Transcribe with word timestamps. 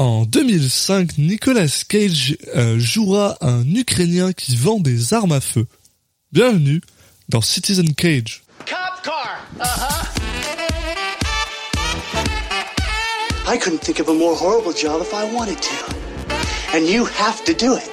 En 0.00 0.24
2005, 0.24 1.18
Nicolas 1.18 1.84
Cage 1.86 2.38
euh, 2.56 2.78
jouera 2.78 3.36
un 3.42 3.66
Ukrainien 3.66 4.32
qui 4.32 4.56
vend 4.56 4.80
des 4.80 5.12
armes 5.12 5.32
à 5.32 5.42
feu. 5.42 5.66
Bienvenue 6.32 6.80
dans 7.28 7.42
Citizen 7.42 7.92
Cage. 7.94 8.42
Cop 8.64 9.02
car. 9.04 9.46
Uh-huh. 9.60 10.06
I 13.46 13.58
couldn't 13.58 13.82
think 13.82 14.00
of 14.00 14.08
a 14.08 14.14
more 14.14 14.34
horrible 14.34 14.72
job 14.72 15.02
if 15.02 15.12
I 15.12 15.30
wanted 15.34 15.60
to. 15.60 15.94
And 16.74 16.86
you 16.86 17.04
have 17.04 17.44
to 17.44 17.52
do 17.52 17.76
it. 17.76 17.86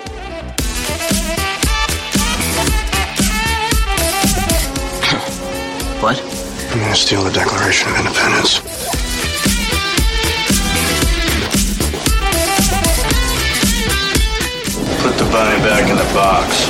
What? 5.99 6.23
I'm 6.71 6.79
gonna 6.79 6.95
steal 6.95 7.25
the 7.25 7.33
Declaration 7.33 7.91
of 7.91 7.97
Independence? 7.99 8.76
Bunny 15.37 15.59
back 15.61 15.87
in 15.87 15.95
the 15.95 16.09
box. 16.13 16.67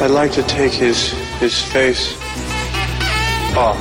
I'd 0.00 0.10
like 0.10 0.32
to 0.32 0.42
take 0.44 0.72
his 0.72 1.14
his 1.40 1.60
face 1.72 2.14
off. 3.56 3.76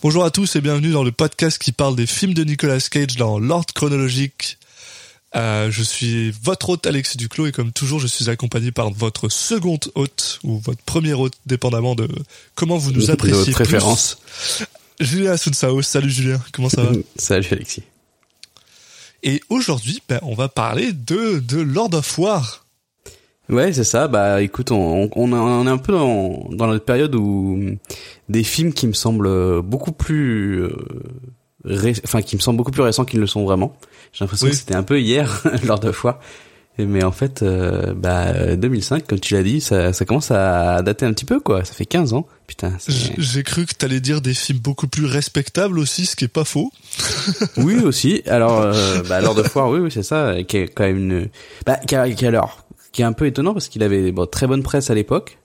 Bonjour 0.00 0.24
à 0.24 0.30
tous 0.30 0.56
et 0.56 0.60
bienvenue 0.60 0.90
dans 0.90 1.04
le 1.04 1.12
podcast 1.12 1.58
qui 1.58 1.72
parle 1.72 1.96
des 1.96 2.06
films 2.06 2.34
de 2.34 2.44
Nicolas 2.44 2.80
Cage 2.88 3.16
dans 3.16 3.40
l'ordre 3.40 3.72
chronologique. 3.74 4.58
Euh, 5.34 5.70
je 5.70 5.82
suis 5.82 6.30
votre 6.42 6.68
hôte 6.70 6.86
Alexis 6.86 7.16
Duclos 7.16 7.46
et 7.46 7.52
comme 7.52 7.72
toujours 7.72 7.98
je 7.98 8.06
suis 8.06 8.28
accompagné 8.28 8.70
par 8.70 8.90
votre 8.90 9.30
seconde 9.30 9.90
hôte 9.94 10.40
ou 10.44 10.58
votre 10.58 10.82
premier 10.82 11.14
hôte 11.14 11.34
dépendamment 11.46 11.94
de 11.94 12.06
comment 12.54 12.76
vous 12.76 12.92
nous 12.92 13.06
De 13.06 13.12
appréciez 13.12 13.38
votre 13.38 13.52
préférence. 13.52 14.18
plus. 14.56 14.66
Julien 15.06 15.32
Asunsao, 15.32 15.80
salut 15.80 16.10
Julien, 16.10 16.40
comment 16.52 16.68
ça 16.68 16.82
va 16.82 16.92
Salut 17.16 17.46
Alexis. 17.50 17.82
Et 19.22 19.40
aujourd'hui 19.48 20.02
ben, 20.08 20.18
on 20.22 20.34
va 20.34 20.48
parler 20.48 20.92
de, 20.92 21.38
de 21.38 21.60
Lord 21.60 21.94
of 21.94 22.18
War. 22.18 22.66
Ouais, 23.48 23.72
c'est 23.72 23.84
ça. 23.84 24.08
Bah, 24.08 24.40
écoute, 24.42 24.70
on, 24.70 25.10
on, 25.14 25.32
on 25.32 25.66
est 25.66 25.70
un 25.70 25.78
peu 25.78 25.92
dans, 25.92 26.48
dans 26.52 26.66
la 26.66 26.78
période 26.78 27.14
où 27.14 27.58
des 28.28 28.44
films 28.44 28.72
qui 28.72 28.86
me 28.86 28.92
semblent 28.92 29.62
beaucoup 29.62 29.92
plus, 29.92 30.62
euh, 30.62 30.76
ré- 31.64 31.94
enfin, 32.04 32.22
qui 32.22 32.36
me 32.36 32.40
semblent 32.40 32.56
beaucoup 32.58 32.70
plus 32.72 32.82
récents 32.82 33.04
qu'ils 33.04 33.18
ne 33.18 33.22
le 33.22 33.26
sont 33.28 33.44
vraiment. 33.44 33.76
J'ai 34.12 34.24
l'impression 34.24 34.46
Oui. 34.46 34.52
que 34.52 34.58
c'était 34.58 34.74
un 34.74 34.82
peu 34.82 35.00
hier 35.00 35.42
lors 35.64 35.80
de 35.80 35.92
fois. 35.92 36.20
Mais 36.78 37.04
en 37.04 37.12
fait, 37.12 37.42
euh, 37.42 37.92
bah, 37.94 38.56
2005, 38.56 39.06
comme 39.06 39.20
tu 39.20 39.34
l'as 39.34 39.42
dit, 39.42 39.60
ça, 39.60 39.92
ça 39.92 40.06
commence 40.06 40.30
à 40.30 40.80
dater 40.80 41.04
un 41.04 41.12
petit 41.12 41.26
peu, 41.26 41.38
quoi. 41.38 41.66
Ça 41.66 41.74
fait 41.74 41.84
15 41.84 42.14
ans. 42.14 42.26
Putain. 42.46 42.72
J'ai 43.18 43.42
cru 43.42 43.66
que 43.66 43.74
t'allais 43.74 44.00
dire 44.00 44.22
des 44.22 44.32
films 44.32 44.58
beaucoup 44.58 44.88
plus 44.88 45.04
respectables 45.04 45.78
aussi, 45.78 46.06
ce 46.06 46.16
qui 46.16 46.24
est 46.24 46.28
pas 46.28 46.44
faux. 46.44 46.72
Oui 47.58 47.76
aussi. 47.80 48.22
Alors, 48.26 48.60
euh, 48.62 49.02
bah, 49.08 49.20
Lord 49.20 49.38
of 49.38 49.54
War, 49.54 49.68
oui, 49.68 49.80
oui, 49.80 49.90
c'est 49.92 50.02
ça, 50.02 50.42
qui 50.48 50.56
est 50.56 50.68
quand 50.68 50.84
même 50.84 50.96
une, 50.96 51.28
bah, 51.66 51.76
qui, 51.86 51.94
a- 51.94 52.08
qui 52.10 52.24
a- 52.24 52.28
alors, 52.28 52.64
qui 52.90 53.02
est 53.02 53.04
un 53.04 53.12
peu 53.12 53.26
étonnant 53.26 53.52
parce 53.52 53.68
qu'il 53.68 53.82
avait 53.82 54.10
bon, 54.10 54.24
très 54.26 54.46
bonne 54.46 54.62
presse 54.62 54.88
à 54.90 54.94
l'époque. 54.94 55.38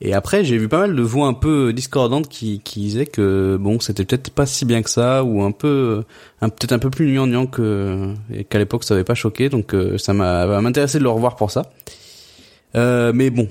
Et 0.00 0.14
après, 0.14 0.44
j'ai 0.44 0.58
vu 0.58 0.68
pas 0.68 0.78
mal 0.78 0.94
de 0.94 1.02
voix 1.02 1.26
un 1.26 1.34
peu 1.34 1.72
discordantes 1.72 2.28
qui, 2.28 2.60
qui 2.60 2.80
disaient 2.80 3.06
que 3.06 3.56
bon, 3.60 3.80
c'était 3.80 4.04
peut-être 4.04 4.30
pas 4.30 4.46
si 4.46 4.64
bien 4.64 4.82
que 4.82 4.90
ça, 4.90 5.24
ou 5.24 5.42
un 5.42 5.50
peu, 5.50 6.04
un 6.40 6.48
peut-être 6.48 6.72
un 6.72 6.78
peu 6.78 6.90
plus 6.90 7.12
gnangnan 7.12 7.46
que 7.46 8.14
qu'à 8.48 8.58
l'époque 8.58 8.84
ça 8.84 8.94
avait 8.94 9.04
pas 9.04 9.14
choqué. 9.16 9.48
Donc 9.48 9.74
euh, 9.74 9.98
ça 9.98 10.12
m'a 10.12 10.46
va 10.46 10.60
m'intéresser 10.60 10.98
de 10.98 11.02
le 11.02 11.10
revoir 11.10 11.34
pour 11.34 11.50
ça. 11.50 11.72
Euh, 12.76 13.12
mais 13.12 13.30
bon, 13.30 13.48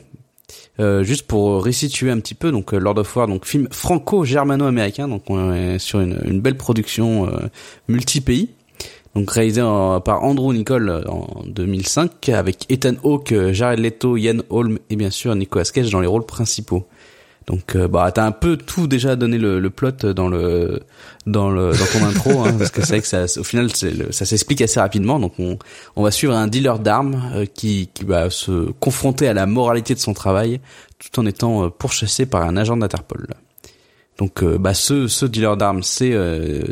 euh, 0.79 1.03
juste 1.03 1.27
pour 1.27 1.65
resituer 1.65 2.11
un 2.11 2.19
petit 2.19 2.35
peu, 2.35 2.51
donc 2.51 2.73
euh, 2.73 2.77
Lord 2.77 2.99
of 2.99 3.15
War, 3.15 3.27
donc 3.27 3.45
film 3.45 3.67
franco-germano-américain, 3.71 5.07
donc 5.07 5.29
on 5.29 5.51
est 5.51 5.79
sur 5.79 5.99
une, 5.99 6.19
une 6.23 6.39
belle 6.39 6.55
production 6.55 7.27
euh, 7.27 7.47
multi-pays, 7.87 8.49
donc 9.17 9.31
réalisé 9.31 9.61
par 10.05 10.23
Andrew 10.23 10.53
Nicole 10.53 10.89
euh, 10.89 11.01
en 11.09 11.41
2005 11.47 12.29
avec 12.29 12.71
Ethan 12.71 12.93
Hawke, 13.03 13.31
euh, 13.31 13.51
Jared 13.51 13.79
Leto, 13.79 14.15
Ian 14.15 14.43
Holm 14.51 14.77
et 14.91 14.95
bien 14.95 15.09
sûr 15.09 15.33
Nicolas 15.33 15.65
Cage 15.65 15.89
dans 15.89 15.99
les 15.99 16.07
rôles 16.07 16.25
principaux. 16.25 16.85
Donc 17.47 17.75
euh, 17.75 17.87
bah 17.87 18.11
t'as 18.11 18.25
un 18.25 18.31
peu 18.31 18.57
tout 18.57 18.85
déjà 18.85 19.15
donné 19.15 19.39
le, 19.39 19.69
plot 19.71 20.13
dans 20.13 20.27
le 20.27 20.81
dans 21.25 21.49
le 21.49 21.71
dans 21.71 21.99
ton 21.99 22.05
intro 22.05 22.43
hein, 22.43 22.53
parce 22.59 22.69
que 22.69 22.81
c'est 22.81 22.89
vrai 22.89 23.01
que 23.01 23.07
ça 23.07 23.39
au 23.39 23.43
final 23.43 23.71
ça 24.11 24.25
s'explique 24.25 24.61
assez 24.61 24.79
rapidement 24.79 25.17
donc 25.17 25.39
on 25.39 25.57
on 25.95 26.03
va 26.03 26.11
suivre 26.11 26.35
un 26.35 26.47
dealer 26.47 26.77
d'armes 26.77 27.31
euh, 27.33 27.45
qui 27.45 27.89
qui 27.95 28.03
va 28.03 28.29
se 28.29 28.69
confronter 28.79 29.27
à 29.27 29.33
la 29.33 29.47
moralité 29.47 29.95
de 29.95 29.99
son 29.99 30.13
travail 30.13 30.59
tout 30.99 31.19
en 31.19 31.25
étant 31.25 31.71
pourchassé 31.71 32.27
par 32.27 32.43
un 32.43 32.55
agent 32.55 32.77
d'Interpol. 32.77 33.27
Donc 34.19 34.43
bah 34.43 34.75
ce 34.75 35.07
ce 35.07 35.25
dealer 35.25 35.57
d'armes 35.57 35.81
c'est 35.81 36.13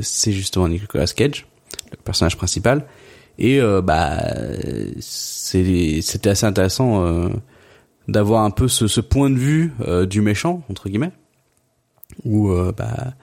c'est 0.02 0.32
justement 0.32 0.68
Nicolas 0.68 1.08
Cage 1.08 1.48
personnage 2.04 2.38
principal. 2.38 2.86
Et 3.38 3.60
euh, 3.60 3.82
bah 3.82 4.18
c'était 5.00 6.30
assez 6.30 6.46
intéressant 6.46 7.06
euh, 7.06 7.28
d'avoir 8.08 8.44
un 8.46 8.52
peu 8.52 8.68
ce, 8.70 8.88
ce 8.88 9.02
point 9.02 9.30
de 9.30 9.36
vue 9.36 9.74
euh, 9.82 10.06
du 10.06 10.22
méchant 10.22 10.64
entre 10.70 10.88
guillemets 10.88 11.12
où 12.24 12.50
euh, 12.50 12.72
bah 12.72 13.14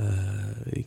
euh, 0.00 0.04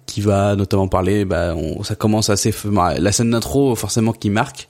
qui 0.05 0.21
va 0.21 0.55
notamment 0.55 0.87
parler 0.87 1.25
bah 1.25 1.55
on, 1.55 1.81
ça 1.81 1.95
commence 1.95 2.29
assez 2.29 2.53
bah, 2.65 2.99
la 2.99 3.11
scène 3.11 3.31
d'intro 3.31 3.75
forcément 3.75 4.13
qui 4.13 4.29
marque 4.29 4.69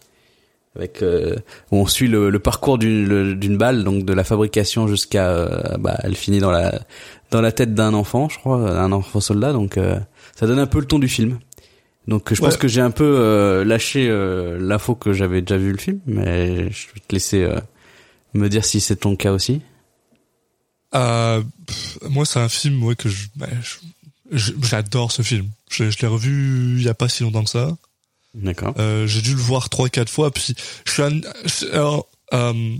avec 0.77 1.01
euh, 1.01 1.35
on 1.71 1.85
suit 1.85 2.07
le, 2.07 2.29
le 2.29 2.39
parcours 2.39 2.77
d'une 2.77 3.57
balle 3.57 3.83
donc 3.83 4.05
de 4.05 4.13
la 4.13 4.23
fabrication 4.23 4.87
jusqu'à 4.87 5.27
euh, 5.27 5.77
bah 5.77 5.97
elle 6.03 6.15
finit 6.15 6.39
dans 6.39 6.51
la 6.51 6.79
dans 7.29 7.41
la 7.41 7.51
tête 7.51 7.73
d'un 7.73 7.93
enfant 7.93 8.29
je 8.29 8.39
crois 8.39 8.57
un 8.57 8.93
enfant 8.93 9.19
soldat. 9.19 9.51
Donc 9.51 9.77
euh, 9.77 9.99
ça 10.33 10.47
donne 10.47 10.59
un 10.59 10.67
peu 10.67 10.79
le 10.79 10.85
ton 10.85 10.97
du 10.97 11.09
film 11.09 11.39
donc 12.07 12.33
je 12.33 12.39
pense 12.41 12.57
que 12.57 12.67
j'ai 12.67 12.81
un 12.81 12.91
peu 12.91 13.03
euh, 13.19 13.63
lâché 13.63 14.07
euh, 14.09 14.57
l'info 14.59 14.95
que 14.95 15.13
j'avais 15.13 15.41
déjà 15.41 15.57
vu 15.57 15.71
le 15.71 15.77
film 15.77 15.99
mais 16.05 16.71
je 16.71 16.87
vais 16.93 16.99
te 17.07 17.13
laisser 17.13 17.43
euh, 17.43 17.59
me 18.33 18.49
dire 18.49 18.65
si 18.65 18.79
c'est 18.81 18.95
ton 18.97 19.15
cas 19.15 19.31
aussi 19.31 19.61
Euh, 20.93 21.41
pff, 21.65 21.99
moi, 22.09 22.25
c'est 22.25 22.39
un 22.39 22.49
film 22.49 22.83
ouais, 22.83 22.95
que 22.95 23.07
je, 23.07 23.27
bah, 23.35 23.47
j'adore 24.31 25.11
ce 25.11 25.21
film. 25.21 25.47
Je, 25.69 25.89
je 25.89 25.97
l'ai 26.01 26.07
revu 26.07 26.77
il 26.77 26.83
y 26.83 26.89
a 26.89 26.93
pas 26.93 27.07
si 27.07 27.23
longtemps 27.23 27.45
que 27.45 27.49
ça. 27.49 27.77
d'accord 28.33 28.73
Euh, 28.77 29.07
j'ai 29.07 29.21
dû 29.21 29.31
le 29.33 29.41
voir 29.41 29.69
trois 29.69 29.87
quatre 29.89 30.11
fois. 30.11 30.31
Puis 30.31 30.53
je 30.85 30.91
suis 30.91 31.01
un, 31.03 31.21
alors, 31.71 32.09
euh, 32.33 32.75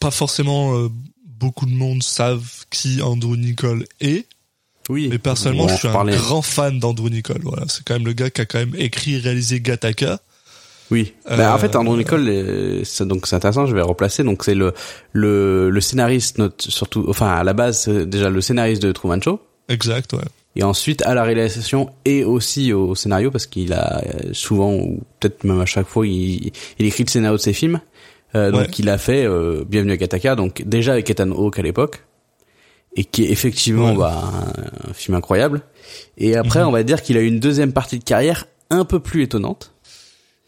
pas 0.00 0.10
forcément 0.10 0.76
euh, 0.76 0.88
beaucoup 1.26 1.66
de 1.66 1.74
monde 1.74 2.02
savent 2.02 2.64
qui 2.70 3.02
Andrew 3.02 3.36
Nicole 3.36 3.84
est, 4.00 4.26
oui 4.88 5.08
mais 5.10 5.18
personnellement, 5.18 5.68
je 5.68 5.76
suis 5.76 5.88
un 5.88 6.04
grand 6.04 6.42
fan 6.42 6.78
d'Andrew 6.78 7.08
Nicole. 7.10 7.40
Voilà, 7.42 7.64
c'est 7.68 7.84
quand 7.84 7.94
même 7.94 8.04
le 8.06 8.12
gars 8.12 8.30
qui 8.30 8.40
a 8.40 8.44
quand 8.46 8.58
même 8.58 8.74
écrit 8.76 9.14
et 9.14 9.18
réalisé 9.18 9.60
Gattaca. 9.60 10.20
Oui. 10.90 11.14
Euh, 11.30 11.36
Bah, 11.38 11.54
en 11.54 11.58
fait, 11.58 11.74
Andrew 11.76 11.96
Nicole, 11.96 12.28
euh, 12.28 12.84
c'est- 12.84 13.06
donc 13.06 13.26
c'est 13.26 13.34
intéressant. 13.36 13.64
Je 13.66 13.74
vais 13.74 13.80
replacer. 13.80 14.22
Donc 14.22 14.44
c'est 14.44 14.54
le 14.54 14.74
le 15.12 15.70
le 15.70 15.80
scénariste, 15.80 16.38
note, 16.38 16.60
surtout. 16.68 17.06
Enfin, 17.08 17.28
à 17.28 17.42
la 17.44 17.54
base, 17.54 17.80
c'est 17.84 18.06
déjà 18.06 18.28
le 18.28 18.40
scénariste 18.42 18.82
de 18.82 18.92
Truman 18.92 19.20
Show. 19.22 19.40
Exact, 19.68 20.12
ouais. 20.12 20.18
Et 20.56 20.62
ensuite 20.62 21.02
à 21.02 21.14
la 21.14 21.24
réalisation 21.24 21.90
et 22.04 22.22
aussi 22.22 22.72
au 22.72 22.94
scénario 22.94 23.30
parce 23.30 23.46
qu'il 23.46 23.72
a 23.72 24.02
euh, 24.04 24.30
souvent 24.32 24.72
ou 24.74 25.00
peut-être 25.18 25.42
même 25.44 25.60
à 25.60 25.66
chaque 25.66 25.88
fois 25.88 26.06
il, 26.06 26.52
il 26.78 26.86
écrit 26.86 27.02
le 27.04 27.10
scénario 27.10 27.36
de 27.38 27.42
ses 27.42 27.54
films. 27.54 27.80
Euh, 28.36 28.50
donc 28.52 28.60
Ouais. 28.60 28.68
il 28.78 28.88
a 28.88 28.98
fait 28.98 29.24
euh, 29.24 29.64
Bienvenue 29.66 29.92
à 29.92 29.96
Gattaca 29.96 30.36
donc 30.36 30.62
déjà 30.66 30.92
avec 30.92 31.08
Ethan 31.10 31.30
Hawke 31.30 31.58
à 31.58 31.62
l'époque 31.62 32.04
et 32.96 33.04
qui 33.04 33.24
est 33.24 33.30
effectivement 33.30 33.90
Ouais. 33.92 33.96
bah, 33.98 34.22
un, 34.86 34.90
un 34.90 34.94
film 34.94 35.16
incroyable. 35.16 35.62
Et 36.18 36.36
après 36.36 36.60
Mhm. 36.60 36.68
on 36.68 36.72
va 36.72 36.82
dire 36.82 37.02
qu'il 37.02 37.16
a 37.16 37.20
eu 37.20 37.26
une 37.26 37.40
deuxième 37.40 37.72
partie 37.72 37.98
de 37.98 38.04
carrière 38.04 38.46
un 38.70 38.84
peu 38.84 39.00
plus 39.00 39.22
étonnante. 39.22 39.72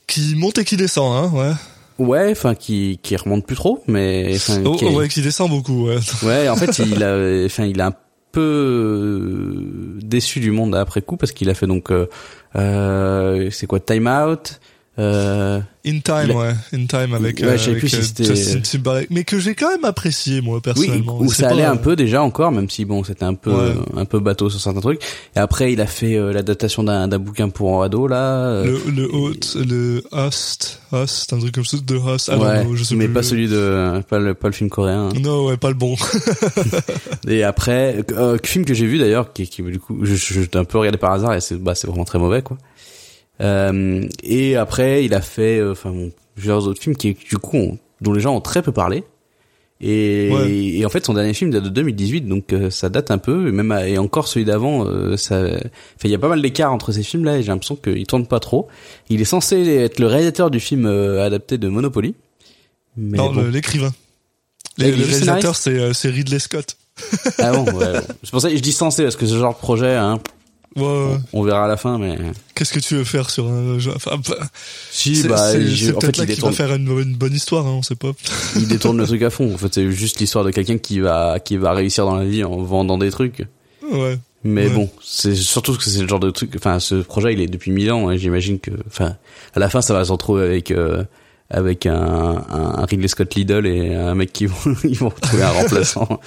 Qui 0.07 0.35
monte 0.37 0.59
et 0.59 0.65
qui 0.65 0.77
descend, 0.77 1.17
hein, 1.17 1.31
ouais. 1.37 1.53
Ouais, 1.99 2.29
enfin 2.31 2.55
qui 2.55 3.01
qui 3.03 3.17
remonte 3.17 3.47
plus 3.47 3.57
trop, 3.57 3.83
mais 3.87 4.33
enfin, 4.37 4.61
Oh, 4.65 4.77
qui 4.77 4.85
est- 4.85 4.95
ouais, 4.95 5.09
qui 5.09 5.23
descend 5.23 5.49
beaucoup, 5.51 5.87
ouais. 5.87 5.97
ouais, 6.23 6.49
en 6.49 6.57
fait 6.57 6.79
il 6.79 7.03
a, 7.03 7.45
enfin 7.47 7.65
il 7.65 7.81
a 7.81 7.87
un 7.87 7.95
peu 8.33 8.41
euh, 8.41 9.99
déçu 10.03 10.41
du 10.41 10.51
monde 10.51 10.75
après 10.75 11.01
coup 11.03 11.17
parce 11.17 11.33
qu'il 11.33 11.49
a 11.51 11.55
fait 11.55 11.67
donc 11.67 11.91
euh, 11.91 12.07
euh, 12.55 13.49
c'est 13.51 13.67
quoi 13.67 13.81
Time 13.81 14.07
Out, 14.09 14.61
euh, 14.99 15.61
In 15.87 16.01
Time, 16.01 16.31
ouais. 16.35 16.53
In 16.75 16.87
Time 16.87 17.15
avec, 17.15 17.39
Ouais, 17.41 17.45
euh, 17.47 17.51
avec 17.53 17.79
plus 17.79 17.89
si 17.89 17.97
euh, 18.23 18.25
Justin 18.25 18.61
Timberlake. 18.61 19.09
Mais 19.11 19.25
que 19.25 19.39
j'ai 19.39 19.55
quand 19.55 19.69
même 19.71 19.85
apprécié, 19.85 20.41
moi, 20.41 20.57
oui, 20.57 20.61
personnellement. 20.63 21.19
où 21.21 21.29
C'est 21.31 21.43
ça 21.43 21.49
pas- 21.49 21.55
allait 21.55 21.65
un 21.65 21.77
peu 21.77 21.95
déjà 21.97 22.23
encore, 22.23 22.51
même 22.51 22.69
si 22.71 22.85
bon 22.85 23.05
c'était 23.05 23.25
un 23.25 23.35
peu 23.35 23.53
Ouais. 23.53 23.75
un 23.97 24.05
peu 24.05 24.19
bateau 24.21 24.51
sur 24.51 24.61
certains 24.61 24.81
trucs. 24.81 25.01
Et 25.37 25.39
après 25.39 25.73
il 25.73 25.81
a 25.81 25.87
fait 25.87 26.17
euh, 26.17 26.33
l'adaptation 26.33 26.83
d'un 26.83 27.07
d'un 27.09 27.19
bouquin 27.19 27.49
pour 27.51 27.83
ado 27.83 28.07
là. 28.09 28.47
euh, 28.49 28.79
Le, 28.87 28.93
le 28.93 29.15
Host, 29.15 29.57
le 29.57 30.03
Host, 30.13 30.81
Host, 30.93 31.33
un 31.33 31.39
truc 31.39 31.55
comme 31.55 31.65
ça, 31.65 31.77
de 31.85 31.97
Host. 31.97 32.31
Ah 32.33 32.39
ouais, 32.39 32.65
non, 32.65 32.75
je 32.75 32.83
sais 32.83 32.95
mais 32.97 33.05
plus. 33.05 33.15
pas 33.15 33.23
celui 33.23 33.47
de 33.49 34.01
pas 34.09 34.19
le 34.19 34.35
pas 34.35 34.49
le 34.49 34.55
film 34.55 34.71
coréen. 34.71 35.11
Non, 35.21 35.47
ouais, 35.47 35.57
pas 35.57 35.69
le 35.69 35.75
bon. 35.75 35.95
Et 37.29 37.43
après, 37.45 38.05
euh, 38.13 38.39
film 38.45 38.65
que 38.65 38.75
j'ai 38.75 38.87
vu 38.87 38.99
d'ailleurs, 38.99 39.33
qui, 39.33 39.47
qui 39.49 39.63
du 39.63 39.79
coup, 39.79 39.99
je, 40.03 40.15
je, 40.15 40.35
je 40.35 40.41
t'ai 40.43 40.59
un 40.59 40.65
peu 40.65 40.79
regardé 40.79 40.99
par 40.99 41.13
hasard 41.13 41.35
et 41.35 41.41
c'est 41.41 41.57
bah 41.57 41.75
c'est 41.75 41.87
vraiment 41.87 42.05
très 42.05 42.19
mauvais 42.19 42.43
quoi. 42.43 42.57
Euh, 43.41 44.07
et 44.23 44.57
après, 44.57 45.05
il 45.05 45.15
a 45.15 45.21
fait, 45.21 45.59
euh, 45.59 45.73
enfin, 45.73 45.91
bon, 45.91 46.11
plusieurs 46.35 46.67
autres 46.67 46.81
films 46.83 46.97
qui, 46.97 47.15
du 47.15 47.39
coup, 47.39 47.57
ont- 47.57 47.79
dont 48.01 48.13
les 48.13 48.21
gens 48.21 48.35
ont 48.35 48.41
très 48.41 48.63
peu 48.63 48.73
parlé. 48.73 49.05
Et, 49.81 50.31
Ouais. 50.33 50.51
et 50.51 50.87
en 50.87 50.89
fait, 50.89 51.05
son 51.05 51.13
dernier 51.13 51.35
film 51.35 51.51
date 51.51 51.65
de 51.65 51.69
2018, 51.69 52.23
donc 52.23 52.55
euh, 52.55 52.71
ça 52.71 52.89
date 52.89 53.11
un 53.11 53.19
peu. 53.19 53.49
Et 53.49 53.53
même 53.53 53.73
et 53.87 53.99
encore 53.99 54.27
celui 54.27 54.47
d'avant, 54.47 54.87
euh, 54.87 55.19
ça, 55.19 55.43
il 56.03 56.11
y 56.11 56.15
a 56.15 56.19
pas 56.19 56.29
mal 56.29 56.41
d'écart 56.41 56.73
entre 56.73 56.93
ces 56.93 57.03
films-là. 57.03 57.37
Et 57.39 57.43
j'ai 57.43 57.49
l'impression 57.49 57.77
qu'il 57.77 58.07
tourne 58.07 58.27
pas 58.27 58.41
trop. 58.41 58.69
Il 59.11 59.21
est 59.21 59.25
censé 59.27 59.57
être 59.69 59.99
le 59.99 60.07
réalisateur 60.07 60.51
du 60.51 60.61
film 60.61 60.87
adapté 60.87 61.59
de 61.59 61.69
Monopoly. 61.69 62.15
Mais 62.97 63.19
non, 63.19 63.31
bon. 63.35 63.51
l'écrivain. 63.51 63.93
Le, 64.79 64.87
réalisateur, 64.87 65.55
c'est 65.57 65.93
c'est 65.93 66.09
Ridley 66.09 66.39
Scott. 66.39 66.77
Ah 67.39 67.53
bon, 67.53 67.65
ouais, 67.73 67.93
bon. 67.93 68.01
C'est 68.23 68.31
pour 68.31 68.41
ça 68.41 68.49
que 68.51 68.57
je 68.57 68.63
dis 68.63 68.73
censé 68.73 69.03
parce 69.03 69.17
que 69.17 69.27
ce 69.27 69.37
genre 69.39 69.53
de 69.53 69.59
projet, 69.59 69.95
hein, 69.95 70.19
Ouais, 70.77 70.83
ouais. 70.85 71.17
on 71.33 71.43
verra 71.43 71.65
à 71.65 71.69
la 71.69 71.77
fin. 71.77 71.99
Mais 71.99 72.17
Qu'est-ce 72.55 72.73
que 72.73 72.81
tu 72.81 72.97
veux 72.97 73.05
faire 73.05 73.31
sur 73.31 73.47
un 73.49 73.79
jeu? 73.79 73.93
Enfin, 73.97 74.19
si, 74.91 75.17
C'est 75.17 75.29
bah, 75.29 75.53
c'est- 75.53 75.93
peut-être 75.99 76.19
là 76.19 76.27
qu'il 76.27 76.41
va 76.43 76.53
faire 76.53 76.75
une, 76.75 76.87
une 76.99 77.15
bonne 77.15 77.35
histoire, 77.35 77.67
hein, 77.67 77.75
on 77.79 77.83
sait 77.83 77.95
pas. 77.97 78.13
il 78.57 78.69
détourne 78.69 78.99
le 78.99 79.07
truc 79.07 79.23
à 79.23 79.31
fond. 79.31 79.53
En 79.55 79.57
fait, 79.59 79.73
c'est 79.75 79.91
juste 79.91 80.21
l'histoire 80.21 80.45
de 80.45 80.51
quelqu'un 80.51 80.79
qui 80.79 81.01
va, 81.01 81.39
qui 81.41 81.57
va 81.57 81.73
réussir 81.73 82.05
dans 82.05 82.17
la 82.17 82.25
vie 82.25 82.45
en 82.45 82.57
vendant 82.63 82.99
des 82.99 83.11
trucs. 83.11 83.45
Ouais. 83.91 84.19
Mais 84.45 84.69
Ouais. 84.69 84.75
bon, 84.75 84.91
c'est 85.03 85.35
surtout 85.35 85.75
que 85.77 85.83
c'est 85.85 86.03
le 86.03 86.09
genre 86.09 86.21
de 86.21 86.31
truc. 86.31 86.53
Enfin, 86.57 86.79
ce 86.79 86.97
projet, 86.97 87.33
il 87.33 87.41
est 87.41 87.47
depuis 87.49 87.71
mille 87.73 87.91
ans. 87.91 88.11
Et 88.11 88.19
j'imagine 88.19 88.61
que, 88.61 88.71
enfin, 88.87 89.17
à 89.55 89.59
la 89.59 89.69
fin, 89.69 89.81
ça 89.81 89.93
va 89.95 90.05
se 90.05 90.13
retrouver 90.13 90.45
avec 90.45 90.71
euh, 90.71 91.03
avec 91.49 91.87
un, 91.87 91.95
un 92.51 92.85
Ridley 92.85 93.09
Scott 93.09 93.35
Lidl 93.37 93.67
et 93.67 93.95
un 93.95 94.15
mec 94.15 94.33
qui 94.33 94.47
vont 94.47 94.57
ils 94.85 94.99
vont 94.99 95.11
trouver 95.11 95.45
un 95.45 95.51
remplaçant. 95.51 96.21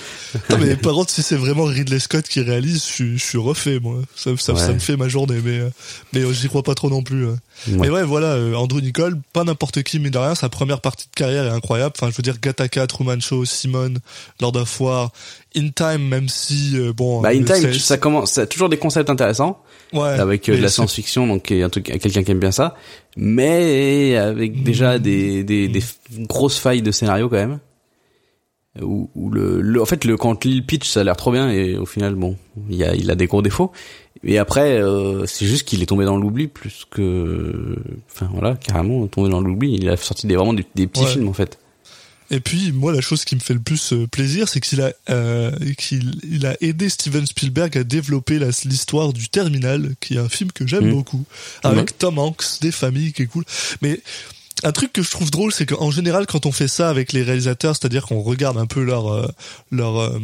Non, 0.50 0.58
mais 0.60 0.76
par 0.76 0.94
contre, 0.94 1.12
si 1.12 1.22
c'est 1.22 1.36
vraiment 1.36 1.66
Ridley 1.66 2.00
Scott 2.00 2.26
qui 2.28 2.42
réalise, 2.42 2.76
je 2.86 2.92
suis, 2.94 3.18
je 3.18 3.24
suis 3.24 3.38
refait, 3.38 3.80
moi. 3.80 4.00
Ça, 4.16 4.32
ça, 4.38 4.54
Ouais. 4.54 4.60
ça 4.60 4.74
me 4.74 4.80
fait 4.80 4.96
ma 4.98 5.10
journée, 5.10 5.40
mais, 5.44 5.60
euh, 5.60 5.70
mais 6.14 6.22
euh, 6.22 6.32
j'y 6.34 6.48
crois 6.48 6.64
pas 6.64 6.76
trop 6.76 6.90
non 6.90 7.04
plus. 7.04 7.28
Ouais. 7.68 7.74
Mais 7.78 7.90
ouais, 7.90 8.04
voilà, 8.04 8.28
euh, 8.28 8.54
Andrew 8.56 8.80
Nicole, 8.82 9.18
pas 9.34 9.44
n'importe 9.44 9.84
qui, 9.84 10.00
mais 10.00 10.10
de 10.10 10.18
rien, 10.18 10.36
sa 10.36 10.50
première 10.50 10.82
partie 10.82 11.06
de 11.08 11.16
carrière 11.16 11.46
est 11.46 11.50
incroyable. 11.56 11.94
Enfin, 12.00 12.10
je 12.12 12.16
veux 12.16 12.24
dire, 12.24 12.36
Gattaca, 12.42 12.88
Truman 12.88 13.20
Show, 13.20 13.44
Simone, 13.46 14.00
Lord 14.40 14.56
of 14.56 14.80
War, 14.82 15.12
In 15.56 15.70
Time, 15.76 16.08
même 16.08 16.30
si, 16.30 16.74
euh, 16.76 16.94
bon. 16.94 17.22
Bah, 17.22 17.30
In 17.30 17.44
Time, 17.44 17.74
ça 17.74 17.98
commence, 17.98 18.32
ça 18.34 18.42
a 18.42 18.46
toujours 18.46 18.70
des 18.70 18.78
concepts 18.78 19.10
intéressants 19.10 19.62
ouais, 19.94 20.08
avec 20.20 20.48
euh, 20.50 20.56
de 20.58 20.62
la 20.62 20.70
science-fiction, 20.70 21.28
donc 21.28 21.50
il 21.50 21.58
y 21.58 21.64
a 21.64 21.66
un 21.66 21.70
truc, 21.70 21.86
quelqu'un 21.86 22.24
qui 22.24 22.32
aime 22.32 22.40
bien 22.40 22.52
ça, 22.52 22.76
mais 23.18 24.16
avec 24.16 24.64
déjà 24.64 24.98
Mm. 24.98 25.02
des, 25.02 25.44
des, 25.44 25.68
des 25.68 25.82
f- 25.82 25.96
grosses 26.28 26.58
failles 26.58 26.82
de 26.82 26.92
scénario 26.92 27.30
quand 27.30 27.36
même. 27.38 27.60
Où, 28.82 29.10
où 29.16 29.30
le, 29.32 29.62
le, 29.62 29.82
en 29.82 29.86
fait, 29.86 30.06
le 30.06 30.16
quand 30.16 30.46
il 30.46 30.66
pitch, 30.66 30.88
ça 30.88 31.02
a 31.02 31.04
l'air 31.04 31.18
trop 31.18 31.32
bien 31.32 31.50
et 31.50 31.76
au 31.76 31.86
final, 31.88 32.16
bon, 32.16 32.38
il 32.70 32.84
a, 32.84 32.96
il 32.96 33.10
a 33.12 33.16
des 33.16 33.26
gros 33.26 33.42
défauts. 33.42 33.72
Et 34.24 34.38
après, 34.38 34.80
euh, 34.80 35.26
c'est 35.26 35.46
juste 35.46 35.68
qu'il 35.68 35.82
est 35.82 35.86
tombé 35.88 36.06
dans 36.06 36.18
l'oubli 36.18 36.48
plus 36.48 36.86
que, 36.90 37.76
enfin 38.12 38.30
voilà, 38.32 38.56
carrément 38.56 39.08
tombé 39.08 39.30
dans 39.30 39.42
l'oubli. 39.42 39.74
Il 39.76 39.90
a 39.90 39.98
sorti 39.98 40.28
des 40.28 40.36
vraiment 40.36 40.54
des, 40.54 40.66
des 40.76 40.88
petits 40.88 41.04
Ouais. 41.04 41.12
films 41.12 41.28
en 41.30 41.34
fait. 41.34 41.58
Et 42.32 42.40
puis, 42.42 42.72
moi, 42.72 42.94
la 42.94 43.02
chose 43.02 43.26
qui 43.26 43.34
me 43.34 43.40
fait 43.40 43.56
le 43.56 43.60
plus 43.60 43.92
euh, 43.92 44.06
plaisir, 44.06 44.48
c'est 44.48 44.60
qu'il 44.60 44.82
a, 44.82 44.92
euh, 45.10 45.52
qu'il 45.80 46.12
il 46.30 46.46
a 46.46 46.56
aidé 46.62 46.88
Steven 46.90 47.26
Spielberg 47.26 47.76
à 47.76 47.84
développer 47.84 48.38
la- 48.38 48.50
l'histoire 48.66 49.14
du 49.14 49.30
Terminal, 49.30 49.96
qui 50.00 50.14
est 50.14 50.20
un 50.20 50.30
film 50.30 50.52
que 50.52 50.68
j'aime 50.68 50.86
Mhm. 50.86 50.92
beaucoup, 50.94 51.24
avec. 51.64 51.98
Tom 51.98 52.20
Hanks, 52.20 52.60
des 52.62 52.72
familles, 52.72 53.14
qui 53.14 53.24
est 53.24 53.26
cool. 53.26 53.46
Mais 53.82 54.00
un 54.64 54.72
truc 54.72 54.92
que 54.94 55.02
je 55.02 55.10
trouve 55.12 55.32
drôle, 55.32 55.52
c'est 55.54 55.66
qu'en 55.66 55.92
général, 55.92 56.26
quand 56.28 56.46
on 56.46 56.52
fait 56.52 56.68
ça 56.68 56.90
avec 56.90 57.14
les 57.14 57.24
réalisateurs, 57.24 57.76
c'est-à-dire 57.76 58.06
qu'on 58.06 58.22
regarde 58.22 58.58
un 58.58 58.66
peu 58.66 58.84
leur 58.84 59.08
euh, 59.12 59.28
leur 59.72 60.00
euh, 60.00 60.20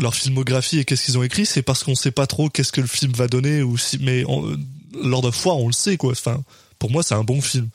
leur 0.00 0.14
filmographie 0.14 0.78
et 0.78 0.84
qu'est-ce 0.84 1.04
qu'ils 1.04 1.18
ont 1.18 1.22
écrit, 1.22 1.46
c'est 1.46 1.62
parce 1.62 1.84
qu'on 1.84 1.94
sait 1.94 2.10
pas 2.10 2.26
trop 2.26 2.48
qu'est-ce 2.48 2.72
que 2.72 2.80
le 2.80 2.86
film 2.86 3.12
va 3.12 3.28
donner 3.28 3.62
ou 3.62 3.76
si. 3.78 3.98
Mais 4.00 4.24
on, 4.28 4.46
euh, 4.46 4.56
lors 5.02 5.22
de 5.22 5.30
fois, 5.30 5.54
on 5.54 5.66
le 5.66 5.72
sait 5.72 5.96
quoi. 5.96 6.12
Enfin, 6.12 6.42
pour 6.78 6.90
moi, 6.90 7.02
c'est 7.02 7.14
un 7.14 7.24
bon 7.24 7.40
film. 7.40 7.68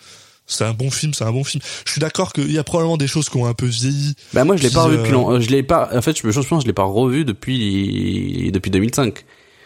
C'est 0.48 0.66
un 0.66 0.74
bon 0.74 0.92
film, 0.92 1.14
c'est 1.14 1.24
un 1.24 1.32
bon 1.32 1.46
film. 1.46 1.64
Je 1.86 1.92
suis 1.94 2.02
d'accord 2.02 2.34
qu'il 2.34 2.52
y 2.52 2.58
a 2.58 2.64
probablement 2.64 2.98
des 2.98 3.08
choses 3.08 3.30
qui 3.30 3.38
ont 3.38 3.46
un 3.46 3.54
peu 3.54 3.68
vieilli. 3.68 4.16
Bah 4.34 4.44
moi 4.44 4.58
je 4.58 4.64
l'ai 4.64 4.70
pas 4.70 4.84
revu 4.84 4.96
euh, 4.96 5.00
depuis 5.00 5.12
longtemps. 5.14 5.40
Je 5.40 5.50
l'ai 5.50 5.64
pas. 5.64 5.90
En 5.96 6.02
fait, 6.02 6.18
je 6.18 6.24
pense 6.30 6.46
que 6.50 6.62
je 6.62 6.68
l'ai 6.68 6.74
pas 6.74 6.84
revu 6.84 7.24
depuis 7.24 8.52
depuis 8.52 8.70
2005. 8.72 9.24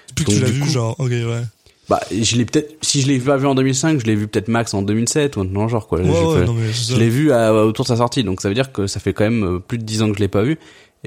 Depuis 0.10 0.26
que 0.26 0.30
Donc, 0.32 0.40
tu 0.40 0.46
l'as 0.46 0.52
vu, 0.52 0.60
coup- 0.62 0.70
genre, 0.70 0.96
ok, 1.00 1.10
ouais. 1.10 1.42
Bah 1.90 2.00
je 2.12 2.36
l'ai 2.36 2.46
peut-être. 2.46 2.76
Si 2.82 3.02
je 3.02 3.08
l'ai 3.08 3.20
pas 3.20 3.38
vu 3.38 3.46
en 3.46 3.54
2005, 3.56 4.00
je 4.00 4.06
l'ai 4.06 4.16
vu 4.16 4.28
peut-être 4.28 4.48
max 4.48 4.74
en 4.74 4.82
2007 4.82 5.38
ou 5.38 5.44
le 5.44 5.68
genre 5.68 5.88
quoi. 5.88 6.00
Ouais, 6.00 6.10
ouais, 6.10 6.46
non, 6.46 6.56
Je 6.74 6.96
l'ai 6.96 7.10
vu 7.10 7.32
à- 7.32 7.54
autour 7.54 7.86
de 7.86 7.90
sa 7.90 7.98
sortie, 7.98 8.24
donc 8.24 8.42
ça 8.42 8.48
veut 8.50 8.56
dire 8.56 8.72
que 8.72 8.88
ça 8.88 9.00
fait 9.00 9.14
quand 9.14 9.24
même 9.26 9.44
euh, 9.44 9.60
plus 9.60 9.78
de 9.78 9.84
10 9.84 10.02
ans 10.02 10.10
que 10.10 10.16
je 10.16 10.20
l'ai 10.22 10.28
pas 10.28 10.42
vu. 10.44 10.58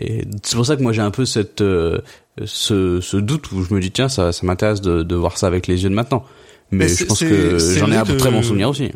Et 0.00 0.24
c'est 0.44 0.54
pour 0.54 0.64
ça 0.64 0.76
que 0.76 0.82
moi 0.82 0.92
j'ai 0.92 1.00
un 1.02 1.10
peu 1.10 1.24
cette 1.26 1.60
euh, 1.60 1.98
ce, 2.44 3.00
ce 3.00 3.16
doute 3.16 3.50
où 3.50 3.64
je 3.64 3.74
me 3.74 3.80
dis 3.80 3.90
tiens 3.90 4.08
ça, 4.08 4.30
ça 4.32 4.46
m'intéresse 4.46 4.80
de, 4.80 5.02
de 5.02 5.14
voir 5.16 5.36
ça 5.38 5.48
avec 5.48 5.66
les 5.66 5.82
yeux 5.82 5.90
de 5.90 5.94
maintenant. 5.94 6.24
Mais, 6.70 6.84
Mais 6.84 6.94
je 6.94 7.04
pense 7.04 7.18
que 7.20 7.58
j'en 7.58 7.90
ai 7.90 7.96
un 7.96 8.04
peu 8.04 8.12
que- 8.14 8.18
très 8.18 8.30
bon 8.30 8.42
souvenir 8.42 8.68
aussi. 8.68 8.92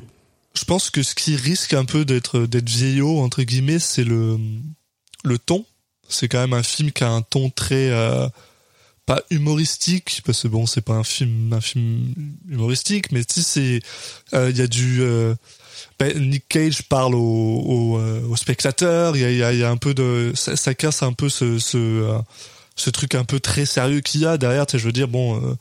Je 0.54 0.64
pense 0.64 0.90
que 0.90 1.02
ce 1.02 1.14
qui 1.16 1.34
risque 1.34 1.72
un 1.74 1.84
peu 1.86 2.04
d'être 2.04 2.40
d'être 2.40 2.68
vieillot 2.68 3.18
entre 3.18 3.42
guillemets, 3.42 3.78
c'est 3.80 4.04
le 4.04 4.36
le 5.24 5.38
ton. 5.38 5.64
C'est 6.08 6.28
quand 6.28 6.38
même 6.40 6.52
un 6.52 6.62
film 6.62 6.92
qui 6.92 7.02
a 7.02 7.10
un 7.10 7.22
ton 7.22 7.48
très 7.50 7.90
euh, 7.90 8.28
pas 9.06 9.22
humoristique 9.30 10.22
parce 10.24 10.42
que 10.42 10.48
bon 10.48 10.66
c'est 10.66 10.80
pas 10.80 10.94
un 10.94 11.04
film 11.04 11.52
un 11.52 11.60
film 11.60 12.14
humoristique, 12.48 13.10
mais 13.12 13.24
tu 13.24 13.40
sais 13.40 13.80
c'est 14.30 14.36
euh, 14.36 14.50
il 14.50 14.56
y 14.56 14.60
a 14.60 14.66
du 14.66 15.02
euh, 15.02 15.34
ben, 15.98 16.16
Nick 16.30 16.46
Cage 16.48 16.82
parle 16.88 17.14
au 17.14 17.18
au, 17.18 17.98
euh, 17.98 18.22
au 18.28 18.36
spectateur. 18.36 19.16
Il 19.16 19.22
y 19.22 19.24
a, 19.24 19.30
y, 19.30 19.42
a, 19.42 19.52
y 19.52 19.64
a 19.64 19.70
un 19.70 19.76
peu 19.76 19.94
de 19.94 20.32
ça, 20.34 20.56
ça 20.56 20.74
casse 20.74 21.02
un 21.02 21.12
peu 21.12 21.28
ce 21.28 21.58
ce 21.58 21.78
euh, 21.78 22.18
ce 22.76 22.90
truc 22.90 23.14
un 23.14 23.24
peu 23.24 23.40
très 23.40 23.66
sérieux 23.66 24.00
qu'il 24.00 24.22
y 24.22 24.26
a 24.26 24.38
derrière. 24.38 24.66
Tu 24.66 24.72
sais, 24.72 24.78
je 24.78 24.86
veux 24.86 24.92
dire 24.92 25.08
bon. 25.08 25.56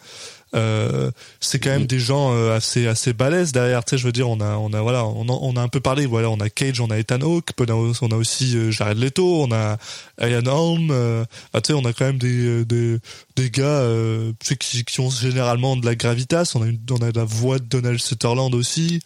Euh, 0.53 1.12
c'est 1.39 1.59
quand 1.59 1.69
même 1.69 1.86
des 1.88 2.00
gens 2.00 2.33
euh, 2.33 2.56
assez 2.56 2.88
assez 2.88 3.13
balèzes 3.13 3.51
derrière. 3.51 3.86
Tu 3.86 3.92
sais 3.92 3.98
je 3.98 4.06
veux 4.06 4.12
dire 4.12 4.30
on 4.30 4.39
a 4.42 4.57
on 4.57 4.74
a 4.74 4.81
voilà 4.81 5.06
on 5.06 5.27
a, 5.30 5.31
on 5.31 5.56
a 5.56 5.62
un 5.62 5.68
peu 5.68 5.80
parlé. 5.80 6.06
Voilà 6.06 6.30
on 6.30 6.39
a 6.39 6.50
Cage 6.50 6.81
on 6.81 6.89
a 6.89 6.98
Ethan 6.98 7.21
Hawke 7.21 7.51
on 7.59 8.12
a, 8.12 8.15
aussi 8.15 8.57
euh, 8.57 8.71
Jared 8.71 8.98
Leto 8.98 9.44
on 9.44 9.51
a 9.51 9.77
Ian 10.21 10.45
Holm 10.45 10.89
euh, 10.92 11.24
bah, 11.53 11.62
tu 11.62 11.68
sais 11.68 11.80
on 11.80 11.86
a 11.86 11.94
quand 11.94 12.06
même 12.06 12.18
des 12.18 12.65
des, 12.65 12.98
des 13.36 13.50
gars 13.50 13.63
euh, 13.63 14.33
tu 14.39 14.48
sais, 14.48 14.56
qui, 14.57 14.83
qui 14.83 15.00
ont 15.00 15.09
généralement 15.09 15.77
de 15.77 15.86
la 15.86 15.95
gravitas. 15.95 16.51
On 16.56 16.63
a 16.63 16.68
une, 16.68 16.80
on 16.89 16.98
a 16.98 17.12
la 17.12 17.24
voix 17.24 17.59
de 17.59 17.65
Donald 17.65 18.00
Sutherland 18.00 18.53
aussi. 18.53 19.01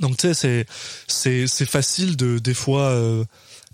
Donc 0.00 0.16
tu 0.16 0.28
sais 0.28 0.34
c'est 0.34 0.66
c'est 1.06 1.46
c'est 1.46 1.66
facile 1.66 2.16
de 2.16 2.38
des 2.38 2.54
fois 2.54 2.82
euh, 2.90 3.24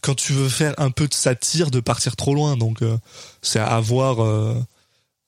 quand 0.01 0.15
tu 0.15 0.33
veux 0.33 0.49
faire 0.49 0.75
un 0.79 0.91
peu 0.91 1.09
de 1.09 1.15
satire 1.15 1.71
de 1.71 1.81
partir 1.81 2.17
trop 2.17 2.35
loin. 2.35 2.57
Donc 2.57 2.83
euh, 2.83 2.97
c'est 3.43 3.61
à 3.61 3.81
voir 3.81 4.23
euh, 4.23 4.55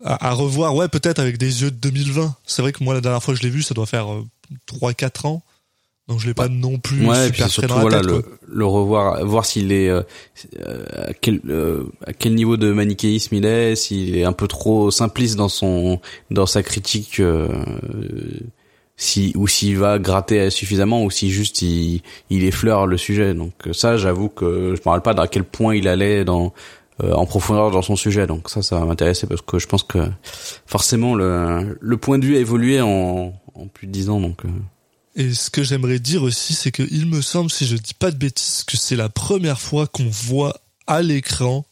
à, 0.05 0.29
à 0.29 0.33
revoir, 0.33 0.75
ouais, 0.75 0.89
peut-être 0.89 1.19
avec 1.19 1.39
des 1.39 1.63
yeux 1.63 1.71
de 1.71 1.77
2020. 1.77 2.35
C'est 2.47 2.63
vrai 2.63 2.73
que 2.73 2.83
moi, 2.83 2.95
la 2.95 3.01
dernière 3.01 3.23
fois 3.23 3.35
que 3.35 3.41
je 3.41 3.45
l'ai 3.45 3.51
vu, 3.51 3.63
ça 3.63 3.75
doit 3.75 3.87
faire 3.87 4.13
euh, 4.13 4.25
3-4 4.69 5.27
ans. 5.27 5.43
Donc 6.09 6.19
je 6.19 6.27
l'ai 6.27 6.35
pas 6.35 6.49
non 6.49 6.77
plus 6.79 7.07
Ouais, 7.07 7.29
et 7.29 7.31
puis 7.31 7.43
super 7.43 7.51
surtout 7.51 7.75
la 7.75 7.81
voilà 7.83 8.01
tête, 8.01 8.09
le, 8.09 8.25
le 8.49 8.67
revoir, 8.67 9.25
voir 9.25 9.47
s'il 9.47 9.71
est 9.71 9.89
euh, 9.89 10.03
euh, 10.59 10.85
à 11.11 11.13
quel 11.13 11.41
euh, 11.49 11.85
à 12.05 12.13
quel 12.13 12.35
niveau 12.35 12.57
de 12.57 12.73
manichéisme 12.73 13.37
il 13.37 13.45
est, 13.45 13.77
s'il 13.77 14.17
est 14.17 14.25
un 14.25 14.33
peu 14.33 14.49
trop 14.49 14.91
simpliste 14.91 15.37
dans 15.37 15.49
son 15.49 16.01
dans 16.33 16.47
sa 16.47 16.65
critique, 16.65 17.21
euh, 17.21 17.47
si 18.97 19.33
ou 19.37 19.47
s'il 19.47 19.79
va 19.79 20.01
gratter 20.01 20.51
suffisamment 20.51 21.05
ou 21.05 21.13
si 21.13 21.31
juste 21.31 21.63
il 21.63 22.03
il 22.29 22.43
effleure 22.43 22.89
le 22.89 22.97
sujet. 22.97 23.33
Donc 23.33 23.53
euh, 23.69 23.73
ça, 23.73 23.97
j'avoue 23.97 24.31
que 24.31 24.75
je 24.75 24.81
me 24.85 24.91
rappelle 24.93 25.15
pas 25.15 25.23
à 25.23 25.29
quel 25.29 25.45
point 25.45 25.77
il 25.77 25.87
allait 25.87 26.25
dans 26.25 26.47
euh, 26.47 26.49
en 27.03 27.27
profondeur 27.27 27.71
dans 27.71 27.83
son 27.83 27.97
sujet. 27.97 28.27
Donc 28.27 28.51
ça, 28.51 28.63
ça 28.63 28.79
va 28.79 28.85
m'intéresser 28.85 29.27
parce 29.27 29.43
que 29.43 29.59
je 29.59 29.67
pense 29.67 29.83
que 29.83 29.99
forcément 30.67 31.15
le 31.15 31.79
le 31.81 31.97
point 31.97 32.19
de 32.19 32.27
vue 32.27 32.37
a 32.37 32.41
évolué 32.41 32.81
en 32.81 33.35
en 33.55 33.67
plus 33.67 33.87
de 33.87 33.93
dix 33.93 34.09
ans. 34.09 34.21
Donc 34.21 34.45
euh, 34.45 34.49
Et 35.17 35.33
ce 35.33 35.51
que 35.51 35.63
j'aimerais 35.63 35.99
dire 35.99 36.23
aussi, 36.23 36.55
c'est 36.55 36.73
que 36.73 36.83
il 36.91 37.07
me 37.07 37.21
semble, 37.21 37.51
si 37.51 37.67
je 37.67 37.77
dis 37.77 37.95
pas 37.95 38.11
de 38.11 38.17
bêtises, 38.17 38.65
que 38.65 38.77
c'est 38.77 38.97
la 38.97 39.09
première 39.09 39.61
fois 39.61 39.87
qu'on 39.87 40.09
voit 40.09 40.61
à 40.87 41.03
l'écran 41.03 41.65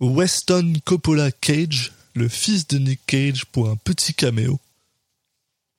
Weston 0.00 0.74
Coppola 0.84 1.30
Cage, 1.30 1.92
le 2.14 2.28
fils 2.28 2.66
de 2.68 2.78
Nick 2.78 3.00
Cage, 3.06 3.46
pour 3.46 3.68
un 3.68 3.76
petit 3.76 4.14
caméo. 4.14 4.58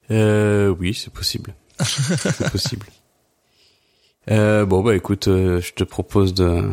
Euh, 0.09 0.69
oui, 0.69 0.93
c'est 0.93 1.13
possible. 1.13 1.53
c'est 1.79 2.51
possible. 2.51 2.85
Euh, 4.29 4.65
bon 4.65 4.83
bah 4.83 4.93
écoute, 4.93 5.29
euh, 5.29 5.61
je 5.61 5.71
te 5.71 5.85
propose 5.85 6.33
de, 6.33 6.69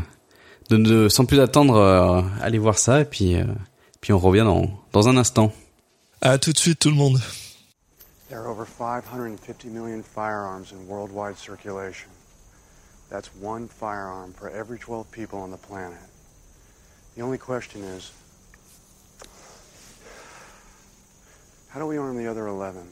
de, 0.71 0.77
de- 0.77 1.09
sans 1.09 1.25
plus 1.25 1.41
attendre, 1.41 1.77
euh, 1.77 2.23
aller 2.41 2.59
voir 2.59 2.79
ça 2.79 3.01
et 3.01 3.05
puis 3.05 3.37
euh, 3.37 3.45
puis 4.01 4.13
on 4.13 4.19
revient 4.19 4.45
dans 4.45 4.69
dans 4.93 5.09
un 5.09 5.17
instant. 5.17 5.53
À 6.21 6.39
tout 6.39 6.53
de 6.53 6.59
suite, 6.59 6.79
tout 6.79 6.91
le 6.91 6.97
monde. 6.97 7.21
There 8.29 8.39
are 8.41 8.49
over 8.51 8.65
550 8.67 9.65
million 9.71 10.03
firearms 10.03 10.73
in 10.73 10.89
worldwide 10.89 11.37
circulation. 11.37 12.09
That's 13.11 13.31
one 13.41 13.69
firearm 13.69 14.33
for 14.33 14.49
every 14.49 14.79
12 14.79 15.07
people 15.13 15.39
on 15.39 15.51
the 15.51 15.59
planet. 15.69 15.99
The 17.17 17.23
only 17.23 17.39
question 17.39 17.83
is 17.97 18.11
how 21.73 21.81
do 21.81 21.87
we 21.87 21.99
arm 21.99 22.17
the 22.17 22.27
other 22.29 22.47
11? 22.49 22.83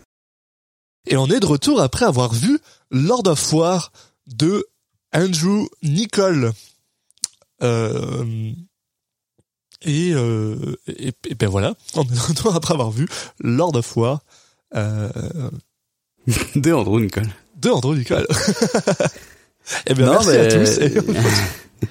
Et 1.06 1.16
on 1.16 1.26
est 1.26 1.40
de 1.40 1.46
retour 1.46 1.80
après 1.80 2.04
avoir 2.04 2.32
vu 2.32 2.58
Lord 2.90 3.26
of 3.26 3.52
War 3.52 3.90
de 4.28 4.64
Andrew 5.12 5.66
Nicole. 5.82 6.52
Euh, 7.62 8.52
et, 9.84 10.12
euh, 10.14 10.56
et, 10.88 11.12
et 11.28 11.34
ben 11.34 11.48
voilà, 11.48 11.74
on 11.96 12.02
est 12.02 12.14
de 12.14 12.18
retour 12.20 12.54
après 12.54 12.74
avoir 12.74 12.90
vu 12.90 13.08
Lord 13.40 13.74
of 13.76 13.96
War 13.96 14.20
euh, 14.74 15.08
de 16.54 16.72
Andrew 16.72 17.00
Nicole. 17.00 17.28
de 17.60 17.68
Andrew 17.70 17.94
Nicole. 17.96 18.26
Eh 19.86 19.94
bien, 19.94 20.06
Non, 20.06 20.12
merci 20.14 20.28
mais- 20.30 20.38
à 20.38 20.58
tous. 20.58 20.78
Et- 20.78 20.92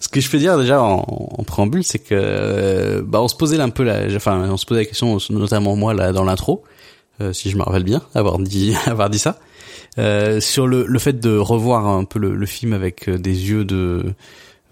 Ce 0.00 0.08
que 0.08 0.20
je 0.20 0.30
peux 0.30 0.38
dire 0.38 0.56
déjà 0.58 0.80
en, 0.80 1.00
en 1.38 1.42
préambule, 1.42 1.82
c'est 1.82 1.98
que 1.98 3.00
bah 3.00 3.20
on 3.20 3.26
se 3.28 3.34
posait 3.34 3.58
un 3.58 3.70
peu 3.70 3.82
la, 3.82 4.06
enfin 4.14 4.48
on 4.50 4.56
se 4.56 4.64
posait 4.66 4.82
la 4.82 4.86
question, 4.86 5.18
notamment 5.30 5.74
moi 5.74 5.92
là 5.94 6.12
dans 6.12 6.22
l'intro, 6.22 6.62
euh, 7.20 7.32
si 7.32 7.50
je 7.50 7.56
me 7.56 7.62
rappelle 7.62 7.82
bien, 7.82 8.02
avoir 8.14 8.38
dit 8.38 8.74
avoir 8.86 9.10
dit 9.10 9.18
ça, 9.18 9.40
euh, 9.98 10.40
sur 10.40 10.68
le, 10.68 10.84
le 10.86 10.98
fait 11.00 11.18
de 11.18 11.36
revoir 11.36 11.86
un 11.88 12.04
peu 12.04 12.20
le, 12.20 12.36
le 12.36 12.46
film 12.46 12.72
avec 12.74 13.10
des 13.10 13.48
yeux 13.50 13.64
de 13.64 14.14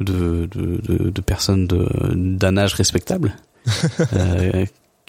de 0.00 0.46
de, 0.50 0.80
de, 0.82 1.10
de 1.10 1.20
personnes 1.20 1.66
de 1.66 1.86
d'un 2.14 2.56
âge 2.56 2.74
respectable, 2.74 3.34
euh, 4.14 4.64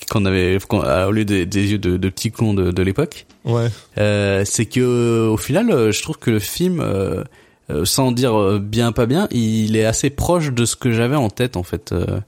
qu'on 0.09 0.25
avait 0.25 0.57
qu'on- 0.67 0.81
au 1.07 1.11
lieu 1.11 1.25
des, 1.25 1.45
des 1.45 1.71
yeux 1.71 1.77
de, 1.77 1.97
de 1.97 2.09
petits 2.09 2.31
cons 2.31 2.53
de, 2.53 2.71
de 2.71 2.81
l'époque. 2.83 3.25
ouais. 3.45 3.67
Euh, 3.97 4.43
c'est 4.45 4.65
que 4.65 4.79
euh, 4.81 5.29
au 5.29 5.37
final, 5.37 5.71
euh, 5.71 5.91
je 5.91 6.01
trouve 6.01 6.17
que 6.17 6.31
le 6.31 6.39
film, 6.39 6.79
euh, 6.81 7.23
euh, 7.71 7.85
sans 7.85 8.11
dire 8.11 8.39
euh, 8.39 8.59
bien 8.59 8.91
pas 8.91 9.05
bien, 9.05 9.27
il 9.31 9.75
est 9.75 9.85
assez 9.85 10.09
proche 10.09 10.51
de 10.51 10.65
ce 10.65 10.75
que 10.75 10.91
j'avais 10.91 11.15
en 11.15 11.29
tête 11.29 11.57
en 11.57 11.63
fait. 11.63 11.91
Euh, 11.91 12.19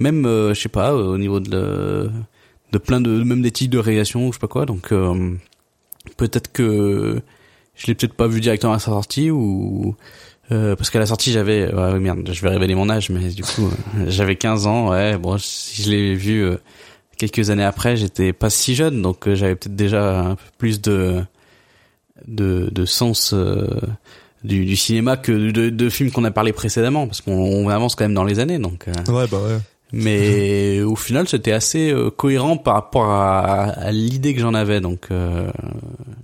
même, 0.00 0.24
euh, 0.26 0.54
je 0.54 0.60
sais 0.60 0.68
pas, 0.68 0.92
euh, 0.92 1.04
au 1.14 1.18
niveau 1.18 1.38
de 1.40 2.10
de 2.72 2.78
plein 2.78 3.00
de 3.02 3.10
même 3.22 3.42
des 3.42 3.50
titres 3.50 3.72
de 3.74 3.78
réalisation 3.78 4.26
ou 4.26 4.32
je 4.32 4.38
sais 4.38 4.40
pas 4.40 4.48
quoi. 4.48 4.64
Donc 4.66 4.90
euh, 4.92 5.34
peut-être 6.16 6.50
que 6.50 7.20
je 7.76 7.86
l'ai 7.86 7.94
peut-être 7.94 8.14
pas 8.14 8.26
vu 8.26 8.40
directement 8.40 8.72
à 8.72 8.78
sa 8.78 8.86
sortie 8.86 9.30
ou 9.30 9.94
euh, 10.52 10.76
parce 10.76 10.90
qu'à 10.90 10.98
la 10.98 11.06
sortie 11.06 11.32
j'avais 11.32 11.72
ouais, 11.72 11.98
merde, 11.98 12.28
je 12.32 12.40
vais 12.42 12.50
révéler 12.50 12.74
mon 12.74 12.88
âge, 12.90 13.10
mais 13.10 13.28
du 13.30 13.42
coup 13.42 13.66
euh, 13.96 14.04
j'avais 14.08 14.36
15 14.36 14.66
ans. 14.66 14.90
Ouais, 14.90 15.16
bon, 15.18 15.36
si 15.38 15.82
je 15.82 15.90
l'ai 15.90 16.14
vu. 16.14 16.44
euh, 16.44 16.56
quelques 17.16 17.50
années 17.50 17.64
après, 17.64 17.96
j'étais 17.96 18.32
pas 18.32 18.50
si 18.50 18.74
jeune, 18.74 19.00
donc 19.02 19.26
euh, 19.28 19.34
j'avais 19.34 19.54
peut-être 19.54 19.76
déjà 19.76 20.20
un 20.20 20.34
peu 20.36 20.42
plus 20.58 20.80
de 20.80 21.22
de, 22.26 22.68
de 22.72 22.84
sens 22.84 23.34
du, 24.44 24.64
du 24.64 24.76
cinéma 24.76 25.16
que 25.16 25.32
de, 25.32 25.70
de 25.70 25.88
films 25.88 26.10
qu'on 26.10 26.24
a 26.24 26.30
parlé 26.30 26.52
précédemment, 26.52 27.06
parce 27.06 27.20
qu'on 27.20 27.32
on 27.32 27.68
avance 27.68 27.94
quand 27.94 28.04
même 28.04 28.14
dans 28.14 28.24
les 28.24 28.38
années. 28.38 28.58
Donc, 28.58 28.86
euh, 28.88 29.12
Ouais, 29.12 29.26
bah 29.30 29.38
ouais. 29.38 29.58
mais 29.92 30.80
au 30.86 30.96
final, 30.96 31.28
c'était 31.28 31.52
assez 31.52 31.90
euh, 31.92 32.10
cohérent 32.10 32.56
par 32.56 32.74
rapport 32.74 33.04
à, 33.10 33.64
à 33.70 33.90
l'idée 33.92 34.34
que 34.34 34.40
j'en 34.40 34.54
avais. 34.54 34.80
Donc, 34.80 35.06
euh, 35.10 35.48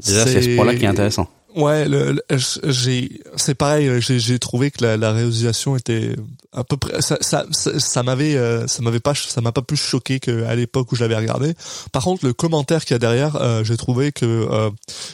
déjà, 0.05 0.27
c'est 0.27 0.43
ce 0.43 0.57
point-là 0.57 0.75
qui 0.75 0.85
est 0.85 0.89
intéressant. 0.89 1.29
Ouais, 1.57 1.89
le, 1.89 2.13
le- 2.13 2.39
j'ai, 2.71 3.21
c'est 3.37 3.55
pareil. 3.55 4.01
J'ai, 4.01 4.21
j'ai 4.21 4.39
trouvé 4.39 4.71
que 4.71 4.85
la, 4.85 4.97
la 4.97 5.13
réalisation 5.13 5.77
était 5.77 6.15
à 6.53 6.63
peu 6.63 6.77
près, 6.77 7.01
ça, 7.01 7.17
ça, 7.21 7.47
ça, 7.51 8.03
m'avait, 8.03 8.37
euh, 8.37 8.67
ça 8.67 8.83
m'avait 8.83 9.01
pas, 9.01 9.15
ça 9.15 9.41
m'a 9.41 9.53
pas 9.53 9.63
plus 9.63 9.77
choqué 9.77 10.21
qu'à 10.21 10.55
l'époque 10.55 10.93
où 10.93 10.97
je 10.97 11.03
l'avais 11.03 11.17
regardé. 11.17 11.55
Par 11.91 12.05
contre, 12.05 12.27
le 12.27 12.35
commentaire 12.35 12.85
qu'il 12.85 12.95
y 12.95 12.97
a 12.97 12.99
derrière, 12.99 13.37
euh, 13.37 13.65
j'ai 13.65 13.77
trouvé 13.79 14.13
que, 14.13 14.27
euh, 14.27 14.71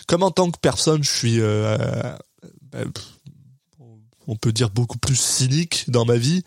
comme 0.08 0.22
en 0.24 0.30
tant 0.32 0.50
que 0.50 0.58
personne, 0.58 1.04
je 1.04 1.10
suis, 1.10 1.40
euh, 1.40 1.76
euh, 2.74 2.84
on 4.26 4.36
peut 4.36 4.52
dire 4.52 4.70
beaucoup 4.70 4.98
plus 4.98 5.16
cynique 5.18 5.84
dans 5.88 6.04
ma 6.04 6.16
vie. 6.16 6.42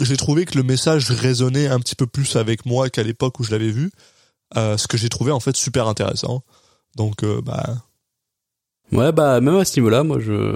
J'ai 0.00 0.16
trouvé 0.16 0.44
que 0.46 0.56
le 0.56 0.64
message 0.64 1.10
résonnait 1.10 1.66
un 1.68 1.80
petit 1.80 1.94
peu 1.94 2.06
plus 2.06 2.36
avec 2.36 2.64
moi 2.66 2.88
qu'à 2.90 3.02
l'époque 3.02 3.38
où 3.40 3.44
je 3.44 3.50
l'avais 3.50 3.70
vu, 3.70 3.90
euh, 4.56 4.76
ce 4.76 4.86
que 4.88 4.96
j'ai 4.96 5.08
trouvé 5.08 5.32
en 5.32 5.40
fait 5.40 5.56
super 5.56 5.88
intéressant. 5.88 6.42
Donc, 6.96 7.22
euh, 7.22 7.40
bah, 7.42 7.76
Ouais, 8.92 9.12
bah 9.12 9.40
même 9.40 9.56
à 9.56 9.64
ce 9.64 9.78
niveau-là, 9.80 10.02
moi, 10.04 10.18
je 10.20 10.54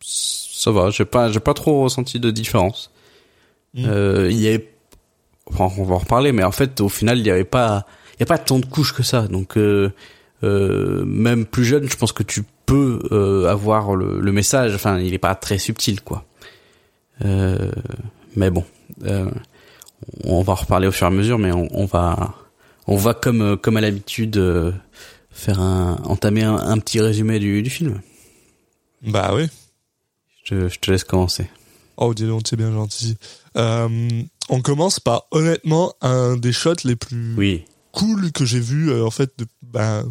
ça 0.00 0.70
va. 0.70 0.90
J'ai 0.90 1.04
pas, 1.04 1.30
j'ai 1.30 1.40
pas 1.40 1.54
trop 1.54 1.82
ressenti 1.82 2.18
de 2.20 2.30
différence. 2.30 2.90
Mm. 3.74 3.84
Euh, 3.86 4.28
il 4.30 4.40
y 4.40 4.48
avait, 4.48 4.68
enfin, 5.46 5.68
on 5.78 5.84
va 5.84 5.96
en 5.96 5.98
reparler, 5.98 6.32
mais 6.32 6.44
en 6.44 6.52
fait, 6.52 6.80
au 6.80 6.88
final, 6.88 7.18
il 7.18 7.26
y 7.26 7.30
avait 7.30 7.44
pas, 7.44 7.86
il 8.14 8.20
y 8.20 8.22
a 8.22 8.26
pas 8.26 8.38
tant 8.38 8.58
de 8.58 8.66
couches 8.66 8.94
que 8.94 9.02
ça. 9.02 9.28
Donc, 9.28 9.56
euh, 9.56 9.92
euh, 10.42 11.04
même 11.04 11.44
plus 11.44 11.64
jeune, 11.64 11.88
je 11.88 11.96
pense 11.96 12.12
que 12.12 12.22
tu 12.22 12.44
peux 12.66 13.00
euh, 13.12 13.46
avoir 13.48 13.94
le, 13.94 14.20
le 14.20 14.32
message. 14.32 14.74
Enfin, 14.74 14.98
il 14.98 15.12
est 15.12 15.18
pas 15.18 15.34
très 15.34 15.58
subtil, 15.58 16.00
quoi. 16.00 16.24
Euh, 17.24 17.70
mais 18.36 18.50
bon, 18.50 18.64
euh, 19.04 19.30
on 20.24 20.42
va 20.42 20.54
en 20.54 20.56
reparler 20.56 20.88
au 20.88 20.92
fur 20.92 21.06
et 21.06 21.10
à 21.10 21.12
mesure, 21.12 21.38
mais 21.38 21.52
on, 21.52 21.68
on 21.72 21.84
va, 21.84 22.34
on 22.86 22.96
va 22.96 23.14
comme 23.14 23.56
comme 23.56 23.76
à 23.76 23.80
l'habitude 23.80 24.36
euh, 24.36 24.72
faire 25.34 25.60
un 25.60 25.96
entamer 26.04 26.42
un, 26.44 26.56
un 26.56 26.78
petit 26.78 27.00
résumé 27.00 27.38
du, 27.38 27.62
du 27.62 27.68
film. 27.70 28.00
bah 29.02 29.32
oui. 29.34 29.46
Je, 30.44 30.54
te- 30.54 30.68
je 30.68 30.78
te 30.78 30.90
laisse 30.90 31.04
commencer. 31.04 31.48
Oh, 31.96 32.12
dis 32.14 32.26
donc, 32.26 32.42
c'est 32.48 32.56
bien 32.56 32.72
gentil. 32.72 33.16
Euh, 33.56 33.88
on 34.48 34.60
commence 34.62 34.98
par, 35.00 35.24
honnêtement, 35.30 35.94
un 36.00 36.36
des 36.36 36.52
shots 36.52 36.74
les 36.84 36.96
plus 36.96 37.34
Oui. 37.36 37.64
cool 37.92 38.32
que 38.32 38.44
j'ai 38.44 38.58
vu, 38.60 38.90
euh, 38.90 39.04
en 39.06 39.10
fait, 39.10 39.30
de, 39.38 39.46
ben, 39.62 40.04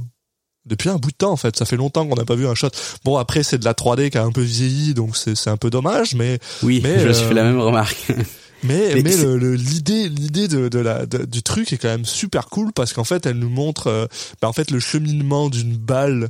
depuis 0.66 0.90
un 0.90 0.96
bout 0.96 1.12
de 1.12 1.16
temps, 1.18 1.32
en 1.32 1.36
fait. 1.38 1.58
Ça 1.58 1.66
fait 1.66 1.76
longtemps 1.76 2.08
qu'on 2.08 2.16
n'a 2.16 2.24
pas 2.26 2.36
vu 2.36 2.48
un 2.48 2.56
shot. 2.56 2.70
Bon, 3.04 3.18
après, 3.18 3.44
c'est 3.44 3.58
de 3.58 3.66
la 3.66 3.74
3D 3.74 4.10
qui 4.12 4.18
a 4.18 4.24
un 4.24 4.32
peu 4.32 4.42
vieilli, 4.42 4.94
donc 4.94 5.18
c'est 5.18 5.36
c'est 5.36 5.50
un 5.50 5.58
peu 5.58 5.70
dommage, 5.70 6.16
mais 6.16 6.40
Oui, 6.64 6.80
Mais, 6.82 7.00
je 7.00 7.08
me 7.10 7.14
suis 7.14 7.26
euh, 7.26 7.28
fait 7.30 7.34
la 7.36 7.44
même 7.44 7.60
remarque. 7.60 8.12
mais, 8.64 8.96
Mais 8.96 9.02
l'idée 9.56 10.10
l'idée 10.10 10.48
de, 10.48 10.70
de 10.70 10.80
la 10.80 11.06
de- 11.06 11.26
du 11.26 11.44
truc 11.44 11.72
est 11.74 11.78
quand 11.78 11.90
même 11.90 12.06
super 12.06 12.48
cool 12.48 12.72
parce 12.74 12.94
qu'en 12.94 13.04
fait 13.04 13.26
elle 13.26 13.38
nous 13.38 13.50
montre 13.50 13.88
euh, 13.88 14.08
ben, 14.42 14.48
en 14.48 14.54
fait 14.54 14.72
le 14.72 14.80
cheminement 14.80 15.50
d'une 15.50 15.76
balle 15.78 16.30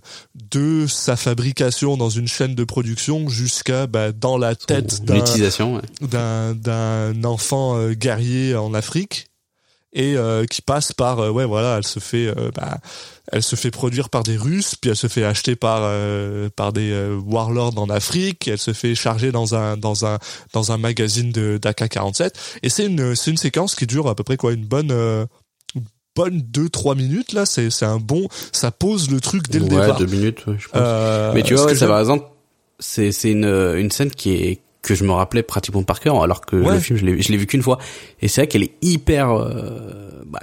de 0.51 0.85
sa 0.87 1.15
fabrication 1.15 1.97
dans 1.97 2.09
une 2.09 2.27
chaîne 2.27 2.55
de 2.55 2.63
production 2.63 3.29
jusqu'à 3.29 3.87
ben, 3.87 4.11
dans 4.19 4.37
la 4.37 4.55
tête 4.55 5.03
d'un 5.05 5.15
L'utilisation, 5.15 5.75
ouais. 5.75 5.81
d'un 6.07 6.53
d'un 6.55 7.23
enfant 7.23 7.77
euh, 7.77 7.93
guerrier 7.93 8.55
en 8.55 8.73
Afrique 8.73 9.27
et 9.93 10.17
euh, 10.17 10.45
qui 10.45 10.61
passe 10.61 10.91
par 10.91 11.19
euh, 11.19 11.29
ouais 11.29 11.45
voilà 11.45 11.77
elle 11.77 11.85
se 11.85 11.99
fait 11.99 12.27
euh, 12.27 12.49
bah, 12.55 12.79
elle 13.31 13.43
se 13.43 13.55
fait 13.55 13.71
produire 13.71 14.09
par 14.09 14.23
des 14.23 14.35
Russes 14.37 14.75
puis 14.75 14.89
elle 14.89 14.95
se 14.97 15.07
fait 15.07 15.23
acheter 15.23 15.55
par 15.55 15.79
euh, 15.83 16.49
par 16.55 16.73
des 16.73 16.91
euh, 16.91 17.15
warlords 17.25 17.77
en 17.77 17.89
Afrique 17.89 18.47
elle 18.47 18.57
se 18.57 18.73
fait 18.73 18.95
charger 18.95 19.31
dans 19.31 19.55
un 19.55 19.77
dans 19.77 20.05
un 20.05 20.17
dans 20.51 20.71
un 20.71 20.77
magazine 20.77 21.31
de 21.31 21.59
d'AK47 21.61 22.31
et 22.63 22.69
c'est 22.69 22.85
une 22.87 23.15
c'est 23.15 23.31
une 23.31 23.37
séquence 23.37 23.75
qui 23.75 23.85
dure 23.87 24.07
à 24.09 24.15
peu 24.15 24.23
près 24.23 24.37
quoi 24.37 24.53
une 24.53 24.65
bonne 24.65 24.91
euh, 24.91 25.25
une 25.75 25.83
bonne 26.15 26.41
2 26.41 26.69
3 26.69 26.95
minutes 26.95 27.33
là. 27.33 27.45
C'est 27.45 27.69
c'est 27.69 27.85
un 27.85 27.99
bon 27.99 28.27
ça 28.51 28.71
pose 28.71 29.09
le 29.11 29.19
truc 29.19 29.47
dès 29.49 29.59
le 29.59 29.65
ouais, 29.65 29.69
départ. 29.81 29.97
deux 29.97 30.05
minutes, 30.07 30.45
ouais, 30.47 30.55
je 30.57 30.67
pense. 30.67 30.81
Euh, 30.81 31.31
Mais 31.33 31.43
tu 31.43 31.53
vois, 31.55 31.65
ouais, 31.65 31.75
ça 31.75 31.87
par 31.87 31.99
exemple, 31.99 32.25
c'est 32.79 33.11
c'est 33.11 33.31
une 33.31 33.45
une 33.45 33.91
scène 33.91 34.11
qui 34.11 34.31
est 34.33 34.59
que 34.83 34.93
je 34.95 35.03
me 35.03 35.11
rappelais 35.11 35.41
pratiquement 35.41 35.81
par 35.83 35.99
cœur, 35.99 36.21
alors 36.21 36.41
que 36.41 36.55
Ouais. 36.57 36.73
le 36.75 36.79
film 36.79 36.99
je 36.99 37.05
l'ai 37.05 37.21
je 37.21 37.31
l'ai 37.31 37.37
vu 37.37 37.47
qu'une 37.47 37.63
fois. 37.63 37.79
Et 38.21 38.27
c'est 38.27 38.41
vrai 38.41 38.47
qu'elle 38.47 38.63
est 38.63 38.73
hyper, 38.83 39.31
euh, 39.31 40.21
bah, 40.27 40.39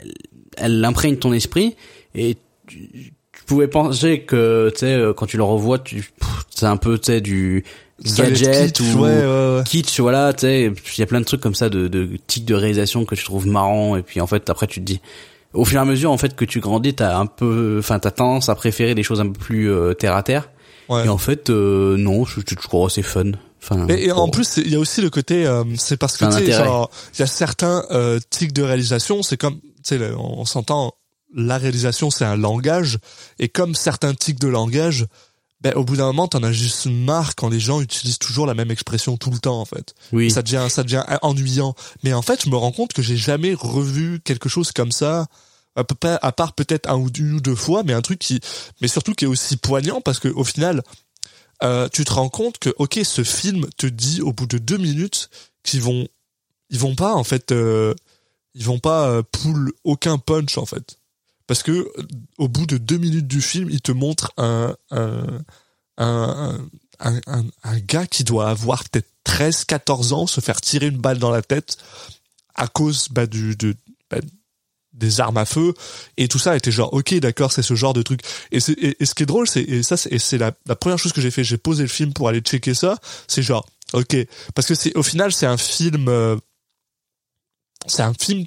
elle, 0.00 0.12
elle 0.56 0.84
imprègne 0.84 1.16
ton 1.16 1.32
esprit 1.32 1.76
et 2.14 2.36
tu, 2.66 2.88
tu 3.32 3.44
pouvais 3.46 3.68
penser 3.68 4.20
que 4.22 4.70
tu 4.72 4.80
sais 4.80 5.00
quand 5.16 5.26
tu 5.26 5.36
le 5.36 5.42
revois, 5.44 5.78
tu 5.78 6.10
c'est 6.50 6.66
un 6.66 6.76
peu 6.76 6.98
tu 6.98 7.06
sais 7.12 7.20
du 7.20 7.64
gadget 8.16 8.72
kitsch, 8.72 8.80
ou 8.96 9.00
ouais, 9.00 9.10
ouais, 9.10 9.56
ouais. 9.58 9.62
kitsch 9.64 10.00
voilà 10.00 10.32
tu 10.32 10.40
sais 10.40 10.72
il 10.96 10.98
y 10.98 11.02
a 11.02 11.06
plein 11.06 11.20
de 11.20 11.24
trucs 11.24 11.40
comme 11.40 11.54
ça 11.54 11.68
de 11.68 11.86
de 11.88 12.08
tics 12.26 12.44
de 12.44 12.54
réalisation 12.54 13.04
que 13.04 13.14
tu 13.14 13.24
trouves 13.24 13.46
marrant 13.46 13.96
et 13.96 14.02
puis 14.02 14.20
en 14.20 14.26
fait 14.26 14.50
après 14.50 14.66
tu 14.66 14.80
te 14.80 14.84
dis 14.84 15.00
au 15.52 15.64
fur 15.64 15.78
et 15.78 15.80
à 15.80 15.84
mesure 15.84 16.10
en 16.10 16.18
fait 16.18 16.34
que 16.34 16.44
tu 16.44 16.58
grandis 16.60 16.94
t'as 16.94 17.16
un 17.16 17.26
peu 17.26 17.76
enfin 17.78 17.98
t'as 18.00 18.10
tendance 18.10 18.48
à 18.48 18.54
préférer 18.56 18.94
des 18.96 19.02
choses 19.04 19.20
un 19.20 19.26
peu 19.28 19.38
plus 19.38 19.70
euh, 19.70 19.94
terre 19.94 20.16
à 20.16 20.22
terre 20.24 20.48
Ouais. 20.88 21.06
et 21.06 21.08
en 21.08 21.18
fait 21.18 21.50
euh, 21.50 21.96
non 21.96 22.24
je 22.24 22.40
je 22.46 22.54
trouve 22.56 22.86
assez 22.86 23.02
fun 23.02 23.32
enfin 23.62 23.86
Et, 23.88 24.06
et 24.06 24.12
en 24.12 24.28
plus, 24.28 24.44
c'est- 24.44 24.60
il 24.60 24.70
y 24.70 24.76
a 24.76 24.78
aussi 24.78 25.00
le 25.00 25.08
côté, 25.10 25.46
euh, 25.46 25.64
c'est 25.78 25.96
parce 25.96 26.16
que 26.18 26.26
C'est 26.30 26.40
tu 26.44 26.52
sais, 26.52 26.52
il 27.14 27.20
y 27.20 27.22
a 27.22 27.26
certains 27.26 27.84
euh, 27.90 28.20
tics 28.28 28.52
de 28.52 28.62
réalisation, 28.62 29.22
c'est 29.22 29.38
comme, 29.38 29.58
tu 29.82 29.96
sais, 29.98 30.12
on, 30.18 30.40
on 30.40 30.44
s'entend, 30.44 30.92
la 31.34 31.56
réalisation 31.56 32.10
c'est 32.10 32.26
un 32.26 32.36
langage, 32.36 32.98
et 33.38 33.48
comme 33.48 33.74
certains 33.74 34.12
tics 34.14 34.38
de 34.38 34.48
langage, 34.48 35.06
ben 35.62 35.72
au 35.76 35.84
bout 35.84 35.96
d'un 35.96 36.04
moment, 36.08 36.28
t'en 36.28 36.42
as 36.42 36.52
juste 36.52 36.84
marre 36.86 37.34
quand 37.36 37.48
les 37.48 37.58
gens 37.58 37.80
utilisent 37.80 38.18
toujours 38.18 38.44
la 38.46 38.52
même 38.52 38.70
expression 38.70 39.16
tout 39.16 39.30
le 39.30 39.38
temps, 39.38 39.58
en 39.58 39.64
fait. 39.64 39.94
oui 40.12 40.30
Ça 40.30 40.42
devient, 40.42 40.66
ça 40.68 40.82
devient 40.82 41.02
ennuyant. 41.22 41.74
Mais 42.02 42.12
en 42.12 42.20
fait, 42.20 42.44
je 42.44 42.50
me 42.50 42.56
rends 42.56 42.70
compte 42.72 42.92
que 42.92 43.00
j'ai 43.00 43.16
jamais 43.16 43.54
revu 43.54 44.20
quelque 44.22 44.50
chose 44.50 44.72
comme 44.72 44.92
ça. 44.92 45.26
À 45.76 46.32
part 46.32 46.52
peut-être 46.52 46.88
un 46.88 46.96
ou 46.96 47.10
deux 47.10 47.54
fois, 47.54 47.82
mais 47.82 47.92
un 47.92 48.02
truc 48.02 48.18
qui, 48.18 48.40
mais 48.80 48.88
surtout 48.88 49.14
qui 49.14 49.24
est 49.24 49.28
aussi 49.28 49.56
poignant 49.56 50.00
parce 50.00 50.18
que 50.20 50.28
au 50.28 50.44
final, 50.44 50.82
euh, 51.62 51.88
tu 51.92 52.04
te 52.04 52.12
rends 52.12 52.28
compte 52.28 52.58
que 52.58 52.70
ok, 52.78 53.00
ce 53.04 53.24
film 53.24 53.66
te 53.76 53.86
dit 53.86 54.22
au 54.22 54.32
bout 54.32 54.46
de 54.46 54.58
deux 54.58 54.78
minutes 54.78 55.30
qu'ils 55.62 55.82
vont, 55.82 56.06
ils 56.70 56.78
vont 56.78 56.94
pas 56.94 57.14
en 57.14 57.24
fait, 57.24 57.52
euh, 57.52 57.94
ils 58.54 58.64
vont 58.64 58.78
pas 58.78 59.08
euh, 59.08 59.22
pull 59.22 59.72
aucun 59.82 60.18
punch 60.18 60.58
en 60.58 60.66
fait, 60.66 60.98
parce 61.46 61.62
que 61.62 61.72
euh, 61.72 62.06
au 62.38 62.48
bout 62.48 62.66
de 62.66 62.76
deux 62.78 62.98
minutes 62.98 63.26
du 63.26 63.40
film, 63.40 63.68
il 63.70 63.80
te 63.80 63.92
montre 63.92 64.32
un 64.36 64.76
un 64.90 65.42
un, 65.96 66.68
un, 67.00 67.20
un, 67.26 67.44
un 67.62 67.78
gars 67.78 68.06
qui 68.06 68.24
doit 68.24 68.48
avoir 68.48 68.84
peut-être 68.84 69.08
13, 69.24 69.64
14 69.64 70.12
ans, 70.12 70.26
se 70.26 70.40
faire 70.40 70.60
tirer 70.60 70.86
une 70.86 70.98
balle 70.98 71.18
dans 71.18 71.30
la 71.30 71.42
tête 71.42 71.78
à 72.54 72.68
cause 72.68 73.08
bah, 73.10 73.26
du 73.26 73.56
de 73.56 73.76
bah, 74.10 74.18
des 74.94 75.20
armes 75.20 75.36
à 75.36 75.44
feu 75.44 75.74
et 76.16 76.28
tout 76.28 76.38
ça 76.38 76.56
était 76.56 76.70
genre 76.70 76.92
ok 76.92 77.14
d'accord 77.14 77.52
c'est 77.52 77.62
ce 77.62 77.74
genre 77.74 77.92
de 77.92 78.02
truc. 78.02 78.20
Et, 78.52 78.58
et, 78.58 79.02
et 79.02 79.06
ce 79.06 79.14
qui 79.14 79.24
est 79.24 79.26
drôle 79.26 79.48
c'est 79.48 79.62
et 79.62 79.82
ça 79.82 79.96
c'est, 79.96 80.38
la, 80.38 80.52
première 80.76 80.98
chose 80.98 81.12
que 81.12 81.20
j'ai 81.20 81.30
fait 81.30 81.44
j'ai 81.44 81.58
posé 81.58 81.82
le 81.82 81.88
film 81.88 82.12
pour 82.12 82.28
aller 82.28 82.40
checker 82.40 82.74
ça 82.74 82.98
c'est 83.28 83.42
genre 83.42 83.66
ok. 83.92 84.16
Parce 84.54 84.66
que 84.66 84.74
c'est 84.74 84.96
au 84.96 85.02
final 85.02 85.32
c'est 85.32 85.46
un 85.46 85.56
film 85.56 86.08
euh, 86.08 86.36
c'est 87.86 88.02
un 88.02 88.14
film 88.14 88.46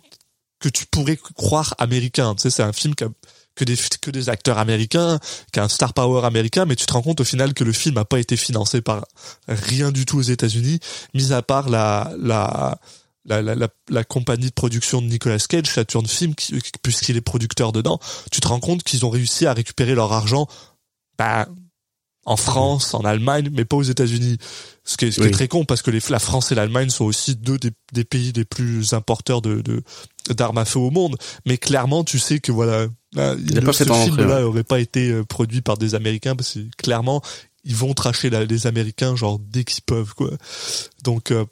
que 0.59 0.69
tu 0.69 0.85
pourrais 0.87 1.17
croire 1.35 1.75
américain. 1.77 2.33
Tu 2.35 2.43
sais 2.43 2.49
c'est 2.49 2.63
un 2.63 2.73
film 2.73 2.95
qui 2.95 3.03
a, 3.03 3.09
que 3.57 3.65
des 3.65 3.75
que 4.01 4.11
des 4.11 4.29
acteurs 4.29 4.57
américains, 4.57 5.19
qu'un 5.51 5.67
star 5.67 5.93
power 5.93 6.25
américain, 6.25 6.65
mais 6.65 6.75
tu 6.75 6.85
te 6.85 6.93
rends 6.93 7.01
compte 7.01 7.19
au 7.19 7.25
final 7.25 7.53
que 7.53 7.63
le 7.63 7.73
film 7.73 7.97
a 7.97 8.05
pas 8.05 8.19
été 8.19 8.37
financé 8.37 8.81
par 8.81 9.05
rien 9.47 9.91
du 9.91 10.05
tout 10.05 10.19
aux 10.19 10.21
États-Unis, 10.21 10.79
mis 11.13 11.33
à 11.33 11.41
part 11.41 11.69
la 11.69 12.13
la 12.19 12.79
la, 13.27 13.41
la, 13.41 13.55
la, 13.55 13.67
la 13.89 14.03
compagnie 14.03 14.47
de 14.47 14.53
production 14.53 15.01
de 15.01 15.07
Nicolas 15.07 15.37
Cage, 15.37 15.67
Saturn 15.67 16.07
Film, 16.07 16.33
qui- 16.33 16.59
puisqu'il 16.81 17.15
est 17.17 17.21
producteur 17.21 17.71
dedans, 17.71 17.99
tu 18.31 18.39
te 18.41 18.47
rends 18.47 18.59
compte 18.59 18.83
qu'ils 18.83 19.05
ont 19.05 19.09
réussi 19.09 19.45
à 19.45 19.53
récupérer 19.53 19.93
leur 19.95 20.11
argent 20.13 20.47
bah, 21.19 21.47
en 22.25 22.35
France, 22.37 22.93
en 22.93 23.01
Allemagne, 23.05 23.49
mais 23.53 23.63
pas 23.63 23.77
aux 23.77 23.83
États-Unis. 23.83 24.37
Ce 24.83 24.97
qui 24.97 25.05
est, 25.05 25.11
ce 25.11 25.21
qui 25.21 25.27
est 25.27 25.31
très 25.31 25.47
con 25.47 25.63
parce 25.65 25.81
que 25.81 25.91
les, 25.91 25.99
la 26.09 26.19
France 26.19 26.51
et 26.51 26.55
l'Allemagne 26.55 26.89
sont 26.89 27.05
aussi 27.05 27.35
deux 27.35 27.57
des, 27.57 27.71
des 27.93 28.03
pays 28.03 28.31
les 28.33 28.43
plus 28.45 28.93
importeurs 28.93 29.41
de 29.41 29.61
de- 29.61 29.81
d'armes 30.33 30.57
à 30.57 30.65
feu 30.65 30.79
au 30.79 30.91
monde. 30.91 31.15
Mais 31.45 31.57
clairement, 31.57 32.03
tu 32.03 32.19
sais 32.19 32.39
que 32.39 32.51
voilà, 32.51 32.87
là, 33.13 33.31
a 33.31 33.35
le- 33.35 33.61
pas 33.61 33.71
ce 33.73 33.83
film-là 33.85 34.37
ouais. 34.37 34.43
aurait 34.43 34.63
pas 34.65 34.79
été 34.81 35.09
euh, 35.09 35.23
produit 35.23 35.61
par 35.61 35.77
des 35.77 35.95
Américains 35.95 36.35
parce 36.35 36.53
que 36.55 36.59
clairement, 36.77 37.21
ils 37.63 37.75
vont 37.75 37.93
tracher 37.93 38.29
la- 38.29 38.43
les 38.45 38.67
Américains 38.67 39.15
genre 39.15 39.39
dès 39.39 39.63
qu'ils 39.63 39.83
peuvent 39.83 40.13
quoi. 40.13 40.31
Donc 41.03 41.31
euh, 41.31 41.45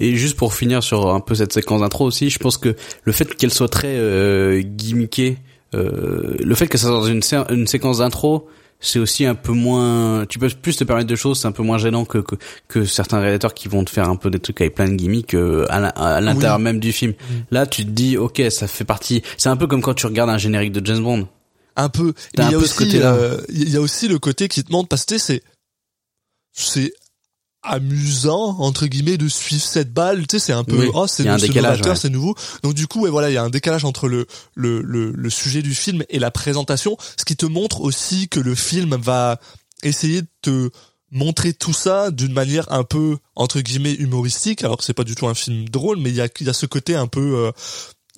Et 0.00 0.16
juste 0.16 0.36
pour 0.36 0.54
finir 0.54 0.82
sur 0.82 1.12
un 1.14 1.20
peu 1.20 1.34
cette 1.34 1.52
séquence 1.52 1.80
d'intro 1.82 2.06
aussi, 2.06 2.30
je 2.30 2.38
pense 2.38 2.56
que 2.56 2.74
le 3.04 3.12
fait 3.12 3.34
qu'elle 3.36 3.52
soit 3.52 3.68
très 3.68 3.94
euh, 3.96 4.62
gimmickée, 4.64 5.38
euh, 5.74 6.36
le 6.42 6.54
fait 6.54 6.66
que 6.66 6.78
ça 6.78 6.88
soit 6.88 6.96
dans 6.96 7.04
une, 7.06 7.22
sé- 7.22 7.44
une 7.50 7.66
séquence 7.66 7.98
d'intro, 7.98 8.48
c'est 8.82 8.98
aussi 8.98 9.26
un 9.26 9.34
peu 9.34 9.52
moins. 9.52 10.24
Tu 10.26 10.38
peux 10.38 10.48
plus 10.48 10.74
te 10.74 10.84
permettre 10.84 11.06
de 11.08 11.14
choses, 11.16 11.38
c'est 11.40 11.46
un 11.46 11.52
peu 11.52 11.62
moins 11.62 11.76
gênant 11.76 12.06
que, 12.06 12.16
que 12.16 12.36
que 12.66 12.84
certains 12.86 13.18
réalisateurs 13.20 13.52
qui 13.52 13.68
vont 13.68 13.84
te 13.84 13.90
faire 13.90 14.08
un 14.08 14.16
peu 14.16 14.30
des 14.30 14.38
trucs 14.38 14.58
avec 14.62 14.74
plein 14.74 14.88
de 14.88 14.94
gimmicks 14.94 15.34
euh, 15.34 15.66
à 15.68 15.80
l'in- 15.80 15.92
à 15.96 16.20
l'intérieur 16.22 16.56
Oui. 16.56 16.62
même 16.62 16.80
du 16.80 16.90
film. 16.92 17.12
Là, 17.50 17.66
tu 17.66 17.84
te 17.84 17.90
dis, 17.90 18.16
ok, 18.16 18.40
ça 18.48 18.66
fait 18.66 18.86
partie. 18.86 19.22
C'est 19.36 19.50
un 19.50 19.56
peu 19.58 19.66
comme 19.66 19.82
quand 19.82 19.92
tu 19.92 20.06
regardes 20.06 20.30
un 20.30 20.38
générique 20.38 20.72
de 20.72 20.84
James 20.86 21.02
Bond. 21.02 21.28
un 21.76 21.88
peu. 21.90 22.14
Il 22.38 22.40
y 22.40 22.42
un 22.42 22.52
a 22.54 22.56
aussi, 22.56 22.90
euh, 23.02 23.36
y 23.50 23.76
a 23.76 23.80
aussi 23.82 24.08
le 24.08 24.18
côté 24.18 24.48
qui 24.48 24.64
te 24.64 24.72
montre 24.72 24.88
parce 24.88 25.04
que 25.04 25.18
c'est 25.18 25.42
c'est 26.52 26.92
amusant 27.62 28.56
entre 28.60 28.86
guillemets 28.86 29.18
de 29.18 29.28
suivre 29.28 29.62
cette 29.62 29.92
balle. 29.92 30.26
Tu 30.26 30.38
sais 30.38 30.46
c'est 30.46 30.52
un 30.52 30.64
peu 30.64 30.78
Oui, 30.78 30.90
oh 30.94 31.06
c'est 31.06 31.24
novateur, 31.24 31.86
ouais. 31.86 31.96
c'est 31.96 32.08
nouveau. 32.08 32.34
Donc 32.62 32.74
du 32.74 32.86
coup 32.86 33.02
ouais, 33.02 33.10
voilà 33.10 33.30
il 33.30 33.34
y 33.34 33.36
a 33.36 33.42
un 33.42 33.50
décalage 33.50 33.84
entre 33.84 34.08
le, 34.08 34.26
le 34.54 34.80
le 34.82 35.12
le 35.12 35.30
sujet 35.30 35.62
du 35.62 35.74
film 35.74 36.02
et 36.08 36.18
la 36.18 36.30
présentation 36.30 36.96
ce 37.16 37.24
qui 37.24 37.36
te 37.36 37.46
montre 37.46 37.80
aussi 37.80 38.28
que 38.28 38.40
le 38.40 38.54
film 38.54 38.96
va 38.96 39.38
essayer 39.82 40.22
de 40.22 40.28
te 40.42 40.70
montrer 41.10 41.52
tout 41.52 41.72
ça 41.72 42.10
d'une 42.10 42.32
manière 42.32 42.70
un 42.72 42.84
peu 42.84 43.18
entre 43.34 43.60
guillemets 43.60 43.94
humoristique. 43.94 44.64
Alors 44.64 44.78
que 44.78 44.84
c'est 44.84 44.94
pas 44.94 45.04
du 45.04 45.14
tout 45.14 45.26
un 45.26 45.34
film 45.34 45.68
drôle 45.68 45.98
mais 45.98 46.10
il 46.10 46.16
y 46.16 46.20
a 46.20 46.28
il 46.40 46.46
y 46.46 46.50
a 46.50 46.54
ce 46.54 46.66
côté 46.66 46.94
un 46.94 47.08
peu 47.08 47.46
euh, 47.46 47.52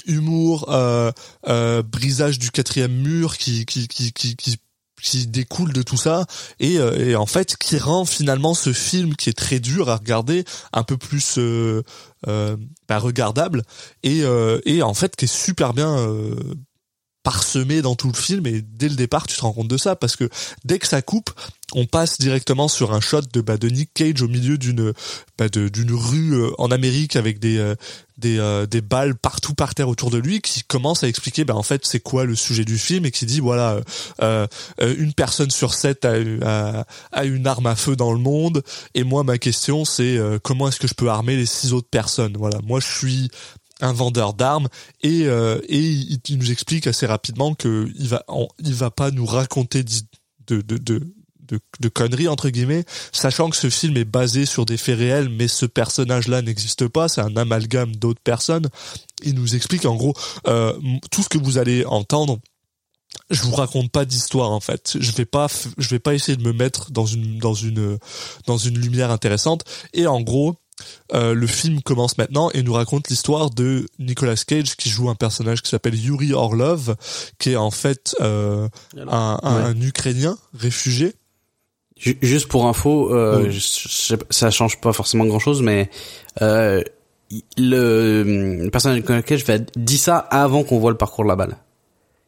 humour 0.07 0.67
euh, 0.69 1.11
euh, 1.49 1.83
brisage 1.83 2.39
du 2.39 2.51
quatrième 2.51 2.93
mur 2.93 3.39
qui 3.39 3.67
qui 3.67 3.89
qui 3.89 4.13
qui, 4.13 4.37
qui 4.37 4.59
qui 5.03 5.27
découle 5.27 5.73
de 5.73 5.83
tout 5.83 5.97
ça 5.97 6.27
et, 6.61 6.79
euh, 6.79 6.97
et 6.97 7.17
en 7.17 7.27
fait 7.27 7.57
qui 7.57 7.77
rend 7.77 8.05
finalement 8.05 8.55
ce 8.55 8.73
film 8.73 9.17
qui 9.17 9.29
est 9.29 9.37
très 9.37 9.59
dur 9.59 9.91
à 9.91 9.97
regarder 9.97 10.45
un 10.73 10.85
peu 10.85 10.97
plus 10.97 11.39
euh, 11.39 11.83
euh, 12.29 12.57
bah, 12.89 12.99
regardable 12.99 13.65
et, 14.03 14.23
euh, 14.23 14.61
et 14.65 14.83
en 14.83 14.95
fait 14.95 15.17
qui 15.17 15.25
est 15.25 15.35
super 15.35 15.75
bien 15.75 15.97
parsemé 17.23 17.83
dans 17.83 17.95
tout 17.95 18.09
le 18.09 18.15
film 18.15 18.47
et 18.47 18.63
dès 18.63 18.89
le 18.89 18.97
départ 18.97 19.27
tu 19.27 19.37
te 19.37 19.43
rends 19.43 19.53
compte 19.53 19.69
de 19.69 19.77
ça 19.77 19.97
parce 19.97 20.17
que 20.17 20.29
dès 20.65 20.79
que 20.79 20.89
ça 20.89 21.03
coupe 21.03 21.31
on 21.75 21.87
passe 21.87 22.19
directement 22.19 22.69
sur 22.69 22.93
un 22.93 23.01
shot 23.01 23.23
de 23.33 23.41
bah, 23.41 23.57
de 23.57 23.69
Nick 23.69 23.91
Cage 23.95 24.23
au 24.23 24.29
milieu 24.29 24.59
d'une 24.59 24.93
bah, 25.39 25.49
d'une 25.49 25.93
rue 25.93 26.35
euh, 26.35 26.51
en 26.59 26.71
Amérique 26.71 27.17
avec 27.17 27.39
des 27.39 27.59
euh, 27.59 27.75
des 28.19 28.39
euh, 28.39 28.67
des 28.67 28.81
balles 28.81 29.15
partout 29.15 29.55
par 29.55 29.75
terre 29.75 29.89
autour 29.89 30.11
de 30.11 30.19
lui 30.19 30.41
qui 30.41 30.63
commence 30.65 31.03
à 31.05 31.09
expliquer 31.09 31.45
bah 31.45 31.57
en 31.57 31.63
fait 31.63 31.87
c'est 31.87 32.01
quoi 32.01 32.25
le 32.25 32.35
sujet 32.35 32.65
du 32.65 32.79
film 32.79 33.07
et 33.07 33.11
qui 33.11 33.27
dit 33.27 33.41
voilà 33.41 33.81
une 34.81 35.13
personne 35.15 35.51
sur 35.51 35.75
sept 35.75 36.05
a, 36.05 36.15
a, 36.43 36.85
a 37.13 37.25
une 37.25 37.47
arme 37.47 37.67
à 37.67 37.77
feu 37.77 37.97
dans 37.97 38.13
le 38.13 38.19
monde 38.19 38.63
et 38.95 39.05
moi 39.05 39.25
ma 39.25 39.39
question 39.39 39.85
c'est 39.85 40.19
comment 40.43 40.69
est-ce 40.69 40.81
que 40.81 40.89
je 40.89 40.95
peux 40.95 41.09
armer 41.09 41.37
les 41.37 41.47
six 41.47 41.73
autres 41.73 41.89
personnes? 41.89 42.37
Voilà 42.37 42.59
moi 42.65 42.81
je 42.81 42.87
suis 42.87 43.31
un 43.83 43.93
vendeur 43.93 44.33
d'armes 44.33 44.69
et 45.03 45.27
euh, 45.27 45.61
et 45.69 45.81
il, 45.81 46.39
nous 46.39 46.51
explique 46.51 46.87
assez 46.87 47.05
rapidement 47.05 47.55
que 47.55 47.91
il 47.99 48.09
va 48.09 48.25
il 48.61 48.75
va 48.75 48.91
pas 48.91 49.11
nous 49.11 49.27
raconter 49.27 49.85
de 49.85 50.63
de, 50.63 50.79
de 50.79 51.13
de, 51.43 51.61
de 51.81 51.89
conneries 51.89 52.29
entre 52.29 52.49
guillemets, 52.49 52.85
sachant 53.13 53.51
que 53.51 53.57
ce 53.57 53.69
film 53.69 53.97
est 53.97 54.05
basé 54.05 54.47
sur 54.47 54.65
des 54.65 54.77
faits 54.77 54.99
réels, 54.99 55.29
mais 55.29 55.49
ce 55.49 55.67
personnage-là 55.67 56.41
n'existe 56.41 56.89
pas, 56.89 57.09
c'est 57.09 57.21
un 57.21 57.37
amalgame 57.37 57.95
d'autres 57.95 58.23
personnes. 58.23 58.69
Il 59.23 59.35
nous 59.35 59.55
explique 59.55 59.85
en 59.85 59.95
gros 59.95 60.15
euh, 60.47 60.73
tout 61.11 61.23
ce 61.23 61.29
que 61.29 61.39
vous 61.39 61.59
allez 61.59 61.85
entendre. 61.85 62.39
Je 63.29 63.43
vous 63.43 63.55
raconte 63.55 63.91
pas 63.91 64.07
d'histoire 64.07 64.51
en 64.51 64.61
fait. 64.61 64.97
Je 64.99 65.13
vais 65.13 65.27
pas, 65.27 65.49
je 65.77 65.89
vais 65.89 65.99
pas 65.99 66.15
essayer 66.15 66.37
de 66.37 66.43
me 66.43 66.53
mettre 66.53 66.91
dans 66.91 67.05
une 67.05 67.39
dans 67.39 67.55
une 67.55 67.99
dans 68.47 68.57
une 68.57 68.79
lumière 68.79 69.11
intéressante. 69.11 69.65
Et 69.93 70.07
en 70.07 70.23
gros, 70.23 70.57
euh, 71.15 71.35
le 71.35 71.47
film 71.47 71.83
commence 71.83 72.19
maintenant 72.19 72.51
et 72.53 72.63
nous 72.63 72.73
raconte 72.73 73.09
l'histoire 73.09 73.51
de 73.51 73.87
Nicolas 73.99 74.37
Cage 74.37 74.77
qui 74.77 74.89
joue 74.89 75.09
un 75.11 75.15
personnage 75.15 75.63
qui 75.63 75.71
s'appelle 75.71 75.95
Yuri 75.95 76.33
Orlov, 76.33 76.97
qui 77.39 77.51
est 77.53 77.57
en 77.57 77.71
fait 77.71 78.17
euh, 78.21 78.69
un, 78.97 79.39
un, 79.43 79.57
Ouais. 79.57 79.63
un 79.71 79.81
Ukrainien 79.81 80.39
réfugié. 80.55 81.15
Ju- 81.99 82.19
Juste 82.23 82.49
pour 82.49 82.67
info, 82.67 83.15
euh, 83.15 83.43
Oui. 83.45 83.53
je- 83.53 83.59
je 83.89 83.89
sais 83.89 84.17
pas- 84.17 84.27
ça 84.31 84.51
change 84.51 84.81
pas 84.81 84.93
forcément 84.93 85.25
grand 85.27 85.39
chose, 85.39 85.63
mais 85.63 85.89
euh, 86.41 86.83
le, 87.57 88.63
le 88.65 88.71
personnage 88.71 88.97
de 88.97 89.03
Nicolas 89.03 89.23
Cage 89.23 89.45
dit 89.77 89.99
ça 89.99 90.19
avant 90.19 90.65
qu'on 90.65 90.79
voit 90.79 90.91
le 90.91 90.97
parcours 90.97 91.25
de 91.25 91.29
la 91.29 91.37
balle. 91.37 91.57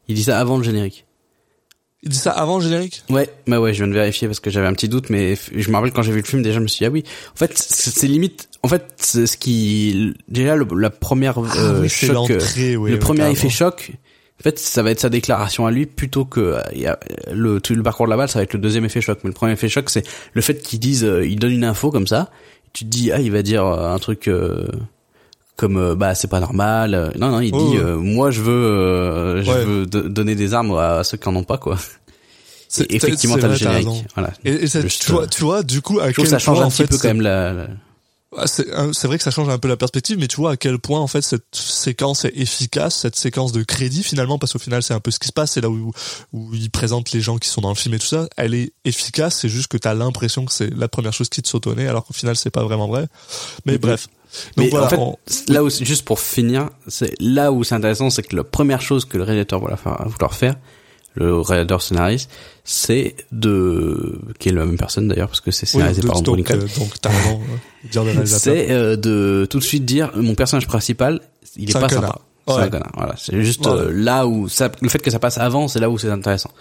Il 0.07 0.15
dit 0.15 0.23
ça 0.23 0.39
avant 0.39 0.57
le 0.57 0.63
générique. 0.63 1.04
Il 2.05 2.11
dit 2.11 2.17
ça 2.17 2.31
avant 2.31 2.57
le 2.59 2.63
générique? 2.63 3.01
Ouais, 3.09 3.27
bah 3.47 3.59
ouais, 3.59 3.73
je 3.73 3.79
viens 3.83 3.87
de 3.87 3.93
vérifier 3.97 4.27
parce 4.27 4.39
que 4.39 4.49
j'avais 4.51 4.67
un 4.67 4.73
petit 4.73 4.87
doute, 4.89 5.09
mais 5.09 5.35
je 5.55 5.69
me 5.69 5.75
rappelle 5.75 5.91
quand 5.91 6.03
j'ai 6.03 6.11
vu 6.11 6.19
le 6.21 6.25
film 6.25 6.43
déjà, 6.43 6.55
je 6.55 6.59
me 6.61 6.67
suis 6.67 6.79
dit 6.79 6.85
ah 6.85 6.91
oui. 6.91 7.03
En 7.33 7.37
fait, 7.37 7.51
c'est 7.57 8.07
limite. 8.07 8.47
En 8.61 8.67
fait, 8.67 8.85
ce 9.01 9.37
qui 9.37 10.13
déjà 10.27 10.55
le- 10.55 10.67
la 10.77 10.89
première 10.91 11.39
euh, 11.43 11.47
Ah 11.57 11.79
oui, 11.81 11.89
c'est 11.89 12.07
choc, 12.07 12.29
euh, 12.29 12.39
oui, 12.57 12.73
le 12.73 12.77
oui, 12.95 12.99
premier 12.99 13.29
effet 13.31 13.49
choc. 13.49 13.91
En 14.39 14.43
fait, 14.43 14.59
ça 14.59 14.83
va 14.83 14.91
être 14.91 14.99
sa 14.99 15.09
déclaration 15.09 15.65
à 15.65 15.71
lui 15.71 15.85
plutôt 15.85 16.25
que 16.25 16.39
euh, 16.41 16.61
il 16.73 16.81
y 16.81 16.87
a, 16.87 16.99
le, 17.31 17.59
tout 17.61 17.73
le 17.73 17.81
parcours 17.83 18.05
de 18.05 18.11
la 18.11 18.17
balle, 18.17 18.29
ça 18.29 18.39
va 18.39 18.43
être 18.43 18.53
le 18.53 18.59
deuxième 18.59 18.85
effet 18.85 19.01
choc. 19.01 19.19
Mais 19.23 19.29
le 19.29 19.33
premier 19.33 19.53
effet 19.53 19.69
choc, 19.69 19.89
c'est 19.89 20.03
le 20.33 20.41
fait 20.41 20.61
qu'il 20.61 20.79
dise, 20.79 21.03
euh, 21.05 21.25
il 21.25 21.39
donne 21.39 21.53
une 21.53 21.63
info 21.63 21.89
comme 21.89 22.05
ça. 22.05 22.29
Tu 22.73 22.83
te 22.85 22.89
dis 22.89 23.11
ah, 23.11 23.19
il 23.21 23.31
va 23.31 23.41
dire 23.41 23.65
euh, 23.65 23.89
un 23.93 23.97
truc. 23.97 24.27
euh, 24.27 24.67
comme 25.55 25.77
euh, 25.77 25.95
bah 25.95 26.15
c'est 26.15 26.27
pas 26.27 26.39
normal 26.39 26.93
Euh, 26.93 27.09
non 27.17 27.29
non 27.29 27.39
il 27.39 27.51
dit 27.51 27.57
ouais. 27.57 27.77
euh, 27.77 27.95
moi 27.97 28.29
je 28.31 28.41
veux 28.41 28.51
euh, 28.51 29.43
je 29.43 29.49
Ouais. 29.51 29.63
veux 29.65 29.85
do- 29.85 30.09
donner 30.09 30.35
des 30.35 30.53
armes 30.53 30.77
à, 30.77 31.03
ceux 31.03 31.17
qui 31.17 31.27
en 31.29 31.35
ont 31.35 31.43
pas 31.43 31.57
quoi 31.57 31.77
C'est- 32.67 32.83
Et 32.91 32.95
effectivement 32.95 33.37
t'as 33.37 33.47
le 33.47 33.55
générique 33.55 33.87
voilà 34.15 34.31
Et, 34.43 34.51
et 34.51 34.67
ça, 34.67 34.81
Juste, 34.81 35.03
tu, 35.05 35.11
vois, 35.11 35.27
tu 35.27 35.43
vois, 35.43 35.63
du 35.63 35.81
coup, 35.81 35.99
à 35.99 36.11
quel 36.11 36.25
que 36.25 36.29
ça 36.29 36.39
change 36.39 36.57
point, 36.57 36.65
un 36.65 36.69
petit 36.69 36.77
fait, 36.77 36.87
peu 36.87 36.97
quand 36.97 37.07
même 37.07 37.21
la, 37.21 37.53
la- 37.53 37.67
Ah, 38.37 38.47
c'est 38.47 38.69
un- 38.73 38.91
c'est 38.91 39.07
vrai 39.07 39.17
que 39.17 39.23
ça 39.23 39.31
change 39.31 39.47
un 39.47 39.57
peu 39.59 39.69
la 39.69 39.77
perspective, 39.77 40.17
mais 40.19 40.27
tu 40.27 40.35
vois 40.35 40.51
à 40.51 40.57
quel 40.57 40.77
point 40.77 40.99
en 40.99 41.07
fait 41.07 41.21
cette 41.21 41.45
séquence 41.53 42.25
est 42.25 42.33
efficace, 42.35 42.97
cette 42.99 43.15
séquence 43.15 43.53
de 43.53 43.63
crédit 43.63 44.03
finalement, 44.03 44.37
parce 44.37 44.51
qu'au 44.51 44.59
final 44.59 44.83
c'est 44.83 44.93
un 44.93 44.99
peu 44.99 45.09
ce 45.11 45.19
qui 45.19 45.27
se 45.27 45.31
passe, 45.31 45.51
c'est 45.53 45.61
là 45.61 45.69
où 45.69 45.93
où 46.33 46.53
il 46.53 46.69
présente 46.69 47.13
les 47.13 47.21
gens 47.21 47.37
qui 47.37 47.47
sont 47.47 47.61
dans 47.61 47.69
le 47.69 47.75
film 47.75 47.95
et 47.95 47.99
tout 47.99 48.07
ça. 48.07 48.27
Elle 48.35 48.53
est 48.53 48.73
efficace, 48.83 49.37
c'est 49.39 49.47
juste 49.47 49.67
que 49.69 49.77
t'as 49.77 49.93
l'impression 49.93 50.43
que 50.43 50.51
c'est 50.51 50.69
la 50.75 50.89
première 50.89 51.13
chose 51.13 51.29
qui 51.29 51.41
te 51.41 51.69
nez, 51.69 51.87
alors 51.87 52.03
qu'au 52.05 52.13
final 52.13 52.35
c'est 52.35 52.49
pas 52.49 52.63
vraiment 52.63 52.87
vrai. 52.89 53.07
Mais 53.65 53.77
bref. 53.77 54.07
Donc 54.57 54.65
mais 54.65 54.69
voilà, 54.69 54.85
en 54.85 54.89
fait, 54.89 54.97
on- 54.97 55.17
là 55.49 55.63
où, 55.63 55.69
juste 55.69 56.05
pour 56.05 56.19
finir, 56.19 56.69
c'est 56.87 57.13
là 57.19 57.51
où 57.51 57.63
c'est 57.63 57.75
intéressant, 57.75 58.09
c'est 58.09 58.23
que 58.23 58.35
la 58.35 58.43
première 58.43 58.81
chose 58.81 59.05
que 59.05 59.17
le 59.17 59.23
réalisateur 59.23 59.59
va 59.61 59.75
vouloir 60.05 60.33
faire, 60.33 60.55
le 61.15 61.39
réalisateur 61.39 61.81
scénariste, 61.81 62.29
c'est 62.65 63.15
de, 63.31 64.19
qui 64.39 64.49
est 64.49 64.51
la 64.51 64.65
même 64.65 64.77
personne 64.77 65.07
d'ailleurs, 65.07 65.29
parce 65.29 65.39
que 65.41 65.51
c'est 65.51 65.65
oui, 65.67 65.71
scénarisé 65.71 66.01
donc, 66.01 66.11
par 66.11 66.17
Andrew 66.19 66.35
Lincoln, 66.35 66.55
euh, 66.59 66.79
donc 66.79 66.89
t'as 67.01 67.09
raison 67.09 67.39
euh, 67.85 67.87
dire 67.89 68.03
le 68.03 68.11
réalisateur. 68.11 68.39
c'est 68.55 68.71
euh, 68.71 68.95
de 68.97 69.47
tout 69.49 69.59
de 69.59 69.63
suite 69.63 69.85
dire, 69.85 70.11
mon 70.15 70.35
personnage 70.35 70.67
principal, 70.67 71.21
il 71.55 71.69
est 71.69 71.73
C'est 71.73 71.79
pas 71.79 71.89
sympa. 71.89 72.15
C'est 72.47 72.53
Ouais. 72.53 72.61
un 72.61 72.69
connard. 72.69 72.91
Voilà. 72.95 73.15
C'est 73.17 73.41
juste 73.41 73.65
euh, 73.65 73.89
là 73.91 74.27
où 74.27 74.47
ça, 74.49 74.69
le 74.81 74.87
fait 74.89 74.99
que 74.99 75.09
ça 75.09 75.17
passe 75.17 75.39
avant, 75.39 75.67
c'est 75.67 75.79
là 75.79 75.89
où 75.89 75.97
c'est 75.97 76.09
intéressant. 76.11 76.51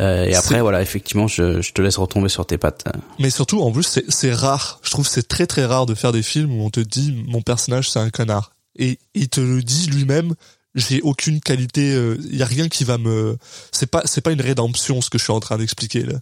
Euh, 0.00 0.24
et 0.24 0.34
après, 0.34 0.60
voilà, 0.62 0.80
effectivement, 0.82 1.26
je, 1.28 1.60
je 1.60 1.72
te 1.72 1.82
laisse 1.82 1.96
retomber 1.98 2.28
sur 2.28 2.46
tes 2.46 2.58
pattes. 2.58 2.84
euh. 2.86 2.98
Mais 3.18 3.30
surtout, 3.30 3.60
en 3.62 3.70
plus, 3.70 4.00
c'est- 4.08 4.32
rare. 4.32 4.80
Je 4.82 4.90
trouve 4.90 5.06
c'est 5.06 5.28
très 5.28 5.46
très 5.46 5.64
rare 5.66 5.86
de 5.86 5.94
faire 5.94 6.12
des 6.12 6.22
films 6.22 6.52
où 6.52 6.64
on 6.64 6.70
te 6.70 6.80
dit 6.80 7.12
mon 7.28 7.42
personnage 7.42 7.90
c'est 7.90 7.98
un 7.98 8.10
connard 8.10 8.52
et 8.78 8.98
il 9.14 9.28
te 9.28 9.40
le 9.40 9.62
dit 9.62 9.86
lui-même. 9.88 10.34
J'ai 10.74 11.02
aucune 11.02 11.40
qualité. 11.40 11.92
Il 12.30 12.34
y 12.36 12.42
a 12.42 12.46
rien 12.46 12.68
qui 12.70 12.84
va 12.84 12.96
me. 12.96 13.36
C'est 13.72 13.86
pas 13.90 14.00
c'est 14.06 14.22
pas 14.22 14.32
une 14.32 14.40
rédemption 14.40 15.02
ce 15.02 15.10
que 15.10 15.18
je 15.18 15.24
suis 15.24 15.32
en 15.32 15.40
train 15.40 15.58
d'expliquer 15.58 16.04
là. 16.04 16.14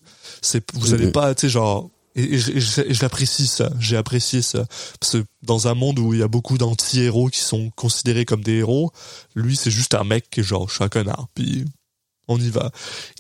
C'est 0.43 0.65
vous 0.75 0.93
allez 0.93 1.07
Mhm. 1.07 1.13
pas 1.13 1.33
tu 1.37 1.43
sais 1.43 1.49
genre. 1.51 1.89
Et, 2.17 2.25
et 2.35 2.39
je, 2.39 2.81
et 2.81 2.93
l'apprécie 3.01 3.47
ça. 3.47 3.71
J'ai 3.79 3.97
apprécié 3.97 4.43
ça 4.43 4.65
parce 4.99 5.13
que 5.13 5.25
dans 5.45 5.69
un 5.69 5.75
monde 5.75 6.01
où 6.01 6.13
il 6.13 6.19
y 6.19 6.23
a 6.25 6.29
beaucoup 6.29 6.59
d'anti-héros 6.59 7.29
qui 7.29 7.39
sont 7.39 7.71
considérés 7.77 8.25
comme 8.25 8.43
des 8.43 8.55
héros, 8.55 8.91
lui 9.37 9.55
c'est 9.55 9.71
juste 9.71 9.95
un 9.95 10.03
mec 10.03 10.29
qui 10.29 10.41
est 10.41 10.43
genre 10.43 10.69
je 10.69 10.75
suis 10.75 10.83
un 10.85 10.89
connard. 10.89 11.29
Puis 11.37 11.65
on 12.29 12.39
y 12.39 12.51
va. 12.51 12.71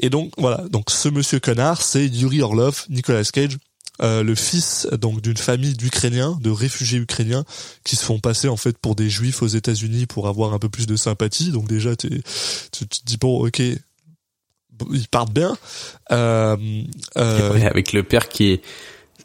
Et 0.01 0.11
donc 0.11 0.33
voilà, 0.39 0.65
donc 0.71 0.91
ce 0.91 1.09
monsieur 1.09 1.41
connard, 1.41 1.83
c'est 1.83 2.07
Yuri 2.07 2.43
Orlov, 2.43 2.85
Nicolas 2.89 3.25
Cage, 3.25 3.59
euh, 4.03 4.23
le 4.23 4.35
fils 4.35 4.87
donc 4.93 5.21
d'une 5.21 5.37
famille 5.37 5.75
d'Ukrainiens, 5.75 6.39
de 6.41 6.51
réfugiés 6.51 6.99
ukrainiens 6.99 7.45
qui 7.85 7.97
se 7.97 8.05
font 8.05 8.19
passer 8.19 8.49
en 8.49 8.57
fait 8.57 8.79
pour 8.79 8.95
des 8.95 9.11
juifs 9.11 9.43
aux 9.43 9.47
États-Unis 9.47 10.07
pour 10.07 10.27
avoir 10.27 10.55
un 10.55 10.59
peu 10.59 10.71
plus 10.71 10.87
de 10.87 10.97
sympathie. 10.97 11.51
Donc 11.51 11.69
déjà 11.69 11.97
tu 11.97 12.09
te 12.09 13.05
dis 13.05 13.19
bon 13.19 13.47
ok, 13.47 13.61
ils 13.61 15.09
partent 15.11 15.33
bien. 15.33 15.57
Euh, 16.13 16.57
euh, 17.19 17.67
avec 17.67 17.93
le 17.93 18.03
père 18.03 18.29
qui 18.29 18.53
est 18.53 18.63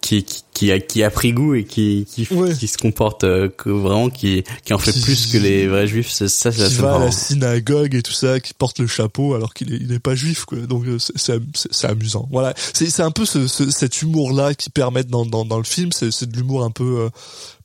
qui 0.06 0.24
qui 0.24 0.44
qui 0.54 0.72
a 0.72 0.80
qui 0.80 1.04
a 1.04 1.10
pris 1.10 1.34
goût 1.34 1.56
et 1.56 1.64
qui 1.64 2.06
qui, 2.10 2.28
Ouais. 2.32 2.54
qui 2.54 2.68
se 2.68 2.78
comporte 2.78 3.24
euh, 3.24 3.50
que 3.50 3.70
vraiment 3.70 4.10
qui 4.10 4.44
qui 4.64 4.74
en 4.74 4.78
fait 4.78 4.92
Qui- 4.94 5.02
plus 5.02 5.26
que 5.28 5.38
les 5.38 5.68
vrais 5.68 5.88
juifs 5.88 6.12
ça 6.12 6.30
ça 6.30 6.52
c'est 6.52 6.68
qui 6.68 6.76
va 6.76 6.90
à 6.90 6.92
marrant. 6.92 7.06
la 7.06 7.12
synagogue 7.12 7.96
et 7.96 8.02
tout 8.04 8.12
ça, 8.14 8.40
qui 8.40 8.54
porte 8.54 8.80
le 8.80 8.88
chapeau 8.88 9.34
alors 9.34 9.54
qu'il 9.54 9.74
est, 9.74 9.78
il 9.78 9.92
est 9.92 10.00
pas 10.00 10.14
juif, 10.16 10.46
quoi. 10.46 10.60
Donc 10.60 10.86
euh, 10.86 10.98
c'est- 11.00 11.86
amusant. 11.86 12.28
Voilà, 12.32 12.54
c'est 12.74 12.90
c'est 12.90 13.02
un 13.04 13.12
peu 13.12 13.26
ce, 13.26 13.48
ce- 13.48 13.70
cet 13.72 14.02
humour-là 14.02 14.54
qui 14.54 14.70
permet 14.70 15.04
dans, 15.04 15.26
dans, 15.26 15.44
dans 15.44 15.58
le 15.58 15.64
film. 15.64 15.92
C'est 15.92 16.12
c'est 16.12 16.30
de 16.30 16.38
l'humour 16.38 16.64
un 16.64 16.72
peu 16.72 17.00
euh, 17.02 17.10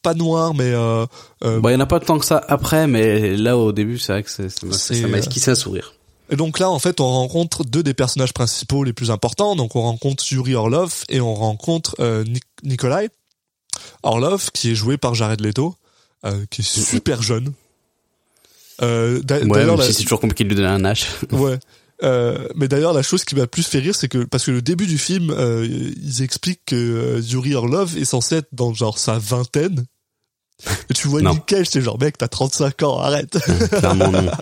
pas 0.03 0.15
noir, 0.15 0.55
mais 0.55 0.65
euh, 0.73 1.05
euh, 1.45 1.61
Bon, 1.61 1.69
il 1.69 1.73
y 1.73 1.77
en 1.77 1.81
a 1.81 1.87
pas 1.87 2.01
tant 2.01 2.19
que 2.19 2.25
ça 2.25 2.43
après 2.49 2.87
mais 2.87 3.37
là 3.37 3.57
au 3.59 3.71
début 3.73 3.99
c'est 3.99 4.13
vrai 4.13 4.23
que 4.23 4.31
c'est 4.31 4.49
ça 4.49 4.67
m'a- 4.67 4.73
C'est, 4.73 4.95
ça 5.03 5.07
m'a 5.09 5.19
esquissé 5.19 5.51
un 5.51 5.55
sourire. 5.55 5.93
Et 6.31 6.37
donc 6.37 6.59
là, 6.61 6.71
en 6.71 6.79
fait, 6.79 7.01
on 7.01 7.09
rencontre 7.09 7.65
deux 7.65 7.83
des 7.83 7.95
personnages 7.95 8.33
principaux 8.33 8.85
les 8.85 8.93
plus 8.93 9.11
importants. 9.11 9.57
Donc 9.57 9.75
on 9.77 9.83
rencontre 9.83 10.25
Yuri 10.33 10.55
Orlov 10.55 11.05
et 11.09 11.21
on 11.21 11.35
rencontre 11.35 11.97
euh, 12.01 12.23
Nik- 12.25 12.43
Nikolai 12.63 13.09
Orlov, 14.03 14.51
qui 14.53 14.71
est 14.71 14.75
joué 14.75 14.97
par 14.97 15.15
Jared 15.15 15.41
Leto, 15.41 15.75
euh, 16.25 16.45
qui 16.51 16.61
est 16.63 16.65
super 16.65 17.23
jeune. 17.23 17.53
Euh, 18.83 19.21
Ouais, 19.49 19.65
la- 19.67 19.85
si 19.85 19.93
c'est 19.95 20.03
toujours 20.05 20.21
compliqué 20.21 20.45
de 20.45 20.49
lui 20.51 20.57
donner 20.57 20.69
un 20.69 20.85
âge. 20.85 21.07
Ouais. 21.33 21.59
Euh, 22.03 22.49
mais 22.55 22.67
d'ailleurs, 22.67 22.95
la 22.95 23.03
chose 23.03 23.25
qui 23.25 23.35
m'a 23.37 23.47
plus 23.47 23.67
fait 23.67 23.79
rire, 23.81 23.95
c'est 23.95 24.09
que 24.09 24.25
parce 24.25 24.47
que 24.47 24.51
le 24.53 24.63
début 24.63 24.87
du 24.87 24.97
film, 24.97 25.31
euh, 25.31 25.67
ils 25.69 26.23
expliquent 26.23 26.63
que 26.65 27.21
Yuri 27.21 27.55
Orlov 27.55 27.99
est 27.99 28.07
censé 28.07 28.37
être 28.37 28.49
dans 28.53 28.73
genre 28.73 28.97
sa 28.99 29.19
vingtaine. 29.19 29.85
Et 30.89 30.95
tu 30.95 31.09
vois 31.09 31.21
Non. 31.21 31.35
Nickel, 31.35 31.67
c'est 31.67 31.83
genre 31.83 31.99
mec, 32.01 32.17
t'as 32.17 32.29
35 32.29 32.83
ans, 32.85 32.99
arrête. 33.01 33.37
Clairement 33.71 34.11
non. 34.11 34.31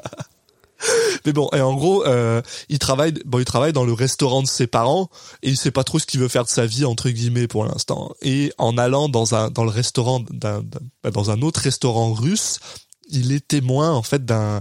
mais 1.26 1.32
bon, 1.32 1.48
et 1.54 1.60
en 1.60 1.74
gros, 1.74 2.04
euh, 2.06 2.40
il 2.68 2.78
travaille, 2.78 3.12
bon, 3.24 3.38
il 3.38 3.44
travaille 3.44 3.72
dans 3.72 3.84
le 3.84 3.92
restaurant 3.92 4.42
de 4.42 4.46
ses 4.48 4.66
parents 4.66 5.08
et 5.42 5.50
il 5.50 5.56
sait 5.56 5.70
pas 5.70 5.84
trop 5.84 5.98
ce 5.98 6.06
qu'il 6.06 6.20
veut 6.20 6.28
faire 6.28 6.44
de 6.44 6.48
sa 6.48 6.66
vie 6.66 6.84
entre 6.84 7.10
guillemets 7.10 7.48
pour 7.48 7.64
l'instant. 7.64 8.12
Et 8.22 8.52
en 8.58 8.76
allant 8.78 9.08
dans 9.08 9.34
un 9.34 9.50
dans 9.50 9.64
le 9.64 9.70
restaurant 9.70 10.20
d'un 10.30 10.62
bah, 11.02 11.10
dans 11.10 11.30
un 11.30 11.42
autre 11.42 11.60
restaurant 11.60 12.12
russe, 12.12 12.58
il 13.10 13.32
est 13.32 13.46
témoin 13.46 13.92
en 13.92 14.02
fait 14.02 14.24
d'un 14.24 14.60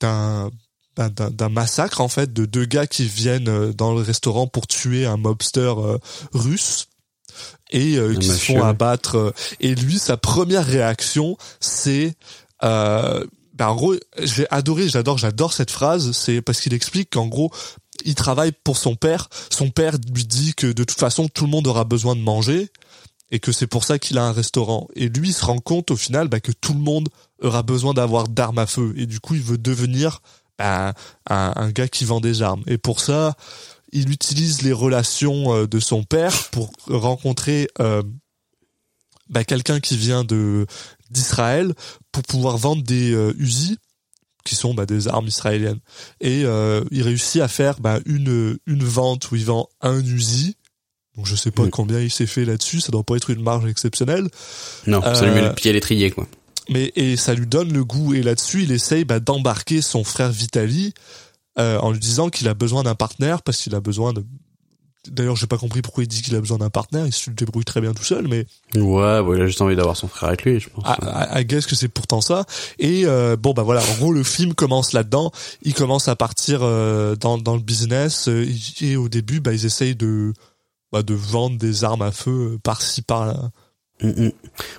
d'un 0.00 0.50
d'un- 0.96 1.30
d'un 1.30 1.48
massacre 1.50 2.00
en 2.00 2.08
fait 2.08 2.32
de 2.32 2.46
deux 2.46 2.64
gars 2.64 2.86
qui 2.86 3.04
viennent 3.06 3.48
euh, 3.48 3.72
dans 3.74 3.92
le 3.94 4.00
restaurant 4.00 4.46
pour 4.46 4.66
tuer 4.66 5.04
un 5.04 5.18
mobster 5.18 5.74
euh, 5.78 5.98
russe 6.32 6.86
et 7.70 7.96
euh, 7.98 8.14
qui 8.14 8.28
se 8.28 8.32
font 8.46 8.62
abattre 8.68 9.34
et 9.60 9.74
lui 9.74 9.98
sa 9.98 10.16
première 10.16 10.64
réaction 10.64 11.36
c'est 11.60 12.14
euh, 12.64 13.26
ben 13.56 13.68
en 13.68 13.74
gros 13.74 13.94
j'ai 14.22 14.46
adoré 14.50 14.88
j'adore 14.88 15.18
j'adore 15.18 15.52
cette 15.52 15.70
phrase 15.70 16.12
c'est 16.12 16.42
parce 16.42 16.60
qu'il 16.60 16.74
explique 16.74 17.10
qu'en 17.10 17.26
gros 17.26 17.50
il 18.04 18.14
travaille 18.14 18.52
pour 18.52 18.76
son 18.76 18.94
père 18.94 19.28
son 19.50 19.70
père 19.70 19.96
lui 20.14 20.24
dit 20.24 20.54
que 20.54 20.66
de 20.66 20.84
toute 20.84 20.98
façon 20.98 21.28
tout 21.28 21.44
le 21.44 21.50
monde 21.50 21.66
aura 21.66 21.84
besoin 21.84 22.14
de 22.14 22.20
manger 22.20 22.70
et 23.30 23.40
que 23.40 23.52
c'est 23.52 23.66
pour 23.66 23.84
ça 23.84 23.98
qu'il 23.98 24.18
a 24.18 24.24
un 24.24 24.32
restaurant. 24.32 24.88
Et 24.94 25.08
lui, 25.08 25.30
il 25.30 25.34
se 25.34 25.44
rend 25.44 25.58
compte 25.58 25.90
au 25.90 25.96
final 25.96 26.28
bah, 26.28 26.40
que 26.40 26.52
tout 26.52 26.72
le 26.72 26.78
monde 26.78 27.08
aura 27.42 27.62
besoin 27.62 27.94
d'avoir 27.94 28.28
d'armes 28.28 28.58
à 28.58 28.66
feu. 28.66 28.94
Et 28.96 29.06
du 29.06 29.20
coup, 29.20 29.34
il 29.34 29.42
veut 29.42 29.58
devenir 29.58 30.20
bah, 30.58 30.94
un, 31.28 31.70
gars 31.70 31.88
qui 31.88 32.04
vend 32.04 32.20
des 32.20 32.42
armes. 32.42 32.62
Et 32.66 32.78
pour 32.78 33.00
ça, 33.00 33.34
il 33.92 34.10
utilise 34.10 34.62
les 34.62 34.72
relations 34.72 35.54
euh, 35.54 35.66
de 35.66 35.80
son 35.80 36.04
père 36.04 36.50
pour 36.50 36.70
rencontrer 36.88 37.68
euh, 37.80 38.02
bah, 39.28 39.44
quelqu'un 39.44 39.80
qui 39.80 39.96
vient 39.96 40.24
de 40.24 40.66
d'Israël 41.10 41.74
pour 42.12 42.22
pouvoir 42.22 42.56
vendre 42.56 42.82
des 42.82 43.12
euh, 43.12 43.32
Uzi 43.38 43.78
qui 44.44 44.54
sont 44.54 44.74
bah, 44.74 44.86
des 44.86 45.08
armes 45.08 45.26
israéliennes. 45.26 45.80
Et 46.20 46.44
euh, 46.44 46.84
il 46.92 47.02
réussit 47.02 47.40
à 47.42 47.48
faire 47.48 47.80
bah, 47.80 47.98
une 48.06 48.58
une 48.66 48.84
vente 48.84 49.30
où 49.30 49.36
il 49.36 49.44
vend 49.44 49.68
un 49.80 50.00
Uzi. 50.04 50.56
Donc 51.16 51.26
je 51.26 51.34
sais 51.34 51.50
pas 51.50 51.66
combien 51.68 52.00
il 52.00 52.10
s'est 52.10 52.26
fait 52.26 52.44
là-dessus, 52.44 52.80
ça 52.80 52.92
doit 52.92 53.02
pas 53.02 53.16
être 53.16 53.30
une 53.30 53.42
marge 53.42 53.66
exceptionnelle. 53.68 54.28
Non, 54.86 55.00
ça 55.02 55.22
lui 55.22 55.30
Euh, 55.30 55.34
met 55.34 55.48
le 55.48 55.54
pied 55.54 55.70
à 55.70 55.72
l'étrier 55.72 56.10
quoi. 56.10 56.26
Mais 56.68 56.92
et 56.94 57.16
ça 57.16 57.32
lui 57.34 57.46
donne 57.46 57.72
le 57.72 57.84
goût 57.84 58.12
et 58.14 58.22
là-dessus 58.22 58.64
il 58.64 58.72
essaye 58.72 59.04
bah, 59.04 59.18
d'embarquer 59.18 59.80
son 59.82 60.04
frère 60.04 60.30
Vitali 60.30 60.92
euh, 61.58 61.78
en 61.78 61.90
lui 61.90 61.98
disant 62.00 62.28
qu'il 62.28 62.48
a 62.48 62.54
besoin 62.54 62.82
d'un 62.82 62.94
partenaire 62.94 63.42
parce 63.42 63.58
qu'il 63.62 63.74
a 63.74 63.80
besoin 63.80 64.12
de. 64.12 64.24
D'ailleurs 65.10 65.36
j'ai 65.36 65.46
pas 65.46 65.58
compris 65.58 65.82
pourquoi 65.82 66.04
il 66.04 66.08
dit 66.08 66.22
qu'il 66.22 66.34
a 66.34 66.40
besoin 66.40 66.58
d'un 66.58 66.70
partenaire, 66.70 67.06
il 67.06 67.12
se 67.12 67.30
débrouille 67.30 67.64
très 67.64 67.80
bien 67.80 67.92
tout 67.94 68.04
seul, 68.04 68.28
mais 68.28 68.46
Ouais, 68.74 69.22
bon, 69.22 69.34
il 69.34 69.42
a 69.42 69.46
juste 69.46 69.60
envie 69.60 69.76
d'avoir 69.76 69.96
son 69.96 70.08
frère 70.08 70.28
avec 70.28 70.44
lui, 70.44 70.60
je 70.60 70.68
pense. 70.68 70.84
I, 71.34 71.44
guess 71.44 71.66
que 71.66 71.74
c'est 71.74 71.88
pourtant 71.88 72.20
ça. 72.20 72.44
Et 72.78 73.02
euh, 73.04 73.36
bon 73.36 73.52
bah 73.52 73.62
voilà, 73.62 73.82
en 73.82 73.94
gros 73.98 74.12
le 74.12 74.22
film 74.22 74.54
commence 74.54 74.92
là-dedans. 74.92 75.30
Il 75.62 75.74
commence 75.74 76.08
à 76.08 76.16
partir 76.16 76.60
euh, 76.62 77.16
dans 77.16 77.38
dans 77.38 77.56
le 77.56 77.62
business 77.62 78.28
et 78.80 78.96
au 78.96 79.08
début 79.08 79.40
bah 79.40 79.52
ils 79.52 79.66
essayent 79.66 79.96
de 79.96 80.32
bah, 80.92 81.02
de 81.02 81.14
vendre 81.14 81.58
des 81.58 81.84
armes 81.84 82.02
à 82.02 82.12
feu 82.12 82.54
euh, 82.54 82.58
par-ci 82.62 83.02
par-là. 83.02 83.50
Mm, 84.02 84.08
mm. 84.26 84.32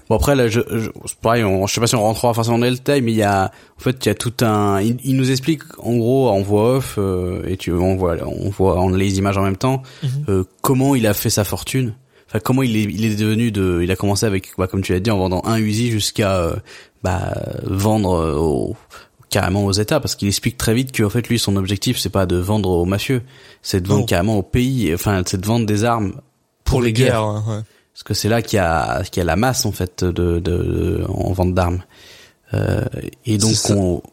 Bon 0.09 0.15
après 0.15 0.35
là, 0.35 0.47
je, 0.47 0.59
je 0.71 0.89
c'est 1.05 1.17
pareil, 1.17 1.43
on, 1.43 1.65
je 1.65 1.73
sais 1.73 1.81
pas 1.81 1.87
si 1.87 1.95
on 1.95 2.01
rentrera 2.03 2.33
forcément 2.35 2.59
dans 2.59 2.65
le 2.65 2.71
détail, 2.71 3.01
mais 3.01 3.11
il 3.13 3.17
y 3.17 3.23
a, 3.23 3.45
en 3.77 3.81
fait, 3.81 4.05
il 4.05 4.09
y 4.09 4.11
a 4.11 4.15
tout 4.15 4.33
un, 4.41 4.79
il, 4.81 4.97
il 5.03 5.15
nous 5.15 5.31
explique 5.31 5.61
en 5.79 5.95
gros 5.95 6.29
en 6.29 6.41
voix 6.41 6.75
off 6.77 6.95
euh, 6.99 7.41
et 7.47 7.57
tu, 7.57 7.71
on 7.71 7.95
voit, 7.95 8.15
on 8.25 8.49
voit, 8.49 8.79
on 8.79 8.89
les 8.89 9.17
images 9.17 9.37
en 9.37 9.43
même 9.43 9.57
temps, 9.57 9.81
Mhm. 10.03 10.09
euh, 10.29 10.43
comment 10.61 10.93
il 10.93 11.07
a 11.07 11.13
fait 11.15 11.31
sa 11.31 11.43
fortune. 11.43 11.95
Enfin, 12.29 12.39
comment 12.43 12.61
il 12.61 12.75
est, 12.75 12.83
il 12.83 13.05
est 13.05 13.15
devenu 13.15 13.51
de, 13.51 13.79
il 13.81 13.89
a 13.89 13.95
commencé 13.95 14.25
avec, 14.25 14.49
bah, 14.57 14.67
comme 14.67 14.81
tu 14.81 14.91
l'as 14.93 14.99
dit, 14.99 15.09
en 15.09 15.17
vendant 15.17 15.41
un 15.45 15.57
Uzi 15.57 15.89
jusqu'à, 15.91 16.35
euh, 16.35 16.55
bah, 17.01 17.33
vendre 17.63 18.11
euh, 18.15 18.33
au, 18.35 18.75
carrément 19.29 19.65
aux 19.65 19.71
États, 19.71 19.99
parce 19.99 20.15
qu'il 20.15 20.27
explique 20.27 20.57
très 20.57 20.73
vite 20.73 20.95
qu'en 20.95 21.09
fait 21.09 21.27
lui, 21.27 21.39
son 21.39 21.55
objectif, 21.55 21.97
c'est 21.97 22.09
pas 22.09 22.25
de 22.25 22.35
vendre 22.35 22.69
aux 22.69 22.85
mafieux, 22.85 23.21
c'est 23.61 23.81
de 23.81 23.87
vendre 23.87 24.05
carrément 24.05 24.37
au 24.37 24.43
pays, 24.43 24.93
enfin, 24.93 25.21
c'est 25.25 25.39
de 25.39 25.45
vendre 25.45 25.65
des 25.65 25.85
armes 25.85 26.13
Pour 26.65 26.81
les 26.81 26.91
guerres, 26.93 27.23
hein, 27.23 27.43
ouais. 27.47 27.61
Parce 27.97 28.03
que 28.03 28.13
c'est 28.13 28.29
là 28.29 28.43
qu'il 28.43 28.57
y 28.57 28.59
a 28.59 29.01
qu'il 29.05 29.21
y 29.21 29.23
a 29.23 29.25
la 29.25 29.35
masse 29.35 29.65
en 29.65 29.71
fait 29.71 30.03
de, 30.03 30.11
de, 30.11 30.39
de- 30.39 31.03
en 31.09 31.33
vente 31.33 31.55
d'armes 31.55 31.81
euh, 32.53 32.85
et 33.25 33.39
donc 33.39 33.55
ça. 33.55 33.75
on 33.75 34.03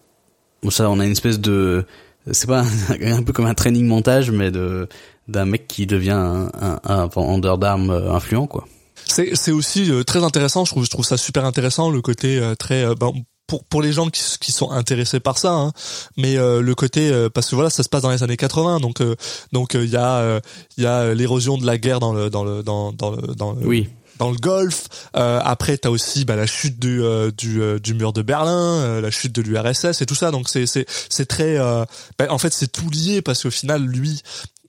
ça 0.70 0.88
on 0.88 0.98
a 1.00 1.04
une 1.04 1.12
espèce 1.12 1.38
de 1.38 1.84
c'est 2.32 2.46
pas 2.46 2.64
un, 3.02 3.22
peu 3.22 3.34
comme 3.34 3.44
un 3.44 3.52
training 3.52 3.84
montage 3.86 4.30
mais 4.30 4.50
de 4.50 4.88
d'un 5.28 5.44
mec 5.44 5.68
qui 5.68 5.86
devient 5.86 6.12
un, 6.12 6.48
un, 6.54 6.80
un 6.84 7.06
vendeur 7.08 7.58
d'armes 7.58 7.90
euh, 7.90 8.10
influent 8.14 8.46
quoi 8.46 8.66
C'est 9.04 9.34
c'est 9.34 9.52
aussi 9.52 9.90
euh, 9.90 10.02
très 10.02 10.24
intéressant. 10.24 10.64
Je 10.64 10.70
trouve 10.70 10.84
je 10.86 10.90
trouve 10.90 11.04
ça 11.04 11.18
super 11.18 11.44
intéressant 11.44 11.90
le 11.90 12.00
côté 12.00 12.38
euh, 12.38 12.54
très 12.54 12.86
ben, 12.94 13.12
pour 13.46 13.64
pour 13.64 13.82
les 13.82 13.92
gens 13.92 14.08
qui 14.10 14.22
qui 14.40 14.52
sont 14.52 14.70
intéressés 14.70 15.20
par 15.20 15.38
ça. 15.38 15.52
Hein, 15.52 15.72
mais 16.16 16.36
euh, 16.36 16.60
le 16.60 16.74
côté 16.74 17.10
euh, 17.10 17.28
parce 17.28 17.48
que 17.50 17.54
voilà 17.54 17.70
ça 17.70 17.82
se 17.82 17.88
passe 17.88 18.02
dans 18.02 18.10
les 18.10 18.22
années 18.22 18.36
80 18.36 18.80
donc 18.80 19.00
euh, 19.00 19.14
donc 19.52 19.74
il 19.74 19.90
y 19.90 19.96
a 19.96 20.16
euh, 20.18 20.40
il 20.76 20.84
y 20.84 20.86
a 20.86 21.14
l'érosion 21.14 21.58
de 21.58 21.66
la 21.66 21.78
guerre 21.78 22.00
dans 22.00 22.12
le 22.12 22.30
dans 22.30 22.44
le 22.44 22.62
dans 22.62 22.92
dans 22.92 23.10
le 23.10 23.34
dans 23.34 23.52
le, 23.52 23.66
oui 23.66 23.88
dans 24.18 24.30
le 24.30 24.36
Golfe. 24.36 24.86
Euh, 25.16 25.40
après, 25.42 25.76
t'as 25.76 25.90
aussi 25.90 26.24
bah, 26.24 26.36
la 26.36 26.46
chute 26.46 26.78
du 26.78 27.02
euh, 27.02 27.30
du, 27.36 27.60
euh, 27.60 27.78
du 27.78 27.94
mur 27.94 28.12
de 28.12 28.22
Berlin, 28.22 28.52
euh, 28.80 29.00
la 29.00 29.10
chute 29.10 29.34
de 29.34 29.42
l'URSS 29.42 30.00
et 30.02 30.06
tout 30.06 30.14
ça. 30.14 30.30
Donc 30.30 30.48
c'est 30.48 30.66
c'est 30.66 30.86
c'est 30.88 31.26
très. 31.26 31.58
euh, 31.58 31.84
bah, 32.18 32.26
en 32.30 32.38
fait, 32.38 32.52
c'est 32.52 32.70
tout 32.70 32.88
lié 32.90 33.22
parce 33.22 33.42
qu'au 33.42 33.50
final, 33.50 33.84
lui, 33.84 34.22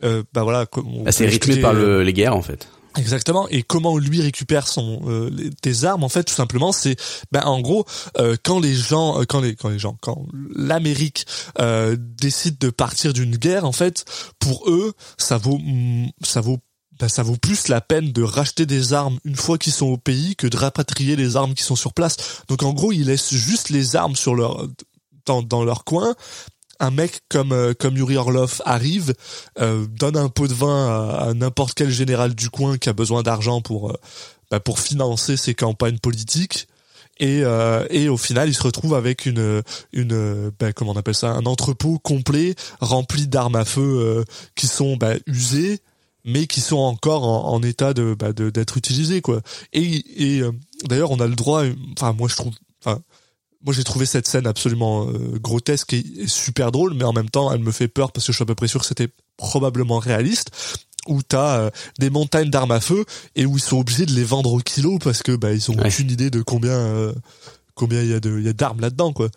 euh, 0.04 0.24
bah 0.34 0.44
voilà. 0.44 0.66
Bah, 0.76 1.12
c'est 1.12 1.28
rythmé 1.28 1.58
par 1.58 1.74
euh, 1.74 1.98
le, 2.00 2.04
les 2.04 2.14
guerres 2.14 2.36
en 2.36 2.42
fait 2.42 2.68
Exactement. 2.98 3.48
Et 3.50 3.64
comment 3.64 3.98
lui 3.98 4.22
récupère 4.22 4.68
son 4.68 5.02
euh, 5.08 5.30
des 5.62 5.86
armes 5.86 6.04
en 6.04 6.10
fait 6.10 6.24
tout 6.24 6.34
simplement 6.34 6.72
c'est 6.72 6.96
ben 7.32 7.42
en 7.44 7.60
gros 7.60 7.86
euh, 8.18 8.36
quand 8.42 8.60
les 8.60 8.74
gens 8.74 9.20
euh, 9.20 9.26
quand 9.26 9.42
les 9.42 9.56
quand 9.56 9.70
les 9.70 9.80
gens 9.80 9.98
quand 10.02 10.26
l'Amérique 10.54 11.26
euh, 11.60 11.96
décide 12.00 12.58
de 12.58 12.70
partir 12.70 13.14
d'une 13.14 13.36
guerre 13.36 13.66
en 13.66 13.72
fait 13.72 14.06
pour 14.40 14.70
eux 14.70 14.94
ça 15.18 15.38
vaut 15.38 15.60
mm, 15.62 16.10
ça 16.24 16.42
vaut 16.42 16.60
ben, 17.00 17.10
ça 17.10 17.24
vaut 17.24 17.36
plus 17.36 17.68
la 17.68 17.82
peine 17.82 18.14
de 18.14 18.24
racheter 18.24 18.66
des 18.66 18.94
armes 18.94 19.20
une 19.26 19.36
fois 19.36 19.58
qu'ils 19.58 19.74
sont 19.74 19.88
au 19.88 19.98
pays 19.98 20.38
que 20.38 20.48
de 20.48 20.56
rapatrier 20.56 21.18
les 21.18 21.36
armes 21.36 21.54
qui 21.54 21.64
sont 21.64 21.76
sur 21.76 21.94
place. 21.94 22.16
Donc 22.48 22.64
en 22.64 22.72
gros, 22.72 22.94
ils 22.94 23.08
laissent 23.08 23.34
juste 23.34 23.70
les 23.70 23.98
armes 23.98 24.16
sur 24.16 24.34
leur 24.34 24.66
dans, 25.26 25.42
dans 25.42 25.64
leur 25.64 25.84
coin. 25.84 26.16
Un 26.80 26.92
mec 26.92 27.22
comme 27.30 27.52
euh, 27.52 27.74
comme 27.74 27.96
Yuri 27.96 28.18
Orlov 28.18 28.62
arrive, 28.66 29.14
euh, 29.60 29.86
donne 29.88 30.18
un 30.18 30.30
pot 30.30 30.48
de 30.48 30.54
vin 30.54 30.88
à, 30.88 31.30
à 31.30 31.34
n'importe 31.34 31.74
quel 31.74 31.90
général 31.90 32.36
du 32.36 32.50
coin 32.50 32.78
qui 32.78 32.90
a 32.90 32.94
besoin 32.94 33.24
d'argent 33.24 33.62
pour 33.62 33.92
euh, 33.92 33.98
bah, 34.52 34.60
pour 34.60 34.80
financer 34.80 35.38
ses 35.38 35.56
campagnes 35.56 36.00
politiques. 36.00 36.68
Et, 37.18 37.42
euh, 37.44 37.86
et 37.90 38.10
au 38.10 38.18
final, 38.18 38.50
il 38.50 38.54
se 38.54 38.64
retrouve 38.64 38.94
avec 38.94 39.26
une 39.26 39.64
une 39.94 40.52
bah, 40.60 40.74
comment 40.74 40.92
on 40.92 40.98
appelle 40.98 41.16
ça 41.16 41.32
un 41.32 41.46
entrepôt 41.46 41.98
complet 42.00 42.56
rempli 42.82 43.28
d'armes 43.28 43.56
à 43.56 43.66
feu 43.66 43.82
euh, 43.82 44.24
qui 44.56 44.68
sont 44.68 44.98
bah, 44.98 45.14
usées 45.26 45.80
mais 46.26 46.48
qui 46.48 46.60
sont 46.60 46.78
encore 46.78 47.24
en, 47.24 47.62
état 47.62 47.94
de 47.94 48.16
bah, 48.18 48.34
d'être 48.34 48.78
utilisées 48.78 49.22
quoi. 49.22 49.42
Et, 49.74 50.38
et 50.38 50.42
d'ailleurs, 50.86 51.12
on 51.12 51.20
a 51.20 51.28
le 51.28 51.36
droit. 51.36 51.64
Enfin, 51.96 52.14
moi 52.14 52.28
je 52.28 52.36
trouve. 52.36 52.54
Moi 53.66 53.74
j'ai 53.74 53.84
trouvé 53.84 54.06
cette 54.06 54.28
scène 54.28 54.48
absolument 54.48 55.08
euh, 55.10 55.38
grotesque 55.40 55.94
et, 55.94 56.04
et 56.18 56.28
super 56.28 56.72
drôle, 56.72 56.94
mais 56.94 57.04
en 57.04 57.14
même 57.14 57.30
temps, 57.30 57.52
elle 57.52 57.60
me 57.62 57.72
fait 57.72 57.88
peur 57.88 58.12
parce 58.12 58.26
que 58.26 58.32
je 58.32 58.38
suis 58.38 58.44
à 58.44 58.46
peu 58.46 58.56
près 58.56 58.68
sûr 58.68 58.80
que 58.82 58.86
c'était 58.86 59.10
probablement 59.38 60.00
réaliste 60.00 60.52
où 61.08 61.22
t'as 61.22 61.60
euh, 61.60 61.70
des 62.00 62.10
montagnes 62.10 62.50
d'armes 62.50 62.72
à 62.72 62.80
feu 62.80 63.06
et 63.36 63.46
où 63.46 63.58
ils 63.58 63.62
sont 63.64 63.78
obligés 63.78 64.06
de 64.06 64.14
les 64.14 64.24
vendre 64.24 64.54
au 64.54 64.60
kilo 64.60 64.98
parce 65.00 65.22
que 65.24 65.36
bah 65.36 65.52
ils 65.54 65.70
ont 65.72 65.76
Ouais. 65.78 65.88
aucune 65.88 66.10
idée 66.10 66.30
de 66.32 66.42
combien 66.42 66.72
euh, 66.72 67.14
combien 67.76 68.02
il 68.02 68.10
y 68.10 68.14
a 68.14 68.20
de 68.20 68.40
il 68.40 68.46
y 68.46 68.50
a 68.50 68.54
d'armes 68.54 68.80
là-dedans 68.82 69.14
quoi. 69.14 69.30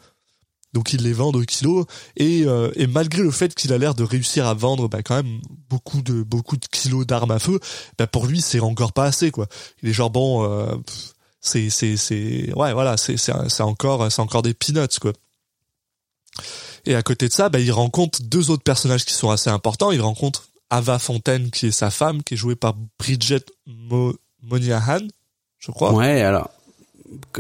donc 0.73 0.95
il 0.95 1.03
les 1.03 1.13
vend 1.13 1.31
au 1.33 1.43
kilo 1.43 1.85
et, 2.17 2.45
euh, 2.47 2.71
et 2.77 2.87
malgré 2.87 3.23
le 3.23 3.31
fait 3.31 3.55
qu'il 3.55 3.73
a 3.75 3.79
l'air 3.79 3.95
de 3.95 4.03
réussir 4.03 4.47
à 4.47 4.55
vendre 4.55 4.89
bah, 4.89 5.03
quand 5.03 5.17
même 5.17 5.41
beaucoup 5.69 6.01
de 6.01 6.23
beaucoup 6.23 6.57
de 6.57 6.65
kilos 6.71 7.07
d'armes 7.07 7.33
à 7.33 7.39
feu, 7.39 7.61
bah, 7.99 8.07
pour 8.07 8.25
lui 8.27 8.41
c'est 8.41 8.61
encore 8.61 8.93
pas 8.95 9.05
assez 9.05 9.31
quoi. 9.31 9.47
Il 9.83 9.91
est 9.91 9.93
genre 9.93 10.11
bon, 10.11 10.45
euh, 10.51 10.75
c'est 11.41 11.71
c'est 11.71 11.97
c'est 11.97 12.53
ouais 12.55 12.73
voilà 12.73 12.97
c'est 12.97 13.17
c'est 13.17 13.63
encore 13.63 14.11
c'est 14.11 14.21
encore 14.23 14.43
des 14.43 14.55
peanuts 14.55 14.99
quoi. 15.01 15.13
Et 16.87 16.95
à 16.95 17.03
côté 17.03 17.29
de 17.29 17.33
ça, 17.33 17.49
bah, 17.49 17.59
il 17.59 17.71
rencontre 17.73 18.23
deux 18.23 18.51
autres 18.51 18.63
personnages 18.63 19.05
qui 19.05 19.13
sont 19.13 19.31
assez 19.31 19.51
importants. 19.51 19.91
Il 19.91 20.01
rencontre 20.01 20.49
Ava 20.71 20.99
Fontaine, 20.99 21.51
qui 21.51 21.67
est 21.67 21.73
sa 21.73 21.91
femme, 21.91 22.23
qui 22.23 22.35
est 22.35 22.37
jouée 22.37 22.57
par 22.57 22.75
Bridget 22.99 23.45
Mo 23.67 24.15
Moniahan, 24.43 25.07
je 25.59 25.71
crois. 25.71 25.93
Ouais, 25.93 26.23
alors 26.23 26.49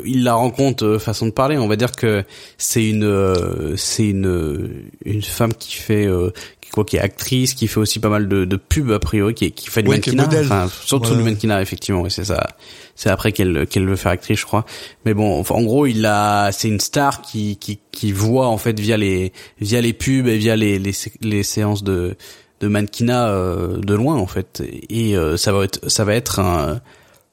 il 0.04 0.24
la 0.24 0.34
rencontre 0.34 0.84
euh, 0.84 0.98
façon 0.98 1.26
de 1.26 1.30
parler. 1.32 1.58
On 1.58 1.68
va 1.68 1.76
dire 1.76 1.92
que 1.92 2.24
c'est 2.56 2.88
une 2.88 3.04
euh, 3.04 3.74
c'est 3.76 4.06
une 4.08 4.84
une 5.04 5.22
femme 5.22 5.52
qui 5.54 5.74
fait 5.74 6.06
euh, 6.06 6.30
qui 6.60 6.70
quoi 6.70 6.84
qui 6.84 6.96
est 6.96 7.00
actrice, 7.00 7.54
qui 7.54 7.68
fait 7.68 7.80
aussi 7.80 7.98
pas 8.00 8.08
mal 8.08 8.28
de, 8.28 8.44
de 8.44 8.56
pubs 8.56 8.90
a 8.92 8.98
priori, 8.98 9.34
qui 9.34 9.50
qui 9.52 9.68
fait 9.70 9.82
du 9.82 9.88
Ouais, 9.88 9.96
mannequinat, 9.96 10.28
enfin 10.40 10.68
surtout 10.84 11.10
Ouais. 11.10 11.16
du 11.18 11.22
mannequinat 11.22 11.60
effectivement. 11.62 12.00
ouais, 12.02 12.10
c'est 12.10 12.24
ça. 12.24 12.46
C'est 12.94 13.10
après 13.10 13.32
qu'elle 13.32 13.66
qu'elle 13.66 13.86
veut 13.86 13.96
faire 13.96 14.12
actrice, 14.12 14.40
je 14.40 14.46
crois. 14.46 14.64
Mais 15.04 15.14
bon, 15.14 15.38
enfin, 15.38 15.54
en 15.54 15.62
gros, 15.62 15.86
il 15.86 16.04
a 16.06 16.50
c'est 16.52 16.68
une 16.68 16.80
star 16.80 17.22
qui 17.22 17.56
qui 17.56 17.78
qui 17.92 18.12
voit 18.12 18.48
en 18.48 18.58
fait 18.58 18.78
via 18.80 18.96
les 18.96 19.32
via 19.60 19.80
les 19.80 19.92
pubs 19.92 20.26
et 20.26 20.36
via 20.38 20.56
les 20.56 20.78
les, 20.78 20.92
les 21.20 21.42
séances 21.42 21.84
de 21.84 22.16
de 22.60 22.66
mannequinat 22.66 23.28
euh, 23.28 23.76
de 23.78 23.94
loin 23.94 24.16
en 24.16 24.26
fait. 24.26 24.62
Et 24.90 25.16
euh, 25.16 25.36
ça 25.36 25.52
va 25.52 25.62
être 25.64 25.88
ça 25.88 26.04
va 26.04 26.14
être 26.14 26.40
un, 26.40 26.80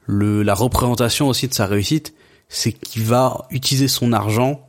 le 0.06 0.44
la 0.44 0.54
représentation 0.54 1.26
aussi 1.26 1.48
de 1.48 1.54
sa 1.54 1.66
réussite, 1.66 2.14
c'est 2.48 2.72
qu'il 2.72 3.02
va 3.04 3.46
utiliser 3.50 3.88
son 3.88 4.12
argent 4.12 4.60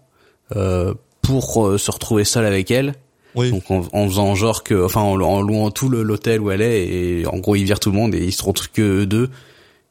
euh, 0.55 0.93
pour 1.21 1.65
euh, 1.67 1.77
se 1.77 1.91
retrouver 1.91 2.23
seul 2.23 2.45
avec 2.45 2.71
elle. 2.71 2.95
Oui. 3.35 3.51
Donc 3.51 3.69
en, 3.69 3.83
en 3.91 4.07
faisant 4.07 4.33
genre 4.35 4.63
que, 4.63 4.83
enfin 4.85 5.01
en, 5.01 5.19
en 5.21 5.41
louant 5.41 5.69
tout 5.69 5.89
l'hôtel 5.89 6.41
où 6.41 6.49
elle 6.49 6.61
est 6.61 6.87
et 6.87 7.25
en 7.27 7.37
gros 7.37 7.55
il 7.55 7.65
vire 7.65 7.79
tout 7.79 7.91
le 7.91 7.95
monde 7.97 8.15
et 8.15 8.23
il 8.23 8.31
se 8.31 8.43
retrouve 8.43 8.69
que 8.71 8.81
eux 8.81 9.05
deux. 9.05 9.29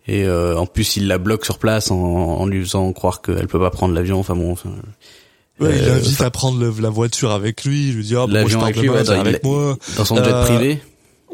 Et 0.08 0.24
euh, 0.24 0.56
en 0.56 0.66
plus 0.66 0.96
il 0.96 1.06
la 1.06 1.18
bloque 1.18 1.44
sur 1.44 1.58
place 1.58 1.90
en, 1.90 1.96
en 1.96 2.46
lui 2.46 2.60
faisant 2.64 2.92
croire 2.92 3.22
qu'elle 3.22 3.46
peut 3.46 3.60
pas 3.60 3.70
prendre 3.70 3.94
l'avion. 3.94 4.18
Enfin 4.18 4.34
bon. 4.34 4.52
enfin, 4.52 4.70
Ouais, 5.58 5.70
il 5.78 5.82
Euh, 5.84 5.94
l'invite 5.94 6.20
à 6.20 6.30
prendre 6.30 6.58
le- 6.60 6.74
la 6.82 6.90
voiture 6.90 7.30
avec 7.30 7.64
lui. 7.64 7.88
Il 7.88 7.94
lui 7.96 8.04
dit, 8.04 8.14
oh, 8.16 8.26
bah, 8.26 8.40
moi, 8.42 8.50
je 8.50 8.54
pars 8.56 8.64
avec 8.64 8.76
lui, 8.76 8.88
demain, 8.88 8.96
ouais, 8.98 9.02
viens 9.04 9.14
dans- 9.14 9.20
avec 9.20 9.40
il- 9.42 9.48
moi. 9.48 9.76
dans 9.96 10.04
son 10.04 10.16
jet 10.16 10.30
Euh, 10.30 10.44
privé. 10.44 10.80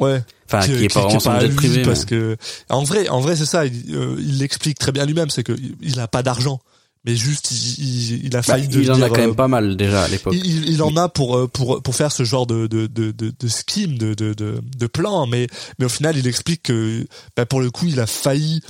Ouais. 0.03 0.23
Enfin 0.47 0.61
qui, 0.67 0.85
est 0.85 0.93
pas 0.93 1.01
vraiment 1.03 1.21
son 1.21 1.31
à 1.31 1.41
jet 1.41 1.49
privé. 1.49 1.83
parce 1.83 2.05
que 2.05 2.37
en 2.69 2.83
vrai, 2.85 3.09
en 3.09 3.21
vrai, 3.21 3.37
c'est 3.37 3.47
ça. 3.47 3.65
Il 3.65 3.95
euh, 3.97 4.17
l'explique 4.19 4.79
très 4.79 4.93
bien 4.93 5.07
lui-même, 5.07 5.31
c'est 5.31 5.43
que 5.45 5.57
il 5.81 5.99
a 6.01 6.09
pas 6.09 6.23
d'argent, 6.23 6.61
mais 7.05 7.17
juste 7.17 7.51
il, 7.53 8.27
il, 8.27 8.37
a 8.37 8.41
Bah, 8.41 8.43
failli 8.43 8.69
il 8.71 8.91
en 8.93 9.01
a 9.01 9.09
quand 9.09 9.17
même 9.17 9.31
euh, 9.31 9.35
pas 9.35 9.49
mal 9.49 9.77
déjà 9.79 10.03
à 10.05 10.09
l'époque. 10.09 10.35
il, 10.37 10.45
il- 10.45 10.69
il 10.71 10.83
en 10.83 10.95
a 10.97 11.09
pour 11.09 11.37
euh, 11.39 11.49
pour 11.49 11.83
pour 11.83 11.95
faire 11.95 12.13
ce 12.13 12.25
genre 12.25 12.47
de 12.47 12.67
de 12.67 12.87
de 12.87 13.13
de, 13.13 13.33
de 13.39 13.49
scheme 13.49 13.97
de 13.97 14.13
de 14.15 14.35
de, 14.35 14.61
de 14.77 14.87
plan, 14.87 15.27
mais 15.27 15.47
mais 15.79 15.87
au 15.87 15.89
final 15.91 16.17
il 16.19 16.27
explique 16.27 16.65
que 16.65 17.07
bah, 17.37 17.47
pour 17.47 17.61
le 17.61 17.71
coup 17.71 17.87
il 17.87 17.99
a 17.99 18.07
failli 18.07 18.61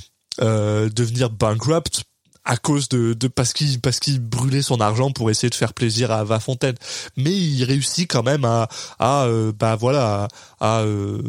euh, 0.41 0.89
devenir 0.89 1.29
bankrupt 1.31 2.03
à 2.45 2.57
cause 2.57 2.89
de, 2.89 3.13
de 3.13 3.27
parce 3.27 3.53
qu'il 3.53 3.79
parce 3.79 3.99
qu'il 3.99 4.19
brûlait 4.19 4.61
son 4.61 4.81
argent 4.81 5.11
pour 5.11 5.29
essayer 5.29 5.49
de 5.49 5.55
faire 5.55 5.73
plaisir 5.73 6.11
à 6.11 6.23
Va 6.23 6.39
Fontaine 6.39 6.75
mais 7.17 7.31
il 7.31 7.63
réussit 7.63 8.09
quand 8.09 8.23
même 8.23 8.45
à 8.45 8.67
à 8.99 9.23
euh, 9.25 9.51
bah 9.57 9.75
voilà 9.75 10.27
à, 10.59 10.79
à, 10.79 10.81
euh, 10.81 11.21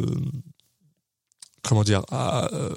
comment 1.63 1.85
dire 1.85 2.03
à, 2.11 2.53
euh, 2.53 2.71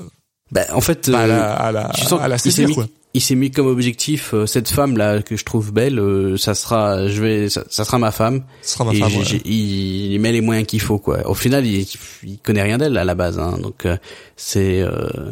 Bah, 0.52 0.65
en 0.71 0.82
fait, 0.82 1.10
bah, 1.10 1.19
à 1.19 1.23
euh, 1.23 1.28
la 1.28 1.54
à 1.56 1.71
la, 1.71 1.91
tu 1.95 2.06
sens 2.06 2.21
à 2.21 2.28
la 2.28 2.38
séduire 2.38 2.69
mis, 2.69 2.76
quoi 2.76 2.88
il 3.13 3.21
s'est 3.21 3.36
mis 3.36 3.50
comme 3.50 3.67
objectif 3.67 4.34
euh, 4.34 4.45
cette 4.45 4.69
femme 4.69 4.95
là 4.95 5.21
que 5.23 5.36
je 5.36 5.43
trouve 5.43 5.73
belle, 5.73 5.97
euh, 5.97 6.38
ça 6.38 6.54
sera, 6.54 7.08
je 7.08 7.21
vais, 7.21 7.50
ça, 7.50 7.63
ça 7.69 7.84
sera 7.84 7.97
ma 7.97 8.12
femme. 8.12 8.43
ce 8.62 8.73
sera 8.73 8.86
ma 8.86 8.93
et 8.93 9.00
femme 9.00 9.12
ouais. 9.15 9.41
il, 9.43 10.13
il 10.13 10.19
met 10.19 10.32
les 10.32 10.41
moyens 10.41 10.67
qu'il 10.67 10.82
faut 10.82 11.00
quoi. 11.00 11.28
Au 11.28 11.34
final, 11.34 11.65
il, 11.65 11.88
il 12.23 12.38
connaît 12.38 12.62
rien 12.62 12.78
d'elle 12.78 12.95
à 12.97 13.06
la 13.06 13.15
base, 13.15 13.39
hein, 13.39 13.58
donc 13.62 13.86
euh, 13.86 13.97
c'est 14.36 14.82
euh, 14.82 15.32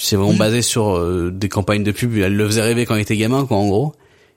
c'est 0.00 0.16
vraiment 0.16 0.30
Oui. 0.32 0.38
basé 0.38 0.62
sur 0.62 0.96
euh, 0.96 1.30
des 1.32 1.48
campagnes 1.48 1.82
de 1.84 1.92
pub. 1.92 2.16
Elle 2.16 2.36
le 2.36 2.46
faisait 2.46 2.62
rêver 2.62 2.86
quand 2.86 2.94
il 2.96 3.00
était 3.02 3.16
gamin, 3.16 3.44
quoi, 3.46 3.56
en 3.56 3.66
gros. 3.68 3.92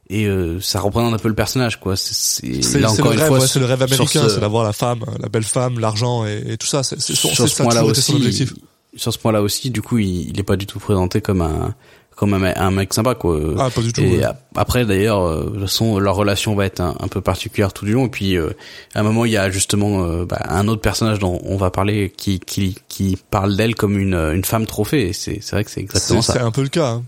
Et 0.09 0.25
euh, 0.27 0.59
ça 0.61 0.79
représente 0.81 1.13
un 1.13 1.17
peu 1.17 1.29
le 1.29 1.33
personnage, 1.35 1.79
quoi. 1.79 1.95
C'est 1.97 2.79
là 2.79 2.91
encore 2.91 3.07
le 3.07 3.13
une 3.13 3.19
rêve, 3.19 3.27
fois 3.27 3.39
ouais, 3.39 3.47
c'est 3.47 3.59
le 3.59 3.65
rêve 3.65 3.81
américain, 3.81 4.23
ce- 4.23 4.29
c'est 4.29 4.39
d'avoir 4.39 4.63
la 4.63 4.73
femme, 4.73 4.99
la 5.19 5.29
belle 5.29 5.43
femme, 5.43 5.79
l'argent 5.79 6.25
et, 6.27 6.43
et 6.53 6.57
tout 6.57 6.67
ça. 6.67 6.83
C'est 6.83 6.99
sur 7.15 7.33
ce 7.49 7.63
point-là 7.63 7.83
aussi, 7.83 8.01
son 8.03 8.15
objectif. 8.17 8.53
sur 8.95 9.11
ce 9.11 9.17
point-là 9.17 9.41
aussi, 9.41 9.71
du 9.71 9.81
coup, 9.81 9.97
il, 9.97 10.29
il 10.29 10.39
est 10.39 10.43
pas 10.43 10.57
du 10.57 10.67
tout 10.67 10.77
présenté 10.79 11.21
comme 11.21 11.41
un 11.41 11.73
comme 12.15 12.33
un, 12.33 12.39
me- 12.39 12.57
un 12.57 12.71
mec 12.71 12.93
sympa, 12.93 13.13
quoi. 13.15 13.39
Ah, 13.59 13.69
pas 13.69 13.81
du 13.81 13.91
tout. 13.91 14.01
Et 14.01 14.17
ouais. 14.17 14.23
ap- 14.23 14.41
après, 14.55 14.85
d'ailleurs, 14.85 15.21
euh, 15.21 15.43
de 15.45 15.49
toute 15.49 15.61
façon, 15.61 15.99
leur 15.99 16.15
relation 16.15 16.55
va 16.55 16.65
être 16.65 16.79
un, 16.79 16.95
un 16.99 17.07
peu 17.07 17.19
particulière 17.21 17.73
tout 17.73 17.85
du 17.85 17.91
long. 17.93 18.05
Et 18.07 18.09
puis, 18.09 18.37
euh, 18.37 18.51
à 18.93 19.01
un 19.01 19.03
moment, 19.03 19.25
il 19.25 19.31
y 19.33 19.37
a 19.37 19.49
justement 19.51 20.03
euh, 20.05 20.25
bah, 20.25 20.41
un 20.49 20.67
autre 20.67 20.81
personnage 20.81 21.19
dont 21.19 21.39
on 21.43 21.57
va 21.57 21.71
parler 21.71 22.13
qui 22.15 22.39
qui, 22.39 22.75
qui 22.87 23.17
parle 23.31 23.55
d'elle 23.57 23.75
comme 23.75 23.97
une, 23.99 24.13
une 24.15 24.45
femme 24.45 24.65
trophée. 24.65 25.11
C'est 25.13 25.39
c'est 25.41 25.55
vrai 25.55 25.63
que 25.65 25.71
c'est 25.71 25.81
exactement 25.81 26.21
C'est 26.21 26.31
c'est 26.33 26.39
ça. 26.39 26.45
un 26.45 26.51
peu 26.51 26.61
le 26.63 26.69
cas. 26.69 26.87
hein. 26.91 27.03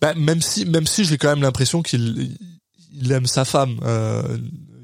Bah, 0.00 0.14
même 0.16 0.40
si, 0.40 0.64
même 0.66 0.86
si 0.86 1.04
j'ai 1.04 1.16
quand 1.18 1.28
même 1.28 1.42
l'impression 1.42 1.82
qu'il 1.82 2.36
il 3.00 3.12
aime 3.12 3.26
sa 3.26 3.44
femme, 3.44 3.76
euh, 3.84 4.22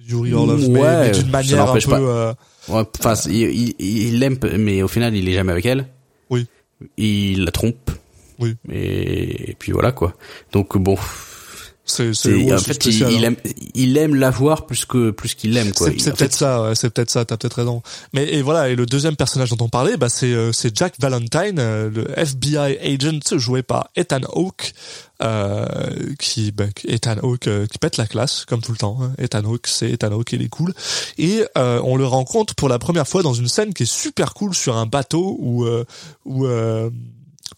Yuri 0.09 0.33
Orlov, 0.35 0.61
mais- 0.69 0.81
Ouais, 0.81 1.01
mais, 1.01 1.11
d'une 1.11 1.23
ça 1.25 1.29
manière 1.31 1.71
un 1.71 1.75
peu. 1.79 1.91
euh, 1.93 2.33
Ouais, 2.69 2.83
Enfin, 3.01 3.15
il 3.29 3.35
il- 3.35 3.75
il 3.79 4.19
l'aime, 4.21 4.39
mais 4.59 4.83
au 4.83 4.89
final, 4.89 5.15
il 5.17 5.29
est 5.29 5.33
jamais 5.33 5.51
avec 5.53 5.67
elle. 5.67 5.87
Oui. 6.31 6.47
Il 6.97 7.45
la 7.45 7.51
trompe. 7.51 7.91
Oui. 8.39 8.57
Et, 8.71 9.51
et 9.51 9.55
puis 9.59 9.73
voilà 9.73 9.93
quoi. 9.93 10.15
Donc 10.53 10.77
bon, 10.77 10.97
c'est, 11.89 12.15
c'est, 12.15 12.53
en 12.53 12.59
fait 12.59 12.73
il, 12.87 12.93
spécial, 12.93 13.13
il 13.13 13.25
hein. 13.25 13.29
aime 13.29 13.37
il 13.75 13.97
aime 13.97 14.15
la 14.17 14.31
voir 14.31 14.67
plus 14.67 14.85
que 14.87 15.13
plus 15.13 15.35
qu'il 15.37 15.53
l'aime 15.53 15.73
quoi. 15.73 15.87
C'est, 15.87 15.95
peut-être 16.13 16.19
fait, 16.19 16.33
ça, 16.33 16.63
ouais, 16.63 16.75
c'est 16.75 16.91
peut-être 16.91 17.11
ça, 17.11 17.25
t'as 17.25 17.37
peut-être 17.37 17.55
raison. 17.55 17.81
Mais 18.13 18.25
et 18.33 18.43
voilà, 18.43 18.69
et 18.71 18.75
le 18.75 18.87
deuxième 18.87 19.15
personnage 19.15 19.51
dont 19.51 19.65
on 19.65 19.69
parlait, 19.69 19.97
bah 19.97 20.09
c'est 20.09 20.33
euh, 20.33 20.51
c'est 20.51 20.77
Jack 20.77 20.95
Valentine, 20.99 21.59
euh, 21.59 21.89
le 21.89 22.07
FBI 22.19 22.79
agent 22.79 23.39
joué 23.39 23.63
par 23.63 23.89
Ethan 23.95 24.23
Hawke, 24.33 24.75
euh, 25.23 25.65
qui 26.19 26.51
bah, 26.51 26.65
Ethan 26.89 27.19
Hawke 27.23 27.47
euh, 27.47 27.67
qui 27.67 27.79
pète 27.79 27.99
la 27.99 28.09
classe 28.09 28.45
comme 28.47 28.63
tout 28.63 28.73
le 28.73 28.79
temps. 28.79 28.99
hein. 29.01 29.13
Ethan 29.19 29.45
Hawke, 29.45 29.69
c'est 29.69 29.89
Ethan 29.93 30.11
Hawke, 30.11 30.33
il 30.33 30.43
est 30.43 30.49
cool. 30.49 30.75
Et 31.19 31.45
euh, 31.57 31.81
on 31.85 31.97
le 31.97 32.05
rencontre 32.07 32.57
pour 32.57 32.69
la 32.69 32.81
première 32.81 33.07
fois 33.07 33.23
dans 33.23 33.35
une 33.35 33.47
scène 33.49 33.73
qui 33.73 33.85
est 33.85 33.91
super 33.93 34.35
cool 34.35 34.57
sur 34.57 34.77
un 34.77 34.87
bateau 34.87 35.37
où 35.39 35.65
euh, 35.65 35.85
où 36.25 36.47
euh, 36.47 36.91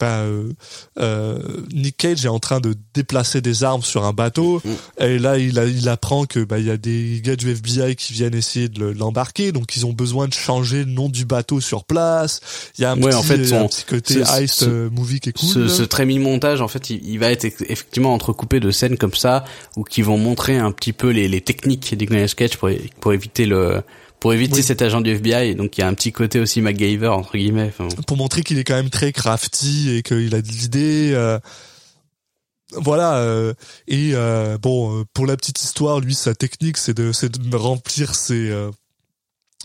bah, 0.00 0.18
euh, 0.20 0.52
euh, 0.98 1.38
Nick 1.72 1.96
Cage 1.96 2.24
est 2.24 2.28
en 2.28 2.38
train 2.38 2.60
de 2.60 2.74
déplacer 2.94 3.40
des 3.40 3.64
armes 3.64 3.82
sur 3.82 4.04
un 4.04 4.12
bateau. 4.12 4.60
Et 5.00 5.18
là 5.18 5.38
il, 5.38 5.58
a, 5.58 5.64
il 5.64 5.88
apprend 5.88 6.26
que 6.26 6.40
bah 6.44 6.58
il 6.58 6.66
y 6.66 6.70
a 6.70 6.76
des 6.76 7.20
gars 7.24 7.36
du 7.36 7.50
FBI 7.50 7.96
qui 7.96 8.12
viennent 8.12 8.34
essayer 8.34 8.68
de 8.68 8.80
le- 8.80 8.92
l'embarquer. 8.92 9.52
Donc 9.52 9.76
ils 9.76 9.86
ont 9.86 9.92
besoin 9.92 10.28
de 10.28 10.34
changer 10.34 10.80
le 10.84 10.90
nom 10.90 11.08
du 11.08 11.24
bateau 11.24 11.60
sur 11.60 11.84
place. 11.84 12.40
Il 12.78 12.82
y 12.82 12.84
a 12.84 12.92
un, 12.92 12.96
Ouais, 13.00 13.10
petit, 13.10 13.16
en 13.16 13.22
fait, 13.22 13.44
son- 13.46 13.64
un 13.64 13.68
petit 13.68 13.84
côté 13.84 14.14
ce- 14.24 14.40
heist 14.40 14.54
ce- 14.60 14.64
euh, 14.66 14.90
movie 14.90 15.20
qui 15.20 15.30
est 15.30 15.32
cool 15.38 15.48
ce, 15.48 15.68
ce 15.68 15.82
très 15.82 16.04
montage 16.18 16.60
en 16.60 16.68
fait 16.68 16.90
il, 16.90 17.04
il 17.08 17.18
va 17.18 17.30
être 17.30 17.44
effectivement 17.44 18.12
entrecoupé 18.14 18.60
de 18.60 18.70
scènes 18.70 18.96
comme 18.96 19.14
ça 19.14 19.44
où 19.76 19.84
qui 19.84 20.02
vont 20.02 20.18
montrer 20.18 20.56
un 20.56 20.72
petit 20.72 20.92
peu 20.92 21.10
les, 21.10 21.28
les 21.28 21.40
techniques 21.40 21.94
Nicolas 21.98 22.28
Sketch 22.28 22.56
pour, 22.56 22.70
pour 23.00 23.12
éviter 23.12 23.46
le 23.46 23.82
pour 24.20 24.32
éviter 24.32 24.56
Oui. 24.56 24.62
cet 24.62 24.82
agent 24.82 25.00
du 25.00 25.10
FBI 25.10 25.54
donc 25.54 25.76
il 25.78 25.80
y 25.80 25.84
a 25.84 25.88
un 25.88 25.94
petit 25.94 26.12
côté 26.12 26.40
aussi 26.40 26.60
MacGyver 26.60 27.08
entre 27.08 27.36
guillemets 27.36 27.70
enfin, 27.78 27.88
pour 28.06 28.16
montrer 28.16 28.42
qu'il 28.42 28.58
est 28.58 28.64
quand 28.64 28.74
même 28.74 28.90
très 28.90 29.12
crafty 29.12 29.90
et 29.96 30.02
qu'il 30.02 30.34
a 30.34 30.42
de 30.42 30.48
l'idée. 30.48 31.12
euh, 31.14 31.38
voilà. 32.72 33.16
euh, 33.18 33.54
et 33.86 34.10
euh, 34.14 34.58
bon, 34.58 35.00
euh, 35.00 35.04
pour 35.14 35.24
la 35.26 35.36
petite 35.36 35.62
histoire, 35.62 36.00
lui, 36.00 36.14
sa 36.14 36.34
technique, 36.34 36.76
c'est 36.76 36.92
de, 36.94 37.12
c'est 37.12 37.38
de 37.38 37.56
remplir 37.56 38.14
ses 38.14 38.50
euh, 38.50 38.70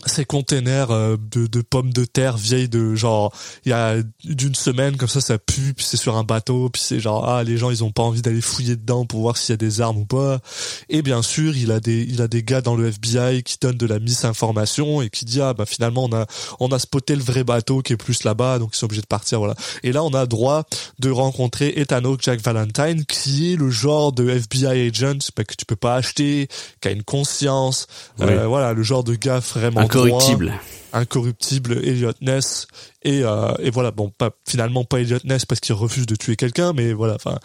ces 0.06 0.24
containers 0.24 0.90
euh, 0.90 1.16
de, 1.30 1.46
de 1.46 1.60
pommes 1.62 1.92
de 1.92 2.04
terre 2.04 2.36
vieilles 2.36 2.68
de 2.68 2.94
genre 2.94 3.32
il 3.64 3.70
y 3.70 3.72
a 3.72 3.96
d'une 4.24 4.54
semaine 4.54 4.96
comme 4.96 5.08
ça 5.08 5.20
ça 5.20 5.38
pue 5.38 5.74
puis 5.74 5.84
c'est 5.84 5.96
sur 5.96 6.16
un 6.16 6.24
bateau 6.24 6.68
puis 6.68 6.82
c'est 6.82 7.00
genre 7.00 7.28
ah 7.28 7.42
les 7.44 7.56
gens 7.56 7.70
ils 7.70 7.84
ont 7.84 7.90
pas 7.90 8.02
envie 8.02 8.22
d'aller 8.22 8.40
fouiller 8.40 8.76
dedans 8.76 9.06
pour 9.06 9.20
voir 9.20 9.36
s'il 9.36 9.52
y 9.52 9.54
a 9.54 9.56
des 9.56 9.80
armes 9.80 9.98
ou 9.98 10.04
pas. 10.04 10.40
Et 10.88 11.02
bien 11.02 11.22
sûr 11.22 11.56
il 11.56 11.70
a 11.70 11.80
des 11.80 12.02
il 12.08 12.22
a 12.22 12.28
des 12.28 12.42
gars 12.42 12.60
dans 12.60 12.76
le 12.76 12.88
FBI 12.88 13.42
qui 13.42 13.56
donnent 13.60 13.76
de 13.76 13.86
la 13.86 13.98
misinformation 13.98 15.02
et 15.02 15.10
qui 15.10 15.24
dit 15.24 15.40
ah 15.40 15.54
bah 15.54 15.66
finalement 15.66 16.04
on 16.04 16.14
a 16.14 16.26
on 16.60 16.68
a 16.68 16.78
spoté 16.78 17.16
le 17.16 17.22
vrai 17.22 17.44
bateau 17.44 17.82
qui 17.82 17.92
est 17.92 17.96
plus 17.96 18.24
là-bas 18.24 18.58
donc 18.58 18.70
ils 18.74 18.78
sont 18.78 18.86
obligés 18.86 19.02
de 19.02 19.06
partir 19.06 19.38
voilà. 19.38 19.54
Et 19.82 19.92
là 19.92 20.02
on 20.04 20.10
a 20.10 20.26
droit 20.26 20.64
de 20.98 21.10
rencontrer 21.10 21.74
Ethan 21.76 22.04
Hawke 22.04 22.22
Jack 22.22 22.40
Valentine 22.40 23.04
qui 23.04 23.52
est 23.52 23.56
le 23.56 23.70
genre 23.70 24.12
de 24.12 24.28
FBI 24.28 24.88
agent 24.88 25.18
que 25.34 25.54
tu 25.56 25.64
peux 25.66 25.76
pas 25.76 25.96
acheter 25.96 26.48
qui 26.80 26.88
a 26.88 26.90
une 26.90 27.02
conscience 27.02 27.86
euh, 28.20 28.46
voilà 28.46 28.72
le 28.72 28.82
genre 28.82 29.04
de 29.04 29.14
gars 29.14 29.40
vraiment 29.40 29.86
incorruptible 29.94 30.46
droit, 30.46 30.60
incorruptible 31.00 31.80
Elliot 31.84 32.12
Ness 32.20 32.66
et 33.02 33.22
euh, 33.24 33.52
et 33.58 33.70
voilà 33.70 33.90
bon 33.90 34.10
pas 34.16 34.30
finalement 34.46 34.84
pas 34.84 35.00
Elliot 35.00 35.18
Ness 35.24 35.44
parce 35.46 35.60
qu'il 35.60 35.74
refuse 35.74 36.06
de 36.06 36.16
tuer 36.16 36.36
quelqu'un 36.36 36.72
mais 36.72 36.92
voilà 36.92 37.14
enfin 37.14 37.38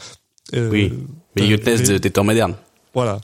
euh, 0.56 0.70
Oui. 0.72 0.94
mais 1.36 1.58
test 1.58 1.90
mais- 1.90 2.00
des 2.00 2.12
temps 2.12 2.24
modernes 2.24 2.56
voilà. 2.94 3.20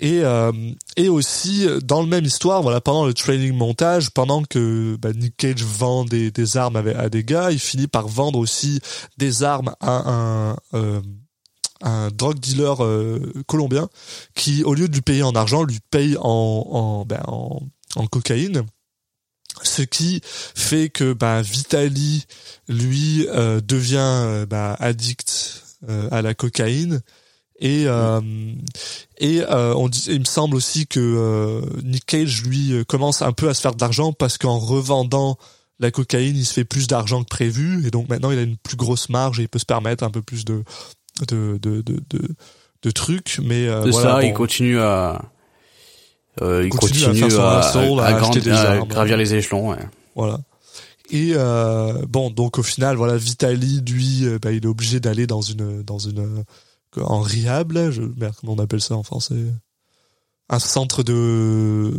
Et 0.00 0.20
euh, 0.22 0.52
et 0.96 1.08
aussi 1.08 1.66
dans 1.82 2.02
le 2.02 2.06
même 2.06 2.24
histoire, 2.24 2.62
voilà, 2.62 2.80
pendant 2.80 3.04
le 3.04 3.12
training 3.12 3.52
montage, 3.52 4.10
pendant 4.10 4.44
que 4.44 4.94
bah, 4.94 5.12
Nick 5.12 5.36
Cage 5.36 5.64
vend 5.64 6.04
des, 6.04 6.30
des 6.30 6.56
armes 6.56 6.76
à 6.76 7.08
des 7.08 7.24
gars, 7.24 7.50
il 7.50 7.58
finit 7.58 7.88
par 7.88 8.06
vendre 8.06 8.38
aussi 8.38 8.78
des 9.16 9.42
armes 9.42 9.74
à 9.80 10.08
un 10.08 10.56
euh, 10.74 11.00
un 11.82 12.10
drug 12.12 12.38
dealer 12.38 12.84
euh, 12.84 13.18
colombien 13.48 13.88
qui, 14.36 14.62
au 14.62 14.72
lieu 14.74 14.86
de 14.86 14.94
lui 14.94 15.00
payer 15.00 15.24
en 15.24 15.32
argent, 15.32 15.64
lui 15.64 15.80
paye 15.90 16.16
en 16.20 16.22
en, 16.70 17.04
ben, 17.04 17.22
en, 17.26 17.60
en 17.98 18.06
cocaïne. 18.06 18.62
Ce 19.62 19.82
qui 19.82 20.20
fait 20.24 20.88
que 20.88 21.12
ben, 21.12 21.42
Vitali, 21.42 22.26
lui, 22.68 23.26
euh, 23.28 23.60
devient 23.60 23.96
euh, 23.98 24.46
ben, 24.46 24.76
addict 24.78 25.64
euh, 25.88 26.08
à 26.10 26.22
la 26.22 26.34
cocaïne. 26.34 27.00
Et 27.60 27.84
euh, 27.86 28.20
et 29.18 29.40
euh, 29.40 29.74
on 29.74 29.88
dit, 29.88 30.04
il 30.10 30.20
me 30.20 30.24
semble 30.24 30.54
aussi 30.54 30.86
que 30.86 31.00
euh, 31.00 31.60
Nick 31.82 32.06
Cage 32.06 32.44
lui 32.44 32.84
commence 32.86 33.20
un 33.20 33.32
peu 33.32 33.48
à 33.48 33.54
se 33.54 33.60
faire 33.60 33.74
de 33.74 33.80
l'argent 33.80 34.12
parce 34.12 34.38
qu'en 34.38 34.58
revendant 34.58 35.38
la 35.80 35.90
cocaïne, 35.90 36.36
il 36.36 36.46
se 36.46 36.52
fait 36.52 36.64
plus 36.64 36.86
d'argent 36.86 37.24
que 37.24 37.28
prévu 37.28 37.84
et 37.84 37.90
donc 37.90 38.08
maintenant 38.08 38.30
il 38.30 38.38
a 38.38 38.42
une 38.42 38.56
plus 38.56 38.76
grosse 38.76 39.08
marge 39.08 39.40
et 39.40 39.42
il 39.42 39.48
peut 39.48 39.58
se 39.58 39.66
permettre 39.66 40.04
un 40.04 40.10
peu 40.10 40.22
plus 40.22 40.44
de 40.44 40.62
de 41.26 41.58
de 41.60 41.82
de, 41.82 42.00
de, 42.10 42.28
de 42.82 42.90
trucs. 42.92 43.40
Mais 43.42 43.66
euh, 43.66 43.82
de 43.82 43.90
voilà, 43.90 44.10
ça, 44.10 44.20
bon. 44.20 44.26
il 44.28 44.34
continue 44.34 44.78
à, 44.78 45.32
il 46.40 46.68
Continue 46.70 47.04
à 47.04 47.06
continue 47.08 47.30
faire 47.30 47.32
son 47.32 47.42
à, 47.42 47.60
hustle, 47.60 48.00
à 48.00 48.04
à 48.04 48.06
acheter 48.16 48.18
grand- 48.20 48.44
des 48.44 48.50
à 48.50 48.70
armes. 48.72 48.88
gravir 48.88 49.16
les 49.16 49.34
échelons. 49.34 49.70
Ouais. 49.70 49.78
Voilà. 50.14 50.38
Et 51.10 51.32
euh, 51.34 52.04
bon, 52.08 52.30
donc 52.30 52.58
au 52.58 52.62
final, 52.62 52.96
voilà, 52.96 53.16
Vitali, 53.16 53.80
lui, 53.80 54.26
euh, 54.26 54.38
bah, 54.40 54.52
il 54.52 54.64
est 54.64 54.68
obligé 54.68 55.00
d'aller 55.00 55.26
dans 55.26 55.40
une, 55.40 55.82
dans 55.82 55.98
une, 55.98 56.18
euh, 56.98 57.02
en 57.02 57.20
rehab, 57.20 57.72
là, 57.72 57.90
je, 57.90 58.02
merde, 58.02 58.34
comment 58.40 58.52
on 58.54 58.58
appelle 58.58 58.80
ça 58.82 58.94
en 58.94 59.02
français? 59.02 59.34
Un 60.50 60.58
centre 60.58 61.02
de, 61.02 61.92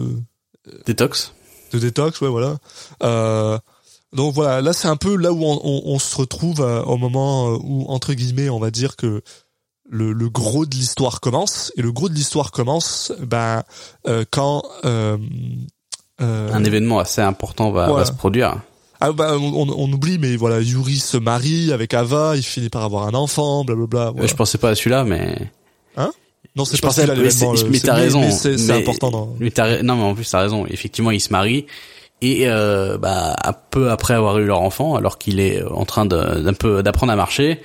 Détox. 0.86 1.34
de 1.74 1.80
détox, 1.80 2.22
ouais, 2.22 2.30
voilà. 2.30 2.58
Euh, 3.04 3.58
donc 4.14 4.34
voilà, 4.34 4.62
là 4.62 4.74
c'est 4.74 4.88
un 4.88 4.96
peu 4.96 5.16
là 5.16 5.32
où 5.32 5.44
on, 5.44 5.60
on, 5.64 5.82
on 5.86 6.00
se 6.00 6.16
retrouve 6.16 6.62
euh, 6.62 6.82
au 6.84 6.98
moment 6.98 7.54
euh, 7.54 7.58
où 7.62 7.86
entre 7.90 8.14
guillemets, 8.14 8.50
on 8.50 8.60
va 8.60 8.72
dire 8.72 8.96
que 8.96 9.22
le, 9.90 10.14
le 10.14 10.30
gros 10.30 10.66
de 10.66 10.76
l'histoire 10.76 11.20
commence. 11.20 11.72
Et 11.78 11.82
le 11.82 11.92
gros 11.92 12.10
de 12.10 12.14
l'histoire 12.14 12.52
commence, 12.52 13.12
ben 13.22 13.64
euh, 14.08 14.24
quand 14.32 14.64
euh, 14.86 15.18
euh, 16.22 16.54
Un 16.54 16.64
événement 16.64 17.00
assez 17.00 17.22
important 17.22 17.72
va, 17.72 17.88
Voilà. 17.88 18.04
va 18.04 18.06
se 18.06 18.14
produire. 18.16 18.62
ah 19.02 19.12
bah, 19.12 19.36
on, 19.38 19.68
on 19.70 19.92
oublie, 19.92 20.18
mais 20.20 20.36
voilà, 20.36 20.60
Yuri 20.62 21.00
se 21.00 21.18
marie 21.18 21.72
avec 21.72 21.94
Ava, 21.94 22.36
il 22.36 22.44
finit 22.44 22.70
par 22.70 22.84
avoir 22.84 23.08
un 23.08 23.14
enfant, 23.14 23.64
blablabla. 23.64 24.08
Euh, 24.08 24.12
Voilà. 24.12 24.28
Je 24.28 24.36
pensais 24.36 24.58
pas 24.58 24.70
à 24.70 24.76
celui-là, 24.76 25.04
mais 25.04 25.52
non, 26.56 26.66
c'est 26.66 26.82
pas 26.82 26.90
celui-là 26.92 27.16
mais, 27.70 27.80
t'as 27.80 27.94
raison. 27.94 28.22
mais 28.22 28.32
c'est 28.32 28.72
important. 28.72 29.12
Dans... 29.12 29.36
Mais 29.40 29.52
non, 29.84 29.96
mais 29.96 30.04
en 30.04 30.16
plus 30.16 30.30
t'as 30.30 30.42
raison. 30.42 30.66
Effectivement, 30.68 31.12
il 31.12 31.22
se 31.22 31.32
marie 31.32 31.66
et 32.22 32.50
euh, 32.50 32.98
bah 32.98 33.36
un 33.44 33.54
peu 33.54 33.92
après 33.92 34.14
avoir 34.14 34.40
eu 34.40 34.46
leur 34.46 34.62
enfant, 34.62 34.96
alors 34.96 35.18
qu'il 35.18 35.40
est 35.40 35.64
en 35.64 35.86
train 35.86 36.06
de, 36.06 36.42
d'un 36.42 36.54
peu 36.54 36.84
d'apprendre 36.84 37.14
à 37.14 37.16
marcher, 37.16 37.52
euh, 37.52 37.56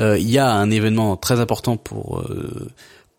il 0.00 0.30
y 0.30 0.38
a 0.38 0.50
un 0.50 0.70
événement 0.70 1.16
très 1.16 1.40
important 1.40 1.76
pour 1.76 2.20
euh, 2.20 2.68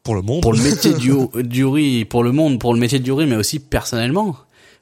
Pour 0.04 0.16
le 0.16 0.22
monde. 0.22 0.42
pour 0.42 0.54
le 0.54 0.60
métier 0.64 0.94
du 0.94 1.12
d'Yuri, 1.36 2.06
pour 2.06 2.24
le 2.24 2.32
monde, 2.32 2.60
pour 2.60 2.74
le 2.74 2.80
métier 2.80 3.00
de 3.00 3.08
Yuri, 3.08 3.26
mais 3.28 3.36
aussi 3.36 3.60
personnellement. 3.60 4.36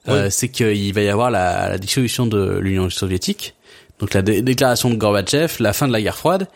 Euh, 0.08 0.30
c'est 0.32 0.48
qu'il 0.50 0.94
va 0.94 1.02
y 1.02 1.10
avoir 1.10 1.30
la, 1.30 1.70
la 1.70 1.78
dissolution 1.78 2.26
de 2.26 2.58
l'Union 2.60 2.90
soviétique, 2.90 3.54
donc 4.00 4.14
la 4.14 4.22
dé- 4.24 4.42
déclaration 4.42 4.90
de 4.90 4.96
Gorbatchev, 4.96 5.56
la 5.60 5.74
fin 5.74 5.88
de 5.88 5.94
la 5.94 6.02
guerre 6.02 6.18
froide, 6.18 6.48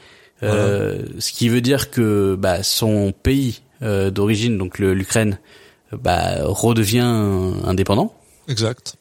euh, 0.44 1.00
ce 1.20 1.32
qui 1.34 1.50
veut 1.50 1.62
dire 1.62 1.92
que 1.92 2.36
bah, 2.40 2.64
son 2.64 3.12
pays 3.12 3.62
euh, 3.84 4.10
d'origine, 4.12 4.58
donc 4.58 4.80
l'Ukraine, 4.80 5.38
euh, 5.94 5.98
bah, 6.02 6.38
redevient 6.44 7.02
indépendant. 7.66 8.14
Exact. 8.48 8.96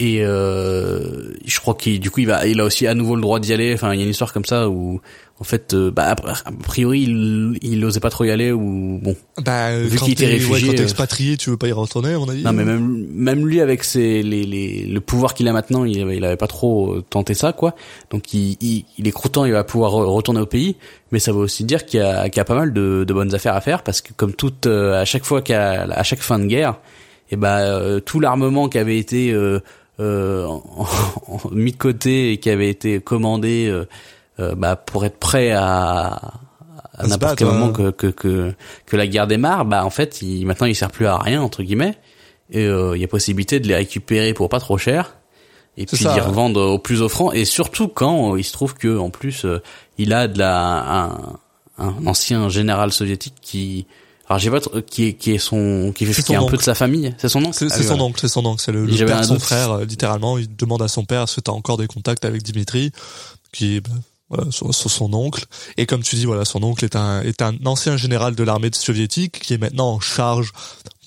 Et 0.00 0.20
euh, 0.24 1.32
je 1.44 1.58
crois 1.60 1.74
qu'il 1.74 1.98
du 1.98 2.10
coup 2.10 2.20
il 2.20 2.26
va 2.28 2.46
il 2.46 2.60
a 2.60 2.64
aussi 2.64 2.86
à 2.86 2.94
nouveau 2.94 3.16
le 3.16 3.22
droit 3.22 3.40
d'y 3.40 3.52
aller. 3.52 3.74
Enfin 3.74 3.92
il 3.94 3.98
y 3.98 4.00
a 4.00 4.04
une 4.04 4.10
histoire 4.10 4.32
comme 4.32 4.44
ça 4.44 4.68
où 4.68 5.00
en 5.40 5.44
fait 5.44 5.74
euh, 5.74 5.90
bah 5.90 6.04
a 6.04 6.12
a 6.12 6.52
priori 6.62 7.00
il 7.02 7.58
il 7.62 7.84
osait 7.84 7.98
pas 7.98 8.10
trop 8.10 8.24
y 8.24 8.30
aller 8.30 8.52
ou 8.52 9.00
bon 9.02 9.16
Bah, 9.44 9.76
Vu 9.76 9.98
quand 9.98 10.04
qu'il 10.04 10.12
était 10.12 10.24
t'es- 10.24 10.26
ouais, 10.30 10.32
réfugié, 10.38 10.68
quand 10.68 10.74
t'es 10.74 10.80
euh, 10.80 10.84
expatrié, 10.84 11.36
tu 11.36 11.50
veux 11.50 11.56
pas 11.56 11.66
y 11.66 11.72
retourner, 11.72 12.12
à 12.14 12.18
mon 12.20 12.28
avis. 12.28 12.44
Non 12.44 12.52
mais 12.52 12.64
même 12.64 13.06
même 13.12 13.44
lui 13.44 13.60
avec 13.60 13.82
ses 13.82 14.22
les 14.22 14.44
les 14.44 14.86
le 14.86 15.00
pouvoir 15.00 15.34
qu'il 15.34 15.48
a 15.48 15.52
maintenant, 15.52 15.84
il 15.84 15.96
il 15.96 16.24
avait 16.24 16.36
pas 16.36 16.46
trop 16.46 17.00
tenté 17.10 17.34
ça 17.34 17.52
quoi. 17.52 17.74
Donc 18.10 18.32
il, 18.34 18.56
il 18.60 18.84
il 18.98 19.08
est 19.08 19.12
content, 19.12 19.46
il 19.46 19.52
va 19.52 19.64
pouvoir 19.64 19.90
re- 19.94 20.04
retourner 20.04 20.40
au 20.40 20.46
pays, 20.46 20.76
mais 21.10 21.18
ça 21.18 21.32
veut 21.32 21.38
aussi 21.40 21.64
dire 21.64 21.86
qu'il 21.86 21.98
y 21.98 22.02
a 22.04 22.28
qu'il 22.28 22.36
y 22.38 22.40
a 22.40 22.44
pas 22.44 22.54
mal 22.54 22.72
de 22.72 23.02
de 23.04 23.12
bonnes 23.12 23.34
affaires 23.34 23.56
à 23.56 23.60
faire 23.60 23.82
parce 23.82 24.00
que 24.00 24.12
comme 24.12 24.32
toute 24.32 24.66
euh, 24.66 25.00
à 25.00 25.04
chaque 25.04 25.24
fois 25.24 25.42
qu'à 25.42 25.82
à 25.82 26.02
chaque 26.04 26.20
fin 26.20 26.38
de 26.38 26.46
guerre, 26.46 26.78
et 27.32 27.36
ben 27.36 27.58
euh, 27.58 27.98
tout 27.98 28.20
l'armement 28.20 28.68
qui 28.68 28.78
avait 28.78 28.98
été 28.98 29.32
euh, 29.32 29.58
euh, 30.00 30.46
en- 30.46 30.86
en- 31.26 31.50
mis 31.50 31.72
de 31.72 31.76
côté 31.76 32.32
et 32.32 32.38
qui 32.38 32.50
avait 32.50 32.68
été 32.70 33.00
commandé 33.00 33.66
euh, 33.68 33.86
euh, 34.40 34.54
bah 34.54 34.76
pour 34.76 35.04
être 35.04 35.18
prêt 35.18 35.50
à 35.52 36.34
à 37.00 37.06
n'importe 37.06 37.36
quel 37.38 37.46
moment 37.48 37.66
ouais. 37.68 37.72
que, 37.72 37.90
que 37.90 38.06
que 38.08 38.54
que 38.86 38.96
la 38.96 39.06
guerre 39.06 39.26
démarre, 39.26 39.64
bah 39.64 39.84
en 39.84 39.90
fait, 39.90 40.20
il, 40.22 40.44
maintenant 40.46 40.66
il 40.66 40.74
sert 40.74 40.90
plus 40.90 41.06
à 41.06 41.16
rien 41.18 41.40
entre 41.42 41.62
guillemets. 41.62 41.96
Et 42.50 42.64
euh, 42.66 42.96
il 42.96 43.00
y 43.00 43.04
a 43.04 43.08
possibilité 43.08 43.60
de 43.60 43.68
les 43.68 43.74
récupérer 43.76 44.32
pour 44.34 44.48
pas 44.48 44.58
trop 44.58 44.78
cher 44.78 45.16
et 45.76 45.84
puis 45.86 45.96
ça. 45.98 46.14
d'y 46.14 46.20
revendre 46.20 46.60
au 46.60 46.78
plus 46.78 47.02
offrant. 47.02 47.30
Et 47.32 47.44
surtout 47.44 47.88
quand 47.88 48.32
euh, 48.34 48.38
il 48.40 48.44
se 48.44 48.52
trouve 48.52 48.74
que 48.74 48.98
en 48.98 49.10
plus 49.10 49.46
il 49.98 50.12
a 50.12 50.26
de 50.28 50.38
la 50.38 51.04
un, 51.04 51.38
un 51.78 52.06
ancien 52.06 52.48
général 52.48 52.90
soviétique 52.92 53.34
qui 53.40 53.86
alors 54.28 54.38
j'ai 54.38 54.50
pas 54.50 54.60
qui 54.86 55.04
est 55.06 55.12
qui 55.14 55.32
est 55.32 55.38
son 55.38 55.92
qui 55.94 56.04
fait 56.06 56.22
qui 56.22 56.32
est 56.32 56.36
un 56.36 56.40
peu 56.40 56.44
oncle. 56.46 56.56
de 56.58 56.62
sa 56.62 56.74
famille. 56.74 57.14
C'est 57.18 57.28
son 57.28 57.44
oncle? 57.44 57.56
C'est 57.56 57.66
Ah 57.70 57.74
oui, 57.76 57.82
son 57.82 57.88
voilà. 57.88 58.02
oncle, 58.04 58.20
c'est 58.20 58.28
son 58.28 58.44
oncle, 58.46 58.62
c'est 58.64 58.72
le, 58.72 58.84
le 58.84 59.06
père 59.06 59.20
de 59.20 59.26
son 59.26 59.34
doute. 59.34 59.42
frère, 59.42 59.70
euh, 59.72 59.84
littéralement. 59.84 60.36
Il 60.38 60.54
demande 60.54 60.82
à 60.82 60.88
son 60.88 61.04
père 61.04 61.22
est-ce 61.22 61.36
que 61.36 61.40
t'as 61.40 61.52
encore 61.52 61.76
des 61.78 61.86
contacts 61.86 62.24
avec 62.24 62.42
Dimitri, 62.42 62.92
qui 63.52 63.80
bah, 63.80 63.90
voilà, 64.30 64.50
sur, 64.50 64.74
sur 64.74 64.90
son 64.90 65.12
oncle. 65.14 65.46
Et 65.78 65.86
comme 65.86 66.02
tu 66.02 66.16
dis, 66.16 66.26
voilà, 66.26 66.44
son 66.44 66.62
oncle 66.62 66.84
est 66.84 66.94
un 66.96 67.22
est 67.22 67.40
un 67.40 67.54
ancien 67.64 67.96
général 67.96 68.34
de 68.34 68.42
l'armée 68.44 68.68
soviétique 68.72 69.38
qui 69.40 69.54
est 69.54 69.58
maintenant 69.58 69.92
en 69.92 70.00
charge 70.00 70.52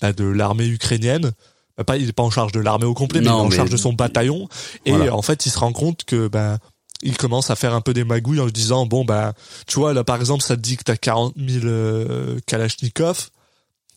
bah, 0.01 0.13
de 0.13 0.23
l'armée 0.23 0.65
ukrainienne. 0.65 1.31
Bah, 1.77 1.84
pas, 1.84 1.97
il 1.97 2.10
est 2.10 2.13
pas 2.13 2.23
en 2.23 2.31
charge 2.31 2.51
de 2.53 2.60
l'armée 2.60 2.86
au 2.86 2.93
complet, 2.95 3.19
mais 3.19 3.27
il 3.27 3.29
est 3.29 3.31
en 3.34 3.47
mais- 3.49 3.55
charge 3.55 3.69
de 3.69 3.77
son 3.77 3.93
bataillon. 3.93 4.49
Et 4.88 4.91
Voilà. 4.91 5.15
en 5.15 5.21
fait, 5.21 5.45
il 5.45 5.51
se 5.51 5.60
rend 5.60 5.71
compte 5.73 6.03
que 6.05 6.27
bah, 6.27 6.57
il 7.04 7.18
commence 7.18 7.50
à 7.50 7.56
faire 7.56 7.74
un 7.74 7.82
peu 7.82 7.94
des 7.94 8.04
magouilles 8.04 8.40
en 8.40 8.46
lui 8.46 8.52
disant 8.52 8.86
bon 8.86 9.06
bah 9.06 9.34
tu 9.68 9.80
vois 9.80 9.94
là 9.94 10.04
par 10.04 10.18
exemple 10.18 10.44
ça 10.44 10.56
te 10.56 10.62
dit 10.62 10.78
que 10.78 10.84
t'as 10.84 10.98
40 10.98 11.36
000 11.38 11.66
euh, 11.66 12.40
Kalachnikov. 12.46 13.30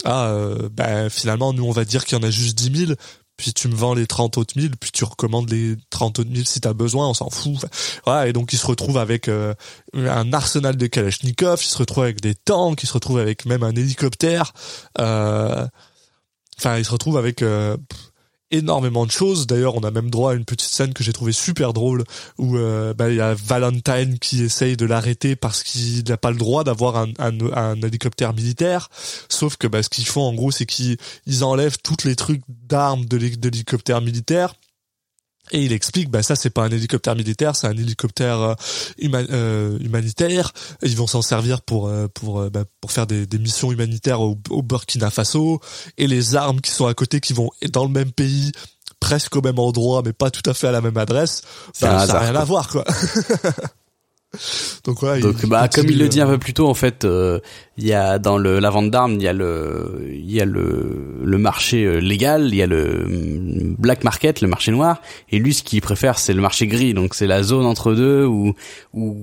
Ah 0.05 0.27
euh, 0.27 0.69
ben 0.71 1.09
finalement 1.09 1.53
nous 1.53 1.64
on 1.64 1.73
va 1.73 1.85
dire 1.85 2.05
qu'il 2.05 2.19
y 2.19 2.21
en 2.21 2.27
a 2.27 2.31
juste 2.31 2.59
10 2.59 2.87
000 2.87 2.93
puis 3.37 3.53
tu 3.53 3.69
me 3.69 3.75
vends 3.75 3.95
les 3.95 4.07
30 4.07 4.38
autres 4.38 4.55
1000 4.57 4.77
puis 4.77 4.90
tu 4.93 5.05
recommandes 5.05 5.51
les 5.51 5.77
30 5.90 6.21
autres 6.21 6.31
1000 6.31 6.47
si 6.47 6.61
t'as 6.61 6.73
besoin 6.73 7.09
on 7.09 7.14
s'en 7.14 7.31
fout. 7.31 7.64
Voilà 8.05 8.29
et 8.29 8.33
donc 8.33 8.53
il 8.53 8.59
se 8.59 8.67
retrouve 8.67 8.99
avec 8.99 9.29
euh, 9.29 9.55
un 9.95 10.33
arsenal 10.33 10.77
de 10.77 10.87
Kalachnikov 10.87 11.61
il 11.62 11.69
se 11.69 11.79
retrouve 11.79 12.05
avec 12.05 12.21
des 12.21 12.35
tanks 12.35 12.83
il 12.83 12.87
se 12.87 12.93
retrouve 12.93 13.19
avec 13.19 13.45
même 13.47 13.62
un 13.62 13.75
hélicoptère. 13.75 14.53
Euh, 15.01 15.67
enfin 16.59 16.79
il 16.79 16.85
se 16.85 16.90
retrouve 16.90 17.17
avec 17.17 17.43
euh, 17.43 17.77
énormément 18.55 19.07
de 19.07 19.11
choses. 19.11 19.47
D'ailleurs 19.47 19.75
on 19.77 19.83
a 19.83 19.90
même 19.90 20.11
droit 20.11 20.33
à 20.33 20.35
une 20.35 20.45
petite 20.45 20.71
scène 20.71 20.93
que 20.93 21.05
j'ai 21.05 21.12
trouvé 21.12 21.33
super 21.33 21.73
drôle 21.73 22.05
où 22.38 22.57
euh, 22.57 22.95
bah, 22.95 23.11
il 23.11 23.17
y 23.17 23.21
a 23.21 23.35
Valentine 23.35 24.19
qui 24.19 24.43
essaye 24.43 24.77
de 24.77 24.87
l'arrêter 24.87 25.37
parce 25.37 25.62
qu'il 25.62 26.05
n'a 26.09 26.17
pas 26.17 26.31
le 26.31 26.37
droit 26.37 26.64
d'avoir 26.64 26.97
un, 26.97 27.75
hélicoptère 27.83 28.33
militaire. 28.35 28.88
Sauf 29.29 29.57
que 29.57 29.67
bah, 29.67 29.83
ce 29.83 29.88
qu'ils 29.88 30.07
font 30.07 30.23
en 30.23 30.35
gros 30.35 30.51
c'est 30.51 30.67
qu'ils 30.67 30.97
ils 31.27 31.45
enlèvent 31.45 31.79
toutes 31.83 32.05
les 32.05 32.17
trucs 32.17 32.43
d'armes 32.49 33.05
de 33.05 33.17
l'hélicoptère 33.17 34.01
militaire 34.01 34.55
et 35.52 35.62
il 35.62 35.72
explique, 35.72 36.11
bah 36.11 36.22
ça 36.22 36.37
c'est 36.37 36.50
pas 36.50 36.62
un 36.64 36.70
hélicoptère 36.70 37.14
militaire, 37.16 37.54
c'est 37.54 37.66
un 37.66 37.72
hélicoptère 37.76 38.40
euh, 38.40 38.54
huma- 39.00 39.26
euh, 39.30 39.78
humanitaire. 39.80 40.52
Ils 40.83 40.96
vont 40.96 41.07
s'en 41.07 41.22
servir 41.22 41.61
pour 41.62 41.87
euh, 41.88 42.09
pour 42.12 42.40
euh, 42.40 42.50
bah, 42.50 42.64
pour 42.80 42.92
faire 42.92 43.07
des, 43.07 43.26
des 43.26 43.38
missions 43.38 43.70
humanitaires 43.70 44.20
au, 44.20 44.38
au 44.50 44.62
Burkina 44.62 45.11
Faso. 45.11 45.61
Et 45.98 46.07
les 46.07 46.35
armes 46.37 46.61
qui 46.61 46.70
sont 46.70 46.87
à 46.87 46.94
côté, 46.94 47.20
qui 47.20 47.33
vont 47.35 47.50
dans 47.72 47.85
le 47.85 47.90
même 47.90 48.11
pays, 48.12 48.52
presque 49.00 49.37
au 49.37 49.42
même 49.42 49.59
endroit, 49.59 50.02
mais 50.04 50.12
pas 50.14 50.30
tout 50.30 50.48
à 50.48 50.54
fait 50.54 50.68
à 50.68 50.72
la 50.72 50.80
même 50.80 50.96
adresse, 50.96 51.42
bah, 51.80 52.07
ça 52.07 52.12
n'a 52.14 52.18
rien 52.20 52.33
quoi. 52.33 52.40
à 52.40 52.44
voir 52.44 52.68
quoi. 52.68 52.85
Donc 54.85 55.01
voilà. 55.01 55.20
Donc 55.20 55.37
il 55.42 55.49
bah 55.49 55.68
comme 55.68 55.87
il 55.90 55.99
le 55.99 56.09
dit 56.09 56.20
un 56.20 56.27
euh, 56.29 56.33
peu 56.33 56.38
plus 56.38 56.55
tôt 56.55 56.68
en 56.68 56.75
fait, 56.75 57.05
euh, 57.05 57.40
il 57.77 57.87
y 57.87 57.92
a 57.92 58.18
dans 58.18 58.37
le 58.38 58.59
la 58.59 58.70
vente 58.70 58.90
d'armes, 58.90 59.14
il 59.14 59.23
y 59.23 59.29
a 59.29 59.33
le 59.33 60.07
il 60.12 60.31
y 60.31 60.40
a 60.40 60.44
le 60.44 61.20
le 61.23 61.38
marché 61.38 61.85
euh, 61.85 61.99
légal, 61.99 62.49
il 62.49 62.55
y 62.57 62.62
a 62.62 62.66
le 62.66 63.05
mm, 63.07 63.77
black 63.79 64.05
market, 64.05 64.40
le 64.40 64.49
marché 64.49 64.70
noir 64.73 65.01
et 65.31 65.38
lui 65.38 65.55
ce 65.55 65.62
qu'il 65.62 65.81
préfère 65.81 66.19
c'est 66.19 66.33
le 66.35 66.42
marché 66.42 66.67
gris. 66.67 66.94
Donc 66.94 67.15
c'est 67.15 67.27
la 67.27 67.42
zone 67.42 67.67
entre 67.67 67.94
deux 67.94 68.25
où 68.25 68.54
où 68.92 69.17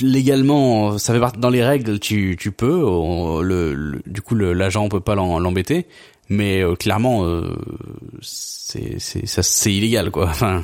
légalement 0.00 0.98
ça 0.98 1.12
fait 1.14 1.20
partie 1.20 1.38
dans 1.38 1.50
les 1.50 1.64
règles 1.64 1.98
tu 2.00 2.36
tu 2.38 2.50
peux 2.50 2.84
on- 2.84 3.40
le, 3.40 3.74
le- 3.74 4.02
du 4.06 4.20
coup 4.22 4.34
l'agent 4.34 4.88
peut 4.88 4.98
pas 5.00 5.14
l'embêter 5.14 5.86
mais 6.28 6.62
euh, 6.64 6.74
clairement 6.74 7.24
euh, 7.24 7.54
c'est 8.20 8.96
c'est 8.98 9.26
ça 9.26 9.42
c'est 9.42 9.72
illégal 9.72 10.10
quoi. 10.10 10.26
Enfin 10.30 10.62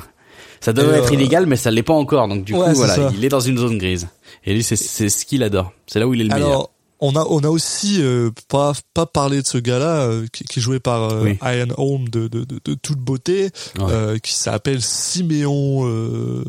ça 0.61 0.71
devrait 0.73 0.99
être 0.99 1.11
euh, 1.11 1.15
illégal 1.15 1.45
mais 1.47 1.55
ça 1.57 1.71
l'est 1.71 1.83
pas 1.83 1.93
encore 1.93 2.27
donc 2.27 2.43
du 2.45 2.53
ouais, 2.53 2.69
coup 2.69 2.75
voilà 2.75 2.95
ça. 2.95 3.11
il 3.13 3.25
est 3.25 3.29
dans 3.29 3.39
une 3.41 3.57
zone 3.57 3.77
grise 3.77 4.07
et 4.45 4.53
lui 4.53 4.63
c'est 4.63 4.75
c'est 4.77 5.09
ce 5.09 5.25
qu'il 5.25 5.43
adore 5.43 5.73
c'est 5.87 5.99
là 5.99 6.07
où 6.07 6.13
il 6.13 6.21
est 6.21 6.25
le 6.25 6.33
meilleur 6.33 6.47
Alors, 6.49 6.71
on 7.03 7.15
a 7.15 7.25
on 7.29 7.39
a 7.39 7.49
aussi 7.49 7.97
euh, 8.01 8.29
pas 8.47 8.73
pas 8.93 9.07
parlé 9.07 9.41
de 9.41 9.47
ce 9.47 9.57
gars-là 9.57 10.01
euh, 10.03 10.27
qui, 10.31 10.43
qui 10.43 10.59
est 10.59 10.61
joué 10.61 10.79
par 10.79 11.09
euh, 11.11 11.23
Oui. 11.23 11.39
Ian 11.41 11.73
Holm 11.77 12.07
de, 12.09 12.27
de, 12.27 12.43
de, 12.43 12.59
de 12.63 12.73
toute 12.75 12.99
beauté 12.99 13.49
Ouais. 13.79 13.85
euh, 13.89 14.17
qui 14.19 14.35
s'appelle 14.35 14.83
Siméon 14.83 15.81
euh, 15.87 16.43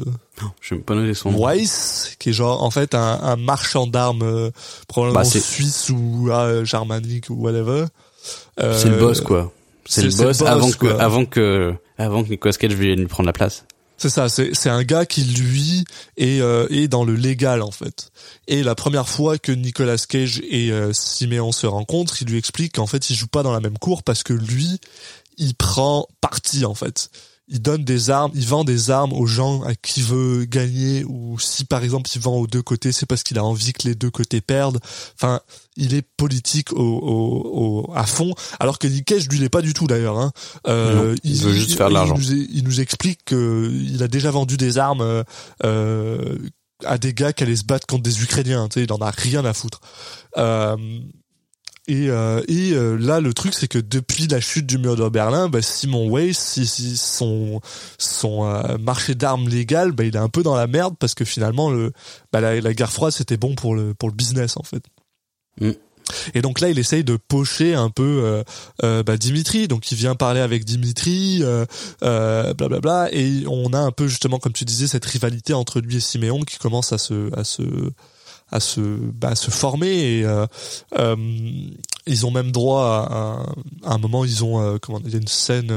Je 0.60 0.74
vais 0.74 0.82
pas 0.82 0.94
noter 0.94 1.14
son 1.14 1.32
nom. 1.32 1.46
Weiss 1.46 2.16
qui 2.18 2.28
est 2.30 2.32
genre 2.34 2.62
en 2.62 2.70
fait 2.70 2.94
un, 2.94 3.18
un 3.22 3.36
marchand 3.36 3.86
d'armes 3.86 4.20
euh, 4.24 4.50
probablement 4.88 5.20
Bah, 5.20 5.24
suisse 5.24 5.88
ou 5.88 6.28
euh, 6.30 6.66
germanique 6.66 7.30
ou 7.30 7.34
whatever 7.36 7.86
C'est 8.58 8.90
le 8.90 8.98
boss 8.98 9.22
quoi. 9.22 9.50
C'est 9.86 10.02
le 10.02 10.10
boss 10.14 10.42
avant 10.42 10.70
que 10.70 10.86
avant 10.86 11.24
que 11.24 11.72
avant 11.96 12.22
que 12.24 12.28
Nicolas 12.28 12.52
Cage 12.52 12.74
vienne 12.74 12.98
lui 13.00 13.06
prendre 13.06 13.26
la 13.26 13.32
place. 13.32 13.64
C'est 14.02 14.10
ça, 14.10 14.28
c'est 14.28 14.68
un 14.68 14.82
gars 14.82 15.06
qui 15.06 15.22
lui 15.22 15.84
est 16.16 16.40
euh, 16.40 16.66
est 16.70 16.88
dans 16.88 17.04
le 17.04 17.14
légal 17.14 17.62
en 17.62 17.70
fait. 17.70 18.10
Et 18.48 18.64
la 18.64 18.74
première 18.74 19.08
fois 19.08 19.38
que 19.38 19.52
Nicolas 19.52 19.96
Cage 19.96 20.42
et 20.50 20.72
euh, 20.72 20.92
Siméon 20.92 21.52
se 21.52 21.68
rencontrent, 21.68 22.20
il 22.20 22.26
lui 22.26 22.36
explique 22.36 22.74
qu'en 22.74 22.88
fait 22.88 23.10
ils 23.10 23.14
jouent 23.14 23.28
pas 23.28 23.44
dans 23.44 23.52
la 23.52 23.60
même 23.60 23.78
cour 23.78 24.02
parce 24.02 24.24
que 24.24 24.32
lui, 24.32 24.80
il 25.38 25.54
prend 25.54 26.08
parti 26.20 26.64
en 26.64 26.74
fait. 26.74 27.10
Il 27.48 27.60
donne 27.60 27.84
des 27.84 28.08
armes, 28.10 28.30
il 28.34 28.46
vend 28.46 28.62
des 28.64 28.90
armes 28.90 29.12
aux 29.12 29.26
gens 29.26 29.62
à 29.64 29.74
qui 29.74 30.00
veut 30.00 30.44
gagner 30.44 31.04
ou 31.04 31.38
si 31.40 31.64
par 31.64 31.82
exemple 31.82 32.08
il 32.14 32.20
vend 32.20 32.36
aux 32.36 32.46
deux 32.46 32.62
côtés, 32.62 32.92
c'est 32.92 33.04
parce 33.04 33.24
qu'il 33.24 33.36
a 33.36 33.44
envie 33.44 33.72
que 33.72 33.86
les 33.88 33.94
deux 33.96 34.10
côtés 34.10 34.40
perdent. 34.40 34.78
Enfin, 35.16 35.40
il 35.76 35.92
est 35.92 36.06
politique 36.16 36.72
au, 36.72 36.76
au, 36.80 37.86
au- 37.88 37.92
à 37.94 38.06
fond, 38.06 38.32
alors 38.60 38.78
que 38.78 38.86
Nick 38.86 39.06
Cage 39.06 39.28
lui 39.28 39.38
l'est 39.38 39.48
pas 39.48 39.60
du 39.60 39.74
tout 39.74 39.86
d'ailleurs. 39.88 40.18
Hein. 40.18 40.30
Euh, 40.68 41.10
Non, 41.10 41.14
il 41.24 41.36
veut 41.42 41.52
juste 41.52 41.76
faire 41.76 41.88
de 41.88 41.94
l'argent. 41.94 42.16
Il 42.16 42.36
nous, 42.36 42.46
il 42.52 42.64
nous 42.64 42.80
explique 42.80 43.24
qu'il 43.24 44.02
a 44.02 44.08
déjà 44.08 44.30
vendu 44.30 44.56
des 44.56 44.78
armes 44.78 45.00
euh, 45.02 45.24
euh, 45.64 46.38
à 46.84 46.96
des 46.96 47.12
gars 47.12 47.32
qui 47.32 47.42
allaient 47.42 47.56
se 47.56 47.64
battre 47.64 47.86
contre 47.88 48.04
des 48.04 48.22
Ukrainiens. 48.22 48.68
Tu 48.68 48.80
sais, 48.80 48.84
il 48.84 48.92
en 48.92 48.98
a 48.98 49.10
rien 49.10 49.44
à 49.44 49.52
foutre. 49.52 49.80
Euh, 50.38 50.76
et 51.88 52.10
euh, 52.10 52.42
et 52.46 52.72
euh, 52.72 52.96
là, 52.96 53.20
le 53.20 53.34
truc, 53.34 53.54
c'est 53.54 53.66
que 53.66 53.78
depuis 53.78 54.28
la 54.28 54.40
chute 54.40 54.66
du 54.66 54.78
mur 54.78 54.94
de 54.94 55.08
Berlin, 55.08 55.48
bah, 55.48 55.62
Simon 55.62 56.08
Weiss, 56.10 56.38
si, 56.38 56.66
si 56.66 56.96
son 56.96 57.60
son 57.98 58.44
euh, 58.46 58.78
marché 58.78 59.14
d'armes 59.14 59.48
légal, 59.48 59.92
bah, 59.92 60.04
il 60.04 60.14
est 60.14 60.18
un 60.18 60.28
peu 60.28 60.42
dans 60.42 60.54
la 60.54 60.68
merde 60.68 60.94
parce 60.98 61.14
que 61.14 61.24
finalement, 61.24 61.70
le 61.70 61.92
bah, 62.32 62.40
la, 62.40 62.60
la 62.60 62.74
guerre 62.74 62.92
froide, 62.92 63.12
c'était 63.12 63.36
bon 63.36 63.54
pour 63.56 63.74
le 63.74 63.94
pour 63.94 64.08
le 64.08 64.14
business 64.14 64.56
en 64.56 64.62
fait. 64.62 64.84
Mm. 65.60 65.72
Et 66.34 66.42
donc 66.42 66.60
là, 66.60 66.68
il 66.68 66.78
essaye 66.78 67.04
de 67.04 67.16
pocher 67.16 67.74
un 67.74 67.90
peu 67.90 68.20
euh, 68.24 68.42
euh, 68.82 69.02
bah, 69.02 69.16
Dimitri. 69.16 69.68
Donc 69.68 69.90
il 69.92 69.96
vient 69.96 70.14
parler 70.14 70.40
avec 70.40 70.64
Dimitri, 70.64 71.40
euh, 71.42 71.64
euh, 72.02 72.54
blablabla. 72.54 73.08
Et 73.12 73.44
on 73.48 73.72
a 73.72 73.78
un 73.78 73.90
peu 73.90 74.06
justement, 74.08 74.38
comme 74.38 74.52
tu 74.52 74.64
disais, 74.64 74.86
cette 74.86 75.04
rivalité 75.04 75.54
entre 75.54 75.80
lui 75.80 75.96
et 75.96 76.00
Siméon 76.00 76.42
qui 76.42 76.58
commence 76.58 76.92
à 76.92 76.98
se 76.98 77.36
à 77.38 77.44
se 77.44 77.62
à 78.52 78.60
se 78.60 78.80
bah, 78.80 79.28
à 79.30 79.34
se 79.34 79.50
former. 79.50 79.88
Et 80.18 80.24
euh, 80.24 80.46
euh, 80.98 81.16
ils 82.06 82.26
ont 82.26 82.30
même 82.30 82.52
droit 82.52 82.84
à, 83.10 83.14
un- 83.14 83.42
à 83.90 83.94
un 83.94 83.98
moment, 83.98 84.24
ils 84.24 84.44
ont 84.44 84.60
euh, 84.60 84.78
comment 84.80 85.00
il 85.04 85.10
y 85.10 85.14
a 85.14 85.18
une 85.18 85.26
scène. 85.26 85.72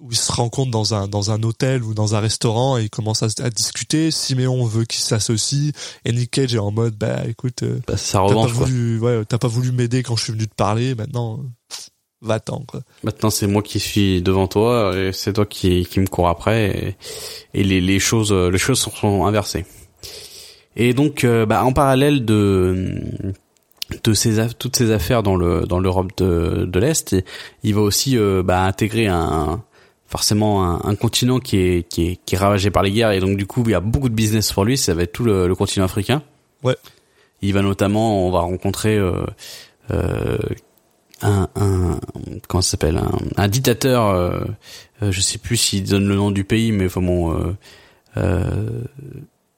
où 0.00 0.10
ils 0.10 0.16
se 0.16 0.32
rencontrent 0.32 0.70
dans 0.70 0.94
un 0.94 1.08
dans 1.08 1.30
un 1.30 1.42
hôtel 1.42 1.82
ou 1.82 1.92
dans 1.92 2.14
un 2.14 2.20
restaurant 2.20 2.78
et 2.78 2.84
ils 2.84 2.90
commencent 2.90 3.22
à, 3.22 3.28
à 3.42 3.50
discuter. 3.50 4.10
Siméon 4.10 4.64
veut 4.64 4.84
qu'ils 4.86 5.02
s'associent 5.02 5.72
et 6.06 6.12
Nick 6.12 6.30
Cage 6.30 6.54
est 6.54 6.58
en 6.58 6.70
mode 6.70 6.96
bah 6.96 7.22
écoute 7.28 7.62
Bah, 7.86 7.94
T'as 7.96 8.20
pas 8.28 8.32
quoi. 8.32 8.46
voulu, 8.46 8.98
ouais, 8.98 9.24
t'as 9.26 9.36
pas 9.38 9.48
voulu 9.48 9.72
m'aider 9.72 10.02
quand 10.02 10.16
je 10.16 10.24
suis 10.24 10.32
venu 10.32 10.48
te 10.48 10.54
parler. 10.54 10.94
Maintenant, 10.94 11.40
va-t'en 12.22 12.60
quoi. 12.66 12.80
Maintenant 13.04 13.28
c'est 13.28 13.46
moi 13.46 13.62
qui 13.62 13.78
suis 13.78 14.22
devant 14.22 14.46
toi 14.48 14.96
et 14.96 15.12
c'est 15.12 15.34
toi 15.34 15.44
qui 15.44 15.84
qui 15.84 16.00
me 16.00 16.06
cours 16.06 16.28
après 16.28 16.96
et, 17.54 17.60
et 17.60 17.62
les 17.62 17.82
les 17.82 17.98
choses 17.98 18.32
les 18.32 18.58
choses 18.58 18.78
sont 18.80 19.26
inversées. 19.26 19.66
Et 20.76 20.94
donc 20.94 21.24
euh, 21.24 21.46
bah, 21.46 21.64
en 21.64 21.72
parallèle 21.72 22.24
de 22.24 22.94
de 24.04 24.12
ces 24.14 24.46
toutes 24.58 24.76
ces 24.76 24.92
affaires 24.92 25.22
dans 25.22 25.36
le 25.36 25.66
dans 25.66 25.80
l'Europe 25.80 26.12
de 26.16 26.64
de 26.64 26.78
l'Est, 26.78 27.16
il 27.62 27.74
va 27.74 27.80
aussi 27.80 28.16
euh, 28.16 28.42
bah, 28.42 28.62
intégrer 28.64 29.06
un 29.08 29.62
forcément 30.06 30.64
un, 30.64 30.80
un 30.90 30.94
continent 30.94 31.40
qui 31.40 31.56
est 31.58 31.88
qui 31.88 32.06
est 32.08 32.18
qui 32.24 32.34
est 32.34 32.38
ravagé 32.38 32.70
par 32.70 32.82
les 32.82 32.92
guerres 32.92 33.12
et 33.12 33.20
donc 33.20 33.36
du 33.36 33.46
coup 33.46 33.62
il 33.66 33.72
y 33.72 33.74
a 33.74 33.80
beaucoup 33.80 34.08
de 34.08 34.14
business 34.14 34.52
pour 34.52 34.64
lui, 34.64 34.76
ça 34.76 34.94
va 34.94 35.02
être 35.02 35.12
tout 35.12 35.24
le, 35.24 35.48
le 35.48 35.54
continent 35.54 35.84
africain. 35.84 36.22
Ouais. 36.62 36.76
Il 37.42 37.52
va 37.54 37.62
notamment 37.62 38.26
on 38.26 38.30
va 38.30 38.40
rencontrer 38.40 38.96
euh, 38.96 39.24
euh, 39.90 40.38
un, 41.22 41.48
un 41.56 41.98
comment 42.48 42.62
ça 42.62 42.72
s'appelle 42.72 42.96
un, 42.98 43.10
un 43.36 43.48
dictateur 43.48 44.44
je 45.02 45.20
sais 45.20 45.38
plus 45.38 45.56
s'il 45.56 45.88
donne 45.88 46.06
le 46.06 46.14
nom 46.14 46.30
du 46.30 46.44
pays 46.44 46.70
mais 46.72 46.86
enfin 46.86 47.00
bon 47.02 47.32
euh, 47.34 47.56
euh, 48.16 48.82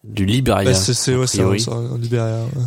du 0.04 0.24
Libéria 0.26 0.68
Ouais, 0.70 0.74
c'est 0.74 1.14
ouais, 1.14 1.26
ouais. 1.44 1.58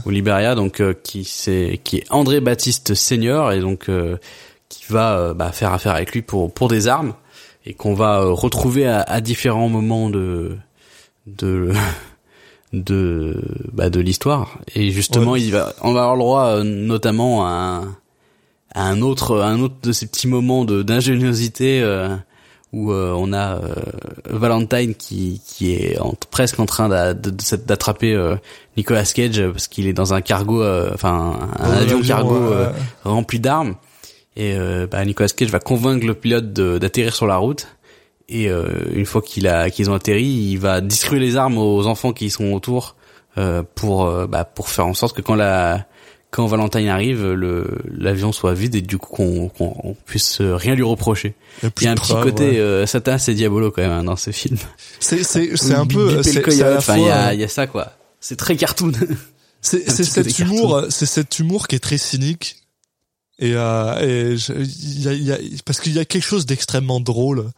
au 0.06 0.10
Libéria, 0.10 0.56
donc 0.56 0.80
euh, 0.80 0.94
qui 1.04 1.24
c'est 1.26 1.80
qui 1.84 1.98
est 1.98 2.06
André 2.10 2.40
Baptiste 2.40 2.94
Senior 2.96 3.52
et 3.52 3.60
donc 3.60 3.90
euh, 3.90 4.18
qui 4.70 4.84
va 4.90 5.18
euh, 5.18 5.34
bah, 5.34 5.52
faire 5.52 5.74
affaire 5.74 5.94
avec 5.96 6.12
lui 6.14 6.22
pour 6.22 6.54
pour 6.54 6.68
des 6.70 6.88
armes 6.88 7.14
et 7.66 7.74
qu'on 7.74 7.94
va 7.94 8.22
euh, 8.22 8.32
retrouver 8.32 8.88
à, 8.88 9.02
à 9.02 9.20
différents 9.22 9.68
moments 9.70 10.10
de 10.10 10.56
de 11.28 11.72
de 12.74 13.42
bah, 13.74 13.90
de 13.90 14.00
l'histoire 14.00 14.60
et 14.74 14.92
justement 14.92 15.32
Ouais. 15.34 15.42
il 15.42 15.52
va 15.52 15.74
on 15.82 15.94
va 15.94 16.02
avoir 16.02 16.16
le 16.16 16.22
droit 16.22 16.46
euh, 16.46 16.64
notamment 16.64 17.46
à 17.46 17.50
un, 17.50 17.96
à 18.74 18.88
un 18.88 19.02
autre 19.02 19.42
un 19.42 19.60
autre 19.60 19.76
de 19.84 19.92
ces 19.92 20.08
petits 20.08 20.28
moments 20.28 20.66
de 20.66 20.84
d'ingéniosité 20.84 21.82
euh, 21.82 22.16
où 22.74 22.92
euh, 22.92 23.14
on 23.16 23.32
a 23.32 23.56
euh, 23.56 23.74
Valentine 24.30 24.96
qui 24.96 25.42
qui 25.46 25.74
est 25.74 26.00
en- 26.00 26.14
presque 26.32 26.60
en 26.60 26.66
train 26.66 26.90
d'attraper 27.14 28.14
euh, 28.14 28.36
Nicolas 28.76 29.06
Cage 29.06 29.40
euh, 29.40 29.52
parce 29.52 29.68
qu'il 29.68 29.88
est 29.88 29.94
dans 29.94 30.14
un 30.14 30.22
cargo 30.22 30.62
euh, 30.62 30.92
enfin 30.94 31.52
un, 31.60 31.72
avion 31.72 32.02
cargo 32.02 32.36
euh, 32.36 32.72
rempli 33.04 33.40
d'armes. 33.40 33.76
Et 34.36 34.56
euh, 34.58 34.88
bah, 34.90 35.06
Nicolas 35.06 35.30
Cage 35.30 35.50
va 35.50 35.60
convaincre 35.60 36.06
le 36.06 36.14
pilote 36.14 36.52
d'atterrir 36.52 37.16
sur 37.16 37.28
la 37.28 37.38
route. 37.38 37.68
Et 38.28 38.50
euh, 38.50 38.66
une 38.94 39.06
fois 39.06 39.22
qu'il 39.22 39.48
a 39.48 39.70
qu'ils 39.70 39.90
ont 39.90 39.94
atterri 39.94 40.26
il 40.26 40.58
va 40.58 40.82
distribuer 40.82 41.20
les 41.20 41.38
armes 41.38 41.58
aux 41.60 41.86
enfants 41.88 42.12
qui 42.12 42.30
sont 42.32 42.52
autour 42.52 42.96
euh, 43.38 43.62
pour 43.76 44.12
bah, 44.28 44.44
pour 44.44 44.68
faire 44.68 44.88
en 44.88 44.94
sorte 44.96 45.16
que 45.16 45.22
quand 45.22 45.36
la 45.36 45.86
quand 46.36 46.48
Valentine 46.48 46.90
arrive 46.90 47.32
le 47.32 47.66
l'avion 47.90 48.34
soit 48.34 48.54
vide 48.54 48.76
et 48.76 48.82
du 48.82 48.98
coup 48.98 49.50
qu'on 49.50 49.52
on 49.60 49.96
puisse 50.06 50.42
euh, 50.42 50.58
rien 50.58 50.76
lui 50.76 50.84
reprocher. 50.84 51.34
Il 51.64 51.84
y 51.84 51.88
a, 51.88 51.92
un 51.92 51.96
petit 51.96 52.12
côté 52.12 52.44
ouais. 52.44 52.60
euh, 52.60 52.86
Satan 52.86 53.18
c'est 53.18 53.34
Diabolo 53.34 53.72
quand 53.72 53.82
même 53.82 53.92
hein, 53.92 54.04
dans 54.04 54.18
ce 54.18 54.32
film. 54.32 54.58
C'est 55.00 55.24
c'est 55.24 55.56
c'est 55.56 55.74
un 55.74 55.86
peu 55.86 56.22
c'est 56.24 56.46
enfin 56.76 56.98
il 56.98 57.06
y 57.06 57.10
a 57.10 57.28
euh, 57.30 57.34
il 57.34 57.40
y 57.40 57.44
a 57.46 57.48
ça 57.48 57.68
quoi. 57.68 57.94
C'est 58.20 58.36
très 58.36 58.58
cartoon. 58.58 58.92
C'est 59.62 59.90
cet 59.90 60.38
humour 60.38 60.86
c'est 60.90 61.08
cet 61.08 61.40
humour 61.40 61.68
qui 61.68 61.76
est 61.76 61.80
très 61.80 61.98
cynique 61.98 62.65
et 63.40 63.54
euh, 63.56 64.00
et 64.34 64.38
je- 64.38 64.54
y 64.54 65.08
a, 65.08 65.14
y 65.14 65.32
a 65.32 65.38
parce 65.66 65.80
qu'il 65.82 65.94
y 65.94 66.00
a 66.00 66.06
quelque 66.06 66.24
chose 66.24 66.46
d'extrêmement 66.46 67.00
drôle 67.00 67.50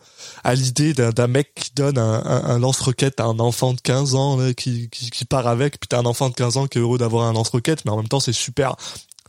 à 0.44 0.56
l'idée 0.56 0.94
d'un 0.94 1.28
mec 1.28 1.54
qui 1.56 1.72
donne 1.76 1.98
un, 1.98 2.24
un, 2.26 2.44
un 2.46 2.60
lance-roquette 2.60 3.20
à 3.20 3.26
un 3.26 3.40
enfant 3.40 3.74
de 3.74 3.82
15 3.82 4.16
ans 4.16 4.38
là, 4.38 4.54
qui, 4.54 4.90
qui 4.90 5.10
qui 5.12 5.26
part 5.26 5.48
avec 5.48 5.80
puis 5.80 5.88
t'as 5.88 6.00
un 6.00 6.06
enfant 6.06 6.30
de 6.30 6.36
15 6.36 6.58
ans 6.58 6.68
qui 6.68 6.78
est 6.80 6.82
heureux 6.82 6.98
d'avoir 6.98 7.26
un 7.28 7.34
lance-roquette 7.34 7.86
mais 7.86 7.92
en 7.92 7.98
même 7.98 8.08
temps 8.08 8.20
c'est 8.20 8.34
super 8.34 8.76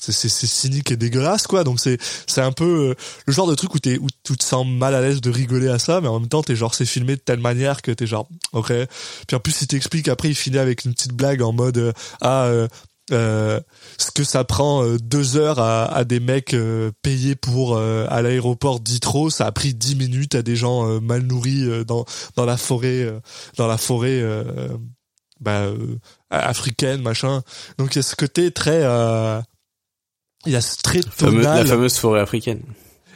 c'est 0.01 0.12
cynique 0.12 0.92
et 0.92 0.96
dégueulasse 0.96 1.49
quoi. 1.49 1.64
Donc 1.64 1.80
c'est 1.80 1.99
c'est 2.28 2.40
un 2.40 2.53
peu 2.53 2.90
euh, 2.90 2.94
le 3.26 3.32
genre 3.32 3.49
de 3.49 3.57
truc 3.57 3.74
où 3.74 3.80
t'es 3.80 3.99
où 3.99 4.07
tu 4.22 4.36
te 4.36 4.44
sens 4.44 4.64
mal 4.64 4.94
à 4.94 5.01
l'aise 5.01 5.20
de 5.20 5.28
rigoler 5.28 5.66
à 5.68 5.80
ça 5.80 6.01
mais 6.01 6.07
en 6.07 6.20
même 6.20 6.28
temps 6.28 6.42
t'es 6.44 6.55
genre 6.55 6.72
c'est 6.72 6.86
filmé 6.86 7.16
de 7.16 7.20
telle 7.20 7.40
manière 7.40 7.82
que 7.82 7.90
t'es 7.90 8.07
genre 8.07 8.28
ok. 8.53 8.72
Puis 9.26 9.36
en 9.36 9.40
plus 9.40 9.61
il 9.61 9.66
t'explique 9.66 10.07
après 10.07 10.28
il 10.28 10.36
finit 10.36 10.59
avec 10.59 10.84
une 10.84 10.94
petite 10.94 11.14
blague 11.14 11.42
en 11.42 11.53
mode 11.53 11.78
euh, 11.78 11.92
ah 12.20 12.44
euh, 12.44 12.68
euh, 13.12 13.61
ce 13.98 14.11
que 14.11 14.24
ça 14.24 14.44
prend 14.44 14.84
euh, 14.84 14.98
deux 14.98 15.36
heures 15.36 15.59
à, 15.61 15.84
à 15.86 16.04
des 16.04 16.20
mecs 16.20 16.54
euh, 16.54 16.90
payés 17.02 17.34
pour 17.34 17.76
euh, 17.76 18.06
à 18.09 18.20
l'aéroport 18.22 18.80
d'Itro, 18.80 19.30
ça 19.30 19.46
a 19.46 19.52
pris 19.52 19.74
dix 19.74 19.96
minutes 19.96 20.34
à 20.34 20.42
des 20.42 20.56
gens 20.56 20.86
euh, 20.88 21.00
mal 21.00 21.22
nourris 21.22 21.64
euh, 21.64 21.84
dans 21.84 22.04
dans 22.36 22.44
la 22.44 22.56
forêt 22.56 23.02
euh, 23.02 23.20
dans 23.56 23.66
la 23.66 23.78
forêt 23.78 24.20
euh, 24.20 24.44
bah, 25.40 25.61
euh, 25.62 25.96
africaine 26.30 27.00
machin. 27.02 27.42
Donc 27.78 27.94
il 27.94 27.96
y 27.96 28.00
a 28.00 28.02
ce 28.02 28.16
côté 28.16 28.50
très 28.50 28.80
euh, 28.82 29.40
il 30.46 30.52
y 30.52 30.56
a 30.56 30.61
ce 30.61 30.76
très 30.76 31.00
Fameux- 31.02 31.42
la 31.42 31.50
tonal. 31.52 31.66
fameuse 31.66 31.96
forêt 31.98 32.20
africaine 32.20 32.62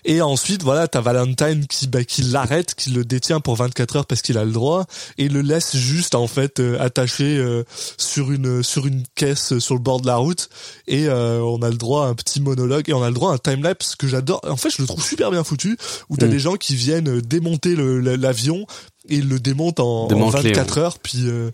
Et 0.05 0.21
ensuite, 0.21 0.63
voilà, 0.63 0.89
t'as 0.89 1.01
Valentine 1.01 1.67
qui, 1.67 1.87
bah, 1.87 2.05
qui 2.05 2.23
l'arrête, 2.23 2.75
qui 2.75 2.91
le 2.91 3.05
détient 3.05 3.41
pour 3.41 3.57
24 3.57 3.97
heures 3.97 4.07
parce 4.07 4.21
qu'il 4.23 4.37
a 4.39 4.45
le 4.45 4.51
droit, 4.53 4.87
et 5.19 5.29
le 5.29 5.43
laisse 5.43 5.77
juste 5.77 6.15
en 6.15 6.27
fait 6.27 6.59
euh, 6.61 6.77
attaché 6.81 7.37
euh, 7.39 7.63
sur 7.99 8.33
une 8.33 8.63
sur 8.63 8.87
une 8.87 9.05
caisse 9.15 9.53
euh, 9.53 9.61
sur 9.61 9.75
le 9.75 9.81
bord 9.81 10.01
de 10.01 10.07
la 10.07 10.17
route. 10.17 10.49
Et 10.89 11.07
euh, 11.09 11.41
on 11.41 11.63
a 11.63 11.69
le 11.71 11.77
droit 11.77 12.07
à 12.07 12.09
un 12.09 12.15
petit 12.15 12.41
monologue 12.41 12.89
et 12.91 12.93
on 12.93 13.03
a 13.03 13.09
le 13.09 13.15
droit 13.15 13.31
à 13.31 13.35
un 13.35 13.39
time 13.39 13.63
lapse 13.63 13.95
que 13.95 14.09
j'adore. 14.09 14.41
En 14.49 14.57
fait, 14.57 14.71
je 14.71 14.83
le 14.83 14.89
trouve 14.89 15.05
super 15.05 15.31
bien 15.31 15.45
foutu, 15.45 15.77
où 16.09 16.17
t'as 16.17 16.27
Mm. 16.27 16.31
des 16.31 16.39
gens 16.39 16.55
qui 16.57 16.75
viennent 16.75 17.09
euh, 17.09 17.21
démonter 17.21 17.77
l'avion 17.77 18.67
et 19.09 19.17
ils 19.17 19.29
le 19.29 19.39
démontent 19.39 19.81
en, 19.85 20.05
en 20.05 20.07
Démanteler, 20.09 20.51
24 20.53 20.79
heures, 20.79 20.99
puis 20.99 21.29
euh, 21.29 21.51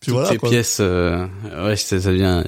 puis 0.00 0.10
toutes 0.10 0.14
voilà. 0.14 0.28
ces 0.30 0.36
quoi. 0.38 0.48
pièces 0.50 0.78
euh, 0.80 1.26
ouais 1.64 1.76
ça, 1.76 1.96
devient 1.98 2.42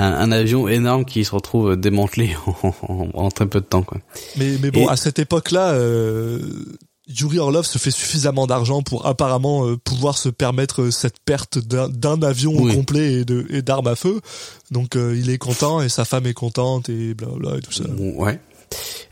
un, 0.00 0.12
un 0.12 0.32
avion 0.32 0.68
énorme 0.68 1.04
qui 1.04 1.24
se 1.24 1.32
retrouve 1.34 1.76
démantelé 1.76 2.34
en, 2.62 2.74
en, 2.88 3.08
en 3.14 3.30
très 3.30 3.46
peu 3.46 3.60
de 3.60 3.66
temps 3.66 3.82
quoi 3.82 3.98
Mais 4.36 4.52
mais 4.62 4.70
bon, 4.70 4.86
Et- 4.86 4.90
à 4.90 4.96
cette 4.96 5.18
époque-là, 5.18 5.70
euh, 5.72 6.40
Yuri 7.08 7.40
Orlov 7.40 7.66
se 7.66 7.78
fait 7.78 7.90
suffisamment 7.90 8.46
d'argent 8.46 8.82
pour 8.82 9.04
apparemment 9.06 9.66
euh, 9.66 9.76
pouvoir 9.76 10.16
se 10.16 10.28
permettre 10.28 10.82
euh, 10.82 10.90
cette 10.92 11.16
perte 11.24 11.58
d'un 11.58 12.22
avion 12.22 12.52
Oui. 12.56 12.72
complet 12.74 13.24
et 13.50 13.62
d'armes 13.62 13.88
à 13.88 13.96
feu. 13.96 14.20
Donc 14.70 14.94
euh, 14.96 15.16
il 15.18 15.28
est 15.30 15.38
content 15.38 15.82
et 15.82 15.88
sa 15.88 16.04
femme 16.04 16.26
est 16.26 16.34
contente 16.34 16.88
et 16.88 17.14
blablabla 17.14 17.58
et 17.58 17.60
tout 17.62 17.72
ça. 17.72 17.84
Ouais. 18.16 18.38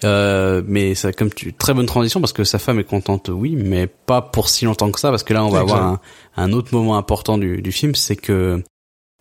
Euh, 0.05 0.63
mais 0.67 0.95
ça, 0.95 1.13
comme 1.13 1.31
tu, 1.35 1.53
très 1.53 1.75
bonne 1.75 1.87
transition 1.87 2.21
parce 2.21 2.33
que 2.33 2.45
sa 2.45 2.61
femme 2.61 2.79
est 2.79 2.85
contente, 2.85 3.29
oui, 3.33 3.57
mais 3.57 3.89
pas 3.89 4.23
pour 4.23 4.49
si 4.49 4.65
longtemps 4.65 4.93
que 4.93 5.01
ça 5.01 5.11
parce 5.11 5.25
que 5.25 5.35
là 5.35 5.45
on 5.45 5.49
va 5.49 5.59
avoir 5.61 5.83
un, 5.83 6.01
un 6.37 6.53
autre 6.53 6.73
moment 6.73 6.97
important 6.97 7.37
du, 7.39 7.61
du 7.61 7.73
film, 7.73 7.97
c'est 7.97 8.15
que 8.15 8.63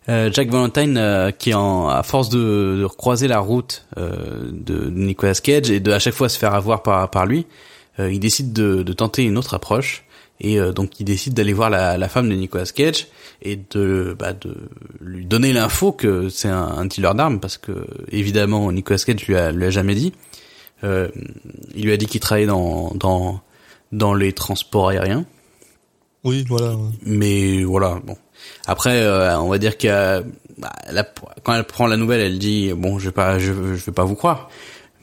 euh, 0.08 0.30
Jack 0.32 0.48
Valentine, 0.50 0.96
euh, 0.96 1.30
qui 1.30 1.52
en, 1.54 1.88
à 1.88 2.02
force 2.02 2.28
de, 2.28 2.78
de 2.80 2.86
croiser 2.86 3.28
la 3.28 3.40
route 3.40 3.86
euh, 3.98 4.50
de 4.52 4.88
Nicolas 4.90 5.34
Cage 5.34 5.70
et 5.70 5.80
de 5.80 5.92
à 5.92 5.98
chaque 5.98 6.14
fois 6.14 6.28
se 6.28 6.38
faire 6.38 6.54
avoir 6.54 6.82
par 6.82 7.10
par 7.10 7.26
lui, 7.26 7.46
euh, 8.00 8.12
il 8.12 8.20
décide 8.20 8.52
de, 8.52 8.82
de 8.82 8.92
tenter 8.92 9.24
une 9.24 9.36
autre 9.36 9.54
approche 9.54 10.04
et 10.40 10.58
euh, 10.60 10.72
donc 10.72 10.98
il 11.00 11.04
décide 11.04 11.34
d'aller 11.34 11.52
voir 11.52 11.68
la, 11.68 11.98
la 11.98 12.08
femme 12.08 12.28
de 12.28 12.34
Nicolas 12.34 12.64
Cage 12.66 13.08
et 13.42 13.58
de 13.70 14.16
bah, 14.18 14.32
de 14.32 14.54
lui 15.00 15.26
donner 15.26 15.52
l'info 15.52 15.92
que 15.92 16.28
c'est 16.28 16.48
un, 16.48 16.62
un 16.78 16.86
dealer 16.86 17.14
d'armes 17.14 17.40
parce 17.40 17.58
que 17.58 17.86
évidemment 18.10 18.70
Nicolas 18.72 18.98
Cage 19.04 19.26
lui 19.26 19.36
a 19.36 19.52
lui 19.52 19.64
a 19.66 19.70
jamais 19.70 19.94
dit. 19.94 20.12
Euh, 20.84 21.08
il 21.74 21.84
lui 21.84 21.92
a 21.92 21.96
dit 21.96 22.06
qu'il 22.06 22.20
travaillait 22.20 22.46
dans 22.46 22.92
dans 22.94 23.40
dans 23.90 24.14
les 24.14 24.32
transports 24.32 24.90
aériens, 24.90 25.24
Oui, 26.22 26.44
voilà. 26.48 26.76
ouais. 26.76 26.90
mais 27.04 27.64
voilà 27.64 27.98
bon. 28.04 28.16
Après, 28.66 29.02
euh, 29.02 29.38
on 29.40 29.48
va 29.48 29.58
dire 29.58 29.78
que 29.78 30.24
bah, 30.58 30.72
quand 31.42 31.54
elle 31.54 31.64
prend 31.64 31.86
la 31.86 31.96
nouvelle, 31.96 32.20
elle 32.20 32.38
dit 32.38 32.72
bon, 32.74 32.98
je 32.98 33.06
vais 33.06 33.12
pas, 33.12 33.38
je, 33.38 33.52
vais 33.52 33.92
pas 33.92 34.04
vous 34.04 34.14
croire, 34.14 34.50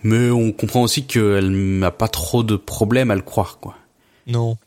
mais 0.03 0.29
on 0.29 0.51
comprend 0.51 0.81
aussi 0.83 1.05
qu'elle 1.05 1.49
n'a 1.79 1.91
pas 1.91 2.07
trop 2.07 2.43
de 2.43 2.55
problème 2.55 3.11
à 3.11 3.15
le 3.15 3.21
croire 3.21 3.59
quoi. 3.59 3.75
Non. 4.27 4.57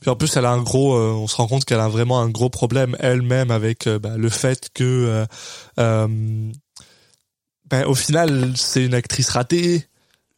Puis 0.00 0.10
en 0.10 0.16
plus, 0.16 0.36
elle 0.36 0.44
a 0.44 0.50
un 0.50 0.62
gros. 0.62 0.94
euh, 0.94 1.12
on 1.12 1.26
se 1.26 1.36
rend 1.36 1.46
compte 1.46 1.64
qu'elle 1.64 1.80
a 1.80 1.88
vraiment 1.88 2.20
un 2.20 2.28
gros 2.28 2.48
problème 2.48 2.96
elle-même 3.00 3.50
avec 3.50 3.86
euh, 3.86 3.98
bah, 3.98 4.16
le 4.16 4.28
fait 4.28 4.68
que, 4.72 5.26
ben, 5.76 6.52
au 7.86 7.94
final, 7.94 8.52
c'est 8.56 8.84
une 8.84 8.94
actrice 8.94 9.30
ratée 9.30 9.86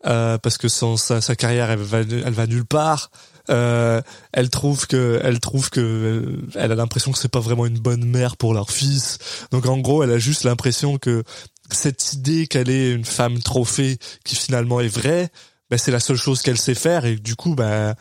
parce 0.03 0.59
que 0.59 0.69
son 0.69 0.97
sa, 0.97 1.21
sa 1.21 1.35
carrière, 1.35 1.71
elle 1.71 1.81
va, 1.81 1.99
elle 1.99 2.33
va 2.33 2.47
nulle 2.47 2.65
part. 2.65 3.11
Euh, 3.51 4.01
elle 4.33 4.51
trouve 4.51 4.87
que, 4.87 5.21
elle 5.23 5.41
trouve 5.41 5.71
que, 5.71 5.81
euh, 5.81 6.47
elle 6.55 6.73
a 6.73 6.75
l'impression 6.75 7.13
que 7.13 7.19
c'est 7.19 7.31
pas 7.31 7.41
vraiment 7.41 7.67
une 7.67 7.79
bonne 7.79 8.05
mère 8.05 8.37
pour 8.37 8.55
leur 8.55 8.71
fils. 8.71 9.19
Donc 9.53 9.67
en 9.67 9.79
gros, 9.79 10.03
elle 10.03 10.11
a 10.11 10.19
juste 10.19 10.45
l'impression 10.45 10.99
que 10.99 11.23
cette 11.71 12.13
idée 12.13 12.47
qu'elle 12.47 12.71
est 12.71 12.93
une 12.93 13.05
femme 13.05 13.39
trophée 13.41 13.99
qui 14.25 14.37
finalement 14.37 14.81
est 14.81 14.89
vraie, 14.89 15.31
ben, 15.71 15.79
c'est 15.79 15.91
la 15.91 16.01
seule 16.01 16.17
chose 16.17 16.43
qu'elle 16.43 16.59
sait 16.59 16.75
faire 16.75 17.05
et 17.05 17.17
du 17.17 17.35
coup, 17.37 17.55
ben 17.55 17.95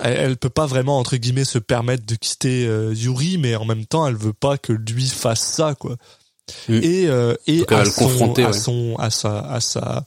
elle, 0.00 0.16
elle 0.18 0.36
peut 0.36 0.50
pas 0.50 0.66
vraiment 0.66 0.98
entre 0.98 1.16
guillemets 1.16 1.44
se 1.44 1.58
permettre 1.58 2.06
de 2.06 2.14
quitter 2.14 2.66
euh, 2.66 2.94
Yuri 2.94 3.36
mais 3.36 3.56
en 3.56 3.66
même 3.66 3.84
temps 3.84 4.06
elle 4.06 4.16
veut 4.16 4.32
pas 4.32 4.56
que 4.56 4.72
lui 4.72 5.06
fasse 5.06 5.42
ça 5.42 5.74
quoi 5.74 5.96
Mm. 6.68 6.80
et 6.82 7.06
euh, 7.08 7.34
et 7.46 7.64
à 7.72 7.84
son, 7.84 8.34
à 8.34 8.40
ouais. 8.40 8.52
son 8.52 8.96
à 8.98 9.10
sa 9.10 9.38
à 9.40 9.60
sa 9.60 10.04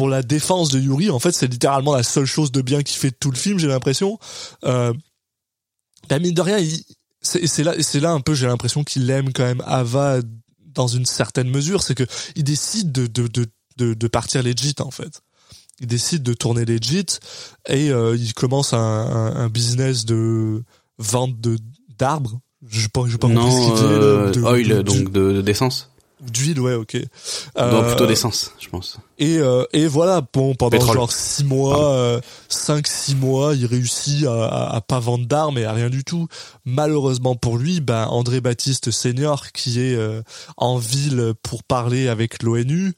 pour 0.00 0.08
la 0.08 0.22
défense 0.22 0.70
de 0.70 0.80
Yuri 0.80 1.10
en 1.10 1.18
fait 1.18 1.32
c'est 1.32 1.46
littéralement 1.46 1.94
la 1.94 2.02
seule 2.02 2.24
chose 2.24 2.50
de 2.52 2.62
bien 2.62 2.82
qu'il 2.82 2.96
fait 2.98 3.10
tout 3.10 3.30
le 3.30 3.36
film 3.36 3.58
j'ai 3.58 3.66
l'impression 3.66 4.18
euh, 4.64 4.94
ben, 6.08 6.22
mine 6.22 6.32
de 6.32 6.40
rien 6.40 6.56
c'est 7.20 7.62
là 7.62 7.74
c'est 7.80 8.00
là 8.00 8.12
un 8.12 8.20
peu 8.20 8.32
j'ai 8.32 8.46
l'impression 8.46 8.82
qu'il 8.82 9.10
aime 9.10 9.30
quand 9.34 9.44
même 9.44 9.62
Ava 9.66 10.20
dans 10.64 10.86
une 10.86 11.04
certaine 11.04 11.50
mesure 11.50 11.82
c'est 11.82 11.94
que 11.94 12.06
il 12.34 12.44
décide 12.44 12.92
de 12.92 13.06
de 13.06 13.26
de 13.28 13.44
de, 13.76 13.92
de 13.92 14.08
partir 14.08 14.42
legit 14.42 14.74
en 14.78 14.90
fait 14.90 15.20
il 15.80 15.86
décide 15.86 16.22
de 16.22 16.32
tourner 16.32 16.64
legit 16.64 17.04
et 17.68 17.90
euh, 17.90 18.16
il 18.16 18.32
commence 18.32 18.72
un, 18.72 18.78
un, 18.78 19.36
un 19.36 19.48
business 19.50 20.06
de 20.06 20.62
vente 20.98 21.38
de 21.42 21.58
d'arbres. 21.98 22.40
Je 22.66 22.80
sais 22.80 22.88
pas, 22.88 23.02
je 23.06 23.12
sais 23.12 23.18
pas 23.18 23.28
non, 23.28 23.76
euh, 23.82 24.30
de- 24.32 24.40
oil 24.42 24.66
de- 24.68 24.80
donc 24.82 25.12
d'essence. 25.44 25.90
D'huile, 26.20 26.60
ouais, 26.60 26.74
ok. 26.74 26.94
non, 26.94 27.62
Euh, 27.62 27.88
plutôt 27.88 28.06
d'essence, 28.06 28.52
je 28.58 28.68
pense. 28.68 28.96
et, 29.18 29.38
euh, 29.38 29.64
et 29.72 29.86
voilà, 29.86 30.22
bon, 30.32 30.54
pendant 30.54 30.70
Pétrole. 30.70 30.96
genre 30.96 31.12
six 31.12 31.44
mois, 31.44 31.92
euh, 31.94 32.20
cinq, 32.48 32.86
six 32.86 33.14
mois, 33.14 33.54
il 33.54 33.66
réussit 33.66 34.24
à, 34.26 34.44
à, 34.46 34.76
à 34.76 34.80
pas 34.80 34.98
vendre 35.00 35.26
d'armes 35.26 35.58
et 35.58 35.64
à 35.64 35.72
rien 35.72 35.90
du 35.90 36.04
tout. 36.04 36.28
Malheureusement 36.64 37.34
pour 37.36 37.56
lui, 37.58 37.80
ben, 37.80 38.06
André 38.06 38.40
Baptiste 38.40 38.90
Senior, 38.90 39.52
qui 39.52 39.80
est 39.80 39.94
euh, 39.94 40.22
en 40.56 40.76
ville 40.78 41.32
pour 41.42 41.62
parler 41.64 42.08
avec 42.08 42.42
l'ONU. 42.42 42.92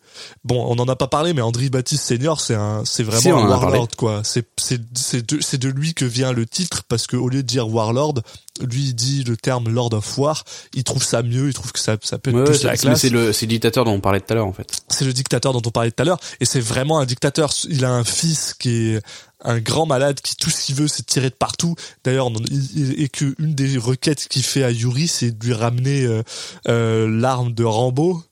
Bon, 0.44 0.64
on 0.68 0.74
n'en 0.74 0.86
a 0.88 0.96
pas 0.96 1.08
parlé, 1.08 1.32
mais 1.32 1.40
André 1.42 1.70
Baptiste 1.70 2.04
Senior, 2.04 2.40
c'est 2.40 2.54
un, 2.54 2.84
c'est 2.84 3.02
vraiment 3.02 3.20
Si, 3.20 3.30
un 3.30 3.48
warlord, 3.48 3.88
quoi. 3.96 4.22
C'est, 4.24 4.46
c'est, 4.58 4.80
c'est 4.94 5.24
de, 5.26 5.40
c'est 5.40 5.58
de 5.58 5.68
lui 5.68 5.94
que 5.94 6.04
vient 6.04 6.32
le 6.32 6.46
titre, 6.46 6.82
parce 6.88 7.06
que 7.06 7.16
au 7.16 7.28
lieu 7.28 7.42
de 7.42 7.46
dire 7.48 7.68
warlord, 7.68 8.14
lui, 8.60 8.88
il 8.88 8.94
dit 8.94 9.24
le 9.24 9.36
terme 9.36 9.68
Lord 9.68 9.94
of 9.94 10.18
War. 10.18 10.44
Il 10.74 10.84
trouve 10.84 11.02
ça 11.02 11.22
mieux, 11.22 11.48
il 11.48 11.54
trouve 11.54 11.72
que 11.72 11.78
ça, 11.78 11.96
ça 12.02 12.18
peut 12.18 12.30
être 12.30 12.36
Ouais, 12.36 12.44
plus 12.44 12.54
c'est 12.56 12.66
la 12.66 12.76
classe 12.76 13.00
c'est 13.00 13.08
le 13.08 13.32
c'est 13.32 13.46
le 13.46 13.50
dictateur 13.50 13.84
dont 13.84 13.92
on 13.92 14.00
parlait 14.00 14.20
tout 14.20 14.32
à 14.32 14.34
l'heure 14.36 14.46
en 14.46 14.52
fait. 14.52 14.70
c'est 14.88 15.04
le 15.04 15.12
dictateur 15.12 15.52
dont 15.52 15.62
on 15.64 15.70
parlait 15.70 15.90
tout 15.90 16.02
à 16.02 16.04
l'heure 16.04 16.20
et 16.40 16.44
c'est 16.44 16.60
vraiment 16.60 16.98
un 16.98 17.06
dictateur 17.06 17.52
il 17.68 17.84
a 17.84 17.90
un 17.90 18.04
fils 18.04 18.54
qui 18.58 18.70
est 18.92 19.02
un 19.44 19.58
grand 19.58 19.86
malade 19.86 20.20
qui 20.20 20.36
tout 20.36 20.50
ce 20.50 20.64
qu'il 20.66 20.74
veut 20.74 20.88
c'est 20.88 21.04
tirer 21.04 21.30
de 21.30 21.34
partout 21.34 21.74
d'ailleurs 22.04 22.30
et 22.96 23.08
que 23.08 23.34
une 23.38 23.54
des 23.54 23.76
requêtes 23.78 24.28
qu'il 24.28 24.42
fait 24.42 24.62
à 24.64 24.70
Yuri 24.70 25.08
c'est 25.08 25.36
de 25.36 25.44
lui 25.44 25.54
ramener 25.54 26.04
euh, 26.04 26.22
euh, 26.68 27.08
l'arme 27.08 27.52
de 27.52 27.64
Rambo 27.64 28.22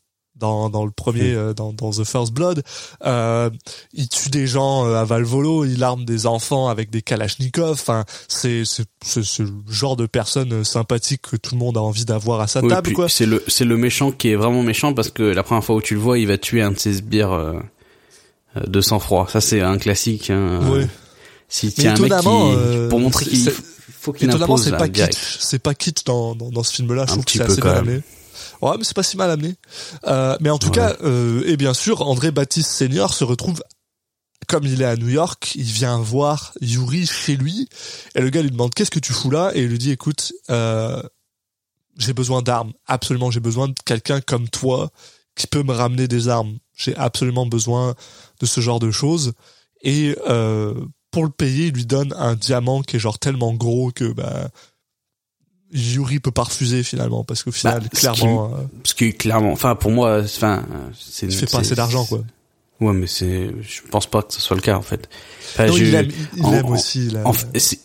dans, 0.40 0.70
dans 0.70 0.84
le 0.84 0.90
premier 0.90 1.34
euh, 1.34 1.54
dans, 1.54 1.72
dans 1.72 1.90
The 1.90 2.04
First 2.04 2.32
Blood 2.32 2.62
euh, 3.04 3.50
il 3.92 4.08
tue 4.08 4.30
des 4.30 4.46
gens 4.46 4.86
euh, 4.86 4.96
à 4.96 5.04
Valvolo 5.04 5.64
il 5.64 5.82
arme 5.84 6.04
des 6.04 6.26
enfants 6.26 6.68
avec 6.68 6.90
des 6.90 7.02
kalachnikovs 7.02 7.72
enfin 7.72 8.04
c'est 8.28 8.62
le 9.04 9.52
genre 9.68 9.96
de 9.96 10.06
personne 10.06 10.64
sympathique 10.64 11.22
que 11.30 11.36
tout 11.36 11.54
le 11.54 11.58
monde 11.60 11.76
a 11.76 11.80
envie 11.82 12.04
d'avoir 12.04 12.40
à 12.40 12.46
sa 12.46 12.60
Oui, 12.62 12.68
table 12.68 12.92
C'est 13.08 13.26
le 13.26 13.42
c'est 13.46 13.64
le 13.64 13.76
méchant 13.76 14.10
qui 14.12 14.30
est 14.30 14.36
vraiment 14.36 14.62
méchant 14.62 14.94
parce 14.94 15.10
que 15.10 15.22
la 15.22 15.42
première 15.42 15.64
fois 15.64 15.76
où 15.76 15.82
tu 15.82 15.94
le 15.94 16.00
vois, 16.00 16.18
il 16.18 16.26
va 16.26 16.38
tuer 16.38 16.62
un 16.62 16.72
de 16.72 16.78
ses 16.78 16.94
sbires 16.94 17.32
euh, 17.32 17.60
de 18.66 18.80
sang-froid. 18.80 19.26
Ça 19.30 19.40
c'est 19.40 19.60
un 19.60 19.78
classique. 19.78 20.30
Hein. 20.30 20.60
Ouais. 20.70 20.88
Si 21.48 21.72
tu 21.72 21.86
un 21.86 21.96
mec 21.96 22.12
qui 22.12 22.88
pour 22.88 23.00
montrer 23.00 23.24
qu'il 23.26 23.50
faut 24.00 24.12
qu'il 24.12 24.30
impose 24.30 24.64
c'est 24.64 24.70
pas 24.76 24.88
kitsch. 24.88 25.36
C'est 25.40 25.58
pas 25.58 25.74
kitsch 25.74 26.04
dans, 26.04 26.34
dans, 26.34 26.50
dans 26.50 26.62
ce 26.62 26.74
film-là. 26.74 27.04
Je 27.06 27.12
trouve 27.12 27.24
que 27.24 27.32
c'est 27.32 27.42
assez 27.42 27.60
quand 27.60 27.68
mal 27.68 27.84
même. 27.84 27.88
amené. 27.88 28.02
Ouais, 28.62 28.76
mais 28.78 28.84
c'est 28.84 28.94
pas 28.94 29.02
si 29.02 29.16
mal 29.16 29.30
amené. 29.30 29.54
Euh, 30.06 30.36
mais 30.40 30.50
en 30.50 30.58
tout 30.58 30.68
Ouais. 30.68 30.74
cas, 30.74 30.96
euh, 31.02 31.42
et 31.46 31.56
bien 31.56 31.74
sûr, 31.74 32.02
André 32.02 32.30
Baptiste 32.30 32.70
Senior 32.70 33.14
se 33.14 33.24
retrouve, 33.24 33.62
comme 34.48 34.64
il 34.64 34.82
est 34.82 34.86
à 34.86 34.96
New 34.96 35.08
York, 35.08 35.52
il 35.54 35.62
vient 35.64 35.98
voir 35.98 36.52
Yuri 36.60 37.06
chez 37.06 37.36
lui, 37.36 37.68
et 38.14 38.20
le 38.20 38.30
gars 38.30 38.42
lui 38.42 38.50
demande 38.50 38.74
qu'est-ce 38.74 38.90
que 38.90 38.98
tu 38.98 39.12
fous 39.12 39.30
là, 39.30 39.50
et 39.54 39.62
il 39.62 39.68
lui 39.68 39.78
dit 39.78 39.90
écoute, 39.92 40.32
euh, 40.50 41.02
j'ai 41.98 42.12
besoin 42.12 42.42
d'armes, 42.42 42.72
absolument, 42.86 43.30
j'ai 43.30 43.40
besoin 43.40 43.68
de 43.68 43.74
quelqu'un 43.84 44.20
comme 44.20 44.48
toi 44.48 44.90
qui 45.34 45.46
peut 45.46 45.62
me 45.62 45.72
ramener 45.72 46.08
des 46.08 46.28
armes. 46.28 46.58
J'ai 46.74 46.96
absolument 46.96 47.46
besoin 47.46 47.94
de 48.40 48.46
ce 48.46 48.60
genre 48.60 48.80
de 48.80 48.90
choses. 48.90 49.32
Et 49.82 50.16
euh, 50.28 50.74
pour 51.10 51.24
le 51.24 51.30
payer, 51.30 51.66
il 51.66 51.74
lui 51.74 51.86
donne 51.86 52.14
un 52.16 52.34
diamant 52.34 52.82
qui 52.82 52.96
est 52.96 53.00
genre 53.00 53.18
tellement 53.18 53.52
gros 53.54 53.90
que 53.92 54.12
bah 54.12 54.48
Yuri 55.72 56.18
peut 56.20 56.30
pas 56.30 56.42
refuser 56.44 56.82
finalement 56.82 57.22
parce 57.24 57.42
qu'au 57.44 57.52
final, 57.52 57.80
Bah, 57.80 57.86
ce 57.92 58.00
clairement, 58.00 58.46
euh, 58.54 58.58
Parce 58.82 58.94
que 58.94 59.10
clairement, 59.10 59.52
enfin 59.52 59.74
pour 59.76 59.90
moi, 59.90 60.20
enfin 60.24 60.64
c'est 60.98 61.26
il 61.26 61.32
fait 61.32 61.50
pas 61.50 61.58
assez 61.60 61.74
d'argent 61.74 62.04
quoi. 62.04 62.20
Ouais, 62.80 62.94
mais 62.94 63.06
c'est 63.06 63.50
je 63.60 63.80
pense 63.90 64.06
pas 64.06 64.22
que 64.22 64.32
ce 64.32 64.40
soit 64.40 64.56
le 64.56 64.62
cas 64.62 64.74
en 64.76 64.80
fait. 64.82 65.06
Enfin, 65.52 65.66
Non, 65.66 65.72
je- 65.74 65.84
il 65.84 65.94
aime, 65.94 66.08
il 66.36 66.44
en- 66.44 66.52
aime 66.54 66.64
en- 66.64 66.70
aussi. 66.70 67.10
En 67.24 67.32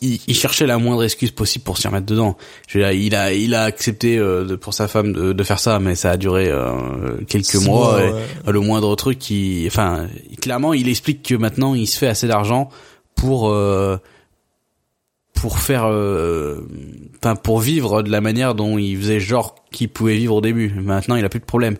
il, 0.00 0.20
il 0.26 0.34
cherchait 0.34 0.66
la 0.66 0.78
moindre 0.78 1.04
excuse 1.04 1.30
possible 1.32 1.64
pour 1.64 1.76
s'y 1.76 1.86
remettre 1.86 2.06
dedans. 2.06 2.36
Je 2.66 2.78
veux 2.78 2.84
dire, 2.84 2.92
il 2.92 3.14
a, 3.14 3.32
il 3.34 3.54
a 3.54 3.64
accepté 3.64 4.16
euh, 4.16 4.44
de, 4.46 4.56
pour 4.56 4.72
sa 4.72 4.88
femme 4.88 5.12
de, 5.12 5.32
de 5.34 5.44
faire 5.44 5.58
ça, 5.60 5.78
mais 5.80 5.96
ça 5.96 6.12
a 6.12 6.16
duré 6.16 6.48
euh, 6.48 7.18
quelques 7.28 7.44
Six 7.44 7.64
mois. 7.66 7.92
mois, 7.92 8.02
et 8.04 8.10
ouais. 8.10 8.52
Le 8.52 8.60
moindre 8.60 8.96
truc, 8.96 9.18
qui, 9.18 9.64
enfin, 9.66 10.06
clairement, 10.40 10.72
il 10.72 10.88
explique 10.88 11.22
que 11.22 11.34
maintenant, 11.34 11.74
il 11.74 11.86
se 11.86 11.98
fait 11.98 12.08
assez 12.08 12.26
d'argent 12.26 12.70
pour 13.16 13.50
euh, 13.50 13.98
pour 15.36 15.60
faire, 15.60 15.84
euh, 15.86 16.66
enfin, 17.22 17.36
pour 17.36 17.60
vivre 17.60 18.02
de 18.02 18.10
la 18.10 18.20
manière 18.20 18.56
dont 18.56 18.78
il 18.78 18.96
faisait 18.96 19.20
genre 19.20 19.54
qu'il 19.70 19.88
pouvait 19.88 20.16
vivre 20.16 20.34
au 20.34 20.40
début. 20.40 20.70
Maintenant, 20.70 21.14
il 21.14 21.24
a 21.24 21.28
plus 21.28 21.38
de 21.40 21.44
problème. 21.44 21.76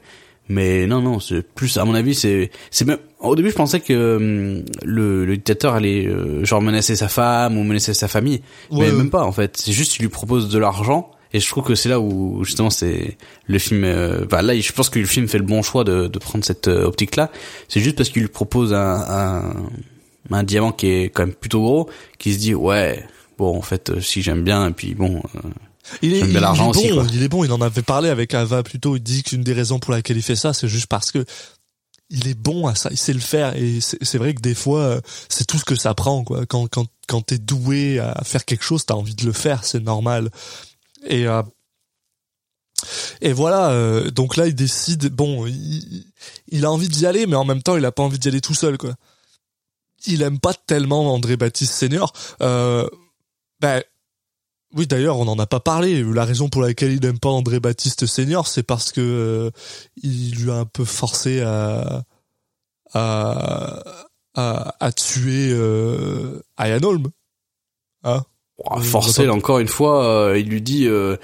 Mais 0.49 0.87
non, 0.87 1.03
non, 1.03 1.19
c'est 1.19 1.43
plus, 1.43 1.77
à 1.77 1.85
mon 1.85 1.95
avis, 1.95 2.15
c'est, 2.15 2.53
c'est 2.71 2.85
même, 2.85 2.99
au 3.19 3.35
début, 3.35 3.51
je 3.51 3.57
pensais 3.57 3.81
que 3.81 4.17
hum, 4.17 4.65
le, 4.85 5.25
le 5.25 5.37
dictateur 5.37 5.75
allait, 5.75 6.07
euh, 6.07 6.45
genre, 6.45 6.63
menacer 6.63 6.95
sa 6.95 7.09
femme 7.09 7.59
ou 7.59 7.65
menacer 7.65 7.95
sa 7.95 8.07
famille. 8.07 8.43
Ouais, 8.71 8.87
mais 8.87 8.93
même 8.93 9.11
pas, 9.11 9.25
en 9.25 9.33
fait. 9.33 9.57
C'est 9.57 9.73
juste, 9.73 9.97
il 9.97 10.03
lui 10.03 10.09
propose 10.09 10.49
de 10.49 10.59
l'argent. 10.59 11.11
Et 11.33 11.41
je 11.41 11.49
trouve 11.49 11.65
que 11.65 11.75
c'est 11.75 11.89
là 11.89 11.99
où, 11.99 12.45
justement, 12.45 12.71
c'est, 12.71 13.17
le 13.47 13.59
film, 13.59 13.83
euh, 13.83 14.25
enfin, 14.27 14.43
là, 14.43 14.57
je 14.57 14.73
pense 14.73 14.89
que 14.91 15.01
le 15.01 15.07
film 15.07 15.27
fait 15.27 15.39
le 15.39 15.45
bon 15.45 15.63
choix 15.63 15.83
de, 15.83 16.07
de 16.07 16.19
prendre 16.21 16.45
cette 16.45 16.69
euh, 16.69 16.85
optique-là. 16.85 17.33
C'est 17.69 17.81
juste 17.81 17.97
parce 17.97 18.11
qu'il 18.11 18.23
lui 18.23 18.29
propose 18.29 18.73
un, 18.73 19.01
un, 19.09 19.43
un 20.31 20.43
diamant 20.45 20.71
qui 20.71 20.87
est 20.89 21.05
quand 21.07 21.27
même 21.27 21.35
plutôt 21.35 21.61
gros, 21.61 21.91
qui 22.19 22.33
se 22.35 22.39
dit, 22.39 22.55
ouais, 22.55 23.05
bon, 23.39 23.57
en 23.57 23.63
fait, 23.63 23.91
euh, 23.91 24.01
si 24.01 24.23
j'aime 24.23 24.45
bien, 24.45 24.69
et 24.69 24.73
puis 24.73 24.95
bon, 24.95 25.23
euh, 25.35 25.41
Il 26.03 26.15
est, 26.15 26.21
il, 26.21 26.37
est 26.37 26.41
bon, 26.41 26.73
il 27.13 27.23
est 27.23 27.29
bon. 27.29 27.45
Il 27.45 27.53
en 27.53 27.61
avait 27.61 27.83
parlé 27.83 28.09
avec 28.09 28.35
Ava 28.35 28.63
plus 28.63 28.81
tôt. 28.81 28.97
Il 28.97 29.03
dit 29.03 29.23
qu'une 29.23 29.43
des 29.43 29.53
raisons 29.53 29.79
pour 29.79 29.93
laquelle 29.93 30.17
il 30.17 30.23
fait 30.23 30.37
ça, 30.37 30.53
c'est 30.53 30.69
juste 30.69 30.87
parce 30.87 31.11
que 31.13 31.25
il 32.11 32.29
est 32.29 32.39
bon 32.39 32.67
à 32.67 32.75
ça, 32.75 32.89
il 32.93 32.97
sait 32.97 33.13
le 33.13 33.21
faire 33.21 33.57
et 33.57 33.81
c'est 33.81 33.99
c'est 34.05 34.19
vrai 34.19 34.35
que 34.35 34.41
des 34.41 34.55
fois 34.55 34.81
euh, 34.81 35.01
c'est 35.29 35.45
tout 35.45 35.59
ce 35.59 35.65
que 35.65 35.75
ça 35.75 35.95
prend 35.95 36.23
quoi. 36.23 36.47
Quand 36.47 36.69
quand 36.69 36.87
quand 37.09 37.23
t'es 37.23 37.39
doué 37.39 37.99
à 37.99 38.23
faire 38.25 38.45
quelque 38.45 38.63
chose, 38.65 38.87
t'as 38.87 38.95
envie 38.95 39.15
de 39.15 39.25
le 39.25 39.33
faire, 39.33 39.65
c'est 39.65 39.83
normal. 39.83 40.31
Et 41.09 41.27
euh, 41.27 41.43
et 43.21 43.33
voilà, 43.33 43.71
euh, 43.71 44.11
donc 44.11 44.37
là 44.37 44.47
il 44.47 44.55
décide, 44.55 45.09
bon, 45.09 45.47
il, 45.47 46.05
il 46.49 46.65
a 46.65 46.71
envie 46.71 46.89
d'y 46.89 47.07
aller, 47.07 47.27
mais 47.27 47.37
en 47.37 47.45
même 47.45 47.63
temps 47.63 47.77
il 47.77 47.85
a 47.85 47.93
pas 47.93 48.03
envie 48.03 48.19
d'y 48.19 48.29
aller 48.29 48.41
tout 48.41 48.55
seul 48.55 48.79
quoi. 48.79 48.95
Il 50.07 50.23
aime 50.23 50.39
pas 50.39 50.55
tellement 50.55 51.13
André 51.13 51.37
Baptiste 51.37 51.73
Senior. 51.75 52.13
Euh, 52.41 52.87
ben 53.61 53.83
oui, 54.75 54.87
d'ailleurs, 54.87 55.19
on 55.19 55.25
n'en 55.25 55.39
a 55.39 55.47
pas 55.47 55.61
parlé. 55.61 56.03
La 56.03 56.25
raison 56.25 56.49
pour 56.49 56.61
laquelle 56.63 56.93
il 56.93 57.01
n'aime 57.01 57.19
pas 57.19 57.29
André 57.31 57.61
Baptiste 57.61 58.05
Senior, 58.07 58.47
c'est 58.47 58.63
parce 58.63 58.93
que 58.93 59.01
euh, 59.01 59.51
il 60.03 60.35
lui 60.35 60.51
a 60.51 60.55
un 60.57 60.65
peu 60.67 60.85
forcé 60.85 61.41
à 61.41 62.03
à 62.93 63.83
à, 64.35 64.75
à 64.81 64.93
tuer 64.93 65.51
euh, 65.53 66.41
Ian 66.59 66.83
Holm. 66.83 67.07
Hein? 68.05 68.23
Oh, 68.59 68.81
forcé, 68.81 69.29
encore 69.29 69.59
une 69.61 69.69
fois, 69.69 70.05
euh, 70.07 70.39
il 70.39 70.49
lui 70.49 70.61
dit 70.63 70.87
euh, 70.87 71.17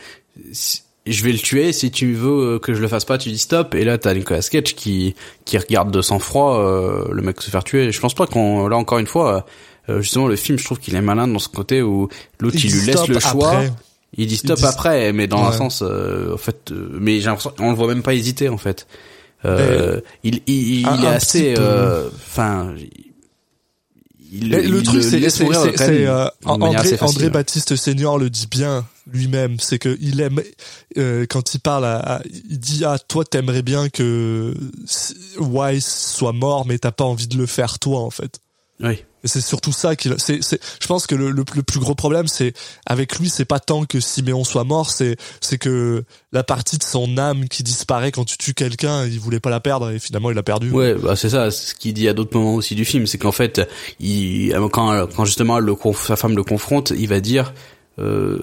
si- 0.53 0.83
je 1.05 1.24
vais 1.24 1.33
le 1.33 1.39
tuer 1.39 1.72
si 1.72 1.91
tu 1.91 2.14
veux 2.14 2.55
euh, 2.55 2.59
que 2.59 2.74
je 2.74 2.80
le 2.80 2.87
fasse 2.89 3.05
pas 3.05 3.18
tu 3.18 3.28
dis 3.28 3.39
stop 3.39 3.74
et 3.74 3.83
là 3.85 3.99
t'as 3.99 4.14
Nicolas 4.14 4.41
Cage 4.41 4.76
qui 4.76 5.16
qui 5.45 5.59
regarde 5.59 5.91
de 5.91 6.01
sang 6.01 6.20
froid 6.20 6.59
euh, 6.61 7.09
le 7.11 7.22
mec 7.22 7.41
se 7.43 7.51
faire 7.51 7.64
tuer 7.64 7.91
je 7.91 8.01
pense 8.01 8.14
pas 8.14 8.28
qu'on 8.28 8.68
là 8.68 8.76
encore 8.76 8.99
une 8.99 9.09
fois 9.09 9.37
euh, 9.37 9.41
justement 9.89 10.26
le 10.28 10.37
film 10.37 10.59
je 10.59 10.64
trouve 10.64 10.78
qu'il 10.78 10.95
est 10.95 11.01
malin 11.03 11.26
dans 11.28 11.39
ce 11.39 11.49
côté 11.49 11.83
où 11.83 12.09
l'autre 12.41 12.57
il, 12.62 12.70
lui 12.72 12.87
laisse 12.87 13.09
le 13.09 13.18
choix 13.18 13.51
après. 13.53 13.72
il 14.16 14.26
dit 14.26 14.37
stop 14.37 14.59
dit- 14.59 14.64
après 14.64 15.12
mais 15.12 15.26
dans 15.26 15.43
un 15.45 15.53
sens 15.53 15.83
euh, 15.83 16.35
en 16.35 16.37
fait 16.39 16.70
euh, 16.70 16.89
mais 17.01 17.18
j'ai 17.20 17.26
l'impression 17.26 17.53
on 17.59 17.70
le 17.70 17.76
voit 17.76 17.89
même 17.89 18.03
pas 18.03 18.14
hésiter 18.14 18.49
en 18.49 18.59
fait 18.59 18.87
euh, 19.45 20.01
il 20.22 20.41
il, 20.47 20.80
il 20.80 20.87
un- 20.87 21.03
est 21.03 21.07
un 21.07 21.11
assez 21.12 21.55
euh, 21.59 22.09
enfin 22.14 22.74
il, 24.35 24.51
le 24.51 24.78
il 24.78 24.83
truc, 24.85 25.03
c'est 25.03 26.07
euh, 26.07 26.26
André. 26.47 26.68
André 27.11 27.24
Baptiste 27.30 27.76
Senior 27.76 28.18
le 28.18 28.30
dit 28.30 28.47
bien 28.51 28.87
lui-même, 29.11 29.59
c'est 29.61 29.78
que 29.78 29.99
il 30.01 30.20
aime 30.22 30.41
euh, 30.97 31.26
quand 31.28 31.55
il 31.55 31.59
parle, 31.61 31.85
à, 31.85 31.99
à- 32.16 32.22
il 32.49 32.59
dit 32.59 32.83
ah 32.87 32.99
toi 32.99 33.24
t'aimerais 33.24 33.61
bien 33.62 33.89
que 33.91 34.55
Wise 35.39 35.85
soit 35.85 36.33
mort, 36.33 36.66
mais 36.66 36.78
t'as 36.78 36.93
pas 36.93 37.05
envie 37.05 37.26
de 37.26 37.37
le 37.37 37.45
faire 37.47 37.78
toi 37.78 37.99
en 38.01 38.11
fait. 38.11 38.41
oui 38.80 39.05
Et 39.24 39.28
c'est 39.28 39.40
surtout 39.40 39.72
ça 39.72 39.94
qu'il. 39.96 40.14
C'est, 40.18 40.42
c'est. 40.42 40.60
Je 40.80 40.86
pense 40.86 41.06
que 41.06 41.14
le, 41.14 41.30
le, 41.30 41.44
le 41.54 41.62
plus 41.62 41.78
gros 41.80 41.94
problème, 41.94 42.26
c'est 42.26 42.54
avec 42.86 43.18
lui, 43.18 43.28
c'est 43.28 43.44
pas 43.44 43.60
tant 43.60 43.84
que 43.84 44.00
Siméon 44.00 44.42
soit 44.44 44.64
mort, 44.64 44.90
c'est 44.90 45.16
c'est 45.40 45.58
que 45.58 46.04
la 46.32 46.42
partie 46.42 46.76
de 46.78 46.82
son 46.82 47.16
âme 47.18 47.48
qui 47.48 47.62
disparaît 47.62 48.10
quand 48.10 48.24
tu 48.24 48.36
tues 48.36 48.54
quelqu'un, 48.54 49.06
il 49.06 49.20
voulait 49.20 49.38
pas 49.40 49.50
la 49.50 49.60
perdre 49.60 49.90
et 49.90 49.98
finalement 49.98 50.30
il 50.30 50.34
l'a 50.34 50.42
perdu. 50.42 50.70
Ouais, 50.70 50.94
bah 50.94 51.14
c'est 51.16 51.30
ça, 51.30 51.50
ce 51.50 51.74
qu'il 51.74 51.94
dit 51.94 52.08
à 52.08 52.14
d'autres 52.14 52.36
moments 52.36 52.54
aussi 52.54 52.74
du 52.74 52.84
film, 52.84 53.06
c'est 53.06 53.18
qu'en 53.18 53.32
fait, 53.32 53.60
il, 54.00 54.52
quand, 54.72 55.06
quand 55.14 55.24
justement 55.24 55.58
le, 55.58 55.74
sa 55.94 56.16
femme 56.16 56.34
le 56.36 56.42
confronte, 56.44 56.92
il 56.96 57.08
va 57.08 57.20
dire, 57.20 57.52
euh, 57.98 58.40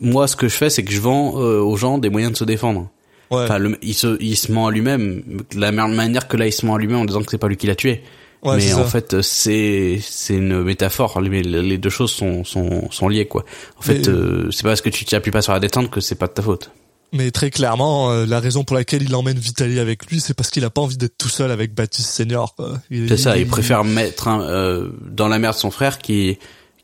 moi 0.00 0.26
ce 0.28 0.36
que 0.36 0.48
je 0.48 0.54
fais, 0.54 0.70
c'est 0.70 0.82
que 0.84 0.92
je 0.92 1.00
vends 1.00 1.40
euh, 1.42 1.60
aux 1.60 1.76
gens 1.76 1.98
des 1.98 2.08
moyens 2.08 2.32
de 2.32 2.36
se 2.38 2.44
défendre. 2.44 2.88
Ouais. 3.30 3.44
Enfin, 3.44 3.58
le- 3.58 3.78
il 3.82 3.94
se, 3.94 4.16
il 4.22 4.36
se 4.36 4.52
ment 4.52 4.66
à 4.66 4.70
lui-même, 4.70 5.22
de 5.52 5.60
la 5.60 5.72
même 5.72 5.94
manière 5.94 6.28
que 6.28 6.36
là, 6.36 6.46
il 6.46 6.52
se 6.52 6.66
ment 6.66 6.74
à 6.74 6.78
lui-même 6.78 6.98
en 7.00 7.04
disant 7.04 7.20
que 7.22 7.30
c'est 7.30 7.38
pas 7.38 7.48
lui 7.48 7.56
qui 7.56 7.66
l'a 7.66 7.74
tué. 7.74 8.02
Ouais, 8.42 8.56
mais 8.56 8.72
en 8.74 8.78
ça. 8.78 8.84
fait, 8.86 9.22
c'est 9.22 10.00
c'est 10.02 10.34
une 10.34 10.62
métaphore. 10.62 11.20
Les, 11.20 11.42
les 11.42 11.78
deux 11.78 11.90
choses 11.90 12.10
sont 12.10 12.42
sont 12.44 12.90
sont 12.90 13.08
liées 13.08 13.26
quoi. 13.26 13.44
En 13.78 13.82
fait, 13.82 14.00
Mais- 14.00 14.08
euh, 14.08 14.50
c'est 14.50 14.62
pas 14.64 14.70
parce 14.70 14.80
que 14.80 14.88
tu 14.90 15.04
t'appuies 15.04 15.30
pas 15.30 15.42
sur 15.42 15.52
la 15.52 15.60
détente 15.60 15.90
que 15.90 16.00
c'est 16.00 16.16
pas 16.16 16.26
de 16.26 16.32
ta 16.32 16.42
faute. 16.42 16.70
Mais 17.14 17.30
très 17.30 17.50
clairement, 17.50 18.10
euh, 18.10 18.24
la 18.24 18.40
raison 18.40 18.64
pour 18.64 18.74
laquelle 18.74 19.02
il 19.02 19.14
emmène 19.14 19.38
Vitali 19.38 19.78
avec 19.78 20.06
lui, 20.06 20.18
c'est 20.18 20.32
parce 20.34 20.50
qu'il 20.50 20.64
a 20.64 20.70
pas 20.70 20.80
envie 20.80 20.96
d'être 20.96 21.18
tout 21.18 21.28
seul 21.28 21.50
avec 21.50 21.74
Baptiste 21.74 22.08
Senior. 22.08 22.56
C'est 22.90 23.16
ça, 23.18 23.36
il 23.36 23.46
préfère 23.46 23.84
mettre 23.84 24.28
un, 24.28 24.40
euh, 24.40 24.88
dans 25.10 25.28
la 25.28 25.38
merde 25.38 25.54
son 25.54 25.70
frère 25.70 25.98
qui 25.98 26.38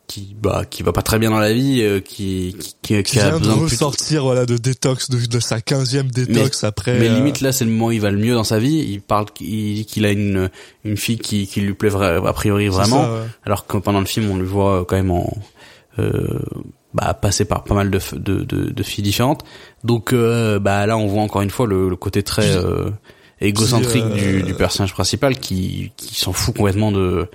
qui 0.09 0.35
bah 0.41 0.65
qui 0.69 0.83
va 0.83 0.93
pas 0.93 1.03
très 1.03 1.19
bien 1.21 1.31
dans 1.31 1.39
la 1.39 1.53
vie, 1.53 1.83
euh, 1.83 2.01
qui 2.01 2.57
qui, 2.59 2.75
qui, 2.83 3.03
qui 3.05 3.21
a 3.21 3.31
de 3.31 3.39
besoin 3.39 3.57
de 3.57 3.61
ressortir 3.63 4.25
voilà 4.25 4.47
de 4.47 4.57
détox 4.57 5.11
de, 5.11 5.25
de 5.25 5.39
sa 5.39 5.59
15e 5.59 6.11
détox 6.11 6.65
après. 6.65 6.99
Mais 6.99 7.09
euh, 7.09 7.15
limite 7.17 7.41
là, 7.41 7.53
c'est 7.53 7.65
le 7.65 7.71
moment 7.71 7.87
où 7.87 7.93
il 7.93 8.01
va 8.01 8.11
le 8.11 8.19
mieux 8.19 8.35
dans 8.35 8.43
sa 8.43 8.59
vie. 8.59 8.85
Il 8.89 9.03
parle, 9.03 9.27
il 9.41 9.75
dit 9.75 9.85
qu'il 9.85 10.07
a 10.07 10.11
une 10.11 10.51
une 10.85 10.97
fille 10.97 11.19
qui 11.19 11.47
qui 11.47 11.61
lui 11.61 11.75
plaît 11.75 11.95
a 11.95 12.33
priori 12.33 12.69
vraiment, 12.69 13.05
ça, 13.05 13.13
ouais. 13.13 13.27
alors 13.45 13.67
que 13.67 13.77
pendant 13.77 14.01
le 14.01 14.07
film 14.07 14.31
on 14.31 14.37
le 14.37 14.47
voit 14.47 14.85
quand 14.87 14.97
même 14.97 15.11
en 15.11 15.31
euh, 15.99 16.41
bah 16.95 17.15
passer 17.15 17.45
par 17.45 17.65
pas 17.65 17.75
mal 17.75 17.91
de 17.91 18.01
de 18.15 18.45
de, 18.45 18.71
de 18.71 18.83
filles 18.83 19.05
différentes. 19.05 19.45
Donc 19.85 20.13
euh, 20.13 20.59
bah 20.59 20.87
là 20.87 20.97
on 20.97 21.07
voit 21.07 21.23
encore 21.23 21.43
une 21.43 21.51
fois 21.51 21.67
le, 21.67 21.89
le 21.89 21.97
côté 21.97 22.23
très 22.23 22.57
euh, 22.57 22.91
égocentrique 23.41 24.05
euh, 24.05 24.39
du, 24.39 24.43
du 24.43 24.55
personnage 24.55 24.93
principal 24.95 25.39
qui 25.39 25.93
qui 25.97 26.15
s'en 26.15 26.33
fout 26.33 26.57
complètement 26.57 26.93
de 26.93 27.29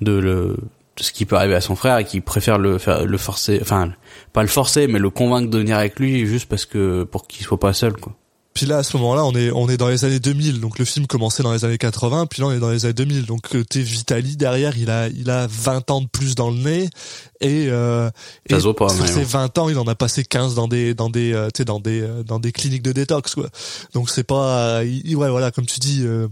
de 0.00 0.12
le 0.12 0.56
de 0.56 0.56
ce 1.02 1.12
qui 1.12 1.24
peut 1.26 1.36
arriver 1.36 1.54
à 1.54 1.60
son 1.60 1.76
frère 1.76 1.98
et 1.98 2.04
qui 2.04 2.20
préfère 2.20 2.58
le 2.58 2.78
faire 2.78 3.04
le 3.04 3.18
forcer 3.18 3.58
enfin 3.62 3.92
pas 4.32 4.42
le 4.42 4.48
forcer 4.48 4.86
mais 4.86 4.98
le 4.98 5.10
convaincre 5.10 5.50
de 5.50 5.58
venir 5.58 5.76
avec 5.78 5.98
lui 5.98 6.26
juste 6.26 6.48
parce 6.48 6.66
que 6.66 7.04
pour 7.04 7.26
qu'il 7.26 7.44
soit 7.44 7.60
pas 7.60 7.72
seul 7.72 7.94
quoi. 7.94 8.14
Puis 8.52 8.66
là, 8.66 8.78
à 8.78 8.82
ce 8.82 8.96
moment-là, 8.96 9.24
on 9.24 9.32
est 9.36 9.52
on 9.52 9.68
est 9.68 9.76
dans 9.76 9.86
les 9.88 10.04
années 10.04 10.18
2000, 10.18 10.58
donc 10.60 10.80
le 10.80 10.84
film 10.84 11.06
commençait 11.06 11.44
dans 11.44 11.52
les 11.52 11.64
années 11.64 11.78
80, 11.78 12.26
puis 12.26 12.42
là 12.42 12.48
on 12.48 12.52
est 12.52 12.58
dans 12.58 12.68
les 12.70 12.84
années 12.84 12.92
2000. 12.94 13.24
Donc 13.26 13.42
euh, 13.54 13.62
t'es 13.62 13.80
Vitali 13.80 14.36
derrière, 14.36 14.76
il 14.76 14.90
a 14.90 15.06
il 15.08 15.30
a 15.30 15.46
20 15.48 15.88
ans 15.92 16.00
de 16.00 16.08
plus 16.08 16.34
dans 16.34 16.50
le 16.50 16.56
nez 16.56 16.90
et, 17.40 17.68
euh, 17.68 18.10
et 18.46 18.54
sur 18.90 19.06
bon. 19.20 19.22
20 19.24 19.58
ans, 19.58 19.68
il 19.68 19.78
en 19.78 19.86
a 19.86 19.94
passé 19.94 20.24
15 20.24 20.56
dans 20.56 20.66
des 20.66 20.94
dans 20.94 21.10
des 21.10 21.32
euh, 21.32 21.46
tu 21.54 21.58
sais 21.58 21.64
dans 21.64 21.78
des 21.78 22.00
euh, 22.02 22.24
dans 22.24 22.40
des 22.40 22.50
cliniques 22.50 22.82
de 22.82 22.90
détox 22.92 23.36
quoi. 23.36 23.48
Donc 23.94 24.10
c'est 24.10 24.24
pas 24.24 24.78
euh, 24.80 24.84
il- 24.84 25.14
ouais 25.16 25.30
voilà 25.30 25.52
comme 25.52 25.64
tu 25.66 25.78
dis 25.78 26.02
euh, 26.04 26.26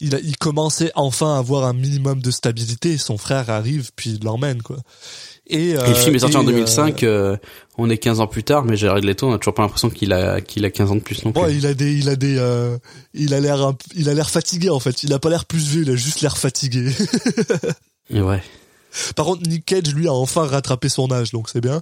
il 0.00 0.14
a, 0.14 0.18
il 0.20 0.36
commençait 0.36 0.92
enfin 0.94 1.34
à 1.34 1.38
avoir 1.38 1.64
un 1.64 1.72
minimum 1.72 2.20
de 2.20 2.30
stabilité, 2.30 2.98
son 2.98 3.18
frère 3.18 3.50
arrive 3.50 3.90
puis 3.96 4.10
il 4.10 4.24
l'emmène 4.24 4.62
quoi. 4.62 4.76
Et, 5.48 5.70
Et 5.70 5.72
le 5.74 5.80
euh, 5.80 5.94
film 5.94 6.14
est 6.14 6.20
sorti 6.20 6.36
et, 6.36 6.38
en 6.38 6.44
euh, 6.44 6.52
2005, 6.52 7.02
euh, 7.02 7.36
on 7.76 7.90
est 7.90 7.98
15 7.98 8.20
ans 8.20 8.26
plus 8.26 8.44
tard, 8.44 8.64
mais 8.64 8.76
Jared 8.76 9.04
Leto, 9.04 9.26
on 9.26 9.32
a 9.34 9.38
toujours 9.38 9.54
pas 9.54 9.62
l'impression 9.62 9.90
qu'il 9.90 10.12
a 10.12 10.40
qu'il 10.40 10.64
a 10.64 10.70
15 10.70 10.90
ans 10.92 10.94
de 10.94 11.00
plus 11.00 11.24
non 11.24 11.32
plus. 11.32 11.42
Il 11.52 11.66
a 11.66 11.74
des, 11.74 11.92
il 11.94 12.08
a 12.08 12.16
des, 12.16 12.36
euh, 12.38 12.78
il 13.12 13.34
a 13.34 13.40
l'air, 13.40 13.72
il 13.94 14.08
a 14.08 14.14
l'air 14.14 14.30
fatigué 14.30 14.70
en 14.70 14.80
fait. 14.80 15.02
Il 15.02 15.12
a 15.12 15.18
pas 15.18 15.30
l'air 15.30 15.44
plus 15.44 15.58
vieux, 15.58 15.82
il 15.82 15.90
a 15.90 15.96
juste 15.96 16.20
l'air 16.20 16.36
fatigué. 16.36 16.90
Ouais. 18.10 18.42
Par 19.16 19.24
contre, 19.24 19.48
Nick 19.48 19.64
Cage 19.64 19.94
lui 19.94 20.06
a 20.06 20.12
enfin 20.12 20.44
rattrapé 20.44 20.88
son 20.90 21.10
âge, 21.12 21.30
donc 21.30 21.48
c'est 21.48 21.62
bien. 21.62 21.80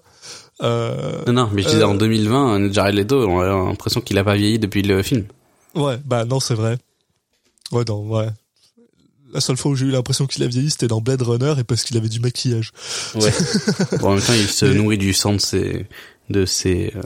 Euh, 0.62 1.24
Non, 1.26 1.32
non, 1.32 1.51
mais 1.53 1.62
je 1.62 1.68
disais 1.68 1.82
Euh, 1.82 1.88
en 1.88 1.94
2020, 1.94 2.72
Jared 2.72 2.94
Leto, 2.94 3.26
on 3.26 3.40
a 3.40 3.46
l'impression 3.46 4.01
qu'il 4.01 4.16
a 4.18 4.22
pas 4.22 4.36
vieilli 4.36 4.59
depuis 4.59 4.82
le 4.82 5.03
film. 5.03 5.24
ouais, 5.74 5.98
bah 6.05 6.24
non, 6.24 6.38
c'est 6.38 6.55
vrai. 6.55 6.78
Ouais, 7.73 7.85
non, 7.89 8.09
ouais. 8.09 8.29
La 9.33 9.41
seule 9.41 9.57
fois 9.57 9.71
où 9.71 9.77
j'ai 9.77 9.87
eu 9.87 9.91
l'impression 9.91 10.27
qu'il 10.27 10.43
a 10.43 10.49
vieilli, 10.49 10.71
c'était 10.71 10.89
dans 10.89 11.01
Blade 11.01 11.23
Runner 11.23 11.55
et 11.59 11.64
parce 11.64 11.85
qu'il 11.85 11.97
avait 11.97 12.09
du 12.09 12.18
maquillage. 12.18 12.73
Ouais. 13.14 13.33
bon, 14.01 14.09
en 14.09 14.14
même 14.14 14.23
temps, 14.23 14.33
il 14.33 14.49
se 14.49 14.66
nourrit 14.66 14.99
du 14.99 15.12
sang 15.14 15.35
de 15.35 15.39
ses, 15.41 15.87
de 16.31 16.47
ses, 16.47 16.93
euh, 16.97 17.03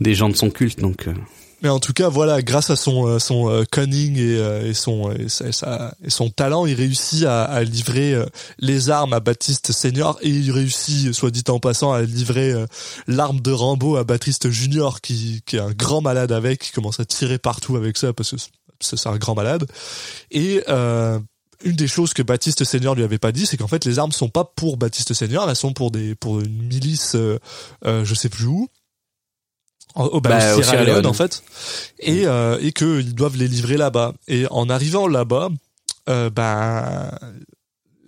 des 0.00 0.14
gens 0.14 0.28
de 0.28 0.36
son 0.36 0.48
culte, 0.50 0.78
donc. 0.78 1.08
euh, 1.08 1.14
Mais 1.60 1.70
en 1.70 1.80
tout 1.80 1.92
cas, 1.92 2.08
voilà, 2.08 2.40
grâce 2.40 2.70
à 2.70 2.76
son 2.76 3.08
euh, 3.08 3.18
son 3.18 3.50
euh, 3.50 3.64
cunning 3.64 4.16
et, 4.16 4.68
et 4.68 4.74
son 4.74 5.10
et, 5.10 5.28
sa- 5.28 5.92
et 6.04 6.10
son 6.10 6.30
talent, 6.30 6.66
il 6.66 6.74
réussit 6.74 7.24
à, 7.24 7.42
à 7.46 7.64
livrer 7.64 8.14
les 8.60 8.88
armes 8.90 9.12
à 9.12 9.18
Baptiste 9.18 9.72
Senior 9.72 10.20
et 10.22 10.28
il 10.28 10.52
réussit, 10.52 11.12
soit 11.12 11.32
dit 11.32 11.42
en 11.48 11.58
passant, 11.58 11.92
à 11.92 12.02
livrer 12.02 12.54
l'arme 13.08 13.40
de 13.40 13.50
Rambo 13.50 13.96
à 13.96 14.04
Baptiste 14.04 14.50
Junior, 14.50 15.00
qui 15.00 15.42
qui 15.46 15.56
est 15.56 15.60
un 15.60 15.72
grand 15.72 16.00
malade 16.00 16.30
avec, 16.30 16.60
qui 16.60 16.70
commence 16.70 17.00
à 17.00 17.04
tirer 17.04 17.38
partout 17.38 17.74
avec 17.74 17.96
ça 17.96 18.12
parce 18.12 18.30
que 18.30 18.36
c'est 18.80 19.06
un 19.06 19.16
grand 19.16 19.34
malade. 19.34 19.66
Et 20.30 20.62
euh, 20.68 21.18
une 21.64 21.76
des 21.76 21.88
choses 21.88 22.14
que 22.14 22.22
Baptiste 22.22 22.64
Senior 22.64 22.94
lui 22.94 23.02
avait 23.02 23.18
pas 23.18 23.32
dit, 23.32 23.46
c'est 23.46 23.56
qu'en 23.56 23.68
fait 23.68 23.84
les 23.84 23.98
armes 23.98 24.12
sont 24.12 24.28
pas 24.28 24.44
pour 24.44 24.76
Baptiste 24.76 25.14
Senior, 25.14 25.48
elles 25.48 25.56
sont 25.56 25.72
pour 25.72 25.90
des 25.90 26.14
pour 26.14 26.40
une 26.40 26.62
milice, 26.62 27.14
euh, 27.14 27.38
euh, 27.84 28.04
je 28.04 28.14
sais 28.14 28.28
plus 28.28 28.46
où. 28.46 28.68
Au, 29.94 30.20
bah, 30.20 30.38
Bah, 30.38 30.56
au 30.56 30.62
Sierra 30.62 30.84
Leone, 30.84 31.06
en 31.06 31.12
fait 31.14 31.42
et 31.98 32.26
euh, 32.26 32.58
et 32.60 32.72
que 32.72 33.00
ils 33.00 33.14
doivent 33.14 33.36
les 33.36 33.48
livrer 33.48 33.76
là-bas 33.76 34.12
et 34.28 34.46
en 34.50 34.68
arrivant 34.68 35.08
là-bas 35.08 35.48
euh, 36.08 36.30
ben 36.30 37.10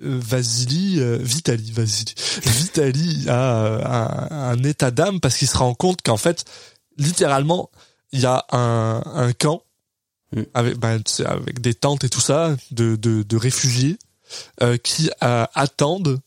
euh, 0.03 0.19
Vasily 0.21 1.01
euh, 1.01 1.19
Vitali 1.21 1.73
Vasily 1.73 2.15
Vitali 2.45 3.25
a 3.29 3.57
euh, 3.57 3.85
un, 3.85 4.51
un 4.53 4.63
état 4.63 4.91
d'âme 4.91 5.21
parce 5.21 5.37
qu'il 5.39 5.49
se 5.49 5.57
rend 5.57 5.75
compte 5.75 6.03
qu'en 6.03 6.19
fait 6.19 6.45
littéralement 6.99 7.71
il 8.13 8.21
y 8.21 8.27
a 8.27 8.45
un, 8.53 9.03
un 9.07 9.33
camp 9.33 9.63
Mm. 10.37 10.43
avec 10.55 10.77
sais, 11.09 11.27
avec 11.27 11.61
des 11.61 11.75
tentes 11.75 12.05
et 12.05 12.09
tout 12.09 12.21
ça 12.21 12.57
de 12.71 12.97
de, 12.97 13.23
de 13.23 13.37
réfugiés 13.37 13.99
euh, 14.63 14.77
qui 14.77 15.11
euh, 15.25 15.45
attendent 15.55 16.21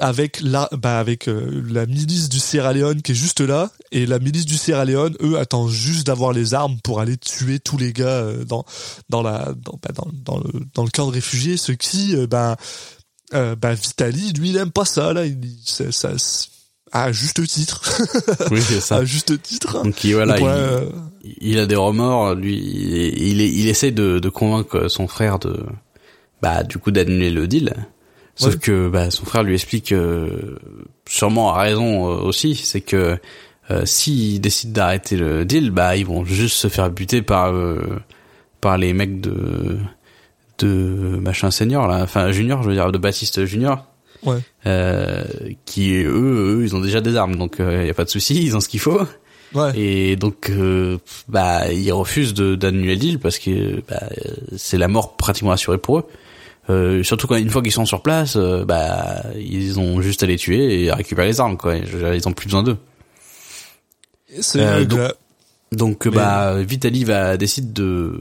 avec 0.00 0.40
la 0.40 0.68
bah 0.72 0.98
avec 0.98 1.28
euh, 1.28 1.62
la 1.68 1.86
milice 1.86 2.28
du 2.28 2.38
Sierra 2.38 2.72
Leone 2.72 3.02
qui 3.02 3.12
est 3.12 3.16
juste 3.16 3.40
là. 3.40 3.70
Et 3.92 4.06
la 4.06 4.18
milice 4.18 4.46
du 4.46 4.56
Sierra 4.56 4.84
Leone 4.84 5.16
eux 5.22 5.38
attendent 5.38 5.70
juste 5.70 6.06
d'avoir 6.06 6.32
les 6.32 6.54
armes 6.54 6.78
pour 6.82 7.00
aller 7.00 7.16
tuer 7.16 7.58
tous 7.60 7.76
les 7.78 7.92
gars 7.92 8.06
euh, 8.06 8.44
dans 8.44 8.64
dans 9.08 9.22
la 9.22 9.52
dans 9.56 9.78
bah, 9.82 9.90
dans, 9.94 10.08
dans 10.12 10.38
le 10.38 10.50
dans 10.74 10.84
le 10.84 10.90
camp 10.90 11.06
de 11.06 11.12
réfugiés. 11.12 11.56
Ce 11.56 11.72
qui 11.72 12.14
euh, 12.16 12.26
bah 12.26 12.56
euh, 13.34 13.56
bah 13.56 13.74
Vitali 13.74 14.32
lui 14.32 14.50
il 14.50 14.56
aime 14.56 14.70
pas 14.72 14.84
ça 14.84 15.12
là. 15.12 15.26
Il, 15.26 15.38
ça, 15.64 15.90
ça- 15.92 16.46
à 16.94 17.12
juste 17.12 17.46
titre. 17.46 17.82
Oui, 18.50 18.60
c'est 18.62 18.80
ça. 18.80 18.96
à 18.96 19.04
juste 19.04 19.40
titre. 19.42 19.82
Donc 19.82 20.02
il, 20.04 20.14
voilà, 20.14 20.38
Donc, 20.38 20.46
ouais, 20.46 20.52
il, 20.54 20.58
euh, 20.58 20.80
il 21.40 21.58
a 21.58 21.66
des 21.66 21.76
remords. 21.76 22.34
Lui, 22.34 22.56
il, 22.56 22.96
il, 23.18 23.40
il 23.42 23.68
essaie 23.68 23.90
de, 23.90 24.18
de 24.18 24.28
convaincre 24.30 24.88
son 24.88 25.06
frère 25.08 25.38
de, 25.38 25.60
bah, 26.40 26.62
du 26.62 26.78
coup, 26.78 26.90
d'annuler 26.90 27.30
le 27.30 27.46
deal. 27.46 27.74
Sauf 28.36 28.54
Ouais. 28.54 28.60
que 28.60 28.88
bah, 28.88 29.10
son 29.10 29.24
frère 29.24 29.42
lui 29.44 29.54
explique, 29.54 29.92
euh, 29.92 30.56
sûrement 31.08 31.52
à 31.54 31.60
raison 31.62 32.10
euh, 32.10 32.16
aussi, 32.22 32.54
c'est 32.56 32.80
que 32.80 33.18
euh, 33.70 33.86
s'il 33.86 34.40
décide 34.40 34.72
d'arrêter 34.72 35.16
le 35.16 35.44
deal, 35.44 35.70
bah 35.70 35.96
ils 35.96 36.04
vont 36.04 36.24
juste 36.24 36.56
se 36.56 36.68
faire 36.68 36.90
buter 36.90 37.22
par 37.22 37.52
euh, 37.52 37.80
par 38.60 38.76
les 38.76 38.92
mecs 38.92 39.20
de 39.20 39.78
de 40.58 40.68
machin 41.22 41.50
senior 41.50 41.86
là, 41.88 42.02
enfin 42.02 42.30
junior, 42.32 42.62
je 42.62 42.68
veux 42.68 42.74
dire 42.74 42.90
de 42.92 42.98
Baptiste 42.98 43.44
junior. 43.46 43.86
Ouais. 44.24 44.38
Euh, 44.66 45.24
qui 45.66 45.94
eux, 45.94 46.58
eux, 46.60 46.62
ils 46.64 46.74
ont 46.76 46.80
déjà 46.80 47.00
des 47.00 47.16
armes, 47.16 47.36
donc 47.36 47.56
il 47.58 47.86
y 47.86 47.90
a 47.90 47.94
pas 47.94 48.04
de 48.04 48.10
souci, 48.10 48.42
ils 48.42 48.56
ont 48.56 48.60
ce 48.60 48.68
qu'il 48.68 48.80
faut. 48.80 49.00
ouais. 49.54 49.78
Et 49.78 50.16
donc, 50.16 50.50
euh, 50.50 50.98
bah, 51.28 51.70
ils 51.72 51.92
refusent 51.92 52.34
d'annuler 52.34 52.94
le 52.94 53.00
deal 53.00 53.18
parce 53.18 53.38
que 53.38 53.80
bah, 53.88 54.00
euh, 54.02 54.30
c'est 54.56 54.78
la 54.78 54.88
mort 54.88 55.16
pratiquement 55.16 55.52
assurée 55.52 55.78
pour 55.78 55.98
eux. 55.98 56.04
Euh, 56.70 57.02
surtout 57.02 57.26
quand 57.26 57.36
une 57.36 57.50
fois 57.50 57.60
qu'ils 57.62 57.72
sont 57.72 57.84
sur 57.84 58.00
place, 58.02 58.36
euh, 58.36 58.64
bah, 58.64 59.22
ils 59.38 59.78
ont 59.78 60.00
juste 60.00 60.22
à 60.22 60.26
les 60.26 60.36
tuer 60.36 60.82
et 60.84 60.90
à 60.90 60.94
récupérer 60.94 61.26
les 61.28 61.38
armes, 61.40 61.58
quoi. 61.58 61.74
Ils 61.76 62.26
ont 62.26 62.32
plus 62.32 62.46
besoin 62.46 62.62
d'eux. 62.62 62.78
Euh, 64.56 64.84
donc- 64.86 65.12
Donc, 65.72 66.06
Mais- 66.06 66.12
bah, 66.12 66.62
Vitali 66.62 67.04
va 67.04 67.36
décide 67.36 67.72
de, 67.72 68.20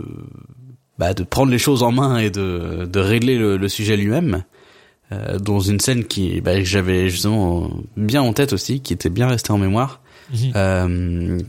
bah, 0.98 1.14
de 1.14 1.24
prendre 1.24 1.52
les 1.52 1.60
choses 1.60 1.84
en 1.84 1.92
main 1.92 2.18
et 2.18 2.32
de, 2.32 2.86
de 2.92 3.00
régler 3.00 3.38
le, 3.38 3.58
le 3.58 3.70
sujet 3.70 3.96
lui-même. 3.96 4.44
Euh, 5.14 5.40
dans 5.40 5.60
une 5.60 5.80
scène 5.80 6.06
qui, 6.06 6.42
bah, 6.42 6.56
que 6.56 6.64
j'avais 6.64 7.10
justement 7.10 7.70
bien 7.98 8.22
en 8.22 8.34
tête 8.34 8.54
aussi, 8.54 8.82
qui 8.82 8.94
était 8.94 9.10
bien 9.10 9.28
restée 9.28 9.52
en 9.52 9.58
mémoire. 9.58 10.02
Mhm. 10.32 10.52
Euh, 10.56 11.40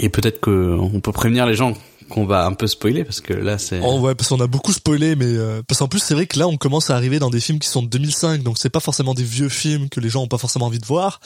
et 0.00 0.08
peut-être 0.08 0.40
que 0.40 0.76
on 0.78 1.00
peut 1.00 1.12
prévenir 1.12 1.46
les 1.46 1.54
gens 1.54 1.74
qu'on 2.08 2.24
va 2.24 2.46
un 2.46 2.52
peu 2.52 2.66
spoiler 2.66 3.04
parce 3.04 3.20
que 3.20 3.32
là 3.32 3.58
c'est 3.58 3.80
Oh 3.82 3.98
ouais, 4.00 4.14
parce 4.14 4.28
qu'on 4.28 4.40
a 4.40 4.46
beaucoup 4.46 4.72
spoilé, 4.72 5.16
mais 5.16 5.26
euh, 5.26 5.62
parce 5.66 5.80
qu'en 5.80 5.88
plus 5.88 6.00
c'est 6.00 6.14
vrai 6.14 6.26
que 6.26 6.38
là 6.38 6.48
on 6.48 6.56
commence 6.56 6.90
à 6.90 6.96
arriver 6.96 7.18
dans 7.18 7.30
des 7.30 7.40
films 7.40 7.58
qui 7.58 7.68
sont 7.68 7.82
de 7.82 7.88
2005, 7.88 8.42
donc 8.42 8.58
c'est 8.58 8.70
pas 8.70 8.80
forcément 8.80 9.14
des 9.14 9.24
vieux 9.24 9.48
films 9.48 9.88
que 9.88 10.00
les 10.00 10.08
gens 10.08 10.22
ont 10.22 10.28
pas 10.28 10.38
forcément 10.38 10.66
envie 10.66 10.78
de 10.78 10.86
voir. 10.86 11.20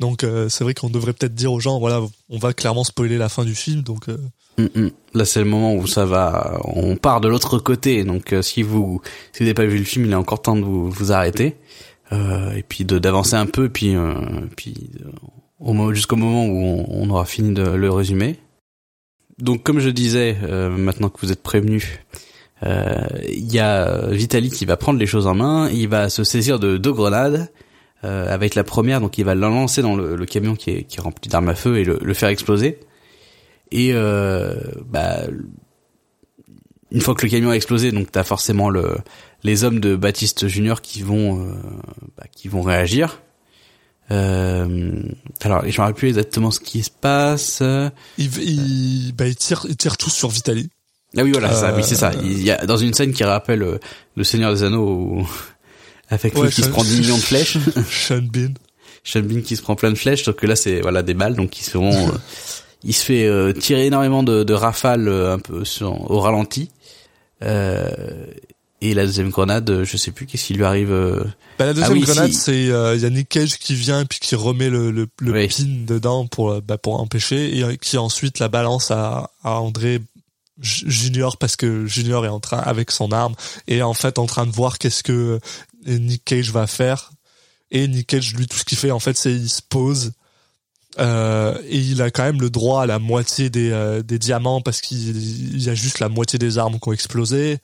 Donc 0.00 0.24
euh, 0.24 0.48
c'est 0.48 0.64
vrai 0.64 0.74
qu'on 0.74 0.90
devrait 0.90 1.12
peut-être 1.12 1.34
dire 1.34 1.52
aux 1.52 1.60
gens, 1.60 1.78
voilà, 1.78 2.00
on 2.28 2.38
va 2.38 2.52
clairement 2.52 2.84
spoiler 2.84 3.18
la 3.18 3.28
fin 3.28 3.44
du 3.44 3.54
film, 3.54 3.82
donc 3.82 4.08
euh, 4.08 4.16
Mm, 4.58 4.64
mm. 4.74 4.90
là 5.12 5.24
c'est 5.26 5.40
le 5.40 5.46
moment 5.46 5.74
où 5.74 5.86
ça 5.86 6.06
va 6.06 6.58
on 6.64 6.96
part 6.96 7.20
de 7.20 7.28
l'autre 7.28 7.58
côté 7.58 8.04
donc 8.04 8.32
euh, 8.32 8.40
si 8.40 8.62
vous 8.62 9.02
si 9.32 9.40
vous 9.40 9.44
n'avez 9.44 9.54
pas 9.54 9.66
vu 9.66 9.76
le 9.76 9.84
film 9.84 10.06
il 10.06 10.12
est 10.12 10.16
encore 10.16 10.40
temps 10.40 10.56
de 10.56 10.62
vous, 10.62 10.90
vous 10.90 11.12
arrêter 11.12 11.56
euh, 12.12 12.52
et 12.52 12.62
puis 12.62 12.86
de 12.86 12.98
d'avancer 12.98 13.34
un 13.34 13.44
peu 13.44 13.68
puis 13.68 13.94
euh, 13.94 14.14
puis 14.56 14.90
euh, 15.60 15.92
jusqu'au 15.92 16.16
moment 16.16 16.46
où 16.46 16.56
on, 16.56 16.86
on 16.88 17.10
aura 17.10 17.26
fini 17.26 17.52
de 17.52 17.64
le 17.64 17.90
résumer 17.90 18.38
donc 19.38 19.62
comme 19.62 19.78
je 19.78 19.90
disais 19.90 20.36
euh, 20.42 20.70
maintenant 20.70 21.08
que 21.08 21.20
vous 21.20 21.32
êtes 21.32 21.42
prévenus 21.42 21.98
euh, 22.62 22.94
il 23.28 23.52
y 23.52 23.58
a 23.58 24.08
Vitali 24.08 24.50
qui 24.50 24.64
va 24.64 24.76
prendre 24.76 24.98
les 24.98 25.06
choses 25.06 25.26
en 25.26 25.34
main 25.34 25.68
il 25.70 25.88
va 25.88 26.08
se 26.08 26.24
saisir 26.24 26.58
de 26.58 26.76
deux 26.76 26.92
grenades 26.92 27.50
euh, 28.04 28.32
avec 28.32 28.54
la 28.54 28.64
première 28.64 29.00
donc 29.00 29.18
il 29.18 29.24
va 29.24 29.34
la 29.34 29.48
lancer 29.48 29.82
dans 29.82 29.96
le, 29.96 30.24
camion 30.26 30.54
qui 30.54 30.70
est, 30.70 31.00
rempli 31.00 31.28
d'armes 31.28 31.48
à 31.48 31.54
feu 31.54 31.78
et 31.78 31.84
le, 31.84 32.14
faire 32.14 32.28
exploser 32.30 32.80
et 33.72 33.90
euh, 33.92 34.54
bah, 34.86 35.22
une 36.90 37.00
fois 37.00 37.14
que 37.14 37.26
le 37.26 37.30
camion 37.30 37.50
a 37.50 37.54
explosé, 37.54 37.92
donc 37.92 38.12
t'as 38.12 38.24
forcément 38.24 38.70
le, 38.70 38.96
les 39.42 39.64
hommes 39.64 39.80
de 39.80 39.96
Baptiste 39.96 40.48
Junior 40.48 40.80
qui 40.80 41.02
vont, 41.02 41.40
euh, 41.40 41.52
bah, 42.16 42.24
qui 42.30 42.48
vont 42.48 42.62
réagir. 42.62 43.22
Euh, 44.10 45.02
alors, 45.42 45.62
je 45.62 45.72
me 45.72 45.76
rappelle 45.78 45.94
plus 45.94 46.08
exactement 46.08 46.50
ce 46.50 46.60
qui 46.60 46.82
se 46.82 46.90
passe. 46.90 47.60
Ah 47.62 47.90
il, 48.18 48.30
il, 48.38 49.12
bah, 49.12 49.26
il 49.26 49.36
tire, 49.36 49.66
il 49.68 49.76
tire 49.76 49.96
tous 49.96 50.10
sur 50.10 50.28
Vitali. 50.28 50.68
oui, 51.16 51.32
voilà, 51.32 51.50
c'est 51.52 51.60
ça. 51.60 51.70
Euh, 51.70 51.76
Oui, 51.76 51.82
c'est 51.84 51.94
ça. 51.96 52.12
Il 52.22 52.42
y 52.42 52.50
a 52.50 52.64
dans 52.66 52.76
une 52.76 52.94
scène 52.94 53.12
qui 53.12 53.24
rappelle 53.24 53.62
euh, 53.62 53.78
le 54.16 54.24
Seigneur 54.24 54.52
des 54.52 54.62
Anneaux, 54.62 54.88
où, 54.88 55.28
avec 56.08 56.38
lui 56.38 56.50
qui 56.50 56.62
se 56.62 56.68
prend 56.68 56.84
10 56.84 57.00
millions 57.00 57.16
de 57.16 57.22
flèches. 57.22 57.58
Sean 57.90 58.22
Bean. 58.22 58.54
Sean 59.04 59.22
Bean 59.22 59.40
qui 59.42 59.56
se 59.56 59.62
prend 59.62 59.74
plein 59.76 59.90
de 59.90 59.96
flèches, 59.98 60.24
sauf 60.24 60.36
que 60.36 60.46
là 60.46 60.56
c'est 60.56 60.80
voilà 60.80 61.02
des 61.02 61.14
balles, 61.14 61.34
donc 61.34 61.58
ils 61.58 61.64
se 61.64 61.70
font, 61.72 61.92
euh, 62.08 62.12
il 62.84 62.94
se 62.94 63.04
fait 63.04 63.26
euh, 63.26 63.52
tirer 63.52 63.86
énormément 63.86 64.22
de, 64.22 64.42
de 64.44 64.52
rafales 64.54 65.08
euh, 65.08 65.34
un 65.34 65.38
peu 65.38 65.64
sur, 65.64 66.10
au 66.10 66.20
ralenti. 66.20 66.70
Euh, 67.42 67.88
et 68.82 68.94
la 68.94 69.06
deuxième 69.06 69.30
grenade, 69.30 69.68
euh, 69.70 69.84
je 69.84 69.96
sais 69.96 70.10
plus 70.10 70.26
qu'est-ce 70.26 70.44
qui 70.46 70.54
lui 70.54 70.64
arrive. 70.64 70.92
euh, 70.92 71.24
Bah, 71.58 71.66
la 71.66 71.72
deuxième 71.74 71.92
oui, 71.94 72.00
grenade, 72.00 72.30
si. 72.32 72.38
c'est 72.38 72.70
euh, 72.70 72.96
y 72.96 73.04
a 73.04 73.10
Nick 73.10 73.28
Cage 73.28 73.58
qui 73.58 73.74
vient 73.74 74.02
et 74.02 74.04
puis 74.04 74.18
qui 74.20 74.34
remet 74.34 74.68
le, 74.70 74.90
le, 74.90 75.06
le 75.20 75.32
Oui. 75.32 75.48
pin 75.48 75.64
dedans 75.86 76.26
pour 76.26 76.50
euh, 76.50 76.60
bah, 76.60 76.76
pour 76.78 77.00
empêcher 77.00 77.58
et 77.58 77.78
qui 77.78 77.96
ensuite 77.98 78.38
la 78.38 78.48
balance 78.48 78.90
à, 78.90 79.30
à 79.42 79.60
André 79.60 80.00
Junior 80.60 81.36
parce 81.36 81.56
que 81.56 81.86
Junior 81.86 82.24
est 82.24 82.30
en 82.30 82.40
train 82.40 82.58
avec 82.58 82.90
son 82.90 83.12
arme 83.12 83.34
et 83.68 83.82
en 83.82 83.92
fait 83.94 84.18
en 84.18 84.26
train 84.26 84.46
de 84.46 84.52
voir 84.52 84.78
qu'est-ce 84.78 85.02
que 85.02 85.38
Nick 85.86 86.24
Cage 86.24 86.50
va 86.50 86.66
faire 86.66 87.12
et 87.70 87.86
Nick 87.88 88.06
Cage 88.06 88.34
lui 88.34 88.46
tout 88.46 88.56
ce 88.56 88.64
qu'il 88.64 88.78
fait 88.78 88.90
en 88.90 88.98
fait 89.00 89.16
c'est 89.18 89.32
il 89.32 89.50
se 89.50 89.60
pose 89.60 90.12
euh, 90.98 91.58
et 91.68 91.76
il 91.78 92.00
a 92.00 92.10
quand 92.10 92.22
même 92.22 92.40
le 92.40 92.48
droit 92.48 92.82
à 92.82 92.86
la 92.86 92.98
moitié 92.98 93.50
des, 93.50 93.70
euh, 93.70 94.02
des 94.02 94.18
diamants 94.18 94.62
parce 94.62 94.80
qu'il 94.80 95.16
il 95.54 95.62
y 95.62 95.68
a 95.68 95.74
juste 95.74 95.98
la 96.00 96.08
moitié 96.08 96.38
des 96.38 96.56
armes 96.56 96.78
qui 96.80 96.88
ont 96.88 96.92
explosé 96.92 97.58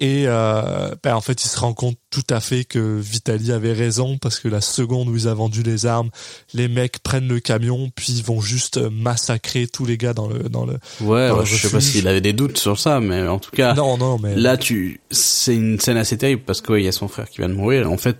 et 0.00 0.24
euh, 0.28 0.94
ben, 1.02 1.16
en 1.16 1.20
fait, 1.20 1.44
il 1.44 1.48
se 1.48 1.58
rend 1.58 1.74
compte 1.74 1.96
tout 2.10 2.22
à 2.30 2.38
fait 2.40 2.64
que 2.64 2.98
Vitali 3.00 3.50
avait 3.50 3.72
raison 3.72 4.16
parce 4.16 4.38
que 4.38 4.46
la 4.46 4.60
seconde 4.60 5.08
où 5.08 5.16
ils 5.16 5.26
a 5.26 5.34
vendu 5.34 5.64
les 5.64 5.86
armes, 5.86 6.10
les 6.54 6.68
mecs 6.68 7.00
prennent 7.00 7.26
le 7.26 7.40
camion 7.40 7.90
puis 7.94 8.12
ils 8.12 8.22
vont 8.22 8.40
juste 8.40 8.78
massacrer 8.78 9.66
tous 9.66 9.84
les 9.86 9.96
gars 9.98 10.14
dans 10.14 10.28
le 10.28 10.48
dans 10.48 10.64
le. 10.64 10.74
Ouais, 11.00 11.28
Dans 11.28 11.34
ouais, 11.34 11.40
le 11.40 11.44
je 11.44 11.56
sais 11.56 11.70
pas 11.70 11.80
s'il 11.80 12.06
avait 12.06 12.20
des 12.20 12.32
doutes 12.32 12.58
sur 12.58 12.78
ça, 12.78 13.00
mais 13.00 13.26
en 13.26 13.40
tout 13.40 13.50
cas, 13.50 13.74
Non, 13.74 13.98
non, 13.98 14.18
mais 14.18 14.36
là 14.36 14.56
tu, 14.56 15.00
c'est 15.10 15.56
une 15.56 15.80
scène 15.80 15.96
assez 15.96 16.16
terrible 16.16 16.42
parce 16.46 16.60
que 16.60 16.72
ouais, 16.72 16.82
y 16.84 16.88
a 16.88 16.92
son 16.92 17.08
frère 17.08 17.28
qui 17.28 17.38
vient 17.38 17.48
de 17.48 17.54
mourir. 17.54 17.90
En 17.90 17.96
fait, 17.96 18.18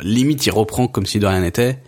limite 0.00 0.44
il 0.46 0.50
reprend 0.50 0.88
comme 0.88 1.06
si 1.06 1.20
de 1.20 1.26
rien 1.26 1.40
n'était 1.40 1.78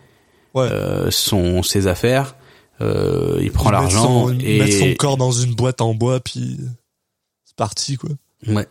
ouais. 0.55 0.69
euh, 0.71 1.11
son 1.11 1.65
ses 1.65 1.89
affaires. 1.89 2.37
Euh, 2.81 3.39
il 3.43 3.51
prend 3.51 3.73
l'argent 3.73 4.29
et 4.31 4.61
mettent 4.61 4.79
son 4.79 4.95
corps 4.95 5.17
dans 5.17 5.33
une 5.33 5.55
boîte 5.55 5.81
en 5.81 5.93
bois 5.95 6.21
puis 6.21 6.59
c'est 7.45 7.57
parti 7.57 7.97
quoi. 7.97 8.11
ouais. 8.47 8.67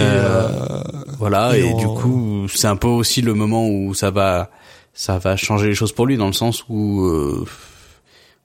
Et, 0.00 0.02
Euh, 0.02 0.48
euh, 0.48 0.82
Voilà, 1.18 1.56
Et 1.56 1.72
du 1.74 1.86
coup, 1.86 2.46
c'est 2.54 2.66
un 2.66 2.76
peu 2.76 2.88
aussi 2.88 3.22
le 3.22 3.34
moment 3.34 3.68
où 3.68 3.94
ça 3.94 4.10
va, 4.10 4.50
ça 4.92 5.18
va 5.18 5.36
changer 5.36 5.68
les 5.68 5.74
choses 5.74 5.92
pour 5.92 6.06
lui 6.06 6.16
dans 6.16 6.26
le 6.26 6.32
sens 6.32 6.64
où, 6.68 7.04
euh, 7.06 7.44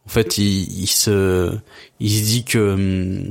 en 0.06 0.10
fait, 0.10 0.38
il, 0.38 0.82
il 0.82 0.88
se, 0.88 1.52
il 2.00 2.12
se 2.12 2.24
dit 2.24 2.44
que 2.44 2.74
hum, 2.74 3.24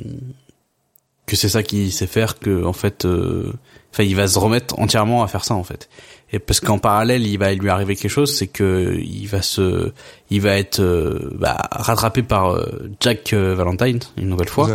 que 1.26 1.36
c'est 1.36 1.48
ça 1.48 1.62
qu'il 1.62 1.92
sait 1.92 2.06
faire, 2.06 2.38
que 2.38 2.64
en 2.64 2.72
fait, 2.72 3.04
euh, 3.04 3.52
enfin, 3.92 4.02
il 4.02 4.16
va 4.16 4.26
se 4.26 4.38
remettre 4.38 4.78
entièrement 4.78 5.22
à 5.22 5.28
faire 5.28 5.44
ça 5.44 5.54
en 5.54 5.62
fait. 5.62 5.88
Et 6.32 6.38
parce 6.38 6.60
qu'en 6.60 6.78
parallèle, 6.78 7.26
il 7.26 7.38
va 7.38 7.52
lui 7.54 7.68
arriver 7.70 7.96
quelque 7.96 8.10
chose, 8.10 8.34
c'est 8.34 8.46
que 8.48 8.98
il 8.98 9.26
va 9.26 9.42
se, 9.42 9.92
il 10.30 10.40
va 10.40 10.58
être 10.58 10.80
euh, 10.80 11.30
bah, 11.34 11.68
rattrapé 11.70 12.22
par 12.22 12.50
euh, 12.54 12.90
Jack 13.00 13.32
Valentine 13.34 14.00
une 14.16 14.28
nouvelle 14.28 14.48
fois. 14.48 14.68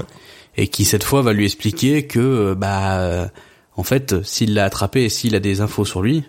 Et 0.58 0.68
qui 0.68 0.86
cette 0.86 1.04
fois 1.04 1.22
va 1.22 1.34
lui 1.34 1.46
expliquer 1.46 2.06
que 2.08 2.20
euh, 2.20 2.56
bah 2.56 3.00
euh, 3.00 3.28
en 3.76 3.84
fait 3.84 4.24
s'il 4.24 4.54
l'a 4.54 4.66
attrapé 4.66 5.04
et 5.06 5.10
s'il 5.10 5.36
a 5.36 5.40
des 5.40 5.62
infos 5.62 5.86
sur 5.86 6.02
lui 6.02 6.24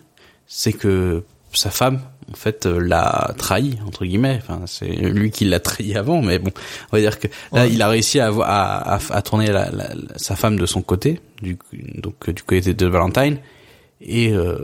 c'est 0.47 0.73
que 0.73 1.23
sa 1.53 1.71
femme 1.71 2.01
en 2.33 2.37
fait 2.37 2.67
euh, 2.67 2.79
l'a 2.81 3.35
trahi 3.39 3.79
entre 3.87 4.05
guillemets 4.05 4.41
enfin 4.43 4.63
c'est 4.67 4.87
lui 4.89 5.31
qui 5.31 5.45
l'a 5.45 5.61
trahi 5.61 5.95
avant 5.97 6.23
mais 6.23 6.39
bon 6.39 6.51
on 6.91 6.97
va 6.97 7.01
dire 7.01 7.19
que 7.19 7.29
là 7.53 7.63
Ouais. 7.65 7.71
il 7.73 7.81
a 7.83 7.89
réussi 7.89 8.19
à, 8.19 8.29
à, 8.29 8.95
à, 8.97 8.99
à 9.11 9.23
tourner 9.23 9.49
la, 9.49 9.71
la- 9.71 9.93
sa 10.17 10.37
femme 10.37 10.59
de 10.59 10.67
son 10.67 10.83
côté 10.83 11.21
du 11.43 11.59
donc 11.97 12.31
du 12.31 12.43
côté 12.43 12.73
de 12.75 12.87
Valentine 12.87 13.39
et 14.01 14.33
euh, 14.33 14.57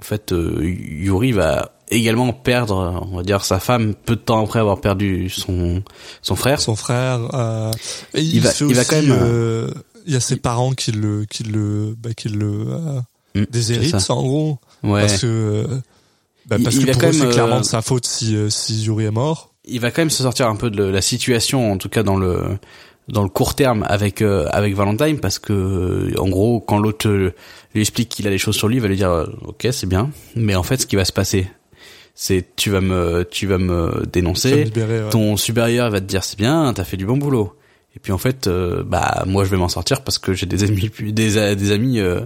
en 0.00 0.04
fait 0.04 0.32
euh, 0.32 0.58
Yuri 0.62 1.32
va 1.32 1.72
également 1.90 2.32
perdre 2.32 3.06
on 3.10 3.16
va 3.16 3.22
dire 3.22 3.44
sa 3.44 3.58
femme 3.60 3.94
peu 3.94 4.14
de 4.16 4.20
temps 4.20 4.44
après 4.44 4.60
avoir 4.60 4.80
perdu 4.80 5.28
son 5.28 5.82
son 6.22 6.36
frère 6.36 6.60
son 6.60 6.76
frère. 6.76 7.20
Euh, 7.34 7.70
et 8.14 8.20
il, 8.20 8.36
Il 8.36 8.40
va- 8.40 8.50
il 8.60 8.74
va 8.74 8.80
aussi, 8.82 8.90
quand 8.90 8.96
même, 9.02 9.10
euh, 9.20 9.70
il 10.06 10.12
y 10.12 10.16
a 10.16 10.20
ses 10.20 10.36
parents 10.36 10.72
qui 10.72 10.92
le 10.92 11.24
qui 11.26 11.42
le 11.42 11.94
bah, 12.00 12.10
qui 12.16 12.28
le 12.28 12.66
euh, 12.68 13.00
Mm, 13.36 13.44
déshéritent 13.50 14.10
en 14.10 14.22
gros. 14.22 14.58
ouais 14.82 15.02
parce 15.02 15.20
que 15.20 15.26
euh, 15.26 15.66
bah, 16.46 16.56
parce 16.64 16.74
il 16.76 16.80
que 16.82 16.86
va 16.86 16.92
pour 16.94 17.00
quand 17.02 17.08
eux, 17.08 17.12
c'est 17.12 17.28
clairement 17.28 17.56
euh, 17.56 17.60
de 17.60 17.64
sa 17.64 17.80
faute 17.82 18.04
si 18.06 18.34
euh, 18.34 18.50
si 18.50 18.82
Yuri 18.82 19.04
est 19.04 19.10
mort. 19.12 19.52
il 19.64 19.78
va 19.78 19.90
quand 19.92 20.02
même 20.02 20.10
se 20.10 20.22
sortir 20.24 20.48
un 20.48 20.56
peu 20.56 20.68
de 20.70 20.82
la 20.82 21.00
situation, 21.02 21.70
en 21.70 21.76
tout 21.78 21.88
cas 21.88 22.02
dans 22.02 22.16
le 22.16 22.58
dans 23.12 23.22
le 23.22 23.28
court 23.28 23.54
terme 23.54 23.84
avec 23.88 24.22
euh, 24.22 24.46
avec 24.50 24.74
Valentine, 24.74 25.18
parce 25.18 25.38
que 25.38 25.52
euh, 25.52 26.18
en 26.20 26.28
gros, 26.28 26.60
quand 26.60 26.78
l'autre 26.78 27.08
euh, 27.08 27.32
lui 27.74 27.80
explique 27.80 28.08
qu'il 28.08 28.26
a 28.26 28.30
des 28.30 28.38
choses 28.38 28.56
sur 28.56 28.68
lui, 28.68 28.76
il 28.76 28.82
va 28.82 28.88
lui 28.88 28.96
dire 28.96 29.10
euh, 29.10 29.26
ok 29.46 29.68
c'est 29.72 29.88
bien, 29.88 30.10
mais 30.36 30.54
en 30.54 30.62
fait 30.62 30.80
ce 30.82 30.86
qui 30.86 30.96
va 30.96 31.04
se 31.04 31.12
passer, 31.12 31.48
c'est 32.14 32.44
tu 32.56 32.70
vas 32.70 32.80
me 32.80 33.24
tu 33.30 33.46
vas 33.46 33.58
me 33.58 34.00
me 34.00 34.06
dénoncer, 34.06 34.64
libérait, 34.64 35.04
ouais. 35.04 35.10
ton 35.10 35.36
supérieur 35.36 35.90
va 35.90 36.00
te 36.00 36.06
dire 36.06 36.24
c'est 36.24 36.38
bien, 36.38 36.72
t'as 36.74 36.84
fait 36.84 36.96
du 36.96 37.06
bon 37.06 37.16
boulot, 37.16 37.54
et 37.96 37.98
puis 37.98 38.12
en 38.12 38.18
fait 38.18 38.46
euh, 38.46 38.82
bah 38.84 39.24
moi 39.26 39.44
je 39.44 39.50
vais 39.50 39.56
m'en 39.56 39.68
sortir 39.68 40.02
parce 40.02 40.18
que 40.18 40.32
j'ai 40.32 40.46
des 40.46 40.64
amis 40.64 40.88
plus- 40.88 41.12
des 41.12 41.54
des 41.56 41.72
amis 41.72 41.98
euh, 42.00 42.20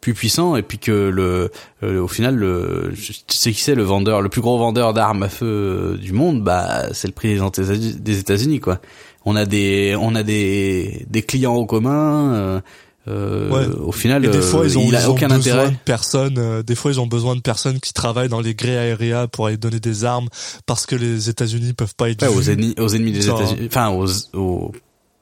plus 0.00 0.14
puissant 0.14 0.54
et 0.54 0.62
puis 0.62 0.78
que 0.78 0.92
le 0.92 1.50
euh, 1.82 2.00
au 2.00 2.06
final 2.08 2.36
le 2.36 2.92
tu 2.94 3.12
sais 3.36 3.52
qui 3.52 3.60
c'est 3.60 3.74
le 3.74 3.82
vendeur 3.82 4.22
le 4.22 4.28
plus 4.28 4.40
gros 4.40 4.56
vendeur 4.56 4.94
d'armes 4.94 5.24
à 5.24 5.28
feu 5.28 5.98
du 6.00 6.12
monde 6.12 6.44
bah 6.44 6.92
c'est 6.92 7.08
le 7.08 7.14
président 7.14 7.50
des 7.50 8.18
États-Unis 8.20 8.60
quoi 8.60 8.80
on 9.28 9.36
a 9.36 9.44
des 9.46 9.94
on 10.00 10.14
a 10.14 10.22
des 10.22 11.04
des 11.08 11.22
clients 11.22 11.54
en 11.56 11.66
commun 11.66 12.34
euh, 12.34 12.60
euh, 13.08 13.50
Ouais. 13.50 13.66
au 13.80 13.92
final 13.92 14.24
Et 14.24 14.28
des 14.28 14.38
euh, 14.38 14.42
fois, 14.42 14.66
ils 14.66 14.76
ont, 14.78 14.82
il 14.88 14.94
a 14.96 15.00
ils 15.02 15.08
ont 15.08 15.12
aucun 15.12 15.28
besoin 15.28 15.38
intérêt 15.54 15.70
de 15.70 15.76
personnes. 15.84 16.38
euh, 16.38 16.62
des 16.62 16.74
fois, 16.74 16.90
ils 16.90 17.00
ont 17.00 17.06
besoin 17.06 17.36
de 17.36 17.40
personnes 17.40 17.80
qui 17.80 17.92
travaillent 17.92 18.28
dans 18.28 18.40
les 18.42 18.54
grés 18.54 18.76
aériens 18.76 19.26
pour 19.28 19.46
aller 19.46 19.56
donner 19.56 19.80
des 19.80 20.04
armes 20.04 20.28
parce 20.66 20.84
que 20.86 20.94
les 20.96 21.28
États-Unis 21.30 21.72
peuvent 21.72 21.94
pas 21.94 22.10
être 22.10 22.22
Ouais, 22.22 22.28
aux 22.34 22.42
ennemis, 22.42 22.74
aux 22.78 22.88
ennemis 22.94 23.12
des 23.12 23.26
États-Unis, 23.28 23.66
enfin 23.70 23.88
aux, 23.90 24.08
aux 24.34 24.72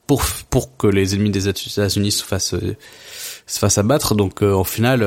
pour 0.05 0.21
pour 0.49 0.75
que 0.77 0.87
les 0.87 1.15
ennemis 1.15 1.31
des 1.31 1.47
États-Unis 1.47 2.11
se 2.11 2.23
fassent 2.23 2.55
se 3.45 3.59
fassent 3.59 3.77
abattre. 3.77 4.15
Donc 4.15 4.41
euh, 4.41 4.53
au 4.53 4.63
final, 4.65 4.99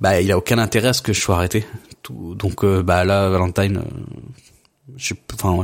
bah 0.00 0.20
il 0.20 0.30
a 0.32 0.36
aucun 0.38 0.58
intérêt 0.58 0.88
à 0.88 0.92
ce 0.92 1.02
que 1.02 1.12
je 1.12 1.20
sois 1.20 1.36
arrêté. 1.36 1.64
Tout, 2.02 2.34
donc 2.34 2.64
bah 2.64 3.04
là 3.04 3.28
Valentine, 3.28 3.82
je, 4.96 5.14
enfin 5.34 5.62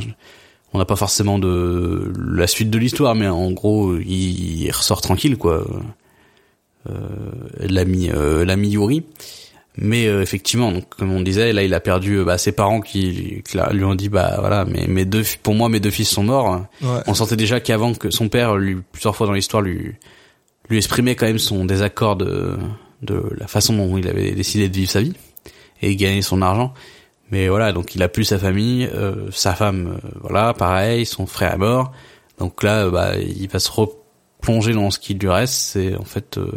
on 0.73 0.79
n'a 0.79 0.85
pas 0.85 0.97
forcément 0.97 1.39
de 1.39 2.13
la 2.17 2.47
suite 2.47 2.71
de 2.71 2.79
l'histoire, 2.79 3.15
mais 3.15 3.29
en 3.29 3.51
gros 3.53 3.97
il, 3.97 4.63
il 4.65 4.71
ressort 4.71 5.01
tranquille 5.01 5.37
quoi. 5.37 5.65
Euh, 6.91 6.95
l'ami 7.61 8.11
euh, 8.11 8.45
l'ami 8.45 8.71
Yuri. 8.71 9.05
Mais 9.79 10.07
euh, 10.07 10.21
effectivement, 10.21 10.71
donc 10.71 10.89
comme 10.91 11.13
on 11.13 11.23
disait, 11.23 11.53
là 11.53 11.63
il 11.63 11.73
a 11.73 11.81
perdu 11.81 12.17
euh, 12.19 12.25
bah, 12.25 12.37
ses 12.37 12.53
parents 12.53 12.81
qui, 12.81 13.43
lui 13.71 13.85
ont 13.85 13.95
dit 13.95 14.11
bah 14.11 14.37
voilà, 14.39 14.67
mais 14.67 14.87
mes 14.87 15.07
deux 15.07 15.23
pour 15.43 15.55
moi 15.55 15.69
mes 15.69 15.81
deux 15.81 15.91
fils 15.91 16.09
sont 16.11 16.25
morts. 16.25 16.67
Ouais. 16.83 17.01
On 17.07 17.15
sentait 17.15 17.37
déjà 17.37 17.61
qu'avant 17.61 17.95
que 17.95 18.11
son 18.11 18.29
père 18.29 18.57
lui 18.57 18.77
plusieurs 18.93 19.17
fois 19.17 19.27
dans 19.27 19.33
l'histoire 19.33 19.63
lui 19.63 19.95
lui 20.69 20.77
exprimait 20.77 21.15
quand 21.15 21.27
même 21.27 21.39
son 21.39 21.65
désaccord 21.65 22.17
de 22.17 22.57
de 23.01 23.23
la 23.39 23.47
façon 23.47 23.75
dont 23.75 23.97
il 23.97 24.07
avait 24.09 24.33
décidé 24.33 24.69
de 24.69 24.75
vivre 24.75 24.91
sa 24.91 25.01
vie 25.01 25.15
et 25.81 25.97
gagner 25.97 26.23
son 26.23 26.43
argent. 26.43 26.75
Mais 27.33 27.49
voilà, 27.49 27.73
donc 27.73 27.95
il 27.95 28.03
a 28.03 28.09
plus 28.09 28.25
sa 28.25 28.39
famille, 28.39 28.89
euh, 28.95 29.31
sa 29.33 29.55
femme, 29.55 29.99
euh, 30.05 30.09
voilà, 30.21 30.53
pareil, 30.55 31.05
son 31.07 31.27
frère 31.27 31.55
est 31.55 31.59
mort. 31.59 31.91
Donc 32.39 32.63
là, 32.63 32.85
euh, 32.85 32.91
bah, 32.91 33.17
il 33.19 33.49
va 33.49 33.59
se 33.59 33.71
replonger 33.71 34.75
dans 34.75 34.91
ce 34.91 34.99
qui 34.99 35.15
lui 35.15 35.29
reste. 35.31 35.55
C'est 35.55 35.97
en 35.97 36.05
fait 36.05 36.37
euh, 36.39 36.51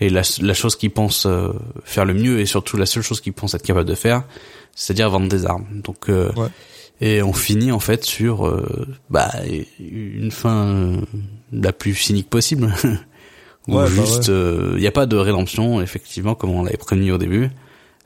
et 0.00 0.08
la, 0.08 0.22
la 0.40 0.54
chose 0.54 0.76
qu'il 0.76 0.90
pense 0.92 1.26
euh, 1.26 1.50
faire 1.84 2.04
le 2.06 2.14
mieux 2.14 2.40
et 2.40 2.46
surtout 2.46 2.76
la 2.76 2.86
seule 2.86 3.02
chose 3.02 3.20
qu'il 3.20 3.32
pense 3.34 3.52
être 3.54 3.62
capable 3.64 3.86
de 3.88 3.94
faire, 3.94 4.22
c'est-à-dire 4.74 5.10
vendre 5.10 5.28
des 5.28 5.44
armes. 5.44 5.66
Donc 5.84 6.08
euh, 6.08 6.32
Ouais. 6.36 6.48
et 7.00 7.22
on 7.22 7.32
finit 7.34 7.70
en 7.72 7.80
fait 7.80 8.04
sur 8.04 8.46
euh, 8.46 8.86
bah 9.10 9.30
une 9.78 10.30
fin 10.30 10.66
euh, 10.68 10.96
la 11.52 11.72
plus 11.72 11.94
cynique 11.94 12.30
possible. 12.30 12.72
Ouais, 13.66 13.84
bah 13.84 13.86
juste 13.86 14.28
il 14.76 14.80
y 14.80 14.86
a 14.86 14.90
pas 14.90 15.04
de 15.04 15.18
rédemption 15.18 15.82
effectivement 15.82 16.34
comme 16.34 16.48
on 16.48 16.62
l'avait 16.62 16.78
prévenu 16.78 17.12
au 17.12 17.18
début. 17.18 17.50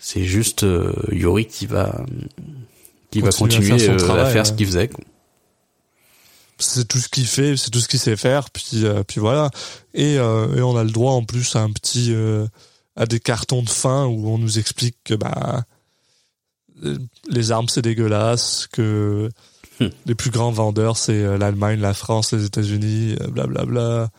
C'est 0.04 0.24
juste 0.24 0.64
euh, 0.64 0.92
Yori 1.12 1.46
qui 1.46 1.66
va 1.66 2.04
qui 3.12 3.20
va 3.20 3.30
Continuer 3.30 3.74
à 3.74 3.78
faire 3.78 3.86
son 3.86 3.92
euh, 3.92 3.94
à 3.94 3.98
travail, 3.98 4.32
faire 4.32 4.46
ce 4.46 4.52
qu'il 4.52 4.66
faisait. 4.66 4.90
c'est 6.58 6.88
tout 6.88 6.98
ce 6.98 7.08
qu'il 7.08 7.26
fait, 7.26 7.56
c'est 7.56 7.70
tout 7.70 7.78
ce 7.78 7.86
qu'il 7.86 8.00
sait 8.00 8.16
faire, 8.16 8.50
puis 8.50 8.84
euh, 8.84 9.04
puis 9.04 9.20
voilà. 9.20 9.50
Et, 9.94 10.18
euh, 10.18 10.56
et 10.56 10.62
on 10.62 10.76
a 10.76 10.82
le 10.82 10.90
droit 10.90 11.12
en 11.12 11.22
plus 11.22 11.54
à 11.54 11.60
un 11.60 11.70
petit 11.70 12.14
à 12.96 13.06
des 13.06 13.20
cartons 13.20 13.62
de 13.62 13.70
fin 13.70 14.06
où 14.06 14.28
on 14.28 14.38
nous 14.38 14.58
explique 14.58 14.96
que 15.04 15.14
bah 15.14 15.64
les 17.30 17.52
armes 17.52 17.68
c'est 17.68 17.82
dégueulasse, 17.82 18.66
que 18.72 19.30
Hmm. 19.80 19.88
les 20.04 20.14
plus 20.14 20.30
grands 20.30 20.50
vendeurs 20.50 20.98
c'est 20.98 21.38
l'Allemagne, 21.38 21.80
la 21.80 21.94
France, 21.94 22.32
les 22.32 22.44
États-Unis, 22.44 23.16
blablabla, 23.30 24.10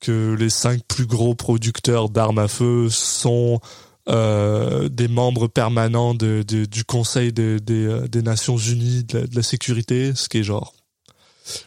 que 0.00 0.34
les 0.38 0.48
cinq 0.48 0.82
plus 0.88 1.04
gros 1.04 1.34
producteurs 1.34 2.08
d'armes 2.08 2.38
à 2.38 2.48
feu 2.48 2.88
sont 2.88 3.60
euh, 4.08 4.88
des 4.88 5.08
membres 5.08 5.46
permanents 5.48 6.14
de, 6.14 6.42
de- 6.46 6.64
du 6.64 6.84
Conseil 6.84 7.32
de- 7.32 7.58
des, 7.62 7.86
euh, 7.86 8.08
des 8.08 8.22
Nations 8.22 8.56
Unies 8.56 9.04
de 9.04 9.18
la, 9.18 9.26
de 9.26 9.36
la 9.36 9.42
sécurité, 9.42 10.12
ce 10.14 10.28
qui 10.28 10.38
est 10.38 10.42
genre 10.44 10.74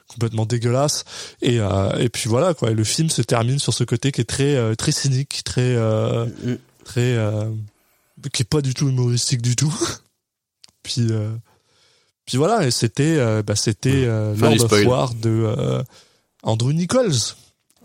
complètement 0.08 0.46
dégueulasse 0.46 1.04
et 1.42 1.60
euh, 1.60 1.92
et 1.98 2.08
puis 2.08 2.30
voilà 2.30 2.54
quoi 2.54 2.72
et 2.72 2.74
le 2.74 2.86
film 2.86 3.10
se 3.10 3.22
termine 3.22 3.60
sur 3.60 3.74
ce 3.74 3.84
côté 3.84 4.14
qui 4.14 4.22
est 4.22 4.30
très 4.30 4.74
très 4.78 4.94
cynique 4.94 5.42
très 5.44 5.76
euh, 5.76 6.26
Mm. 6.26 6.56
très 6.86 7.18
qui 8.32 8.42
est 8.44 8.50
pas 8.50 8.62
du 8.62 8.74
tout 8.74 8.88
humoristique 8.88 9.42
du 9.42 9.58
tout 9.58 9.74
puis 10.84 11.10
puis 12.26 12.38
voilà 12.38 12.66
et 12.66 12.72
c'était 12.72 13.18
bah 13.44 13.58
c'était 13.58 14.06
Lord 14.06 14.62
of. 14.64 14.86
War 14.86 15.14
de 15.14 15.84
Andrew 16.42 16.72
Nichols 16.72 17.36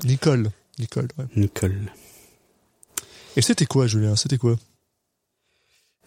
Nicole 0.04 0.50
Nicole 0.78 1.08
ouais. 1.18 1.24
Nicole. 1.34 1.90
Et 3.36 3.42
c'était 3.42 3.66
quoi 3.66 3.86
Julien? 3.86 4.16
C'était 4.16 4.38
quoi? 4.38 4.56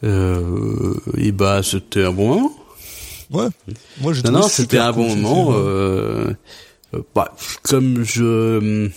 Euh, 0.04 0.96
et 1.18 1.32
bah 1.32 1.62
c'était 1.64 2.04
un 2.04 2.12
bon 2.12 2.28
moment. 2.36 2.52
ouais 3.32 3.48
moi 4.02 4.14
j'ai 4.14 4.22
Non, 4.24 4.32
non, 4.32 4.42
c'était 4.50 4.78
un 4.80 4.92
bon 4.92 5.16
moment. 5.16 5.46
film. 5.52 5.56
Euh, 5.66 6.34
euh, 6.94 7.02
bah, 7.16 7.34
comme 7.64 8.04
je 8.04 8.90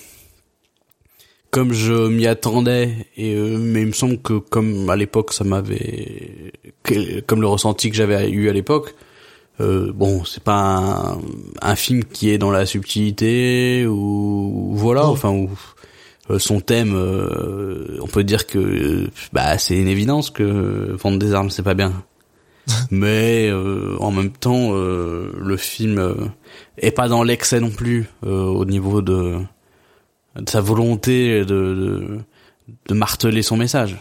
comme 1.51 1.73
je 1.73 2.09
m'y 2.09 2.27
attendais, 2.27 3.07
et 3.17 3.35
euh, 3.35 3.57
mais 3.59 3.83
il 3.83 3.87
me 3.89 3.93
semble 3.93 4.19
que 4.19 4.35
comme 4.39 4.91
à 4.91 4.97
l'époque 4.97 5.33
ça 5.33 5.45
m'avait 5.45 6.53
comme 7.27 7.41
le 7.41 7.47
ressenti 7.47 7.89
que 7.91 7.97
j'avais 7.97 8.29
eu 8.31 8.49
à 8.49 8.53
l'époque. 8.53 8.95
Euh, 9.59 9.91
bon, 9.91 10.23
c'est 10.27 10.43
pas 10.43 11.15
un, 11.15 11.19
un 11.63 11.77
film 11.77 12.05
qui 12.05 12.29
est 12.29 12.37
dans 12.37 12.51
la 12.51 12.67
subtilité 12.67 13.87
ou 13.87 14.73
voilà, 14.75 15.05
Non. 15.05 15.09
enfin 15.13 15.33
euh, 15.35 15.47
son 16.39 16.61
thème, 16.61 16.95
euh, 16.95 17.99
on 18.01 18.07
peut 18.07 18.25
dire 18.25 18.47
que 18.47 18.59
euh, 18.59 19.11
bah 19.33 19.59
c'est 19.59 19.77
une 19.77 19.89
évidence 19.89 20.31
que 20.31 20.97
vendre 21.01 21.19
des 21.19 21.33
armes 21.35 21.51
c'est 21.51 21.63
pas 21.63 21.75
bien 21.75 21.93
mais 22.91 23.49
euh, 23.49 23.97
en 24.01 24.11
même 24.11 24.31
temps 24.33 24.71
euh, 24.73 25.31
le 25.39 25.57
film 25.57 25.99
euh, 25.99 26.15
est 26.79 26.91
pas 26.91 27.09
dans 27.09 27.23
l'excès 27.23 27.61
non 27.61 27.71
plus 27.71 28.07
euh, 28.25 28.43
au 28.43 28.65
niveau 28.65 29.03
de, 29.03 29.37
de 30.39 30.51
sa 30.51 30.61
volonté 30.61 31.41
de, 31.41 31.45
de 31.45 32.19
de 32.89 32.95
marteler 32.95 33.43
son 33.43 33.57
message. 33.57 33.97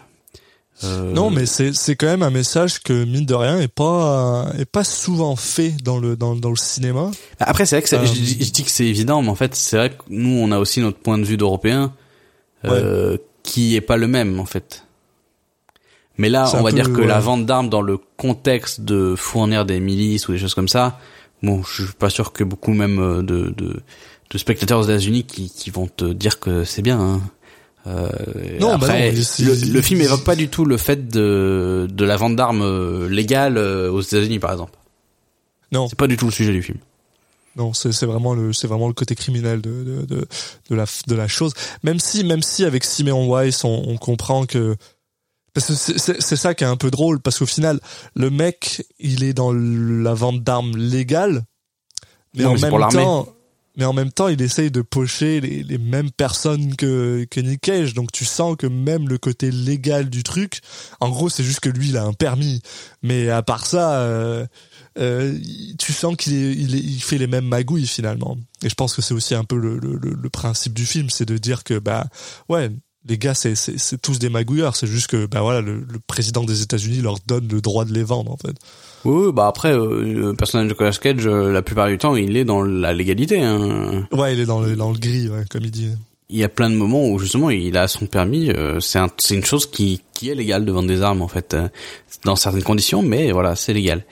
Euh, 0.83 1.13
Non, 1.13 1.29
mais 1.29 1.45
c'est 1.45 1.71
c'est 1.73 1.95
quand 1.95 2.07
même 2.07 2.23
un 2.23 2.31
message 2.31 2.81
que 2.81 3.05
mine 3.05 3.25
de 3.25 3.35
rien 3.35 3.59
est 3.59 3.67
pas 3.73 4.49
est 4.57 4.65
pas 4.65 4.83
souvent 4.83 5.35
fait 5.35 5.73
dans 5.83 5.99
le 5.99 6.17
dans, 6.17 6.35
dans 6.35 6.49
le 6.49 6.55
cinéma. 6.57 7.11
après 7.39 7.65
c'est 7.67 7.75
vrai 7.75 7.83
que 7.83 7.89
c'est- 7.89 7.97
Euh, 7.97 8.05
je, 8.05 8.11
dis- 8.13 8.43
je 8.43 8.51
dis 8.51 8.63
que 8.63 8.71
c'est 8.71 8.85
évident, 8.87 9.21
mais 9.21 9.29
en 9.29 9.35
fait 9.35 9.53
c'est 9.55 9.77
vrai 9.77 9.89
que 9.91 10.01
nous 10.09 10.31
on 10.41 10.51
a 10.51 10.57
aussi 10.57 10.81
notre 10.81 10.97
point 10.97 11.17
de 11.19 11.23
vue 11.23 11.37
d'européen 11.37 11.93
euh, 12.69 13.17
qui 13.43 13.75
est 13.75 13.81
pas 13.81 13.97
le 13.97 14.07
même 14.07 14.39
en 14.39 14.45
fait. 14.45 14.85
Mais 16.17 16.29
là, 16.29 16.49
on 16.53 16.63
va 16.63 16.69
peu, 16.69 16.75
dire 16.75 16.93
que 16.93 17.01
ouais. 17.01 17.07
la 17.07 17.19
vente 17.19 17.45
d'armes 17.45 17.69
dans 17.69 17.81
le 17.81 17.97
contexte 18.17 18.81
de 18.81 19.15
fournir 19.15 19.65
des 19.65 19.79
milices 19.79 20.27
ou 20.27 20.31
des 20.31 20.37
choses 20.37 20.53
comme 20.53 20.69
ça, 20.69 20.97
bon, 21.43 21.61
je 21.63 21.83
suis 21.83 21.93
pas 21.93 22.09
sûr 22.09 22.31
que 22.31 22.43
beaucoup 22.43 22.73
même 22.73 22.99
euh, 22.99 23.21
de, 23.21 23.53
de, 23.55 23.81
de 24.29 24.37
spectateurs 24.37 24.79
aux 24.79 24.83
États-Unis 24.83 25.25
qui, 25.25 25.49
qui 25.49 25.69
vont 25.71 25.87
te 25.87 26.05
dire 26.05 26.39
que 26.39 26.63
c'est 26.63 26.81
bien. 26.81 26.99
Hein. 26.99 27.21
Euh, 27.87 28.09
Non, 28.59 28.69
bah 28.69 28.87
après, 28.87 29.11
non, 29.11 29.21
le, 29.39 29.73
le 29.73 29.81
film 29.81 30.01
évoque 30.01 30.23
pas 30.23 30.35
du 30.35 30.47
tout 30.47 30.65
le 30.65 30.77
fait 30.77 31.07
de, 31.07 31.87
de 31.91 32.05
la 32.05 32.15
vente 32.17 32.35
d'armes 32.35 32.63
euh, 32.63 33.07
légale 33.09 33.57
aux 33.57 34.01
États-Unis, 34.01 34.39
par 34.39 34.53
exemple. 34.53 34.73
Non, 35.71 35.87
C'est 35.87 35.97
pas 35.97 36.07
du 36.07 36.15
tout 36.17 36.25
le 36.25 36.31
sujet 36.31 36.53
du 36.53 36.63
film. 36.63 36.77
Non, 37.55 37.73
c'est 37.73 38.05
vraiment 38.05 38.33
le 38.33 38.51
c'est 38.53 38.67
vraiment 38.67 38.87
le 38.87 38.93
côté 38.93 39.15
criminel 39.15 39.61
de 39.61 39.83
de 39.83 40.05
de, 40.05 40.27
de 40.69 40.75
la 40.75 40.85
de 41.07 41.15
la 41.15 41.27
chose. 41.27 41.53
Même 41.83 41.99
si 41.99 42.23
même 42.23 42.41
si 42.43 42.65
avec 42.65 42.83
Simeon 42.83 43.27
Weiss 43.29 43.63
on, 43.63 43.83
on 43.87 43.97
comprend 43.97 44.45
que 44.45 44.75
parce 45.53 45.67
que 45.67 45.73
c'est- 45.73 46.35
ça 46.35 46.53
qui 46.53 46.65
est 46.65 46.67
un 46.67 46.75
peu 46.75 46.91
drôle 46.91 47.21
parce 47.21 47.39
qu'au 47.39 47.45
final 47.45 47.79
le 48.13 48.29
mec 48.29 48.85
il 48.99 49.23
est 49.23 49.33
dans 49.33 49.53
la 49.53 50.13
vente 50.13 50.43
d'armes 50.43 50.75
légale 50.75 51.43
mais 52.35 52.43
Non, 52.43 52.49
en 52.49 52.53
mais 52.55 52.69
même 52.71 52.89
temps 52.89 53.27
mais 53.77 53.85
en 53.85 53.93
même 53.93 54.11
temps 54.11 54.27
il 54.29 54.41
essaye 54.41 54.71
de 54.71 54.81
pocher 54.81 55.39
les, 55.41 55.63
les 55.63 55.77
mêmes 55.77 56.11
personnes 56.11 56.75
que 56.75 57.25
que 57.29 57.39
Nick 57.39 57.61
Cage. 57.61 57.93
Donc 57.93 58.11
tu 58.11 58.25
sens 58.25 58.55
que 58.57 58.67
même 58.67 59.07
le 59.07 59.17
côté 59.17 59.49
légal 59.51 60.09
du 60.09 60.23
truc 60.23 60.59
en 60.99 61.09
gros 61.09 61.29
c'est 61.29 61.43
juste 61.43 61.61
que 61.61 61.69
lui 61.69 61.89
il 61.89 61.97
a 61.97 62.03
un 62.03 62.13
permis. 62.13 62.61
Mais 63.01 63.29
à 63.29 63.41
part 63.41 63.65
ça 63.65 63.99
euh, 63.99 64.45
euh, 64.97 65.37
tu 65.77 65.91
sens 65.93 66.15
qu'il 66.15 66.33
est, 66.33 66.53
il, 66.53 66.75
est- 66.75 66.79
il 66.79 66.99
fait 67.01 67.17
les 67.17 67.27
mêmes 67.27 67.45
magouilles 67.45 67.87
finalement 67.87 68.37
et 68.63 68.69
je 68.69 68.75
pense 68.75 68.95
que 68.95 69.01
c'est 69.01 69.13
aussi 69.13 69.35
un 69.35 69.43
peu 69.43 69.57
le, 69.57 69.77
le, 69.77 69.95
le- 69.97 70.29
principe 70.29 70.73
du 70.73 70.85
film 70.85 71.09
c'est 71.09 71.25
de 71.25 71.37
dire 71.37 71.63
que 71.63 71.77
bah 71.79 72.05
ouais 72.49 72.69
les 73.07 73.17
gars 73.17 73.33
c'est 73.33 73.55
c'est 73.55 73.77
c'est 73.77 74.01
tous 74.01 74.19
des 74.19 74.29
magouilleurs 74.29 74.75
c'est 74.75 74.87
juste 74.87 75.07
que 75.07 75.25
bah 75.25 75.41
voilà 75.41 75.61
le, 75.61 75.79
le 75.79 75.99
président 76.07 76.43
des 76.43 76.61
États-Unis 76.61 77.01
leur 77.01 77.17
donne 77.27 77.47
le 77.47 77.61
droit 77.61 77.85
de 77.85 77.93
les 77.93 78.03
vendre 78.03 78.31
en 78.31 78.37
fait 78.37 78.55
Oui, 79.05 79.25
oui, 79.27 79.31
bah 79.33 79.47
après, 79.47 79.73
euh, 79.73 80.01
le 80.01 80.33
personnage 80.33 80.67
de 80.67 80.71
Nicolas 80.71 80.91
Cage, 80.91 81.27
euh, 81.27 81.51
la 81.51 81.61
plupart 81.61 81.87
du 81.87 81.97
temps, 81.99 82.15
il 82.15 82.35
est 82.37 82.45
dans 82.45 82.63
la 82.63 82.91
légalité. 82.93 83.41
Hein. 83.41 84.07
ouais 84.11 84.33
il 84.33 84.39
est 84.39 84.45
dans 84.47 84.59
le 84.61 84.75
dans 84.75 84.91
le 84.91 84.97
gris 84.97 85.29
ouais, 85.29 85.43
comme 85.49 85.63
il 85.63 85.71
dit 85.71 85.89
il 86.29 86.39
y 86.39 86.43
a 86.43 86.49
plein 86.49 86.71
de 86.71 86.75
moments 86.75 87.07
où 87.07 87.19
justement 87.19 87.51
il 87.51 87.77
a 87.77 87.87
son 87.87 88.07
permis. 88.07 88.49
euh, 88.49 88.79
c'est 88.79 88.97
un, 88.97 89.09
c'est 89.19 89.35
une 89.35 89.45
chose 89.45 89.67
qui 89.69 90.01
qui 90.13 90.29
est 90.29 90.35
légale 90.35 90.65
de 90.65 90.71
vendre 90.71 90.87
des 90.87 91.01
armes 91.03 91.21
en 91.21 91.27
fait, 91.27 91.53
euh, 91.53 91.67
dans 92.23 92.35
certaines 92.35 92.63
conditions, 92.63 93.03
mais 93.03 93.31
voilà, 93.31 93.55
c'est 93.55 93.73
légal. 93.73 94.03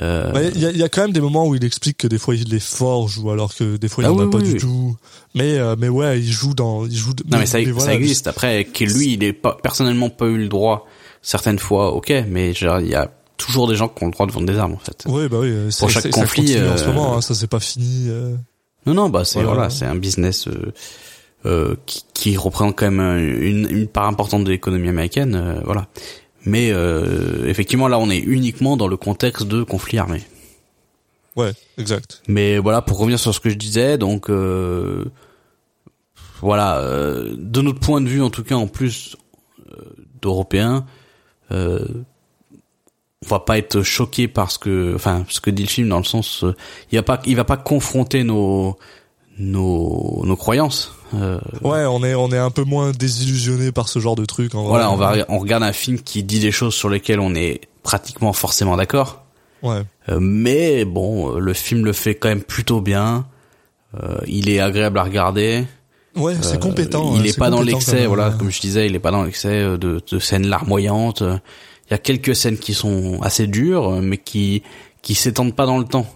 Euh, 0.00 0.50
Il 0.54 0.60
y, 0.60 0.66
a, 0.66 0.70
y 0.70 0.82
a 0.82 0.88
quand 0.88 1.02
même 1.02 1.12
des 1.12 1.20
moments 1.20 1.46
où 1.46 1.54
il 1.54 1.64
explique 1.64 1.98
que 1.98 2.06
des 2.08 2.18
fois 2.18 2.34
il 2.34 2.48
les 2.48 2.60
forge 2.60 3.18
ou 3.18 3.30
alors 3.30 3.54
que 3.54 3.76
des 3.76 3.88
fois 3.88 4.04
il 4.04 4.06
Ah 4.06 4.12
en 4.12 4.18
a 4.20 4.30
pas 4.30 4.38
oui, 4.38 4.44
du 4.44 4.52
oui. 4.52 4.58
tout. 4.58 4.96
Mais 5.34 5.58
euh, 5.58 5.76
mais 5.78 5.88
ouais, 5.90 6.18
il 6.18 6.32
joue 6.32 6.54
dans 6.54 6.86
il 6.86 6.96
joue. 6.96 7.12
non 7.30 7.38
mais 7.38 7.44
ça, 7.46 7.58
voilà, 7.62 7.80
ça 7.92 7.94
existe. 7.94 8.26
Après, 8.26 8.64
que 8.64 8.84
lui, 8.84 9.12
il 9.14 9.22
est 9.24 9.34
pas 9.34 9.56
personnellement 9.62 10.08
pas 10.08 10.26
eu 10.26 10.38
le 10.38 10.48
droit 10.48 10.86
certaines 11.20 11.58
fois, 11.58 11.92
ok, 11.92 12.10
mais 12.28 12.54
genre 12.54 12.80
il 12.80 12.88
y 12.88 12.94
a 12.94 13.10
toujours 13.36 13.68
des 13.68 13.76
gens 13.76 13.88
qui 13.88 14.02
ont 14.02 14.06
le 14.06 14.12
droit 14.12 14.26
de 14.26 14.32
vendre 14.32 14.46
des 14.46 14.56
armes 14.56 14.72
en 14.74 14.78
fait. 14.78 15.04
Oui, 15.06 15.28
bah 15.28 15.38
oui. 15.40 15.48
euh, 15.50 15.68
Pour 15.78 15.90
chaque 15.90 16.10
conflit, 16.10 16.54
ça 16.54 16.72
en 16.72 16.76
ce 16.78 16.84
euh, 16.84 16.86
moment. 16.86 17.16
hein, 17.16 17.20
ça 17.20 17.34
c'est 17.34 17.46
pas 17.46 17.60
fini. 17.60 18.06
euh. 18.08 18.34
Non, 18.86 18.94
non, 18.94 19.08
bah 19.10 19.24
c'est 19.26 19.40
Voilà. 19.40 19.54
voilà, 19.54 19.70
c'est 19.70 19.84
un 19.84 19.94
business 19.94 20.48
euh, 20.48 20.72
euh, 21.44 21.76
qui, 21.86 22.02
qui 22.14 22.36
représente 22.36 22.76
quand 22.78 22.90
même 22.90 23.18
une, 23.42 23.68
une 23.70 23.88
part 23.88 24.06
importante 24.06 24.44
de 24.44 24.50
l'économie 24.50 24.88
américaine, 24.88 25.34
euh, 25.34 25.60
voilà. 25.64 25.86
Mais 26.44 26.70
euh, 26.70 27.48
effectivement, 27.48 27.88
là, 27.88 27.98
on 27.98 28.10
est 28.10 28.18
uniquement 28.18 28.76
dans 28.76 28.88
le 28.88 28.96
contexte 28.96 29.46
de 29.46 29.62
conflit 29.62 29.98
armé. 29.98 30.22
Ouais, 31.36 31.52
exact. 31.78 32.22
Mais 32.28 32.58
voilà, 32.58 32.82
pour 32.82 32.98
revenir 32.98 33.18
sur 33.18 33.34
ce 33.34 33.40
que 33.40 33.48
je 33.48 33.54
disais, 33.54 33.96
donc 33.96 34.28
euh, 34.28 35.04
voilà, 36.40 36.78
euh, 36.78 37.34
de 37.38 37.60
notre 37.62 37.80
point 37.80 38.00
de 38.00 38.08
vue, 38.08 38.22
en 38.22 38.30
tout 38.30 38.42
cas, 38.42 38.56
en 38.56 38.66
plus 38.66 39.16
euh, 39.70 39.82
d'Européens, 40.20 40.84
euh, 41.52 41.86
on 43.24 43.28
va 43.28 43.40
pas 43.40 43.56
être 43.56 43.82
choqué 43.82 44.26
par 44.28 44.50
ce 44.50 44.58
que, 44.58 44.94
enfin, 44.94 45.24
ce 45.28 45.40
que 45.40 45.50
dit 45.50 45.62
le 45.62 45.68
film 45.68 45.88
dans 45.88 45.98
le 45.98 46.04
sens, 46.04 46.44
euh, 46.44 46.54
il 46.90 46.96
va 46.96 47.02
pas, 47.02 47.20
il 47.24 47.36
va 47.36 47.44
pas 47.44 47.56
confronter 47.56 48.24
nos 48.24 48.76
nos 49.38 50.22
nos 50.24 50.36
croyances. 50.36 50.92
Euh, 51.14 51.38
Ouais, 51.62 51.84
on 51.84 52.02
est 52.04 52.14
on 52.14 52.30
est 52.30 52.38
un 52.38 52.50
peu 52.50 52.64
moins 52.64 52.90
désillusionné 52.92 53.72
par 53.72 53.88
ce 53.88 53.98
genre 53.98 54.16
de 54.16 54.24
truc. 54.24 54.54
En 54.54 54.64
voilà, 54.64 54.86
vrai. 54.88 54.94
on 54.94 54.96
va 54.96 55.24
on 55.28 55.38
regarde 55.38 55.62
un 55.62 55.72
film 55.72 55.98
qui 56.00 56.22
dit 56.22 56.40
des 56.40 56.52
choses 56.52 56.74
sur 56.74 56.88
lesquelles 56.88 57.20
on 57.20 57.34
est 57.34 57.60
pratiquement 57.82 58.32
forcément 58.32 58.76
d'accord. 58.76 59.24
Ouais. 59.62 59.82
Euh, 60.08 60.18
mais 60.20 60.84
bon, 60.84 61.36
euh, 61.36 61.38
le 61.38 61.52
film 61.54 61.84
le 61.84 61.92
fait 61.92 62.14
quand 62.14 62.28
même 62.28 62.42
plutôt 62.42 62.80
bien. 62.80 63.26
Euh, 64.02 64.16
il 64.26 64.48
est 64.48 64.58
agréable 64.60 64.98
à 64.98 65.02
regarder. 65.04 65.64
Ouais, 66.16 66.34
c'est 66.40 66.56
Euh, 66.56 66.58
compétent. 66.58 67.14
Il 67.16 67.26
est 67.26 67.38
pas 67.38 67.50
dans 67.50 67.62
l'excès, 67.62 68.06
voilà, 68.06 68.30
comme 68.30 68.50
je 68.50 68.60
disais, 68.60 68.86
il 68.86 68.94
est 68.94 68.98
pas 68.98 69.10
dans 69.10 69.22
l'excès 69.22 69.48
euh, 69.62 69.76
de, 69.78 70.00
de 70.10 70.18
scènes 70.18 70.46
larmoyantes. 70.46 71.22
Il 71.22 71.90
y 71.90 71.94
a 71.94 71.98
quelques 71.98 72.34
scènes 72.34 72.58
qui 72.58 72.74
sont 72.74 73.20
assez 73.22 73.46
dures, 73.46 74.00
mais 74.02 74.16
qui 74.18 74.62
qui 75.02 75.14
s'étendent 75.14 75.54
pas 75.54 75.66
dans 75.66 75.78
le 75.78 75.84
temps. 75.84 76.06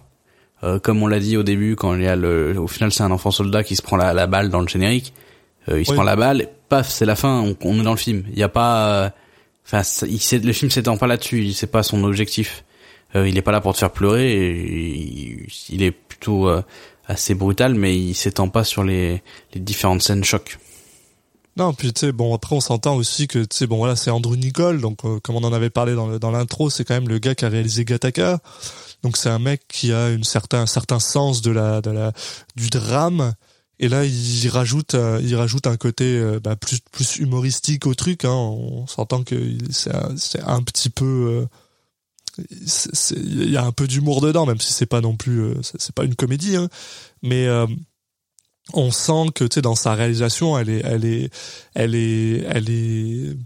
Euh, 0.67 0.79
comme 0.79 1.03
on 1.03 1.07
l'a 1.07 1.21
dit 1.21 1.37
au 1.37 1.43
début, 1.43 1.77
quand 1.77 1.95
il 1.95 2.03
y 2.03 2.07
a 2.09 2.17
le, 2.17 2.59
au 2.59 2.67
final 2.67 2.91
c'est 2.93 3.03
un 3.05 3.11
enfant 3.13 3.31
soldat 3.31 3.63
qui 3.65 3.77
se 3.77 3.83
prend 3.83 3.97
la, 3.97 4.13
la 4.13 4.27
balle 4.27 4.51
dans 4.51 4.61
le 4.61 4.69
générique. 4.69 5.13
Euh, 5.69 5.81
il 5.81 5.85
se 5.87 5.91
Oui. 5.93 5.97
prend 5.97 6.05
la 6.05 6.17
balle, 6.17 6.43
et 6.43 6.49
paf, 6.69 6.89
c'est 6.91 7.07
la 7.07 7.17
fin. 7.17 7.41
On, 7.41 7.57
on 7.63 7.81
est 7.81 7.83
dans 7.85 7.93
le 7.93 7.97
film. 7.97 8.25
Il 8.33 8.39
y 8.39 8.43
a 8.43 8.49
pas, 8.49 8.89
euh, 9.05 9.11
enfin, 9.67 9.83
le 10.07 10.53
film 10.53 10.71
s'étend 10.71 10.97
pas 10.97 11.07
là-dessus. 11.07 11.53
C'est 11.53 11.67
pas 11.71 11.83
son 11.83 12.05
objectif. 12.05 12.65
Euh, 13.15 13.29
il 13.29 13.37
est 13.39 13.43
pas 13.43 13.53
là 13.53 13.61
pour 13.61 13.73
te 13.75 13.79
faire 13.79 13.91
pleurer. 13.93 14.33
Et, 14.33 14.97
il, 14.99 15.47
il 15.71 15.83
est 15.83 15.91
plutôt 15.93 16.49
euh, 16.49 16.63
assez 17.07 17.35
brutal, 17.35 17.75
mais 17.75 17.97
il 17.97 18.15
s'étend 18.15 18.49
pas 18.49 18.65
sur 18.65 18.83
les, 18.85 19.23
les 19.55 19.61
différentes 19.61 20.03
scènes 20.03 20.25
choc. 20.25 20.59
Non, 21.57 21.73
puis 21.73 21.93
tu 21.93 22.01
sais, 22.01 22.13
bon, 22.13 22.35
après 22.35 22.55
on 22.55 22.61
s'entend 22.61 22.97
aussi 22.97 23.29
que 23.29 23.39
tu 23.39 23.57
sais, 23.57 23.67
bon 23.67 23.79
voilà, 23.79 23.97
c'est 23.97 24.11
Andrew 24.11 24.37
Nicole, 24.37 24.81
donc 24.81 25.05
euh, 25.05 25.21
comme 25.21 25.37
on 25.37 25.45
en 25.45 25.55
avait 25.55 25.71
parlé 25.71 25.95
dans, 25.95 26.19
dans 26.19 26.31
l'intro, 26.31 26.69
c'est 26.69 26.85
quand 26.85 26.95
même 26.95 27.09
le 27.09 27.19
gars 27.19 27.35
qui 27.35 27.47
a 27.47 27.49
réalisé 27.49 27.85
Gattaca. 27.87 28.41
Donc 29.03 29.17
c'est 29.17 29.31
un 29.31 29.39
mec 29.39 29.63
qui 29.69 29.93
a 29.93 30.11
une 30.11 30.25
certain 30.25 30.63
un 30.63 30.67
certain 30.67 30.99
sens 30.99 31.41
de 31.41 31.51
la 31.51 31.81
de 31.81 31.91
la 31.91 32.13
du 32.57 32.69
drame. 32.69 33.33
Et 33.79 33.89
là, 33.89 34.05
il 34.05 34.49
rajoute 34.49 34.95
euh, 34.95 35.21
il 35.23 35.35
rajoute 35.35 35.67
un 35.67 35.77
côté 35.77 36.05
euh, 36.19 36.41
bah, 36.41 36.57
plus 36.57 36.81
plus 36.93 37.17
humoristique 37.17 37.87
au 37.87 37.95
truc. 37.95 38.25
Hein. 38.27 38.33
On 38.33 38.87
s'entend 38.87 39.23
que 39.23 39.35
c'est 39.71 39.95
un, 39.95 40.15
c'est 40.17 40.43
un 40.43 40.63
petit 40.63 40.91
peu 40.91 41.47
il 42.39 43.51
y 43.51 43.57
a 43.57 43.65
un 43.65 43.73
peu 43.73 43.87
d'humour 43.87 44.21
dedans, 44.21 44.45
même 44.45 44.61
si 44.61 44.75
c'est 44.75 44.87
pas 44.87 45.01
non 45.01 45.17
plus 45.17 45.55
c'est 45.63 45.95
pas 45.95 46.05
une 46.05 46.17
comédie. 46.17 46.57
Hein. 46.57 46.69
Mais 47.23 47.47
on 48.75 48.91
sent 48.91 49.31
que 49.35 49.45
tu 49.45 49.55
sais 49.55 49.63
dans 49.63 49.75
sa 49.77 49.95
réalisation 49.95 50.59
elle 50.59 50.69
est 50.71 50.81
elle 50.85 51.05
est 51.05 51.31
elle 51.75 51.95
est 51.95 52.45
elle 52.49 52.71
est 52.71 53.37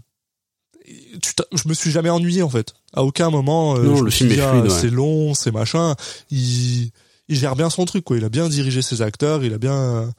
tu 1.21 1.33
je 1.53 1.67
me 1.67 1.73
suis 1.73 1.91
jamais 1.91 2.09
ennuyé 2.09 2.41
en 2.43 2.49
fait 2.49 2.73
à 2.93 3.03
aucun 3.03 3.29
moment 3.29 3.75
euh, 3.75 3.83
Non, 3.83 3.95
je 3.97 4.03
le 4.03 4.11
film 4.11 4.29
suis 4.31 4.39
est 4.39 4.41
fluide, 4.49 4.63
ah, 4.65 4.69
ouais. 4.73 4.79
c'est 4.81 4.89
long 4.89 5.33
c'est 5.33 5.51
machin 5.51 5.95
il 6.31 6.91
il 7.29 7.35
gère 7.37 7.55
bien 7.55 7.69
son 7.69 7.85
truc 7.85 8.03
quoi 8.03 8.17
il 8.17 8.23
a 8.25 8.29
bien 8.29 8.49
dirigé 8.49 8.81
ses 8.81 9.01
acteurs 9.01 9.43
il 9.43 9.53
a 9.53 9.57
bien 9.57 10.11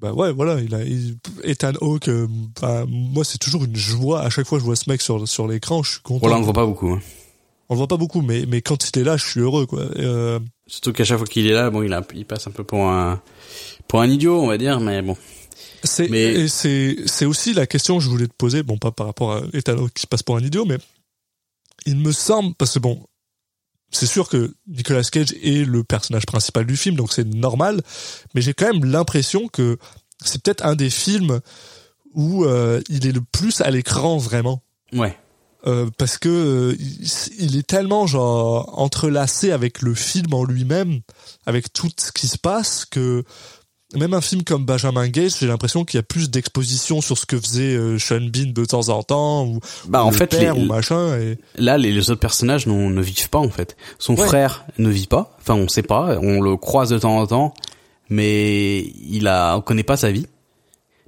bah 0.00 0.12
ouais 0.12 0.30
voilà 0.32 0.60
il 0.60 0.74
a 0.74 0.84
il, 0.84 1.16
Ethan 1.42 1.72
Hawke 1.80 2.08
euh, 2.08 2.28
bah, 2.60 2.84
moi 2.86 3.24
c'est 3.24 3.38
toujours 3.38 3.64
une 3.64 3.74
joie 3.76 4.20
à 4.20 4.30
chaque 4.30 4.46
fois 4.46 4.58
que 4.58 4.60
je 4.60 4.66
vois 4.66 4.76
ce 4.76 4.88
mec 4.90 5.00
sur 5.02 5.26
sur 5.26 5.48
l'écran 5.48 5.82
je 5.82 5.92
suis 5.92 6.00
content 6.02 6.20
Bon 6.20 6.28
là 6.28 6.36
on 6.36 6.40
le 6.40 6.44
voit 6.44 6.52
pas 6.54 6.66
beaucoup. 6.66 6.90
hein. 6.92 7.00
on 7.68 7.74
le 7.74 7.78
voit 7.78 7.88
pas 7.88 7.96
beaucoup 7.96 8.20
mais 8.22 8.44
mais 8.46 8.60
quand 8.62 8.88
il 8.88 8.98
est 9.00 9.04
là 9.04 9.16
je 9.16 9.26
suis 9.26 9.40
heureux 9.40 9.66
quoi 9.66 9.80
euh, 9.96 10.38
Surtout 10.68 10.92
qu'à 10.92 11.02
chaque 11.04 11.16
fois 11.16 11.26
qu'il 11.26 11.46
est 11.46 11.54
là, 11.54 11.70
bon, 11.70 11.82
il, 11.82 11.94
a, 11.94 12.02
il 12.14 12.26
passe 12.26 12.46
un 12.46 12.50
peu 12.50 12.62
pour 12.62 12.90
un 12.90 13.22
pour 13.88 14.00
un 14.00 14.08
idiot, 14.08 14.40
on 14.40 14.46
va 14.46 14.58
dire, 14.58 14.80
mais 14.80 15.02
bon. 15.02 15.16
C'est 15.84 16.08
Mais- 16.08 16.22
et 16.34 16.48
c'est 16.48 16.96
c'est 17.06 17.24
aussi 17.24 17.54
la 17.54 17.66
question 17.66 17.98
que 17.98 18.04
je 18.04 18.08
voulais 18.08 18.26
te 18.26 18.34
poser, 18.36 18.62
bon 18.62 18.78
pas 18.78 18.90
par 18.90 19.06
rapport 19.06 19.32
à 19.32 19.38
Hawke 19.38 19.94
qui 19.94 20.06
passe 20.06 20.22
pour 20.22 20.36
un 20.36 20.40
idiot, 20.40 20.64
mais 20.64 20.78
il 21.86 21.96
me 21.96 22.12
semble 22.12 22.54
parce 22.54 22.74
que 22.74 22.78
bon, 22.80 23.04
c'est 23.90 24.06
sûr 24.06 24.28
que 24.28 24.54
Nicolas 24.66 25.02
Cage 25.04 25.32
est 25.42 25.64
le 25.64 25.84
personnage 25.84 26.26
principal 26.26 26.66
du 26.66 26.76
film, 26.76 26.96
donc 26.96 27.12
c'est 27.12 27.26
normal, 27.26 27.80
mais 28.34 28.40
j'ai 28.42 28.54
quand 28.54 28.72
même 28.72 28.84
l'impression 28.84 29.48
que 29.48 29.78
c'est 30.24 30.42
peut-être 30.42 30.64
un 30.66 30.74
des 30.74 30.90
films 30.90 31.40
où 32.12 32.44
euh, 32.44 32.80
il 32.88 33.06
est 33.06 33.12
le 33.12 33.20
plus 33.22 33.60
à 33.60 33.70
l'écran 33.70 34.18
vraiment. 34.18 34.62
Ouais. 34.92 35.16
Euh, 35.66 35.90
parce 35.98 36.18
que 36.18 36.28
euh, 36.28 36.76
il 37.38 37.56
est 37.56 37.66
tellement 37.66 38.06
genre 38.06 38.78
entrelacé 38.78 39.50
avec 39.50 39.82
le 39.82 39.94
film 39.94 40.32
en 40.32 40.44
lui-même, 40.44 41.00
avec 41.46 41.72
tout 41.72 41.90
ce 41.98 42.12
qui 42.12 42.28
se 42.28 42.38
passe 42.38 42.84
que 42.84 43.24
même 43.94 44.12
un 44.14 44.20
film 44.20 44.44
comme 44.44 44.64
Benjamin 44.64 45.08
Gates, 45.08 45.36
j'ai 45.40 45.46
l'impression 45.46 45.84
qu'il 45.84 45.96
y 45.98 46.00
a 46.00 46.02
plus 46.02 46.28
d'exposition 46.30 47.00
sur 47.00 47.16
ce 47.16 47.24
que 47.26 47.38
faisait 47.40 47.74
euh, 47.74 47.98
Sean 47.98 48.20
Bean 48.20 48.52
de 48.52 48.64
temps 48.64 48.88
en 48.90 49.02
temps 49.02 49.46
ou, 49.46 49.60
Bah 49.88 50.02
ou 50.04 50.08
en 50.08 50.10
le 50.10 50.16
fait, 50.16 50.26
père 50.26 50.54
les- 50.54 50.60
ou 50.60 50.66
machin 50.66 51.16
et 51.18 51.38
là 51.56 51.78
les, 51.78 51.92
les 51.92 52.10
autres 52.10 52.20
personnages 52.20 52.66
ne 52.66 53.00
vivent 53.00 53.30
pas 53.30 53.38
en 53.38 53.48
fait. 53.48 53.76
Son 53.98 54.14
Ouais. 54.16 54.26
frère 54.26 54.66
ne 54.78 54.90
vit 54.90 55.06
pas. 55.06 55.36
Enfin, 55.40 55.54
on 55.54 55.68
sait 55.68 55.82
pas. 55.82 56.18
On 56.20 56.40
le 56.40 56.56
croise 56.56 56.90
de 56.90 56.98
temps 56.98 57.16
en 57.18 57.26
temps, 57.26 57.54
mais 58.10 58.80
il 59.08 59.26
a, 59.28 59.56
on 59.56 59.60
connaît 59.62 59.82
pas 59.84 59.96
sa 59.96 60.10
vie. 60.10 60.26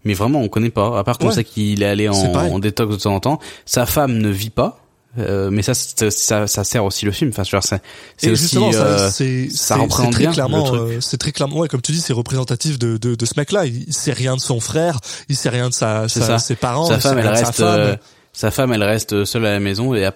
Mais 0.05 0.14
vraiment, 0.14 0.41
on 0.41 0.49
connaît 0.49 0.70
pas. 0.70 0.99
À 0.99 1.05
part 1.05 1.18
qu'on 1.18 1.28
Ouais. 1.28 1.35
sait 1.35 1.45
qu'il 1.45 1.83
est 1.83 1.87
allé 1.87 2.09
en, 2.09 2.14
en 2.14 2.59
détox 2.59 2.97
de 2.97 3.03
temps 3.03 3.14
en 3.14 3.20
temps. 3.20 3.39
Sa 3.66 3.85
femme 3.85 4.16
ne 4.16 4.31
vit 4.31 4.49
pas. 4.49 4.78
Euh, 5.19 5.51
mais 5.51 5.63
ça, 5.63 5.75
ça, 5.75 6.47
ça 6.47 6.65
sert 6.65 6.85
aussi 6.85 7.05
le 7.05 7.11
film. 7.11 7.31
Enfin, 7.31 7.43
je 7.43 7.55
veux 7.57 7.61
dire, 7.61 7.79
c'est 8.17 8.31
aussi. 8.31 8.49
ça, 8.49 8.61
euh, 8.61 8.99
ça 9.09 9.11
c'est- 9.11 9.75
représente 9.75 10.13
très 10.13 10.21
bien 10.21 10.31
le 10.31 10.35
clairement, 10.35 10.63
truc. 10.63 10.81
euh, 10.81 11.01
c'est 11.01 11.17
très 11.19 11.33
clairement, 11.33 11.57
ouais, 11.59 11.69
comme 11.69 11.83
tu 11.83 11.91
dis, 11.93 12.01
c'est 12.01 12.13
représentatif 12.13 12.79
de, 12.79 12.97
de, 12.97 13.17
de 13.17 13.27
ce 13.27 13.33
mec-là. 13.37 13.67
Il, 13.67 13.85
il 13.89 13.93
sait 13.93 14.13
rien 14.13 14.37
de 14.37 14.41
son 14.41 14.61
frère, 14.61 15.01
il 15.29 15.37
sait 15.37 15.49
rien 15.49 15.69
de 15.69 15.75
sa, 15.75 16.09
sa- 16.09 16.21
ça. 16.21 16.39
ses 16.39 16.55
parents, 16.55 16.87
sa 16.87 17.01
femme, 17.01 17.19
elle 17.19 17.27
reste. 17.29 17.47
sa 17.47 17.53
femme. 17.53 17.81
euh, 17.81 17.97
sa 18.33 18.51
femme, 18.53 18.73
elle 18.73 18.85
reste 18.85 19.25
seule 19.25 19.47
à 19.47 19.51
la 19.53 19.61
maison 19.61 19.95
et 19.97 20.09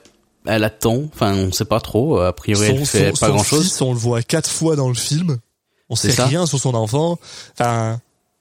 elle 0.47 0.63
attend. 0.65 1.03
Enfin, 1.13 1.35
on 1.35 1.51
sait 1.51 1.65
pas 1.65 1.81
trop. 1.81 2.19
A 2.21 2.33
priori, 2.33 2.69
elle 2.69 2.87
fait 2.87 3.11
pas 3.11 3.27
son 3.27 3.35
grand 3.35 3.43
chose. 3.43 3.65
fils, 3.65 3.81
on 3.83 3.93
le 3.93 3.99
voit 3.99 4.23
quatre 4.23 4.49
fois 4.49 4.77
dans 4.77 4.89
le 4.89 4.95
film. 4.95 5.39
On 5.91 5.97
sait 5.97 6.13
ça. 6.13 6.27
rien 6.27 6.47
sur 6.47 6.61
son 6.61 6.75
enfant. 6.75 7.19
Enfin, 7.59 7.99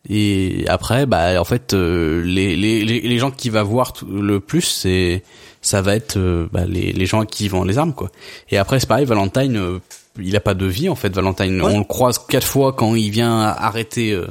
Et 0.08 0.66
après, 0.68 1.06
bah 1.08 1.41
en 1.41 1.45
fait, 1.45 1.74
euh, 1.74 2.22
les, 2.24 2.56
les 2.56 2.86
les 2.86 3.01
les 3.01 3.18
gens 3.18 3.32
qui 3.32 3.49
va 3.49 3.64
voir 3.64 3.93
le 4.08 4.39
plus, 4.39 4.62
c'est 4.62 5.24
ça 5.64 5.82
va 5.82 5.95
être 5.95 6.18
euh, 6.18 6.47
bah, 6.51 6.66
les 6.66 6.93
les 6.93 7.05
gens 7.07 7.26
qui 7.26 7.47
vendent 7.47 7.68
les 7.68 7.80
armes 7.80 7.93
quoi. 7.93 8.11
Et 8.49 8.57
après, 8.57 8.80
c'est 8.80 8.86
pareil, 8.88 9.05
Valentine, 9.05 9.57
euh, 9.57 9.80
il 10.22 10.36
a 10.36 10.39
pas 10.41 10.53
de 10.53 10.68
vie 10.68 10.89
en 10.89 10.95
fait. 10.95 11.09
Valentine, 11.16 11.59
Ouais. 11.59 11.74
on 11.74 11.80
le 11.80 11.84
croise 11.86 12.20
quatre 12.20 12.45
fois 12.45 12.74
quand 12.74 12.93
il 12.93 13.09
vient 13.09 13.39
arrêter 13.41 14.11
euh, 14.11 14.28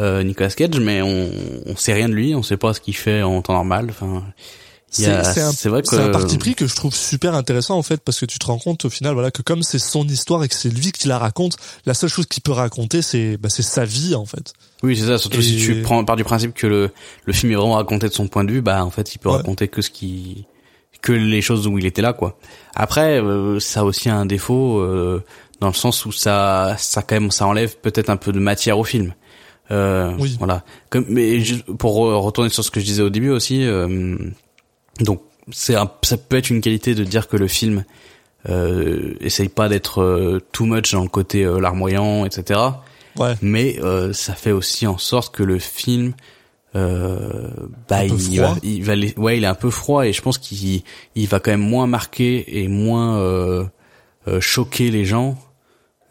euh, 0.00 0.24
Nicolas 0.24 0.50
Cage, 0.50 0.80
mais 0.80 1.00
on 1.02 1.30
on 1.66 1.76
sait 1.76 1.92
rien 1.92 2.08
de 2.08 2.14
lui, 2.14 2.34
on 2.34 2.42
sait 2.42 2.56
pas 2.56 2.74
ce 2.74 2.80
qu'il 2.80 2.96
fait 2.96 3.22
en 3.22 3.40
temps 3.42 3.52
normal. 3.52 3.86
Enfin, 3.90 4.24
c'est 4.90 5.68
vrai 5.70 5.80
que 5.82 5.88
c'est 5.88 5.98
un 6.00 6.10
parti 6.10 6.36
pris 6.36 6.54
que 6.54 6.66
je 6.66 6.74
trouve 6.76 6.94
super 6.94 7.34
intéressant 7.34 7.78
en 7.78 7.82
fait 7.82 8.00
parce 8.04 8.20
que 8.20 8.26
tu 8.26 8.38
te 8.38 8.44
rends 8.44 8.58
compte 8.58 8.84
au 8.84 8.90
final 8.90 9.14
voilà 9.14 9.30
que 9.30 9.40
comme 9.40 9.62
c'est 9.62 9.78
son 9.78 10.06
histoire 10.06 10.44
et 10.44 10.48
que 10.48 10.54
c'est 10.54 10.68
lui 10.68 10.92
qui 10.92 11.08
la 11.08 11.18
raconte, 11.18 11.56
la 11.86 11.94
seule 11.94 12.10
chose 12.10 12.26
qu'il 12.26 12.42
peut 12.42 12.52
raconter 12.52 13.00
c'est 13.00 13.38
bah, 13.38 13.48
c'est 13.48 13.62
sa 13.62 13.86
vie 13.86 14.14
en 14.14 14.26
fait. 14.26 14.52
Oui, 14.82 14.94
c'est 14.96 15.06
ça. 15.06 15.16
Surtout 15.16 15.40
si 15.40 15.56
tu 15.56 15.80
prends 15.80 16.04
par 16.04 16.16
du 16.16 16.24
principe 16.24 16.52
que 16.54 16.66
le 16.66 16.90
le 17.24 17.32
film 17.32 17.52
est 17.52 17.54
vraiment 17.54 17.76
raconté 17.76 18.06
de 18.08 18.12
son 18.12 18.26
point 18.28 18.44
de 18.44 18.52
vue, 18.52 18.60
bah 18.60 18.84
en 18.84 18.90
fait, 18.90 19.14
il 19.14 19.18
peut 19.18 19.30
Ouais. 19.30 19.36
raconter 19.36 19.66
que 19.68 19.80
ce 19.80 19.88
qui 19.90 20.44
que 21.02 21.12
les 21.12 21.42
choses 21.42 21.66
où 21.66 21.78
il 21.78 21.84
était 21.86 22.00
là, 22.02 22.12
quoi. 22.12 22.38
Après, 22.74 23.20
euh, 23.20 23.58
ça 23.60 23.80
a 23.80 23.84
aussi 23.84 24.08
un 24.08 24.24
défaut 24.24 24.78
euh, 24.80 25.22
dans 25.60 25.66
le 25.68 25.74
sens 25.74 26.06
où 26.06 26.12
ça 26.12 26.76
ça 26.78 27.02
quand 27.02 27.16
même 27.16 27.30
ça 27.30 27.46
enlève 27.46 27.76
peut-être 27.76 28.08
un 28.08 28.16
peu 28.16 28.32
de 28.32 28.38
matière 28.40 28.78
au 28.78 28.84
film. 28.84 29.12
Euh, 29.70 30.12
Oui. 30.18 30.36
Voilà. 30.38 30.64
Comme 30.90 31.04
mais 31.08 31.40
juste 31.40 31.64
pour 31.76 31.94
retourner 31.96 32.50
sur 32.50 32.64
ce 32.64 32.70
que 32.70 32.80
je 32.80 32.84
disais 32.84 33.02
au 33.02 33.10
début 33.10 33.30
aussi, 33.30 33.64
euh, 33.64 34.16
donc 35.00 35.22
c'est 35.50 35.74
ça 36.02 36.16
peut 36.16 36.36
être 36.36 36.50
une 36.50 36.60
qualité 36.60 36.94
de 36.94 37.04
dire 37.04 37.26
que 37.28 37.36
le 37.36 37.48
film 37.48 37.84
euh, 38.48 39.14
essaye 39.20 39.48
pas 39.48 39.68
d'être 39.68 40.02
euh, 40.02 40.40
too 40.52 40.64
much 40.66 40.92
dans 40.92 41.02
le 41.02 41.08
côté 41.08 41.44
larmoyant, 41.44 42.24
etc 42.24 42.60
Ouais. 43.18 43.34
mais 43.42 43.78
euh, 43.82 44.12
ça 44.14 44.34
fait 44.34 44.52
aussi 44.52 44.86
en 44.86 44.96
sorte 44.96 45.34
que 45.34 45.42
le 45.42 45.58
film 45.58 46.14
euh, 46.74 47.48
bah 47.88 48.04
il 48.30 48.40
va, 48.40 48.54
il 48.62 48.84
va 48.84 48.94
les- 48.94 49.14
ouais 49.18 49.36
il 49.38 49.44
est 49.44 49.48
un 49.48 49.54
peu 49.54 49.70
froid 49.70 50.06
et 50.06 50.12
je 50.12 50.22
pense 50.22 50.38
qu'il 50.38 50.82
il 51.14 51.28
va 51.28 51.38
quand 51.38 51.50
même 51.50 51.60
moins 51.60 51.86
marquer 51.86 52.60
et 52.62 52.68
moins 52.68 53.18
euh, 53.18 53.64
euh, 54.28 54.40
choquer 54.40 54.90
les 54.90 55.04
gens 55.04 55.36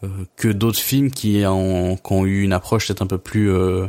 euh, 0.03 0.07
que 0.36 0.47
d'autres 0.47 0.80
films 0.80 1.09
qui 1.12 1.43
ont, 1.47 1.95
qui 1.97 2.14
ont 2.14 2.26
eu 2.26 2.43
une 2.43 2.53
approche 2.53 2.88
peut-être 2.88 3.01
un 3.01 3.07
peu 3.07 3.18
plus 3.18 3.51
euh, 3.51 3.88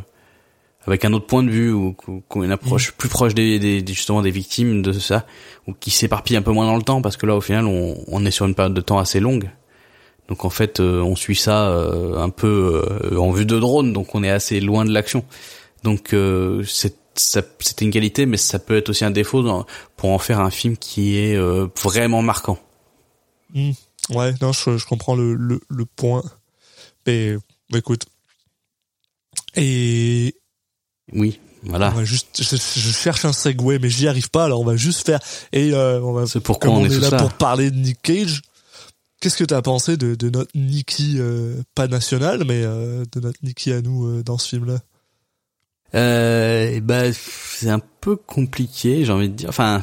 avec 0.86 1.04
un 1.04 1.12
autre 1.12 1.26
point 1.26 1.42
de 1.42 1.50
vue 1.50 1.70
ou 1.72 1.94
qui 1.94 2.10
ont 2.38 2.42
une 2.42 2.50
approche 2.52 2.92
plus 2.92 3.08
proche 3.08 3.34
des, 3.34 3.58
des, 3.58 3.82
des- 3.82 3.92
justement 3.92 4.22
des 4.22 4.30
victimes 4.30 4.80
de 4.82 4.92
ça 4.92 5.26
ou 5.68 5.74
qui 5.74 5.90
s'éparpillent 5.90 6.36
un 6.38 6.42
peu 6.42 6.52
moins 6.52 6.66
dans 6.66 6.76
le 6.76 6.82
temps 6.82 7.02
parce 7.02 7.16
que 7.18 7.26
là 7.26 7.36
au 7.36 7.40
final 7.42 7.66
on, 7.66 7.96
on 8.08 8.24
est 8.24 8.30
sur 8.30 8.46
une 8.46 8.54
période 8.54 8.74
de 8.74 8.80
temps 8.80 8.98
assez 8.98 9.20
longue. 9.20 9.50
Donc 10.28 10.44
en 10.46 10.50
fait 10.50 10.80
euh, 10.80 11.02
on 11.02 11.16
suit 11.16 11.36
ça 11.36 11.68
euh, 11.68 12.16
un 12.16 12.30
peu 12.30 12.82
euh, 13.12 13.16
en 13.18 13.30
vue 13.30 13.44
de 13.44 13.58
drone. 13.58 13.92
Donc 13.92 14.14
on 14.14 14.22
est 14.24 14.30
assez 14.30 14.58
loin 14.60 14.84
de 14.86 14.90
l'action 14.92 15.24
donc 15.82 16.12
euh, 16.14 16.64
c'est 16.64 16.96
ça- 17.14 17.42
c'est 17.60 17.80
une 17.82 17.90
qualité 17.90 18.24
mais 18.26 18.36
ça 18.38 18.58
peut 18.58 18.76
être 18.76 18.88
aussi 18.88 19.04
un 19.04 19.10
défaut 19.10 19.42
dans- 19.42 19.66
pour 19.96 20.10
en 20.10 20.18
faire 20.18 20.40
un 20.40 20.50
film 20.50 20.76
qui 20.76 21.16
est 21.18 21.36
euh, 21.36 21.66
vraiment 21.82 22.22
marquant 22.22 22.58
Hmm. 23.54 23.72
Ouais, 24.10 24.32
non, 24.40 24.52
je, 24.52 24.78
je 24.78 24.86
comprends 24.86 25.14
le, 25.14 25.34
le, 25.34 25.60
le 25.68 25.84
point. 25.84 26.22
Mais 27.06 27.36
bah, 27.70 27.78
écoute. 27.78 28.06
Et 29.56 30.34
oui 31.12 31.38
voilà 31.64 31.90
on 31.92 31.98
va 31.98 32.04
juste, 32.04 32.42
je, 32.42 32.56
je 32.56 32.90
cherche 32.92 33.24
un 33.24 33.32
segue, 33.32 33.78
mais 33.80 33.88
j'y 33.88 34.08
arrive 34.08 34.30
pas. 34.30 34.44
Alors 34.46 34.60
on 34.60 34.64
va 34.64 34.76
juste 34.76 35.06
faire. 35.06 35.20
Et 35.52 35.72
euh, 35.74 36.00
on 36.00 36.12
va. 36.12 36.26
c'est 36.26 36.40
pourquoi 36.40 36.70
on, 36.70 36.76
on, 36.80 36.84
est, 36.84 36.98
là 36.98 37.10
là 37.10 37.18
pour 37.18 37.32
parler 37.34 37.70
de 37.70 37.76
Nick 37.76 38.02
Cage, 38.02 38.42
qu'est-ce 39.20 39.36
que 39.36 39.44
t'as 39.44 39.62
pensé 39.62 39.96
de, 39.96 40.14
de 40.16 40.30
notre 40.30 40.50
Nicky, 40.56 41.16
euh, 41.18 41.62
pas 41.76 41.86
national, 41.86 42.44
mais 42.44 42.62
euh, 42.64 43.04
de 43.12 43.20
notre 43.20 43.38
Nicky 43.44 43.70
à 43.72 43.80
nous 43.82 44.06
euh, 44.06 44.22
dans 44.24 44.38
ce 44.38 44.48
film-là? 44.48 44.80
Euh, 45.94 46.80
ben, 46.80 47.12
c'est 47.12 47.68
un 47.68 47.80
peu 48.00 48.16
compliqué, 48.16 49.04
j'ai 49.04 49.12
envie 49.12 49.28
de 49.28 49.34
dire. 49.34 49.48
Enfin, 49.48 49.82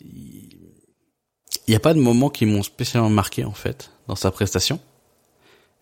il 0.00 1.70
n'y 1.70 1.74
a 1.74 1.80
pas 1.80 1.94
de 1.94 2.00
moments 2.00 2.28
qui 2.28 2.46
m'ont 2.46 2.62
spécialement 2.62 3.10
marqué 3.10 3.44
en 3.44 3.52
fait 3.52 3.90
dans 4.08 4.16
sa 4.16 4.30
prestation, 4.30 4.78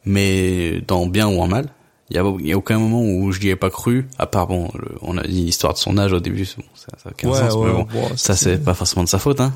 mais 0.04 0.80
dans 0.86 1.06
bien 1.06 1.28
ou 1.28 1.40
en 1.40 1.48
mal. 1.48 1.68
Il 2.12 2.16
y 2.16 2.52
a, 2.52 2.56
aucun 2.56 2.78
moment 2.80 3.02
où 3.02 3.30
je 3.30 3.38
n'y 3.38 3.50
ai 3.50 3.56
pas 3.56 3.70
cru, 3.70 4.08
à 4.18 4.26
part 4.26 4.48
bon, 4.48 4.68
le- 4.74 4.96
on 5.00 5.16
a 5.16 5.22
dit 5.22 5.44
l'histoire 5.44 5.74
de 5.74 5.78
son 5.78 5.96
âge 5.96 6.12
au 6.12 6.18
début, 6.18 6.44
bon, 6.56 6.64
ça, 6.74 6.88
ça 7.00 7.08
a 7.08 7.12
aucun 7.12 7.32
sens, 7.32 7.56
mais 7.56 7.72
bon, 7.72 7.86
ça 8.16 8.34
c'est 8.34 8.58
pas 8.64 8.74
forcément 8.74 9.04
de 9.04 9.08
sa 9.08 9.20
faute, 9.20 9.40
hein. 9.40 9.52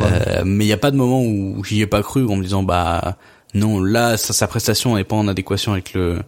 Euh, 0.00 0.42
mais 0.44 0.64
il 0.64 0.66
n'y 0.66 0.72
a 0.72 0.78
pas 0.78 0.90
de 0.90 0.96
moment 0.96 1.22
où 1.22 1.62
j'y 1.64 1.80
ai 1.80 1.86
pas 1.86 2.02
cru 2.02 2.26
en 2.26 2.36
me 2.36 2.42
disant 2.42 2.62
bah 2.62 3.16
non 3.54 3.80
là 3.80 4.16
sa, 4.18 4.34
sa 4.34 4.46
prestation 4.46 4.96
n'est 4.96 5.04
pas 5.04 5.16
en 5.16 5.26
adéquation 5.26 5.72
avec 5.72 5.94
le 5.94 6.20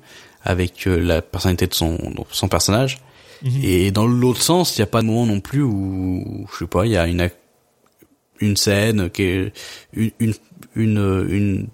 avec 0.49 0.87
euh, 0.87 0.99
la 0.99 1.23
personnalité 1.23 1.67
de 1.69 1.75
son 1.75 1.93
de 1.97 2.23
son 2.31 2.49
personnage. 2.49 2.99
Mhm. 3.43 3.61
Et 3.63 3.91
dans 3.93 4.07
l'autre 4.07 4.43
sens, 4.43 4.77
il 4.77 4.81
n'y 4.81 4.85
a 4.85 4.87
pas 4.87 5.03
de 5.03 5.07
moment 5.07 5.27
non 5.27 5.41
plus 5.41 5.63
où, 5.63 6.47
je 6.53 6.59
sais 6.59 6.67
pas, 6.67 6.87
il 6.87 6.93
y 6.93 6.97
a 6.97 7.07
une 7.07 7.31
une 8.41 8.57
scène 8.57 9.11
qui 9.11 9.23
est 9.23 9.53
une 9.93 10.11
une 10.19 10.35
une, 10.75 11.27
une 11.29 11.69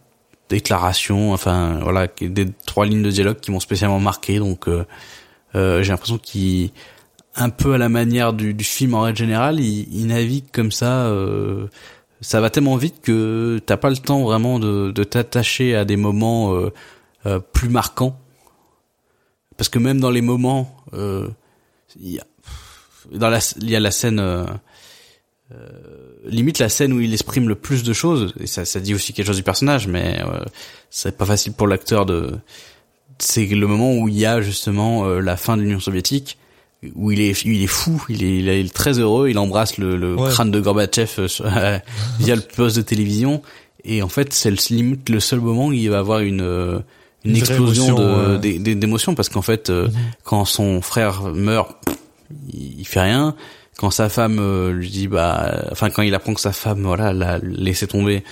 déclaration, 0.48 1.32
enfin 1.32 1.78
voilà, 1.82 2.06
qui 2.08 2.24
est 2.26 2.28
des 2.28 2.46
trois 2.66 2.84
lignes 2.84 3.02
de 3.02 3.10
dialogue 3.10 3.40
qui 3.40 3.50
m'ont 3.50 3.60
spécialement 3.60 4.00
marqué. 4.00 4.38
Donc 4.38 4.68
euh, 4.68 4.84
euh, 5.54 5.82
j'ai 5.82 5.90
l'impression 5.92 6.18
qu'il 6.18 6.70
un 7.36 7.50
peu 7.50 7.74
à 7.74 7.78
la 7.78 7.88
manière 7.88 8.32
du, 8.32 8.54
du 8.54 8.64
film 8.64 8.94
en 8.94 9.02
règle 9.02 9.18
générale, 9.18 9.58
il, 9.60 9.88
il 9.92 10.06
navigue 10.06 10.44
comme 10.52 10.70
ça. 10.72 11.06
euh, 11.06 11.66
ça 12.20 12.40
va 12.40 12.48
tellement 12.48 12.76
vite 12.76 13.00
que 13.02 13.60
t'as 13.66 13.76
pas 13.76 13.90
le 13.90 13.96
temps 13.96 14.22
vraiment 14.22 14.58
de, 14.58 14.92
de 14.92 15.04
t'attacher 15.04 15.74
à 15.74 15.84
des 15.84 15.96
moments 15.96 16.54
euh, 17.26 17.38
plus 17.52 17.68
marquants. 17.68 18.16
Parce 19.56 19.68
que 19.68 19.78
même 19.78 20.00
dans 20.00 20.10
les 20.10 20.20
moments, 20.22 20.76
euh, 20.94 21.28
il 22.00 22.10
y 22.12 22.18
a, 22.18 22.24
dans 23.12 23.28
la, 23.30 23.38
il 23.60 23.70
y 23.70 23.76
a 23.76 23.80
la 23.80 23.90
scène, 23.90 24.18
euh, 24.18 24.44
euh, 25.52 25.56
limite 26.26 26.58
la 26.58 26.68
scène 26.68 26.92
où 26.92 27.00
il 27.00 27.12
exprime 27.12 27.48
le 27.48 27.54
plus 27.54 27.82
de 27.82 27.92
choses, 27.92 28.32
et 28.40 28.46
ça, 28.46 28.64
ça 28.64 28.80
dit 28.80 28.94
aussi 28.94 29.12
quelque 29.12 29.26
chose 29.26 29.36
du 29.36 29.42
personnage, 29.42 29.86
mais 29.86 30.20
euh, 30.24 30.44
c'est 30.90 31.16
pas 31.16 31.26
facile 31.26 31.52
pour 31.52 31.66
l'acteur 31.68 32.06
de. 32.06 32.32
C'est 33.18 33.46
le 33.46 33.66
moment 33.66 33.94
où 33.96 34.08
il 34.08 34.18
y 34.18 34.26
a 34.26 34.40
justement 34.40 35.04
euh, 35.06 35.20
la 35.20 35.36
fin 35.36 35.56
de 35.56 35.62
l'Union 35.62 35.78
soviétique, 35.80 36.36
où 36.96 37.12
il 37.12 37.20
est, 37.20 37.44
il 37.44 37.62
est 37.62 37.66
fou, 37.68 38.04
il 38.08 38.24
est, 38.24 38.38
il 38.38 38.48
est 38.48 38.74
très 38.74 38.98
heureux, 38.98 39.28
il 39.30 39.38
embrasse 39.38 39.78
le, 39.78 39.96
le 39.96 40.16
Ouais. 40.16 40.30
crâne 40.30 40.50
de 40.50 40.60
Gorbatchev 40.60 41.10
euh, 41.42 41.78
via 42.18 42.34
le 42.34 42.42
poste 42.42 42.76
de 42.76 42.82
télévision, 42.82 43.40
et 43.84 44.02
en 44.02 44.08
fait 44.08 44.32
c'est 44.32 44.50
le, 44.50 44.56
limite 44.70 45.08
le 45.10 45.20
seul 45.20 45.40
moment 45.40 45.68
où 45.68 45.72
il 45.72 45.88
va 45.90 45.98
avoir 46.00 46.20
une 46.20 46.40
euh, 46.42 46.80
une, 47.24 47.36
explosion 47.36 48.38
d'é- 48.38 48.58
d'émotions 48.74 49.14
parce 49.14 49.28
qu'en 49.28 49.42
fait 49.42 49.70
euh, 49.70 49.88
quand 50.24 50.44
son 50.44 50.82
frère 50.82 51.22
meurt 51.32 51.70
il, 52.52 52.80
il 52.80 52.84
fait 52.86 53.00
rien. 53.00 53.34
Quand 53.76 53.90
sa 53.90 54.08
femme 54.08 54.38
euh, 54.38 54.72
lui 54.72 54.88
dit 54.90 55.08
bah 55.08 55.64
enfin 55.72 55.90
quand 55.90 56.02
il 56.02 56.14
apprend 56.14 56.34
que 56.34 56.40
sa 56.40 56.52
femme 56.52 56.82
voilà 56.82 57.12
l'a 57.12 57.38
laissé 57.38 57.86
tomber 57.86 58.22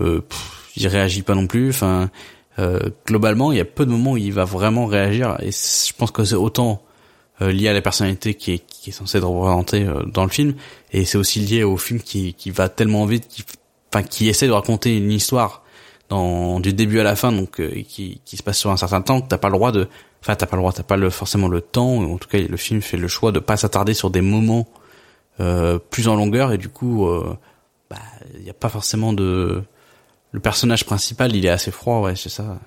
euh, 0.00 0.20
pff, 0.20 0.72
il 0.76 0.86
réagit 0.88 1.22
pas 1.22 1.34
non 1.34 1.46
plus. 1.46 1.70
Enfin 1.70 2.10
euh, 2.58 2.80
globalement 3.06 3.52
il 3.52 3.58
y 3.58 3.60
a 3.60 3.64
peu 3.64 3.86
de 3.86 3.90
moments 3.90 4.12
où 4.12 4.16
il 4.18 4.32
va 4.32 4.44
vraiment 4.44 4.86
réagir. 4.86 5.36
Et 5.40 5.50
je 5.50 5.92
pense 5.96 6.10
que 6.10 6.24
c'est 6.24 6.34
autant 6.34 6.82
euh, 7.40 7.50
lié 7.52 7.68
à 7.68 7.72
la 7.72 7.80
personnalité 7.80 8.34
qui 8.34 8.52
est 8.52 8.58
qui 8.66 8.90
est 8.90 8.92
censée 8.92 9.18
être 9.18 9.26
représentée 9.26 9.84
euh, 9.84 10.02
dans 10.04 10.24
le 10.24 10.30
film. 10.30 10.54
Et 10.92 11.04
c'est 11.06 11.16
aussi 11.16 11.40
lié 11.40 11.62
au 11.62 11.76
film 11.78 12.00
qui 12.00 12.34
qui 12.34 12.50
va 12.50 12.68
tellement 12.68 13.06
vite 13.06 13.26
qui 13.28 13.44
enfin 13.94 14.02
qui 14.02 14.28
essaie 14.28 14.46
de 14.46 14.52
raconter 14.52 14.96
une 14.96 15.10
histoire 15.12 15.61
dans 16.12 16.60
du 16.60 16.74
début 16.74 17.00
à 17.00 17.02
la 17.02 17.16
fin 17.16 17.32
donc 17.32 17.58
euh, 17.58 17.82
qui 17.88 18.20
qui 18.24 18.36
se 18.36 18.42
passe 18.42 18.58
sur 18.58 18.70
un 18.70 18.76
certain 18.76 19.00
temps 19.00 19.22
que 19.22 19.28
t'as 19.28 19.38
pas 19.38 19.48
le 19.48 19.54
droit 19.54 19.72
de 19.72 19.88
enfin 20.20 20.34
t'as 20.34 20.46
pas 20.46 20.56
le 20.56 20.60
droit 20.60 20.72
t'as 20.72 20.82
pas 20.82 20.96
le 20.96 21.08
forcément 21.08 21.48
le 21.48 21.62
temps 21.62 21.96
en 21.96 22.18
tout 22.18 22.28
cas 22.28 22.38
le 22.38 22.56
film 22.58 22.82
fait 22.82 22.98
le 22.98 23.08
choix 23.08 23.32
de 23.32 23.38
pas 23.38 23.56
s'attarder 23.56 23.94
sur 23.94 24.10
des 24.10 24.20
moments 24.20 24.68
euh, 25.40 25.78
plus 25.78 26.08
en 26.08 26.14
longueur 26.14 26.52
et 26.52 26.58
du 26.58 26.68
coup 26.68 27.06
euh, 27.06 27.34
bah 27.90 27.96
il 28.38 28.44
y 28.44 28.50
a 28.50 28.54
pas 28.54 28.68
forcément 28.68 29.14
de 29.14 29.62
le 30.32 30.40
personnage 30.40 30.84
principal 30.84 31.34
il 31.34 31.46
est 31.46 31.50
assez 31.50 31.70
froid 31.70 32.00
ouais 32.00 32.14
c'est 32.14 32.28
ça 32.28 32.58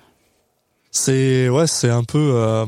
C'est 0.90 1.48
ouais, 1.48 1.66
c'est 1.66 1.90
un 1.90 2.04
peu. 2.04 2.66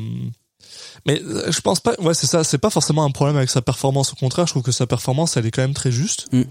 Mais 1.07 1.23
je 1.49 1.61
pense 1.61 1.81
pas. 1.81 1.95
Ouais, 1.99 2.13
c'est 2.13 2.27
ça. 2.27 2.45
C'est 2.45 2.59
pas 2.59 2.69
forcément 2.69 3.05
un 3.05 3.11
problème 3.11 3.37
avec 3.37 3.49
sa 3.49 3.63
performance. 3.63 4.13
Au 4.13 4.17
contraire, 4.17 4.47
je 4.47 4.53
trouve 4.53 4.63
que 4.63 4.73
sa 4.73 4.87
performance, 4.87 5.37
elle 5.37 5.47
est 5.47 5.51
quand 5.51 5.63
même 5.63 5.73
très 5.73 5.91
juste. 5.91 6.29
Mm. 6.33 6.43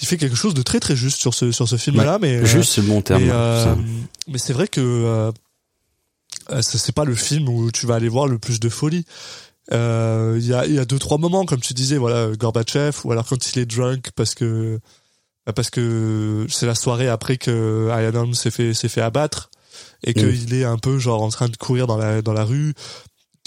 Il 0.00 0.06
fait 0.06 0.16
quelque 0.16 0.36
chose 0.36 0.54
de 0.54 0.62
très 0.62 0.80
très 0.80 0.94
juste 0.96 1.18
sur 1.18 1.34
ce 1.34 1.50
sur 1.52 1.68
ce 1.68 1.76
film-là, 1.76 2.18
mais 2.20 2.36
euh, 2.36 2.44
juste 2.44 2.72
c'est 2.74 2.80
le 2.82 2.86
bon 2.88 3.02
terme 3.02 3.22
mais, 3.24 3.30
euh, 3.32 3.74
mais 4.28 4.38
c'est 4.38 4.52
vrai 4.52 4.68
que 4.68 4.80
euh, 4.80 5.32
euh, 6.50 6.62
c'est 6.62 6.94
pas 6.94 7.04
le 7.04 7.14
film 7.14 7.48
où 7.48 7.70
tu 7.72 7.86
vas 7.86 7.96
aller 7.96 8.08
voir 8.08 8.26
le 8.26 8.38
plus 8.38 8.60
de 8.60 8.68
folie. 8.68 9.04
Euh, 9.72 10.36
Il 10.40 10.46
y 10.46 10.54
a 10.54 10.66
il 10.66 10.74
y 10.74 10.78
a 10.78 10.84
deux 10.84 10.98
trois 10.98 11.18
moments 11.18 11.44
comme 11.44 11.60
tu 11.60 11.74
disais 11.74 11.98
voilà 11.98 12.28
Gorbatchev 12.36 12.96
ou 13.04 13.12
alors 13.12 13.26
quand 13.26 13.52
il 13.52 13.58
est 13.58 13.66
drunk 13.66 14.10
parce 14.14 14.34
que 14.34 14.78
parce 15.54 15.70
que 15.70 16.46
c'est 16.48 16.66
la 16.66 16.74
soirée 16.74 17.08
après 17.08 17.36
que 17.36 17.88
Holm 18.14 18.34
s'est 18.34 18.50
fait 18.50 18.72
s'est 18.74 18.88
fait 18.88 19.02
abattre 19.02 19.50
et 20.04 20.10
Mm. 20.12 20.14
qu'il 20.14 20.54
est 20.54 20.64
un 20.64 20.78
peu 20.78 20.98
genre 20.98 21.22
en 21.22 21.28
train 21.28 21.48
de 21.48 21.56
courir 21.56 21.86
dans 21.86 21.96
la 21.96 22.22
dans 22.22 22.32
la 22.32 22.44
rue 22.44 22.72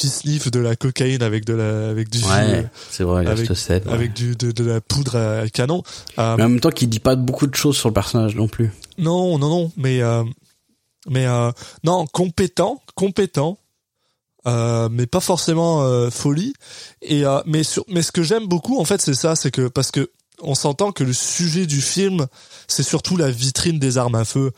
qui 0.09 0.49
de 0.49 0.59
la 0.59 0.75
cocaïne 0.75 1.21
avec 1.21 1.45
de 1.45 1.53
la 1.53 1.89
avec 1.89 2.09
du 2.09 2.19
ouais 2.23 2.65
c'est 2.89 3.03
vrai 3.03 3.25
avec- 3.27 3.55
scène 3.55 3.83
ouais. 3.85 3.93
avec 3.93 4.13
du 4.13 4.35
de, 4.35 4.51
de 4.51 4.63
la 4.63 4.81
poudre 4.81 5.15
à 5.15 5.47
canon. 5.49 5.83
Euh, 6.17 6.35
mais 6.37 6.43
en 6.43 6.49
même 6.49 6.59
temps 6.59 6.69
qu'il 6.71 6.89
dit 6.89 6.99
pas 6.99 7.15
beaucoup 7.15 7.47
de 7.47 7.55
choses 7.55 7.77
sur 7.77 7.89
le 7.89 7.93
personnage 7.93 8.35
non 8.35 8.47
plus 8.47 8.71
Non, 8.97 9.37
non, 9.37 9.49
non, 9.49 9.71
mais 9.77 10.01
euh, 10.01 10.23
mais 11.07 11.25
euh, 11.27 11.51
non, 11.83 12.05
compétent, 12.07 12.81
compétent, 12.95 13.57
mais 14.45 15.05
pas 15.07 15.19
forcément 15.19 16.09
folie. 16.09 16.53
Et 17.01 17.23
mais 17.45 17.63
sur, 17.63 17.83
mais 17.87 18.01
ce 18.01 18.11
que 18.11 18.23
j'aime 18.23 18.47
beaucoup 18.47 18.79
en 18.79 18.85
fait, 18.85 19.01
c'est 19.01 19.13
ça, 19.13 19.35
c'est 19.35 19.51
que 19.51 19.67
parce 19.67 19.91
que 19.91 20.11
on 20.41 20.55
s'entend 20.55 20.91
que 20.91 21.03
le 21.03 21.13
sujet 21.13 21.67
du 21.67 21.81
film, 21.81 22.25
c'est 22.67 22.83
surtout 22.83 23.15
la 23.17 23.29
vitrine 23.29 23.77
des 23.79 23.97
armes 23.97 24.15
à 24.15 24.25
feu. 24.25 24.51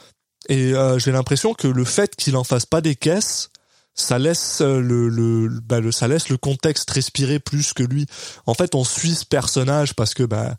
Et 0.50 0.74
j'ai 0.98 1.12
l'impression 1.12 1.54
que 1.54 1.68
le 1.68 1.84
fait 1.86 2.16
qu'il 2.16 2.36
en 2.38 2.44
fasse 2.44 2.66
pas 2.66 2.82
des 2.82 2.96
caisses, 2.96 3.50
ça 3.96 4.20
laisse 4.20 4.62
euh, 4.62 4.80
le, 4.80 5.10
le, 5.10 5.60
bah, 5.62 5.80
le 5.80 5.92
ça 5.92 6.08
laisse 6.08 6.30
le 6.30 6.38
contexte 6.38 6.90
respirer 6.90 7.40
plus 7.40 7.74
que 7.74 7.84
lui. 7.84 8.06
En 8.46 8.54
fait, 8.54 8.76
on 8.76 8.84
suit 8.84 9.16
ce 9.16 9.26
personnage 9.26 9.94
parce 9.94 10.14
que 10.14 10.24
bah 10.24 10.56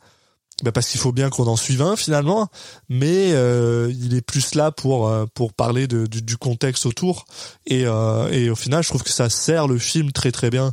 bah 0.62 0.70
parce 0.70 0.88
qu'il 0.88 1.00
faut 1.00 1.12
bien 1.12 1.30
qu'on 1.30 1.48
en 1.48 1.56
suive 1.56 1.82
un 1.82 1.96
finalement, 1.96 2.48
mais 2.88 3.32
euh, 3.32 3.92
il 3.98 4.14
est 4.14 4.22
plus 4.22 4.54
là 4.54 4.70
pour 4.70 5.08
euh, 5.08 5.26
pour 5.34 5.52
parler 5.52 5.88
du, 5.88 6.06
du 6.06 6.36
contexte 6.36 6.86
autour 6.86 7.26
et 7.66 7.86
euh, 7.86 8.30
et 8.30 8.50
au 8.50 8.54
final 8.54 8.82
je 8.82 8.88
trouve 8.88 9.02
que 9.02 9.10
ça 9.10 9.28
sert 9.28 9.66
le 9.66 9.78
film 9.78 10.12
très 10.12 10.30
très 10.30 10.50
bien 10.50 10.72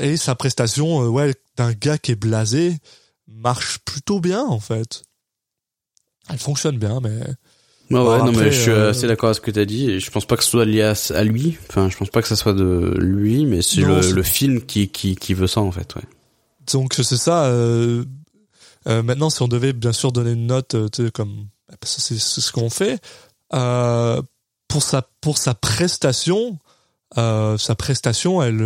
et 0.00 0.16
sa 0.16 0.34
prestation 0.34 1.02
euh, 1.02 1.08
ouais 1.08 1.34
d'un 1.56 1.72
gars 1.72 1.98
qui 1.98 2.12
est 2.12 2.16
blasé 2.16 2.78
marche 3.28 3.78
plutôt 3.80 4.20
bien 4.20 4.42
en 4.42 4.60
fait. 4.60 5.02
Elle 6.30 6.38
fonctionne 6.38 6.78
bien 6.78 7.00
mais 7.02 7.20
Ouais, 8.02 8.18
non, 8.18 8.26
après, 8.30 8.44
mais 8.46 8.50
je 8.52 8.60
suis 8.60 8.70
euh, 8.70 8.90
assez 8.90 9.06
d'accord 9.06 9.28
avec 9.28 9.36
ce 9.36 9.40
que 9.40 9.50
tu 9.50 9.60
as 9.60 9.64
dit. 9.64 9.90
Et 9.90 10.00
je 10.00 10.10
pense 10.10 10.26
pas 10.26 10.36
que 10.36 10.42
ce 10.44 10.50
soit 10.50 10.64
lié 10.64 10.82
à, 10.82 10.94
à 11.14 11.24
lui. 11.24 11.56
Enfin, 11.68 11.88
je 11.90 11.96
pense 11.96 12.10
pas 12.10 12.22
que 12.22 12.28
ça 12.28 12.36
soit 12.36 12.52
de 12.54 12.94
lui, 12.98 13.46
mais 13.46 13.62
c'est 13.62 13.80
le, 13.82 14.10
le 14.12 14.22
film 14.22 14.62
qui, 14.62 14.88
qui, 14.88 15.14
qui 15.16 15.34
veut 15.34 15.46
ça, 15.46 15.60
en 15.60 15.70
fait, 15.72 15.94
ouais. 15.94 16.02
donc 16.72 16.94
c'est 16.94 17.16
ça. 17.16 17.44
Euh, 17.46 18.04
euh, 18.88 19.02
maintenant, 19.02 19.30
si 19.30 19.40
on 19.42 19.48
devait 19.48 19.72
bien 19.72 19.92
sûr 19.92 20.12
donner 20.12 20.32
une 20.32 20.46
note, 20.46 20.76
comme 21.12 21.46
que 21.80 21.86
c'est 21.88 22.00
c'est 22.18 22.40
ce 22.40 22.52
qu'on 22.52 22.70
fait 22.70 23.00
pour 24.68 24.82
sa 24.82 25.02
pour 25.20 25.38
sa 25.38 25.54
prestation, 25.54 26.58
sa 27.16 27.74
prestation, 27.78 28.42
elle, 28.42 28.58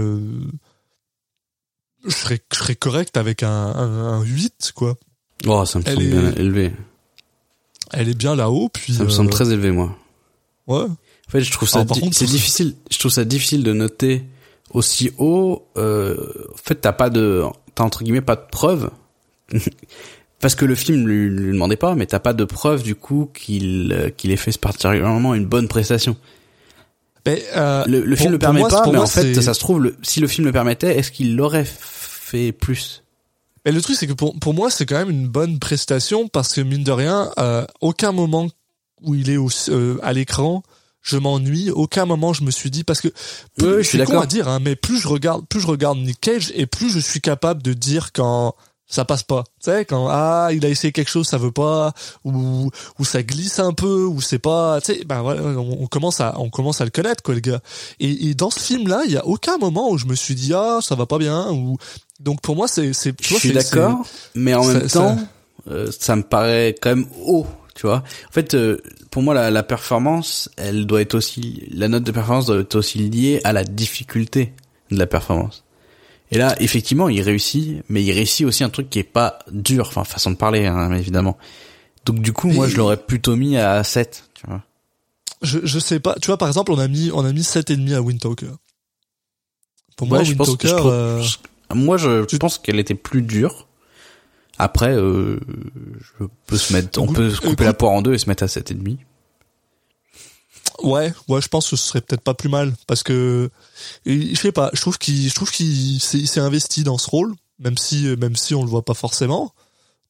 je 2.05 2.11
serais 2.11 2.41
je 2.53 2.57
serais 2.59 2.75
correct 2.77 3.17
avec 3.17 3.43
un, 3.43 3.49
un, 3.51 4.05
un 4.21 4.23
8 4.23 4.73
quoi. 4.75 4.97
Oh, 5.47 5.65
ça 5.65 5.79
me 5.79 5.85
Elle 5.87 5.95
semble 5.95 6.07
est- 6.07 6.11
bien 6.11 6.33
élevé. 6.33 6.73
Elle 7.93 8.09
est 8.09 8.15
bien 8.19 8.35
là-haut, 8.37 8.69
puis. 8.69 8.95
Ça 8.95 9.05
me 9.05 9.09
euh, 9.09 9.13
semble 9.13 9.31
très 9.31 9.51
élevé, 9.51 9.71
moi. 9.71 9.97
Ouais. 10.67 10.83
En 10.85 11.31
fait, 11.31 11.41
je 11.41 11.51
trouve 11.53 11.69
ça, 11.69 11.85
di- 11.85 12.09
c'est 12.13 12.27
difficile. 12.31 12.75
Je 12.91 12.99
trouve 12.99 13.11
ça 13.13 13.25
difficile 13.25 13.63
de 13.63 13.73
noter 13.73 14.25
aussi 14.73 15.11
haut. 15.19 15.67
Euh, 15.77 16.17
en 16.53 16.57
fait, 16.57 16.77
t'as 16.77 16.93
pas 16.93 17.11
de, 17.11 17.45
t'as 17.75 17.85
entre 17.85 18.03
guillemets 18.05 18.21
pas 18.21 18.37
de 18.37 18.45
preuves. 18.51 18.91
Parce 20.41 20.55
que 20.55 20.65
le 20.65 20.75
film 20.77 21.09
lui, 21.09 21.29
lui 21.29 21.53
demandait 21.53 21.77
pas, 21.77 21.95
mais 21.97 22.07
t'as 22.07 22.21
pas 22.21 22.33
de 22.33 22.45
preuve 22.45 22.83
du 22.85 22.95
coup 22.95 23.29
qu'il 23.35 23.93
euh, 23.93 24.09
qu'il 24.11 24.31
ait 24.31 24.37
fait 24.37 24.57
particulièrement 24.59 25.35
une 25.35 25.47
bonne 25.47 25.67
prestation. 25.67 26.17
Mais, 27.27 27.43
euh, 27.57 27.85
Le, 27.87 28.01
le 28.03 28.11
pour- 28.15 28.19
film 28.21 28.33
le 28.33 28.39
permet 28.39 28.61
moi, 28.61 28.69
pas, 28.69 28.83
mais 28.87 28.93
moi, 28.93 29.03
en 29.03 29.07
fait, 29.07 29.35
ça 29.43 29.53
se 29.53 29.59
trouve, 29.61 29.83
le, 29.83 29.97
si 30.03 30.21
le 30.21 30.29
film 30.29 30.47
le 30.47 30.53
permettait, 30.53 30.97
est-ce 30.97 31.11
qu'il 31.11 31.35
l'aurait 31.37 31.67
fait 31.67 32.53
plus? 32.53 33.03
Mais 33.65 33.73
le 33.73 33.81
truc, 33.81 33.97
c'est 33.97 34.07
que 34.07 34.13
pour, 34.13 34.39
pour 34.39 34.55
moi, 34.55 34.71
c'est 34.71 34.87
quand 34.87 34.97
même 34.99 35.11
une 35.11 35.29
bonne 35.29 35.59
prestation 35.59 36.29
parce 36.29 36.53
que 36.55 36.61
mine 36.61 36.85
de 36.85 36.93
rien, 36.93 37.31
euh, 37.39 37.65
aucun 37.81 38.13
moment 38.13 38.49
où 39.03 39.15
il 39.15 39.31
est 39.31 39.37
au, 39.37 39.49
euh, 39.69 39.99
à 40.03 40.13
l'écran, 40.13 40.63
je 41.03 41.17
m'ennuie. 41.17 41.71
Aucun 41.71 42.05
moment, 42.05 42.33
je 42.33 42.43
me 42.43 42.51
suis 42.51 42.71
dit 42.71 42.85
parce 42.85 43.01
que 43.01 43.09
plus, 43.57 43.67
Oui, 43.67 43.73
oui, 43.77 43.83
je 43.85 43.89
suis 43.89 43.99
con 43.99 44.05
d'accord. 44.05 44.23
à 44.23 44.27
dire, 44.27 44.49
hein, 44.49 44.59
mais 44.61 44.77
plus 44.77 44.99
je 44.99 45.09
regarde, 45.09 45.47
plus 45.47 45.61
je 45.61 45.67
regarde 45.67 45.99
Nick 45.99 46.21
Cage 46.21 46.53
et 46.55 46.67
plus 46.67 46.91
je 46.91 46.99
suis 46.99 47.21
capable 47.21 47.63
de 47.63 47.73
dire 47.73 48.13
quand 48.13 48.55
ça 48.89 49.05
passe 49.05 49.23
pas. 49.23 49.45
Tu 49.63 49.71
sais, 49.71 49.85
quand 49.85 50.09
ah 50.11 50.49
il 50.53 50.65
a 50.65 50.69
essayé 50.71 50.93
quelque 50.93 51.11
chose, 51.11 51.29
ça 51.29 51.37
veut 51.39 51.53
pas, 51.53 51.93
ou 52.25 52.71
ou 52.99 53.05
ça 53.05 53.23
glisse 53.23 53.59
un 53.59 53.73
peu, 53.75 54.05
ou 54.05 54.21
c'est 54.21 54.39
pas. 54.39 54.81
Tu 54.81 54.95
sais, 54.95 55.05
ben 55.05 55.21
voilà, 55.23 55.43
on, 55.43 55.83
on 55.83 55.87
commence 55.87 56.21
à 56.21 56.35
on 56.41 56.49
commence 56.51 56.81
à 56.81 56.85
le 56.85 56.91
connaître 56.91 57.23
quoi, 57.23 57.35
le 57.35 57.41
gars. 57.41 57.61
Et, 58.01 58.29
et 58.29 58.35
dans 58.35 58.51
ce 58.51 58.61
film-là, 58.61 59.03
il 59.05 59.13
y 59.13 59.17
a 59.17 59.27
aucun 59.27 59.59
moment 59.59 59.91
où 59.91 59.99
je 59.99 60.07
me 60.07 60.15
suis 60.15 60.35
dit 60.35 60.53
ah 60.55 60.79
ça 60.83 60.95
va 60.95 61.07
pas 61.07 61.19
bien 61.19 61.51
ou 61.53 61.77
donc 62.21 62.41
pour 62.41 62.57
moi 62.57 62.67
c'est 62.67 62.93
c'est 62.95 63.15
Je 63.21 63.35
suis 63.35 63.53
d'accord, 63.53 64.05
mais 64.35 64.55
en 64.55 64.63
ça- 64.63 64.73
même 64.75 64.89
ça- 64.89 64.99
temps, 65.01 65.19
euh, 65.71 65.91
ça 65.99 66.17
me 66.17 66.23
paraît 66.23 66.75
quand 66.81 66.91
même 66.91 67.07
haut, 67.25 67.47
tu 67.75 67.87
vois. 67.87 67.99
En 68.29 68.33
fait, 68.33 68.55
euh, 68.55 68.79
pour 69.11 69.23
moi, 69.23 69.35
la, 69.35 69.51
la 69.51 69.63
performance, 69.63 70.49
elle 70.57 70.87
doit 70.87 71.01
être 71.03 71.15
aussi, 71.15 71.63
la 71.71 71.89
note 71.89 72.05
de 72.05 72.11
performance 72.13 72.47
doit 72.47 72.59
être 72.61 72.75
aussi 72.77 72.99
liée 72.99 73.41
à 73.45 73.53
la 73.53 73.65
difficulté 73.65 74.53
de 74.91 74.97
la 74.99 75.07
performance. 75.07 75.65
Et 76.31 76.39
là, 76.39 76.55
effectivement, 76.61 77.09
il 77.09 77.21
réussit, 77.23 77.83
mais 77.89 78.03
il 78.05 78.13
réussit 78.13 78.47
aussi 78.47 78.63
un 78.65 78.69
truc 78.71 78.91
qui 78.91 78.99
est 78.99 79.03
pas 79.03 79.39
dur, 79.51 79.87
enfin 79.89 80.05
façon 80.05 80.31
de 80.31 80.37
parler, 80.37 80.67
hein, 80.67 80.93
évidemment. 80.95 81.39
Donc 82.05 82.21
du 82.21 82.33
coup, 82.33 82.49
moi, 82.49 82.69
je 82.69 82.77
l'aurais 82.77 82.97
plutôt 82.99 83.35
mis 83.37 83.57
à 83.57 83.83
7, 83.85 84.25
tu 84.35 84.47
vois. 84.47 84.63
je 85.43 85.59
je 85.65 85.79
sais 85.79 86.01
pas 86.01 86.15
tu 86.21 86.27
vois 86.27 86.37
par 86.37 86.49
exemple 86.49 86.73
on 86.73 86.79
a 86.79 86.89
mis 86.89 87.11
on 87.15 87.25
a 87.25 87.33
mis 87.33 87.45
sept 87.45 87.71
et 87.71 87.77
demi 87.77 87.95
à 87.95 88.03
Windtalker 88.03 88.51
pour 89.97 90.07
moi 90.09 90.19
Ouais, 90.19 90.25
je 90.25 90.35
pense- 90.35 90.57
je 90.61 90.69
euh, 90.69 91.23
Moi, 91.75 91.97
je 91.97 92.25
Tu- 92.25 92.39
pense 92.39 92.59
qu'elle 92.59 92.79
était 92.79 92.95
plus 92.95 93.23
dure. 93.23 93.67
Après, 94.59 94.91
euh, 94.95 95.39
je 96.01 96.25
peux 96.47 96.57
se 96.57 96.73
mettre, 96.73 97.01
on 97.01 97.07
peut 97.13 97.31
se 97.31 97.41
couper 97.41 97.65
la 97.65 97.73
poire 97.75 97.93
en 97.93 98.03
deux 98.03 98.15
et 98.15 98.19
se 98.19 98.29
mettre 98.29 98.43
à 98.43 98.49
7,5. 98.49 98.99
Ouais 100.83 101.13
ouais 101.29 101.41
je 101.41 101.49
pense 101.49 101.71
que 101.71 101.77
ce 101.77 101.89
serait 101.89 102.01
peut-être 102.01 102.23
pas 102.23 102.35
plus 102.35 102.49
mal 102.49 102.73
parce 102.87 103.03
que 103.03 103.51
je 104.07 104.35
sais 104.35 104.53
pas 104.53 104.71
je 104.73 104.81
trouve 104.81 104.99
qu'il 104.99 105.29
je 105.29 105.35
trouve 105.35 105.51
qu'il 105.51 106.01
s'est 106.01 106.19
il 106.19 106.29
s'est 106.29 106.41
investi 106.41 106.85
dans 106.85 106.99
ce 106.99 107.11
rôle 107.11 107.35
même 107.59 107.77
si 107.77 108.05
même 108.17 108.37
si 108.37 108.55
on 108.55 108.63
le 108.63 108.69
voit 108.69 108.85
pas 108.85 108.95
forcément 108.95 109.53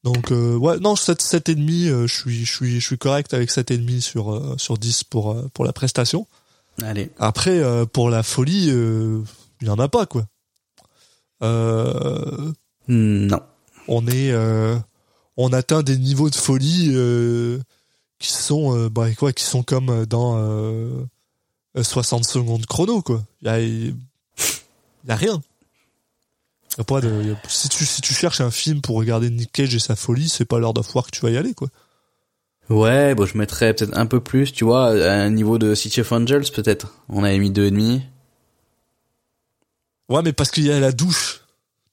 donc 0.05 0.31
euh, 0.31 0.57
ouais 0.57 0.79
non 0.79 0.95
7 0.97 1.21
sept 1.21 1.49
et 1.49 1.55
demi 1.55 1.89
euh, 1.89 2.07
je 2.07 2.15
suis 2.15 2.45
je 2.45 2.53
suis 2.53 2.81
je 2.81 2.87
suis 2.87 2.99
correct 2.99 3.35
avec 3.35 3.51
sept 3.51 3.71
et 3.71 3.79
demi 3.79 4.03
sur 4.03 4.33
euh, 4.33 4.55
sur 4.59 4.79
10 4.79 5.05
pour 5.05 5.33
euh, 5.33 5.49
pour 5.55 5.65
la 5.65 5.73
prestation 5.73 6.27
Allez. 6.83 7.11
Après, 7.19 7.59
euh, 7.59 7.85
pour 7.87 8.11
la 8.11 8.23
folie, 8.23 8.69
euh, 8.71 9.21
il 9.61 9.67
y 9.67 9.71
en 9.71 9.79
a 9.79 9.89
pas 9.89 10.07
quoi. 10.07 10.25
Non. 12.89 13.41
on 13.87 14.07
est, 14.07 14.33
euh, 14.33 14.77
on 15.37 15.53
atteint 15.53 15.83
des 15.83 15.99
niveaux 15.99 16.31
de 16.31 16.35
folie 16.35 16.91
euh, 16.93 17.59
qui 18.19 18.33
sont, 18.33 18.77
euh, 18.77 18.89
bah 18.89 19.13
quoi, 19.15 19.33
qui 19.33 19.45
sont 19.45 19.63
comme 19.63 20.05
dans 20.07 20.37
euh, 20.39 21.05
60 21.81 22.25
secondes 22.25 22.67
chrono 22.67 23.03
quoi. 23.03 23.23
Il 23.43 23.47
y 23.47 23.51
a, 23.51 23.61
il 23.61 23.95
y 25.07 25.11
a 25.11 25.17
rien. 25.17 25.41
Y 26.77 26.81
a 26.81 26.85
pas 26.85 27.01
de, 27.01 27.09
y 27.25 27.31
a- 27.31 27.41
si 27.49 27.69
tu 27.69 27.85
si 27.85 28.01
tu 28.01 28.15
cherches 28.15 28.41
un 28.41 28.51
film 28.51 28.81
pour 28.81 28.97
regarder 28.97 29.31
Nick 29.31 29.53
Cage 29.53 29.75
et 29.75 29.79
sa 29.79 29.97
folie, 29.97 30.29
c'est 30.29 30.45
pas 30.45 30.59
l'heure 30.59 30.75
War 30.95 31.05
que 31.07 31.11
tu 31.11 31.21
vas 31.21 31.31
y 31.31 31.37
aller 31.37 31.55
quoi. 31.55 31.69
Ouais, 32.69 33.15
bon, 33.15 33.25
je 33.25 33.39
mettrais 33.39 33.73
peut-être 33.73 33.97
un 33.97 34.05
peu 34.05 34.21
plus, 34.21 34.53
tu 34.53 34.65
vois, 34.65 34.89
à 34.91 35.13
un 35.15 35.31
niveau 35.31 35.57
de 35.59 35.75
City 35.75 36.03
of 36.03 36.13
Angels, 36.13 36.51
peut-être. 36.55 36.93
On 37.09 37.25
avait 37.25 37.39
mis 37.39 37.51
deux 37.51 37.65
et 37.67 37.71
demi. 37.71 38.03
Ouais, 40.11 40.21
mais 40.23 40.33
parce 40.35 40.51
qu'il 40.51 40.65
y 40.65 40.71
a 40.73 40.79
la 40.79 40.93
douche 40.93 41.43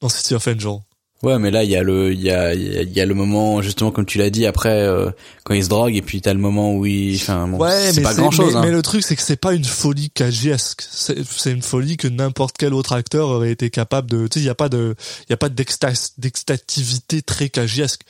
dans 0.02 0.10
City 0.10 0.36
of 0.36 0.46
Angel. 0.48 0.80
Ouais, 1.26 1.40
mais 1.40 1.50
là, 1.52 1.64
il 1.64 1.70
y 1.72 1.76
a 1.76 1.82
le, 1.84 2.14
il 2.14 2.22
y 2.22 2.30
a, 2.30 2.54
il 2.54 2.92
y 2.94 3.02
a- 3.02 3.06
le 3.06 3.14
moment, 3.16 3.62
justement, 3.62 3.92
comme 3.92 4.06
tu 4.06 4.18
l'as 4.20 4.30
dit, 4.30 4.46
après, 4.46 4.82
euh, 4.82 5.10
quand 5.44 5.54
il 5.56 5.64
se 5.64 5.70
drogue, 5.70 5.96
et 5.96 6.02
puis 6.02 6.22
t'as 6.22 6.34
le 6.34 6.40
moment 6.40 6.76
où 6.76 6.86
il, 6.86 7.16
enfin, 7.16 7.48
bon, 7.48 7.58
Ouais, 7.58 7.92
c'est 7.92 7.98
mais 7.98 8.04
pas 8.04 8.14
grand 8.14 8.32
chose, 8.32 8.54
mais, 8.54 8.60
hein. 8.60 8.62
mais 8.66 8.72
le 8.72 8.82
truc, 8.82 9.04
c'est 9.04 9.16
que 9.16 9.22
c'est 9.22 9.36
pas 9.36 9.54
une 9.54 9.64
folie 9.66 10.10
cagiesque. 10.12 10.84
C'est 10.90 11.24
c'est 11.28 11.52
une 11.52 11.62
folie 11.62 11.98
que 11.98 12.08
n'importe 12.08 12.56
quel 12.58 12.74
autre 12.74 12.94
acteur 12.94 13.30
aurait 13.30 13.52
été 13.52 13.70
capable 13.70 14.10
de. 14.10 14.28
Tu 14.28 14.40
sais, 14.40 14.44
il 14.44 14.46
y 14.46 14.50
a 14.50 14.56
pas 14.56 14.70
de, 14.70 14.96
il 15.28 15.32
y 15.32 15.34
a 15.34 15.38
pas 15.38 15.50
d'extativité 15.50 17.22
très 17.22 17.50
cagiesque. 17.50 18.02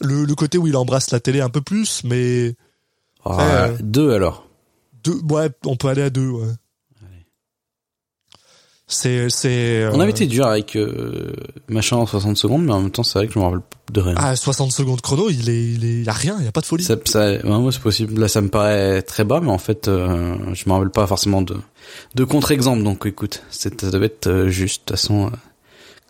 Le, 0.00 0.24
le 0.24 0.34
côté 0.34 0.58
où 0.58 0.66
il 0.66 0.76
embrasse 0.76 1.10
la 1.12 1.20
télé 1.20 1.40
un 1.40 1.48
peu 1.50 1.60
plus, 1.60 2.02
mais 2.04 2.54
euh, 3.26 3.76
Deux, 3.80 4.12
alors. 4.12 4.48
deux, 5.04 5.20
ouais, 5.30 5.48
on 5.64 5.76
peut 5.76 5.88
aller 5.88 6.02
à 6.02 6.10
deux. 6.10 6.28
Ouais. 6.28 6.48
C'est, 8.86 9.30
c'est. 9.30 9.88
On 9.92 9.98
euh, 9.98 10.02
avait 10.02 10.10
été 10.10 10.26
dur 10.26 10.46
avec, 10.46 10.76
euh, 10.76 11.32
machin 11.68 11.96
en 11.96 12.04
60 12.06 12.36
secondes, 12.36 12.64
mais 12.64 12.72
en 12.72 12.82
même 12.82 12.90
temps, 12.90 13.02
c'est 13.02 13.18
vrai 13.18 13.26
que 13.28 13.32
je 13.32 13.38
me 13.38 13.44
rappelle 13.44 13.60
de 13.92 14.00
rien. 14.00 14.14
Ah, 14.18 14.36
60 14.36 14.72
secondes 14.72 15.00
chrono, 15.00 15.30
il 15.30 15.48
est, 15.48 15.64
il 15.72 15.84
est, 15.84 15.92
il 16.00 16.04
y 16.04 16.08
a 16.08 16.12
rien, 16.12 16.36
il 16.38 16.44
y 16.44 16.48
a 16.48 16.52
pas 16.52 16.60
de 16.60 16.66
folie. 16.66 16.84
Ça, 16.84 16.96
ça, 17.06 17.30
ouais, 17.30 17.40
moi, 17.44 17.72
c'est 17.72 17.80
possible. 17.80 18.20
Là, 18.20 18.28
ça 18.28 18.42
me 18.42 18.48
paraît 18.48 19.00
très 19.02 19.24
bas, 19.24 19.40
mais 19.40 19.50
en 19.50 19.58
fait, 19.58 19.88
euh, 19.88 20.36
je 20.52 20.64
me 20.68 20.72
rappelle 20.74 20.90
pas 20.90 21.06
forcément 21.06 21.40
de, 21.40 21.56
de 22.14 22.24
contre-exemple. 22.24 22.82
Donc, 22.82 23.06
écoute, 23.06 23.42
c'est- 23.50 23.80
ça 23.80 23.90
devait 23.90 24.06
être 24.06 24.26
euh, 24.26 24.48
juste. 24.48 24.82
De 24.82 24.92
toute 24.92 25.00
façon, 25.00 25.26
euh, 25.28 25.30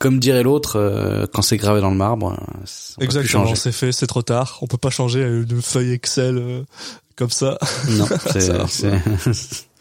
comme 0.00 0.18
dirait 0.18 0.42
l'autre, 0.42 0.76
euh, 0.76 1.26
quand 1.32 1.42
c'est 1.42 1.56
gravé 1.56 1.80
dans 1.80 1.90
le 1.90 1.96
marbre, 1.96 2.32
euh, 2.32 2.34
on 2.34 2.56
peut 2.56 2.58
plus 2.98 3.04
Exactement, 3.04 3.54
c'est 3.54 3.70
fait, 3.72 3.92
c'est 3.92 4.08
trop 4.08 4.22
tard. 4.22 4.58
On 4.62 4.66
peut 4.66 4.78
pas 4.78 4.90
changer 4.90 5.22
une 5.22 5.62
feuille 5.62 5.92
Excel 5.92 6.38
euh, 6.38 6.62
comme 7.14 7.30
ça. 7.30 7.56
Non, 7.90 8.06
c'est, 8.32 8.40
Ça, 8.66 8.66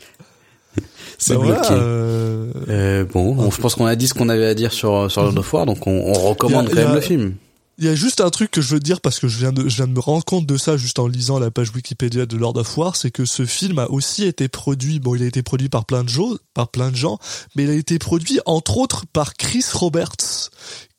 c'est, 1.23 1.33
Bah 1.35 1.39
voilà, 1.43 1.59
bloqué. 1.61 1.73
euh, 1.79 2.51
Euh, 2.69 3.05
bon, 3.05 3.35
on- 3.37 3.51
je 3.51 3.59
pense 3.61 3.75
qu'on 3.75 3.85
a 3.85 3.95
dit 3.95 4.07
ce 4.07 4.13
qu'on 4.13 4.29
avait 4.29 4.45
à 4.47 4.53
dire 4.53 4.71
sur 4.73 5.09
sur 5.11 5.23
Lord 5.23 5.37
of 5.37 5.53
War, 5.53 5.65
donc 5.65 5.87
on, 5.87 5.91
on 5.91 6.13
recommande 6.13 6.67
a- 6.67 6.69
quand 6.69 6.75
même 6.75 6.91
a- 6.91 6.95
le 6.95 7.01
film. 7.01 7.35
Il 7.79 7.85
y 7.85 7.89
a 7.89 7.95
juste 7.95 8.21
un 8.21 8.29
truc 8.29 8.51
que 8.51 8.61
je 8.61 8.75
veux 8.75 8.79
dire 8.79 9.01
parce 9.01 9.19
que 9.19 9.27
je 9.27 9.39
viens 9.39 9.51
de, 9.51 9.67
je 9.67 9.77
viens 9.77 9.87
de 9.87 9.93
me 9.93 9.99
rendre 9.99 10.23
compte 10.23 10.45
de 10.45 10.57
ça 10.57 10.77
juste 10.77 10.99
en 10.99 11.07
lisant 11.07 11.39
la 11.39 11.49
page 11.49 11.71
Wikipédia 11.73 12.27
de 12.27 12.37
Lord 12.37 12.55
of 12.57 12.77
War, 12.77 12.95
c'est 12.95 13.09
que 13.09 13.25
ce 13.25 13.45
film 13.47 13.79
a 13.79 13.89
aussi 13.89 14.25
été 14.25 14.47
produit, 14.47 14.99
bon, 14.99 15.15
il 15.15 15.23
a 15.23 15.25
été 15.25 15.41
produit 15.41 15.69
par 15.69 15.85
plein 15.85 16.03
de 16.03 16.09
gens, 16.09 16.29
par 16.53 16.67
plein 16.69 16.91
de 16.91 16.95
gens, 16.95 17.17
mais 17.55 17.63
il 17.63 17.71
a 17.71 17.73
été 17.73 17.97
produit 17.97 18.39
entre 18.45 18.77
autres 18.77 19.05
par 19.11 19.33
Chris 19.33 19.65
Roberts, 19.73 20.51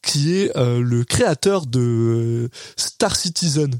qui 0.02 0.34
est 0.34 0.50
euh, 0.56 0.80
le 0.80 1.04
créateur 1.04 1.66
de 1.66 1.78
euh, 1.80 2.48
Star 2.76 3.14
Citizen. 3.14 3.70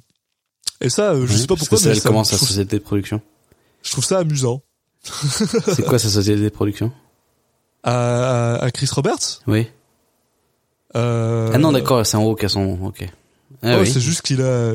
Et 0.81 0.89
ça, 0.89 1.11
euh, 1.15 1.27
je 1.27 1.33
Ouais, 1.33 1.39
sais 1.39 1.47
pas 1.49 1.57
parce 1.57 1.61
pourquoi, 1.69 1.79
que 1.79 1.83
c'est 1.83 1.89
mais 1.91 1.97
elle 1.97 2.01
ça- 2.01 2.09
commence 2.11 2.31
sa 2.31 2.39
société 2.39 2.79
de 2.79 2.83
production. 2.85 3.21
je 3.83 3.91
trouve 3.91 4.05
ça 4.05 4.19
amusant. 4.19 4.62
C'est 5.05 5.85
quoi 5.85 5.99
sa 5.99 6.09
société 6.09 6.41
de 6.43 6.49
production 6.49 6.91
À, 7.83 8.55
à, 8.57 8.71
Chris 8.71 8.89
Roberts. 8.93 9.43
Oui. 9.47 9.69
Euh, 10.97 11.51
Ah 11.53 11.59
non, 11.59 11.73
d'accord, 11.73 12.05
c'est 12.07 12.17
en 12.17 12.25
haut 12.25 12.35
qu'à 12.35 12.49
son. 12.49 12.79
Ok. 12.85 13.07
Ah 13.63 13.79
oui. 13.81 13.87
c'est 13.91 14.01
juste 14.01 14.23
qu'il 14.23 14.41
a, 14.43 14.73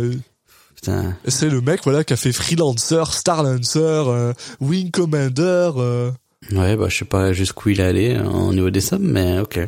Putain. 0.76 1.16
c'est 1.28 1.50
le 1.50 1.62
mec 1.62 1.82
voilà 1.84 2.04
qui 2.04 2.14
a 2.14 2.16
fait 2.18 2.32
Freelancer, 2.32 3.04
Starlancer, 3.12 3.80
euh, 3.80 4.34
Wing 4.62 4.92
Commander. 4.92 5.72
euh, 5.78 6.12
Ouais, 6.54 6.76
bah 6.78 6.88
je 6.90 6.98
sais 6.98 7.06
pas 7.06 7.34
jusqu'où 7.34 7.70
il 7.70 7.80
est 7.82 7.84
allé 7.84 8.16
euh, 8.16 8.24
au 8.26 8.54
niveau 8.54 8.70
des 8.70 8.82
sommes, 8.82 9.04
mais 9.12 9.40
ok. 9.40 9.60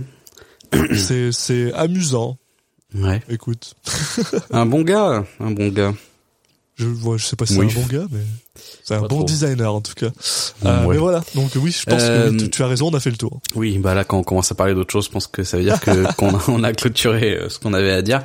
c'est 0.96 1.32
c'est 1.32 1.74
amusant. 1.74 2.38
Ouais. 2.96 3.22
Écoute, 3.30 3.74
Un 4.52 4.66
bon 4.66 4.82
gars, 4.82 5.26
un 5.40 5.52
bon 5.52 5.68
gars. 5.70 5.94
je 6.76 6.88
vois, 6.88 7.18
je 7.18 7.26
sais 7.26 7.36
pas 7.36 7.46
si 7.46 7.58
Oui. 7.60 7.68
c'est 7.70 7.78
un 7.78 7.82
bon 7.82 7.88
gars, 7.88 8.08
mais 8.12 8.22
c'est 8.84 8.96
un 8.96 9.02
bon 9.02 9.08
trop. 9.08 9.24
designer 9.24 9.74
en 9.74 9.82
tout 9.82 9.94
cas. 9.96 10.08
Euh, 10.66 10.86
Ouais. 10.86 10.94
Mais 10.96 10.98
voilà, 10.98 11.24
donc 11.36 11.52
oui, 11.56 11.72
je 11.72 11.84
pense 11.90 12.02
Euh, 12.04 12.26
que 12.28 12.32
oui, 12.32 12.38
tu, 12.38 12.50
tu 12.50 12.64
as 12.64 12.68
raison, 12.68 12.88
on 12.92 12.94
a 12.96 13.00
fait 13.00 13.12
le 13.12 13.18
tour. 13.18 13.40
Oui, 13.56 13.78
bah 13.78 13.94
là 13.94 14.04
quand 14.04 14.18
on 14.20 14.24
commence 14.24 14.52
à 14.52 14.56
parler 14.56 14.74
d'autre 14.74 14.92
chose, 14.92 15.06
je 15.06 15.12
pense 15.12 15.28
que 15.28 15.44
ça 15.44 15.58
veut 15.58 15.64
dire 15.64 15.80
que 15.80 16.14
qu'on 16.18 16.36
a, 16.36 16.42
on 16.48 16.64
a 16.64 16.74
clôturé 16.74 17.32
euh, 17.38 17.50
ce 17.50 17.60
qu'on 17.60 17.74
avait 17.74 17.92
à 17.92 18.02
dire. 18.02 18.22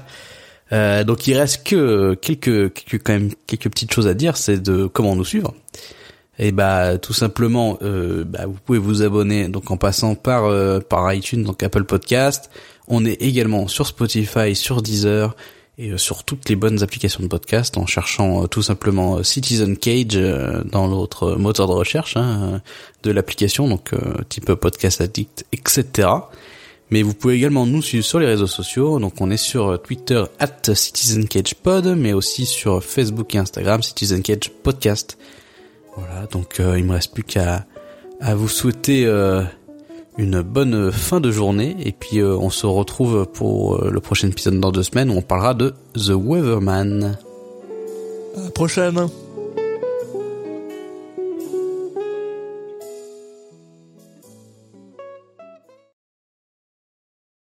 Euh, 0.72 1.04
donc 1.04 1.26
il 1.28 1.36
reste 1.38 1.62
que 1.64 2.14
quelques, 2.14 2.72
quelques 2.72 3.04
quand 3.04 3.12
même 3.12 3.30
quelques 3.46 3.68
petites 3.70 3.92
choses 3.92 4.08
à 4.08 4.14
dire, 4.14 4.36
c'est 4.36 4.60
de 4.62 4.86
comment 4.86 5.14
nous 5.14 5.24
suivre. 5.24 5.54
Et 6.38 6.52
bah 6.52 6.98
tout 6.98 7.14
simplement, 7.14 7.78
euh, 7.82 8.24
bah, 8.26 8.46
vous 8.46 8.58
pouvez 8.64 8.78
vous 8.78 9.02
abonner 9.02 9.48
donc 9.48 9.70
en 9.70 9.76
passant 9.78 10.14
par 10.14 10.44
euh, 10.44 10.80
par 10.80 11.10
iTunes, 11.14 11.44
donc 11.44 11.62
Apple 11.62 11.84
Podcast. 11.84 12.50
On 12.88 13.04
est 13.04 13.20
également 13.22 13.68
sur 13.68 13.86
Spotify, 13.86 14.54
sur 14.54 14.82
Deezer 14.82 15.34
et 15.78 15.90
euh, 15.90 15.98
sur 15.98 16.24
toutes 16.24 16.48
les 16.48 16.56
bonnes 16.56 16.82
applications 16.82 17.22
de 17.22 17.28
podcast 17.28 17.76
en 17.76 17.86
cherchant 17.86 18.42
euh, 18.42 18.46
tout 18.46 18.62
simplement 18.62 19.16
euh, 19.16 19.22
Citizen 19.22 19.76
Cage 19.76 20.18
dans 20.70 20.86
l'autre 20.86 21.36
moteur 21.36 21.66
de 21.68 21.72
recherche 21.72 22.16
hein, 22.16 22.60
de 23.02 23.10
l'application, 23.10 23.68
donc 23.68 23.92
type 24.28 24.52
podcast 24.54 25.00
addict, 25.00 25.46
etc. 25.52 26.08
Mais 26.90 27.02
vous 27.02 27.14
pouvez 27.14 27.34
également 27.34 27.66
nous 27.66 27.82
suivre 27.82 28.04
sur 28.04 28.20
les 28.20 28.26
réseaux 28.26 28.46
sociaux. 28.46 28.98
Donc 29.00 29.20
on 29.20 29.30
est 29.30 29.36
sur 29.36 29.80
Twitter 29.82 30.22
at 30.38 30.74
CitizenCagePod, 30.74 31.96
mais 31.96 32.12
aussi 32.12 32.46
sur 32.46 32.82
Facebook 32.82 33.34
et 33.34 33.38
Instagram 33.38 33.82
Citizen 33.82 34.22
Cage 34.22 34.50
Podcast. 34.62 35.18
Voilà, 35.96 36.26
donc 36.26 36.60
euh, 36.60 36.78
il 36.78 36.84
me 36.84 36.92
reste 36.92 37.14
plus 37.14 37.24
qu'à 37.24 37.64
à 38.20 38.34
vous 38.34 38.48
souhaiter 38.48 39.04
euh, 39.06 39.42
une 40.18 40.40
bonne 40.42 40.90
fin 40.90 41.20
de 41.20 41.30
journée 41.30 41.76
et 41.84 41.92
puis 41.92 42.18
euh, 42.18 42.36
on 42.36 42.50
se 42.50 42.66
retrouve 42.66 43.26
pour 43.26 43.84
le 43.84 44.00
prochain 44.00 44.28
épisode 44.28 44.60
dans 44.60 44.72
deux 44.72 44.82
semaines 44.82 45.10
où 45.10 45.14
on 45.14 45.22
parlera 45.22 45.54
de 45.54 45.74
The 45.94 46.12
Weatherman. 46.14 47.18
À 48.36 48.40
la 48.42 48.50
prochaine 48.50 49.08